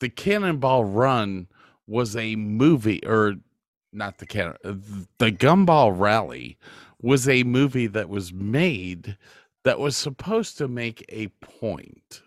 the 0.00 0.08
cannonball 0.08 0.84
run 0.84 1.46
was 1.86 2.16
a 2.16 2.34
movie 2.36 3.00
or 3.06 3.34
not 3.92 4.18
the 4.18 4.26
cannon 4.26 4.56
uh, 4.64 4.72
the 5.18 5.30
gumball 5.30 5.92
rally 5.96 6.56
was 7.00 7.28
a 7.28 7.42
movie 7.44 7.86
that 7.86 8.08
was 8.08 8.32
made 8.32 9.16
that 9.64 9.78
was 9.78 9.96
supposed 9.96 10.56
to 10.58 10.66
make 10.66 11.04
a 11.08 11.28
point 11.40 12.22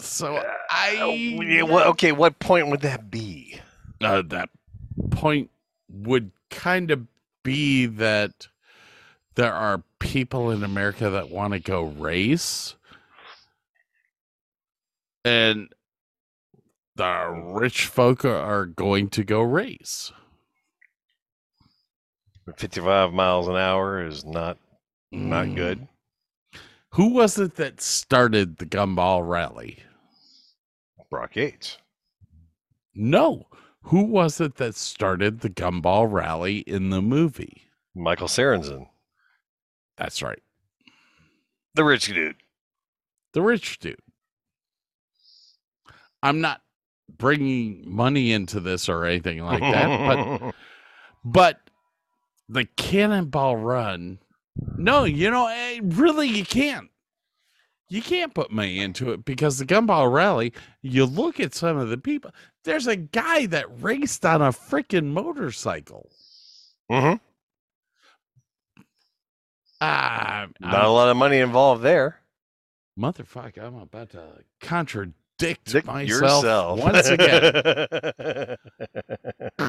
so 0.00 0.42
i 0.70 1.56
Uh, 1.60 1.66
well, 1.66 1.88
okay, 1.90 2.12
what 2.12 2.38
point 2.38 2.68
would 2.68 2.80
that 2.82 3.10
be? 3.10 3.60
uh, 4.00 4.22
that 4.22 4.48
point 5.10 5.50
would 5.90 6.30
kind 6.50 6.90
of 6.90 7.06
be 7.42 7.86
that 7.86 8.48
there 9.34 9.52
are 9.52 9.82
people 9.98 10.50
in 10.50 10.64
America 10.64 11.10
that 11.10 11.30
want 11.30 11.52
to 11.52 11.60
go 11.60 11.84
race, 11.84 12.74
and 15.24 15.68
the 16.96 17.52
rich 17.54 17.86
folk 17.86 18.24
are 18.24 18.66
going 18.66 19.08
to 19.10 19.24
go 19.24 19.40
race. 19.40 20.12
55 22.56 23.12
miles 23.12 23.46
an 23.46 23.56
hour 23.56 24.04
is 24.04 24.24
not 24.24 24.58
not 25.12 25.46
mm. 25.46 25.56
good. 25.56 25.88
Who 26.92 27.12
was 27.12 27.38
it 27.38 27.56
that 27.56 27.80
started 27.80 28.56
the 28.56 28.66
Gumball 28.66 29.26
Rally? 29.26 29.78
Brock 31.10 31.36
Yates. 31.36 31.78
No. 32.94 33.46
Who 33.84 34.02
was 34.04 34.40
it 34.40 34.56
that 34.56 34.74
started 34.74 35.40
the 35.40 35.50
Gumball 35.50 36.10
Rally 36.10 36.58
in 36.58 36.90
the 36.90 37.00
movie? 37.00 37.62
Michael 37.94 38.28
Sarrazin, 38.28 38.88
That's 39.96 40.22
right. 40.22 40.42
the 41.74 41.84
rich 41.84 42.06
dude. 42.06 42.36
the 43.32 43.42
rich 43.42 43.78
dude. 43.78 43.98
I'm 46.22 46.40
not 46.40 46.60
bringing 47.16 47.84
money 47.86 48.32
into 48.32 48.60
this 48.60 48.88
or 48.88 49.04
anything 49.04 49.40
like 49.40 49.60
that, 49.60 50.40
but 50.40 50.54
but 51.24 51.60
the 52.48 52.64
Cannonball 52.76 53.56
Run, 53.56 54.18
no, 54.76 55.04
you 55.04 55.30
know, 55.30 55.46
eh, 55.48 55.80
really, 55.82 56.28
you 56.28 56.44
can't. 56.44 56.88
You 57.90 58.02
can't 58.02 58.34
put 58.34 58.50
money 58.50 58.80
into 58.80 59.12
it 59.12 59.24
because 59.24 59.58
the 59.58 59.64
Gumball 59.64 60.12
Rally. 60.12 60.52
You 60.82 61.06
look 61.06 61.40
at 61.40 61.54
some 61.54 61.78
of 61.78 61.88
the 61.88 61.96
people. 61.98 62.30
There's 62.64 62.86
a 62.86 62.96
guy 62.96 63.46
that 63.46 63.82
raced 63.82 64.26
on 64.26 64.42
a 64.42 64.48
freaking 64.52 65.06
motorcycle. 65.06 66.10
Mhm. 66.90 67.18
Ah, 69.80 70.48
Not 70.60 70.84
a 70.84 70.88
lot 70.90 71.08
of 71.08 71.16
money 71.16 71.38
involved 71.38 71.82
there. 71.82 72.20
motherfucker! 72.98 73.62
I'm 73.62 73.76
about 73.76 74.10
to 74.10 74.42
contradict 74.60 75.14
Dick 75.64 75.84
myself 75.86 76.42
yourself. 76.42 76.80
once 76.80 77.08
again. 77.08 77.52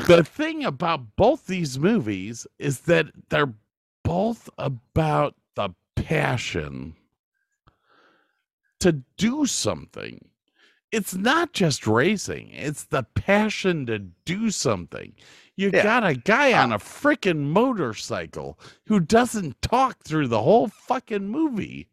the 0.08 0.24
thing 0.28 0.66
about 0.66 1.16
both 1.16 1.46
these 1.46 1.78
movies 1.78 2.48
is 2.58 2.82
that 2.82 3.06
they're 3.30 3.54
both 4.04 4.50
about 4.58 5.36
the 5.56 5.70
passion 5.96 6.96
to 8.80 9.04
do 9.18 9.46
something. 9.46 10.30
It's 10.92 11.16
not 11.16 11.54
just 11.54 11.86
racing, 11.88 12.50
it's 12.52 12.86
the 12.86 13.04
passion 13.04 13.86
to 13.88 14.00
do 14.00 14.50
something. 14.52 15.14
You 15.56 15.72
Yeah. 15.72 15.84
got 15.84 16.06
a 16.06 16.16
guy 16.16 16.54
uh 16.54 16.64
on 16.64 16.72
a 16.72 16.80
freaking 16.80 17.40
motorcycle 17.52 18.60
who 18.86 19.00
doesn't 19.00 19.62
talk 19.62 20.00
through 20.04 20.28
the 20.30 20.42
whole 20.42 20.68
fucking 20.70 21.28
movie. 21.30 21.90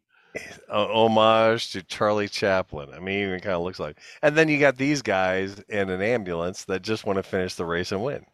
a 0.69 0.73
uh, 0.75 0.87
homage 0.87 1.71
to 1.71 1.83
Charlie 1.83 2.27
Chaplin. 2.29 2.93
I 2.93 2.99
mean, 2.99 3.19
even 3.27 3.39
kind 3.39 3.55
of 3.55 3.63
looks 3.63 3.79
like. 3.79 3.99
And 4.21 4.37
then 4.37 4.49
you 4.49 4.59
got 4.59 4.77
these 4.77 5.01
guys 5.01 5.59
in 5.69 5.89
an 5.89 6.01
ambulance 6.01 6.65
that 6.65 6.81
just 6.83 7.05
want 7.05 7.17
to 7.17 7.23
finish 7.23 7.55
the 7.55 7.65
race 7.65 7.91
and 7.91 8.03
win. 8.03 8.25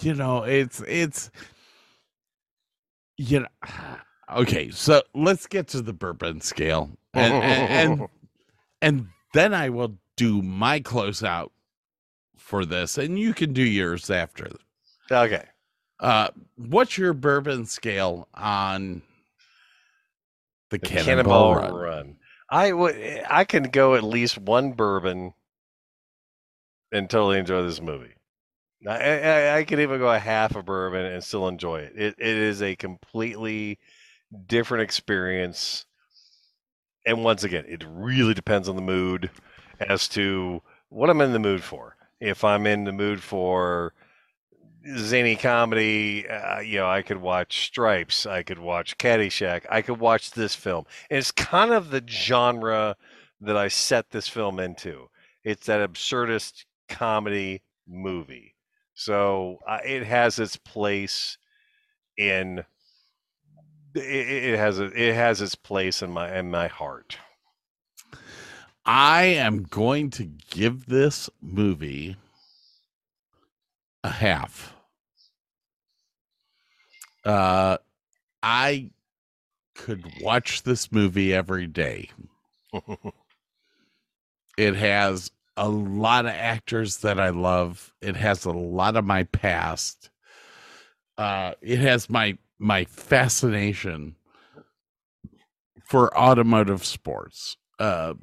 you 0.00 0.14
know 0.14 0.44
it's 0.44 0.80
it's 0.86 1.30
you 3.16 3.40
know 3.40 3.48
okay 4.36 4.70
so 4.70 5.02
let's 5.14 5.46
get 5.46 5.66
to 5.68 5.82
the 5.82 5.92
bourbon 5.92 6.40
scale 6.40 6.90
and 7.14 7.34
and 7.34 7.70
and, 8.00 8.08
and 8.82 9.08
then 9.34 9.54
i 9.54 9.68
will 9.68 9.96
do 10.16 10.42
my 10.42 10.80
closeout 10.80 11.50
for 12.36 12.64
this 12.64 12.98
and 12.98 13.18
you 13.18 13.32
can 13.34 13.52
do 13.52 13.62
yours 13.62 14.10
after 14.10 14.48
Okay. 15.10 15.44
uh 16.00 16.28
what's 16.56 16.96
your 16.98 17.12
bourbon 17.12 17.66
scale 17.66 18.28
on 18.34 19.02
the, 20.70 20.78
The 20.78 20.78
cannonball, 20.78 21.52
Cannonball 21.52 21.54
run? 21.54 21.74
Run. 21.74 22.16
I 22.48 22.72
would. 22.72 22.96
I 23.28 23.44
can 23.44 23.64
go 23.64 23.94
at 23.94 24.02
least 24.04 24.38
one 24.38 24.72
bourbon 24.72 25.34
and 26.92 27.08
totally 27.08 27.38
enjoy 27.38 27.62
this 27.62 27.80
movie. 27.80 28.14
I, 28.86 29.18
I, 29.18 29.56
I 29.58 29.64
could 29.64 29.80
even 29.80 29.98
go 29.98 30.10
a 30.10 30.18
half 30.18 30.56
a 30.56 30.62
bourbon 30.62 31.04
and 31.04 31.22
still 31.22 31.48
enjoy 31.48 31.80
it. 31.80 31.92
It 31.96 32.14
it 32.18 32.36
is 32.36 32.62
a 32.62 32.76
completely 32.76 33.78
different 34.46 34.82
experience. 34.82 35.86
And 37.06 37.24
once 37.24 37.44
again, 37.44 37.64
it 37.68 37.84
really 37.88 38.34
depends 38.34 38.68
on 38.68 38.76
the 38.76 38.82
mood 38.82 39.30
as 39.80 40.08
to 40.08 40.62
what 40.88 41.10
I'm 41.10 41.20
in 41.20 41.32
the 41.32 41.38
mood 41.38 41.62
for. 41.62 41.96
If 42.20 42.44
I'm 42.44 42.66
in 42.66 42.84
the 42.84 42.92
mood 42.92 43.22
for 43.22 43.94
zany 44.96 45.36
comedy, 45.36 46.28
uh, 46.28 46.60
you 46.60 46.78
know, 46.78 46.88
I 46.88 47.02
could 47.02 47.18
watch 47.18 47.66
Stripes, 47.66 48.26
I 48.26 48.42
could 48.42 48.58
watch 48.58 48.98
Caddyshack, 48.98 49.64
I 49.70 49.82
could 49.82 49.98
watch 49.98 50.32
this 50.32 50.54
film. 50.54 50.84
And 51.10 51.18
it's 51.18 51.30
kind 51.32 51.72
of 51.72 51.90
the 51.90 52.02
genre 52.06 52.96
that 53.40 53.56
I 53.56 53.68
set 53.68 54.10
this 54.10 54.28
film 54.28 54.58
into. 54.60 55.08
It's 55.44 55.66
that 55.66 55.88
absurdist 55.88 56.64
comedy 56.88 57.62
movie. 57.88 58.54
So 58.94 59.58
uh, 59.66 59.78
it 59.84 60.04
has 60.04 60.38
its 60.38 60.56
place 60.56 61.38
in 62.18 62.64
it, 63.94 64.00
it 64.00 64.58
has 64.58 64.78
a, 64.78 64.86
it 64.86 65.14
has 65.14 65.40
its 65.40 65.54
place 65.54 66.02
in 66.02 66.12
my 66.12 66.36
in 66.36 66.50
my 66.50 66.68
heart. 66.68 67.18
I 68.84 69.24
am 69.24 69.62
going 69.62 70.10
to 70.10 70.24
give 70.24 70.86
this 70.86 71.28
movie 71.40 72.16
a 74.02 74.10
half. 74.10 74.74
Uh, 77.24 77.76
I 78.42 78.90
could 79.74 80.04
watch 80.22 80.62
this 80.62 80.90
movie 80.90 81.34
every 81.34 81.66
day. 81.66 82.10
It 84.56 84.76
has 84.76 85.30
a 85.56 85.70
lot 85.70 86.26
of 86.26 86.32
actors 86.32 86.98
that 86.98 87.18
I 87.18 87.30
love. 87.30 87.94
It 88.02 88.14
has 88.16 88.44
a 88.44 88.50
lot 88.50 88.94
of 88.94 89.06
my 89.06 89.24
past. 89.24 90.10
Uh, 91.16 91.52
it 91.62 91.78
has 91.78 92.10
my 92.10 92.36
my 92.60 92.84
fascination 92.84 94.14
for 95.84 96.16
automotive 96.16 96.84
sports. 96.84 97.56
Uh, 97.78 98.14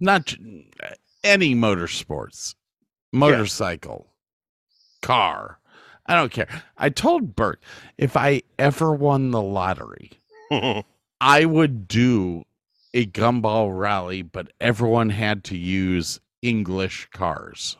not 0.00 0.34
any 1.22 1.54
motorsports, 1.54 2.54
motorcycle, 3.12 4.08
car. 5.02 5.60
I 6.06 6.16
don't 6.16 6.32
care. 6.32 6.48
I 6.76 6.90
told 6.90 7.36
Bert 7.36 7.62
if 7.96 8.16
I 8.16 8.42
ever 8.58 8.92
won 8.92 9.30
the 9.30 9.40
lottery, 9.40 10.12
I 11.20 11.44
would 11.44 11.86
do 11.86 12.44
a 12.92 13.06
gumball 13.06 13.76
rally, 13.76 14.22
but 14.22 14.52
everyone 14.60 15.10
had 15.10 15.44
to 15.44 15.56
use 15.56 16.20
English 16.42 17.08
cars. 17.12 17.76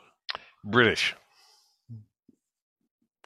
British. 0.65 1.15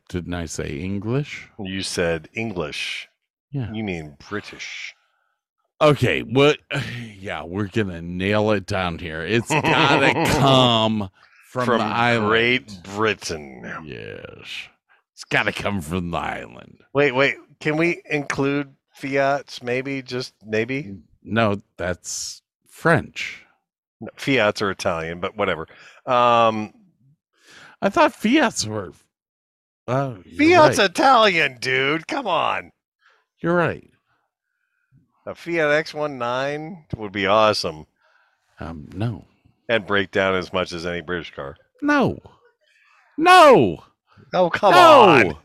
Didn't 0.09 0.35
I 0.35 0.47
say 0.47 0.79
English? 0.79 1.49
You 1.59 1.83
said 1.83 2.29
English. 2.35 3.09
Yeah. 3.51 3.73
You 3.73 3.85
mean 3.85 4.17
British. 4.29 4.95
Okay, 5.81 6.23
what? 6.23 6.59
Yeah, 7.21 7.43
we're 7.43 7.67
gonna 7.67 8.01
nail 8.01 8.53
it 8.53 8.65
down 8.65 8.99
here. 8.99 9.23
It's 9.23 9.51
gotta 9.51 10.15
come 10.39 11.11
from, 11.51 11.67
From. 11.67 12.29
Great 12.29 12.83
Britain. 12.85 13.63
Yes, 13.85 14.69
it's 15.13 15.25
gotta 15.29 15.53
come 15.53 15.81
from 15.81 16.11
the 16.13 16.17
island. 16.17 16.81
Wait, 16.95 17.13
wait. 17.13 17.35
Can 17.61 17.77
we 17.77 18.01
include 18.09 18.75
Fiats? 18.95 19.63
Maybe, 19.63 20.01
just 20.01 20.33
maybe. 20.47 20.99
No, 21.23 21.61
that's 21.77 22.41
French. 22.69 23.45
No, 24.01 24.09
Fiats 24.17 24.63
are 24.63 24.71
Italian, 24.71 25.21
but 25.21 25.37
whatever. 25.37 25.67
Um, 26.07 26.73
I 27.83 27.89
thought 27.91 28.15
Fiats 28.15 28.65
were. 28.65 28.93
Oh, 29.89 30.19
Fiat's 30.37 30.79
right. 30.79 30.91
Italian, 30.91 31.57
dude. 31.61 32.07
Come 32.07 32.27
on. 32.27 32.71
You're 33.41 33.55
right. 33.57 33.91
A 35.27 35.35
Fiat 35.35 35.85
X19 35.87 36.95
would 36.97 37.13
be 37.13 37.27
awesome 37.27 37.87
Um, 38.61 38.89
no, 38.95 39.25
and 39.69 39.87
break 39.87 40.11
down 40.11 40.35
as 40.35 40.53
much 40.53 40.73
as 40.73 40.85
any 40.87 41.01
British 41.01 41.35
car. 41.35 41.57
no, 41.83 42.19
no. 43.17 43.83
Oh, 44.35 44.51
come 44.51 44.73
No! 44.73 45.01
on. 45.31 45.37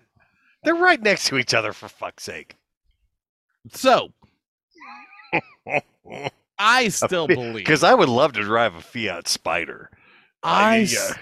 They're 0.63 0.75
right 0.75 1.01
next 1.01 1.27
to 1.27 1.37
each 1.37 1.53
other, 1.53 1.73
for 1.73 1.87
fuck's 1.89 2.23
sake. 2.23 2.55
So 3.71 4.09
I 6.59 6.87
still 6.89 7.27
believe 7.27 7.55
Because 7.55 7.83
I 7.83 7.93
would 7.93 8.09
love 8.09 8.33
to 8.33 8.41
drive 8.43 8.75
a 8.75 8.81
Fiat 8.81 9.27
Spider. 9.27 9.89
I, 10.43 10.79
Uh, 10.79 10.81
s- 10.81 11.15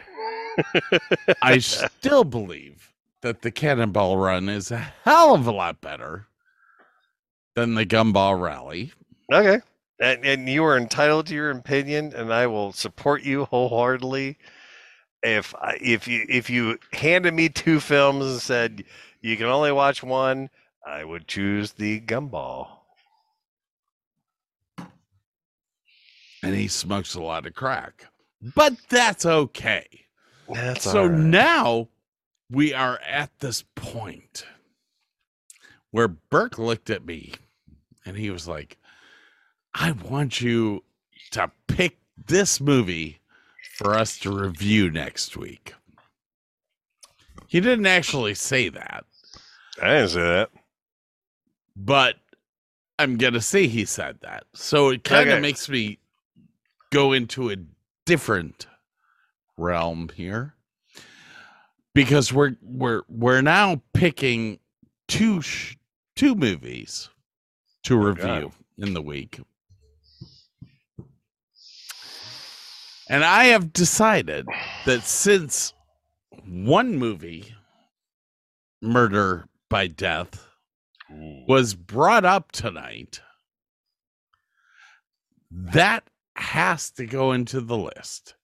I 1.41 1.57
still 1.59 2.23
believe 2.23 2.90
that 3.21 3.41
the 3.41 3.51
Cannonball 3.51 4.17
Run 4.17 4.49
is 4.49 4.71
a 4.71 4.77
hell 5.03 5.35
of 5.35 5.47
a 5.47 5.51
lot 5.51 5.81
better 5.81 6.27
than 7.55 7.75
the 7.75 7.85
Gumball 7.85 8.39
Rally. 8.39 8.91
Okay. 9.31 9.59
And, 9.99 10.25
and 10.25 10.49
you 10.49 10.63
are 10.63 10.77
entitled 10.77 11.27
to 11.27 11.35
your 11.35 11.51
opinion, 11.51 12.13
and 12.15 12.33
I 12.33 12.47
will 12.47 12.71
support 12.71 13.23
you 13.23 13.45
wholeheartedly. 13.45 14.37
If 15.23 15.53
I, 15.55 15.77
if 15.79 16.07
you 16.07 16.25
if 16.27 16.49
you 16.49 16.79
handed 16.93 17.35
me 17.35 17.47
two 17.47 17.79
films 17.79 18.25
and 18.25 18.41
said 18.41 18.83
you 19.21 19.37
can 19.37 19.45
only 19.45 19.71
watch 19.71 20.01
one, 20.01 20.49
I 20.85 21.03
would 21.03 21.27
choose 21.27 21.73
the 21.73 22.01
Gumball. 22.01 22.67
And 26.43 26.55
he 26.55 26.67
smokes 26.67 27.13
a 27.13 27.21
lot 27.21 27.45
of 27.45 27.53
crack. 27.53 28.07
But 28.55 28.73
that's 28.89 29.27
okay. 29.27 29.85
That's 30.49 30.83
so 30.83 31.05
right. 31.05 31.19
now 31.19 31.87
we 32.51 32.73
are 32.73 32.99
at 33.07 33.31
this 33.39 33.63
point 33.75 34.45
where 35.91 36.07
Burke 36.07 36.57
looked 36.57 36.89
at 36.89 37.05
me 37.05 37.33
and 38.05 38.17
he 38.17 38.29
was 38.29 38.47
like, 38.47 38.77
I 39.73 39.91
want 39.91 40.41
you 40.41 40.83
to 41.31 41.51
pick 41.67 41.97
this 42.27 42.59
movie 42.59 43.19
for 43.77 43.95
us 43.95 44.17
to 44.19 44.31
review 44.31 44.89
next 44.91 45.37
week. 45.37 45.73
He 47.47 47.59
didn't 47.59 47.85
actually 47.87 48.33
say 48.35 48.69
that, 48.69 49.05
I 49.81 49.87
didn't 49.87 50.09
say 50.09 50.21
that. 50.21 50.49
but 51.75 52.15
I'm 52.99 53.17
going 53.17 53.33
to 53.33 53.41
say 53.41 53.67
he 53.67 53.85
said 53.85 54.19
that. 54.21 54.43
So 54.53 54.89
it 54.89 55.03
kind 55.03 55.29
of 55.29 55.33
Okay. 55.35 55.41
makes 55.41 55.67
me 55.67 55.99
go 56.91 57.13
into 57.13 57.49
a 57.49 57.55
different 58.05 58.67
realm 59.57 60.09
here 60.15 60.53
because 61.93 62.31
we're 62.33 62.55
we're 62.61 63.01
we're 63.07 63.41
now 63.41 63.81
picking 63.93 64.59
two 65.07 65.41
sh- 65.41 65.75
two 66.15 66.35
movies 66.35 67.09
to 67.83 67.95
Oh, 67.95 68.03
review 68.03 68.51
in 68.77 68.93
the 68.93 69.01
week. 69.01 69.39
And 73.09 73.25
I 73.25 73.45
have 73.45 73.73
decided 73.73 74.47
that 74.85 75.03
since 75.03 75.73
one 76.45 76.95
movie, 76.95 77.53
Murder 78.81 79.47
by 79.69 79.87
death 79.87 80.47
was 81.09 81.73
brought 81.75 82.23
up 82.23 82.51
tonight, 82.53 83.19
that 85.51 86.05
has 86.35 86.89
to 86.91 87.05
go 87.05 87.33
into 87.33 87.59
the 87.59 87.77
list. 87.77 88.35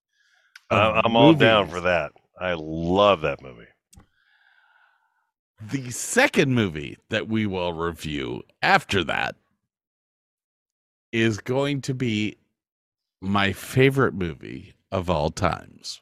I- 0.70 1.02
I'm 1.06 1.16
all 1.16 1.34
down 1.34 1.70
for 1.70 1.80
that. 1.82 2.12
I 2.40 2.54
love 2.58 3.22
that 3.22 3.42
movie. 3.42 3.68
The 5.72 5.90
second 5.90 6.54
movie 6.54 6.98
that 7.10 7.28
we 7.28 7.48
will 7.48 7.74
review 7.74 8.44
after 8.62 9.04
that 9.06 9.36
is 11.12 11.40
going 11.40 11.82
to 11.82 11.96
be 11.96 12.38
my 13.22 13.54
favorite 13.54 14.14
movie 14.14 14.74
of 14.92 15.10
all 15.10 15.32
times, 15.32 16.00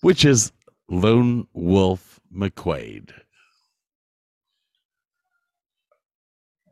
which 0.00 0.24
is 0.24 0.52
Lone 0.88 1.46
Wolf 1.52 2.20
McQuade. 2.34 3.12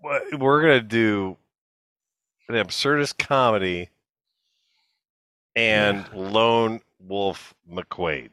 We're 0.02 0.62
gonna 0.62 0.80
do 0.80 1.36
an 2.48 2.54
absurdist 2.54 3.18
comedy 3.18 3.90
and 5.56 6.06
Lone 6.12 6.80
Wolf 7.00 7.54
McQuade. 7.70 8.30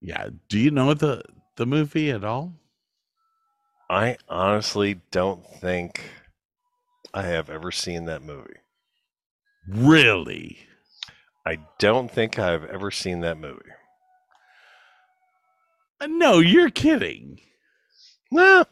Yeah. 0.00 0.28
Do 0.48 0.58
you 0.58 0.70
know 0.70 0.94
the 0.94 1.22
the 1.56 1.66
movie 1.66 2.10
at 2.10 2.24
all? 2.24 2.54
I 3.90 4.16
honestly 4.28 5.00
don't 5.10 5.44
think 5.60 6.02
I 7.14 7.22
have 7.22 7.48
ever 7.50 7.70
seen 7.70 8.04
that 8.04 8.22
movie. 8.22 8.56
Really? 9.66 10.58
I 11.46 11.58
don't 11.78 12.10
think 12.10 12.38
I've 12.38 12.64
ever 12.64 12.90
seen 12.90 13.20
that 13.20 13.38
movie. 13.38 13.70
Uh, 16.00 16.06
No, 16.06 16.38
you're 16.38 16.70
kidding. 16.70 17.40
No, 18.30 18.64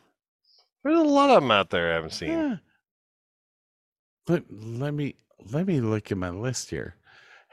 there's 0.84 0.98
a 0.98 1.02
lot 1.02 1.30
of 1.30 1.42
them 1.42 1.50
out 1.50 1.70
there 1.70 1.90
I 1.90 1.94
haven't 1.94 2.12
seen. 2.12 2.30
Yeah. 2.30 2.56
Let, 4.28 4.42
let 4.50 4.92
me 4.92 5.14
let 5.50 5.66
me 5.66 5.80
look 5.80 6.10
at 6.12 6.18
my 6.18 6.30
list 6.30 6.70
here. 6.70 6.96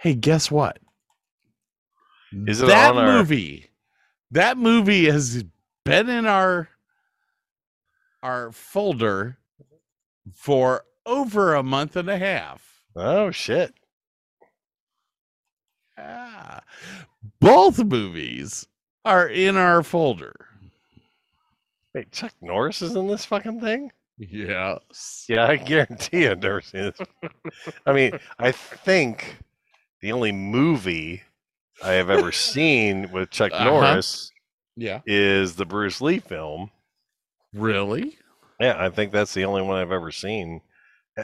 Hey, 0.03 0.15
guess 0.15 0.51
what? 0.51 0.79
Is 2.45 2.61
it 2.61 2.65
that 2.65 2.91
on 2.93 2.97
our- 2.97 3.17
movie? 3.19 3.69
That 4.31 4.57
movie 4.57 5.05
has 5.05 5.45
been 5.85 6.09
in 6.09 6.25
our 6.25 6.67
our 8.21 8.51
folder 8.51 9.37
for 10.33 10.83
over 11.05 11.55
a 11.55 11.63
month 11.63 11.95
and 11.95 12.09
a 12.09 12.17
half. 12.17 12.83
Oh 12.97 13.31
shit! 13.31 13.73
Ah, 15.97 16.59
both 17.39 17.81
movies 17.81 18.67
are 19.05 19.27
in 19.29 19.55
our 19.55 19.81
folder. 19.81 20.33
Wait, 21.95 22.11
Chuck 22.11 22.33
Norris 22.41 22.81
is 22.81 22.95
in 22.97 23.07
this 23.07 23.23
fucking 23.23 23.61
thing? 23.61 23.89
Yes. 24.17 25.25
Yeah, 25.29 25.47
I 25.47 25.55
guarantee 25.55 26.27
I've 26.27 26.41
never 26.41 26.59
seen 26.59 26.91
this. 26.97 27.31
I 27.85 27.93
mean, 27.93 28.19
I 28.39 28.51
think 28.51 29.37
the 30.03 30.11
only 30.11 30.33
movie 30.33 31.23
I 31.81 31.93
have 31.93 32.09
ever 32.09 32.31
seen 32.51 33.09
with 33.13 33.29
Chuck 33.31 33.53
Uh-huh. 33.53 33.63
Norris 33.63 34.31
Yeah. 34.75 34.99
is 35.05 35.55
the 35.55 35.65
Bruce 35.65 36.01
Lee 36.01 36.19
film. 36.19 36.71
Really? 37.53 38.17
Yeah, 38.59 38.75
I 38.77 38.89
think 38.89 39.13
that's 39.13 39.33
the 39.33 39.45
only 39.45 39.61
one 39.61 39.77
I've 39.77 39.93
ever 39.93 40.11
seen, 40.11 40.59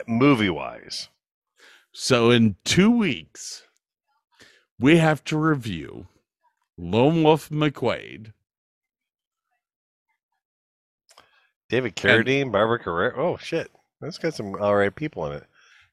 movie 0.07 0.49
wise. 0.49 1.09
So 1.91 2.31
in 2.31 2.55
two 2.63 2.89
weeks, 2.89 3.63
we 4.79 4.97
have 4.97 5.23
to 5.25 5.37
review 5.37 6.07
Lone 6.77 7.21
Wolf 7.23 7.49
McQuade. 7.49 8.31
David 11.69 11.95
Carradine, 11.97 12.51
Barbara 12.51 12.79
Carrera. 12.79 13.13
Oh 13.21 13.35
shit, 13.37 13.69
that's 13.99 14.17
got 14.17 14.33
some 14.33 14.55
all 14.55 14.75
right 14.75 14.95
people 14.95 15.25
in 15.27 15.33
it. 15.33 15.43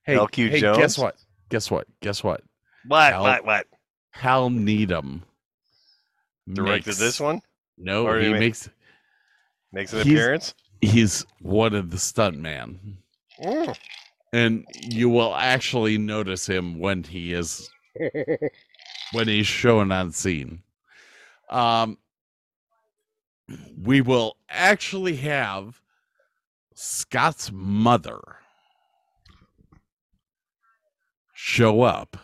Hey, 0.05 0.15
LQ 0.15 0.51
hey, 0.51 0.61
Jones. 0.61 0.79
guess 0.79 0.99
what? 0.99 1.17
Guess 1.51 1.71
what? 1.71 1.87
Guess 2.01 2.23
what? 2.25 2.43
What? 2.89 3.13
Hal- 3.13 3.23
What? 3.23 3.45
What? 3.45 3.67
Hal 4.11 4.51
Needham 4.51 5.23
Directed 6.53 6.87
makes- 6.91 6.99
this 6.99 7.21
one? 7.21 7.41
No, 7.79 8.07
Or 8.07 8.19
he 8.19 8.33
makes 8.33 8.69
Makes 9.73 9.93
an 9.93 9.99
he's- 10.07 10.07
appearance. 10.07 10.55
He's 10.81 11.27
one 11.41 11.75
of 11.75 11.91
the 11.91 11.97
stuntman, 11.97 12.99
Mm. 13.43 13.77
and 14.33 14.65
you 14.83 15.09
will 15.09 15.35
actually 15.35 15.99
notice 15.99 16.47
him 16.47 16.79
when 16.79 17.03
he 17.03 17.33
is 17.33 17.69
when 19.13 19.27
he's 19.29 19.47
shown 19.47 19.91
on 19.91 20.13
scene. 20.13 20.63
Um, 21.51 21.99
we 23.79 24.01
will 24.03 24.37
actually 24.49 25.17
have 25.17 25.81
Scott's 26.75 27.51
mother 27.53 28.21
show 31.33 31.83
up 31.83 32.17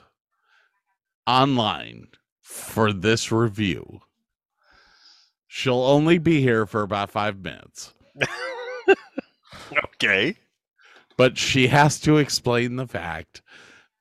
online 1.27 2.09
for 2.41 2.93
this 2.93 3.31
review. 3.33 4.01
She'll 5.47 5.83
only 5.83 6.19
be 6.19 6.41
here 6.41 6.67
for 6.67 6.83
about 6.83 7.11
five 7.11 7.39
minutes, 7.39 7.93
okay. 9.95 10.37
but 11.17 11.37
she 11.37 11.67
has 11.67 12.01
to 12.01 12.17
explain 12.17 12.77
the 12.77 12.87
fact 12.87 13.43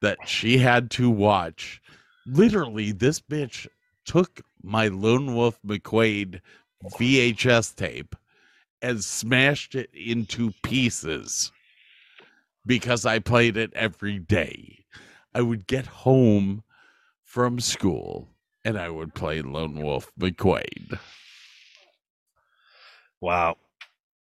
that 0.02 0.18
she 0.26 0.58
had 0.58 0.90
to 0.92 1.10
watch. 1.10 1.82
Literally, 2.26 2.92
this 2.92 3.20
bitch 3.20 3.68
took 4.06 4.42
my 4.64 4.88
Lone 4.88 5.36
Wolf 5.36 5.60
McQuade 5.66 6.42
VHS 6.98 7.76
tape 7.76 8.16
and 8.82 9.04
smashed 9.04 9.76
it 9.76 9.90
into 9.94 10.54
pieces 10.64 11.52
because 12.66 13.06
I 13.06 13.20
played 13.20 13.58
it 13.58 13.74
every 13.74 14.20
day. 14.20 14.86
I 15.34 15.42
would 15.42 15.68
get 15.68 15.86
home 15.86 16.64
from 17.32 17.62
school 17.62 18.28
and 18.66 18.78
I 18.78 18.90
would 18.90 19.14
play 19.16 19.42
Lone 19.42 19.82
Wolf 19.82 20.12
McQuade. 20.20 21.00
Wow. 23.22 23.56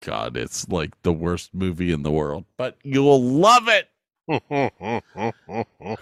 God, 0.03 0.35
it's 0.35 0.67
like 0.67 0.99
the 1.03 1.13
worst 1.13 1.53
movie 1.53 1.91
in 1.91 2.01
the 2.01 2.09
world, 2.09 2.45
but 2.57 2.75
you'll 2.83 3.21
love 3.21 3.67
it. 3.67 3.89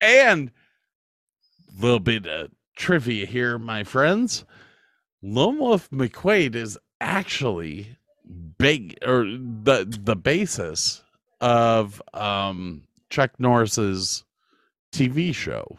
And 0.00 0.50
a 1.70 1.80
little 1.80 1.98
bit 1.98 2.26
of 2.26 2.50
trivia 2.76 3.24
here, 3.24 3.58
my 3.58 3.84
friends. 3.84 4.44
Lone 5.22 5.58
Wolf 5.58 5.88
McQuade 5.90 6.54
is 6.54 6.76
actually 7.00 7.96
big 8.58 8.98
or 9.00 9.24
the 9.24 9.86
the 9.88 10.16
basis 10.16 11.02
of 11.40 12.02
um 12.12 12.82
Chuck 13.14 13.38
Norris's 13.38 14.24
TV 14.92 15.32
show. 15.32 15.78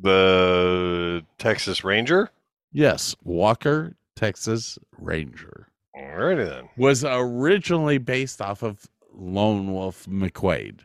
the 0.00 1.24
Texas 1.36 1.82
Ranger. 1.82 2.30
Yes, 2.70 3.16
Walker, 3.24 3.96
Texas 4.14 4.78
Ranger. 4.98 5.66
Alrighty 5.96 6.48
then. 6.48 6.68
Was 6.76 7.04
originally 7.04 7.98
based 7.98 8.40
off 8.40 8.62
of 8.62 8.86
Lone 9.12 9.72
Wolf 9.72 10.06
McQuade. 10.06 10.82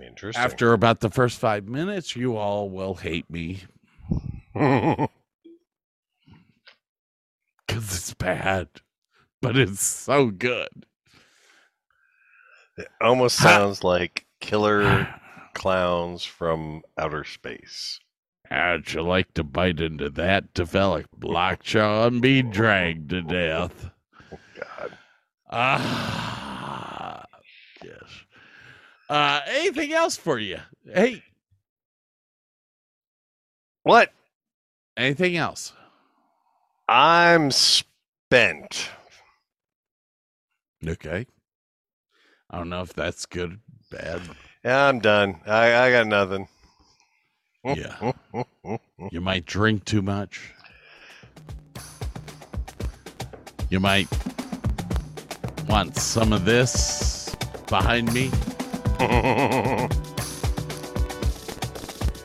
Interesting. 0.00 0.44
After 0.44 0.72
about 0.72 1.00
the 1.00 1.10
first 1.10 1.40
five 1.40 1.66
minutes, 1.66 2.14
you 2.14 2.36
all 2.36 2.70
will 2.70 2.94
hate 2.94 3.28
me 3.28 3.62
because 4.54 5.08
it's 7.66 8.14
bad, 8.14 8.68
but 9.42 9.56
it's 9.56 9.84
so 9.84 10.30
good. 10.30 10.86
It 12.76 12.88
almost 13.00 13.36
sounds 13.36 13.84
like 13.84 14.26
killer 14.40 15.08
clowns 15.54 16.24
from 16.24 16.82
outer 16.98 17.24
space. 17.24 18.00
How'd 18.50 18.92
you 18.92 19.02
like 19.02 19.32
to 19.34 19.44
bite 19.44 19.80
into 19.80 20.10
that, 20.10 20.52
develop 20.54 21.06
lockjaw, 21.22 22.06
and 22.08 22.20
be 22.20 22.42
dragged 22.42 23.10
to 23.10 23.22
death? 23.22 23.90
Oh, 24.32 24.38
God. 24.54 24.98
Ah, 25.50 27.24
yes. 27.82 28.02
Uh, 29.08 29.40
anything 29.48 29.92
else 29.92 30.16
for 30.16 30.38
you? 30.38 30.58
Hey, 30.92 31.22
What? 33.82 34.12
anything 34.96 35.36
else? 35.36 35.72
I'm 36.88 37.50
spent. 37.50 38.90
Okay. 40.86 41.26
I 42.54 42.58
don't 42.58 42.68
know 42.68 42.82
if 42.82 42.92
that's 42.92 43.26
good, 43.26 43.58
bad. 43.90 44.22
Yeah, 44.64 44.86
I'm 44.86 45.00
done. 45.00 45.40
I, 45.44 45.74
I 45.74 45.90
got 45.90 46.06
nothing. 46.06 46.46
Yeah. 47.64 48.12
You 49.10 49.20
might 49.20 49.44
drink 49.44 49.84
too 49.84 50.02
much. 50.02 50.52
You 53.70 53.80
might 53.80 54.06
want 55.68 55.96
some 55.96 56.32
of 56.32 56.44
this 56.44 57.34
behind 57.66 58.14
me. 58.14 58.30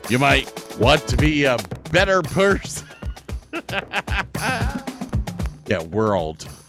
You 0.08 0.18
might 0.20 0.48
Want 0.78 1.06
to 1.08 1.16
be 1.16 1.44
a 1.44 1.58
better 1.90 2.22
person? 2.22 2.86
yeah, 5.66 5.82
we're. 5.90 6.16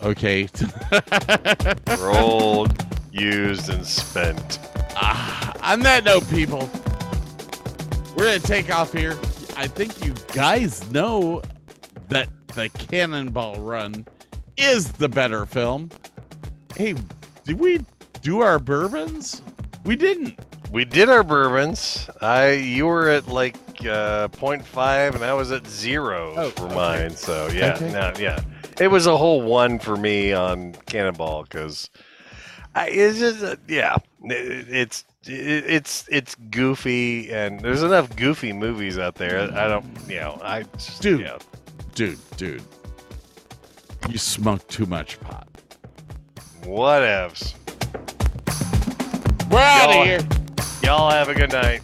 Okay. 0.03 0.49
We're 1.87 2.19
old, 2.19 2.90
used, 3.11 3.69
and 3.69 3.85
spent. 3.85 4.59
Ah, 4.95 5.53
on 5.73 5.79
that 5.81 6.03
note, 6.05 6.27
people, 6.29 6.69
we're 8.15 8.25
gonna 8.25 8.39
take 8.39 8.73
off 8.73 8.93
here. 8.93 9.17
I 9.55 9.67
think 9.67 10.03
you 10.03 10.13
guys 10.33 10.89
know 10.91 11.41
that 12.09 12.29
the 12.55 12.69
Cannonball 12.69 13.55
Run 13.61 14.05
is 14.57 14.91
the 14.93 15.09
better 15.09 15.45
film. 15.45 15.89
Hey, 16.75 16.95
did 17.45 17.59
we 17.59 17.85
do 18.21 18.41
our 18.41 18.59
bourbons? 18.59 19.41
We 19.83 19.95
didn't. 19.95 20.39
We 20.71 20.85
did 20.85 21.09
our 21.09 21.23
bourbons. 21.23 22.09
I 22.21 22.51
you 22.51 22.85
were 22.87 23.09
at 23.09 23.27
like 23.27 23.55
uh, 23.81 24.27
0.5 24.29 25.15
and 25.15 25.23
I 25.23 25.33
was 25.33 25.51
at 25.51 25.65
zero 25.67 26.33
Oh, 26.37 26.49
for 26.51 26.65
okay. 26.65 26.75
mine. 26.75 27.09
So 27.11 27.47
yeah, 27.49 27.73
Okay. 27.75 27.91
no, 27.91 28.13
yeah, 28.19 28.39
it 28.79 28.87
was 28.87 29.05
a 29.07 29.17
whole 29.17 29.41
one 29.41 29.79
for 29.79 29.97
me 29.97 30.31
on 30.33 30.73
Cannonball 30.85 31.43
because 31.43 31.89
it's 32.75 33.19
just 33.19 33.43
uh, 33.43 33.55
yeah, 33.67 33.95
it, 34.23 34.67
it's 34.69 35.05
it, 35.25 35.65
it's 35.67 36.05
it's 36.09 36.35
goofy 36.35 37.31
and 37.31 37.59
there's 37.59 37.83
enough 37.83 38.15
goofy 38.15 38.53
movies 38.53 38.97
out 38.97 39.15
there. 39.15 39.41
I 39.53 39.67
don't, 39.67 39.85
you 40.07 40.19
know, 40.19 40.39
I 40.43 40.63
just, 40.63 41.01
Dude. 41.01 41.21
yeah. 41.21 41.37
Dude, 41.95 42.17
dude. 42.37 42.63
You 44.09 44.17
smoke 44.17 44.67
too 44.67 44.85
much 44.85 45.19
pot. 45.19 45.47
whatevs. 46.63 47.53
We're 49.51 49.59
out 49.59 49.89
of 49.89 50.05
here. 50.05 50.19
Y'all 50.83 51.11
have 51.11 51.27
a 51.29 51.35
good 51.35 51.51
night. 51.51 51.81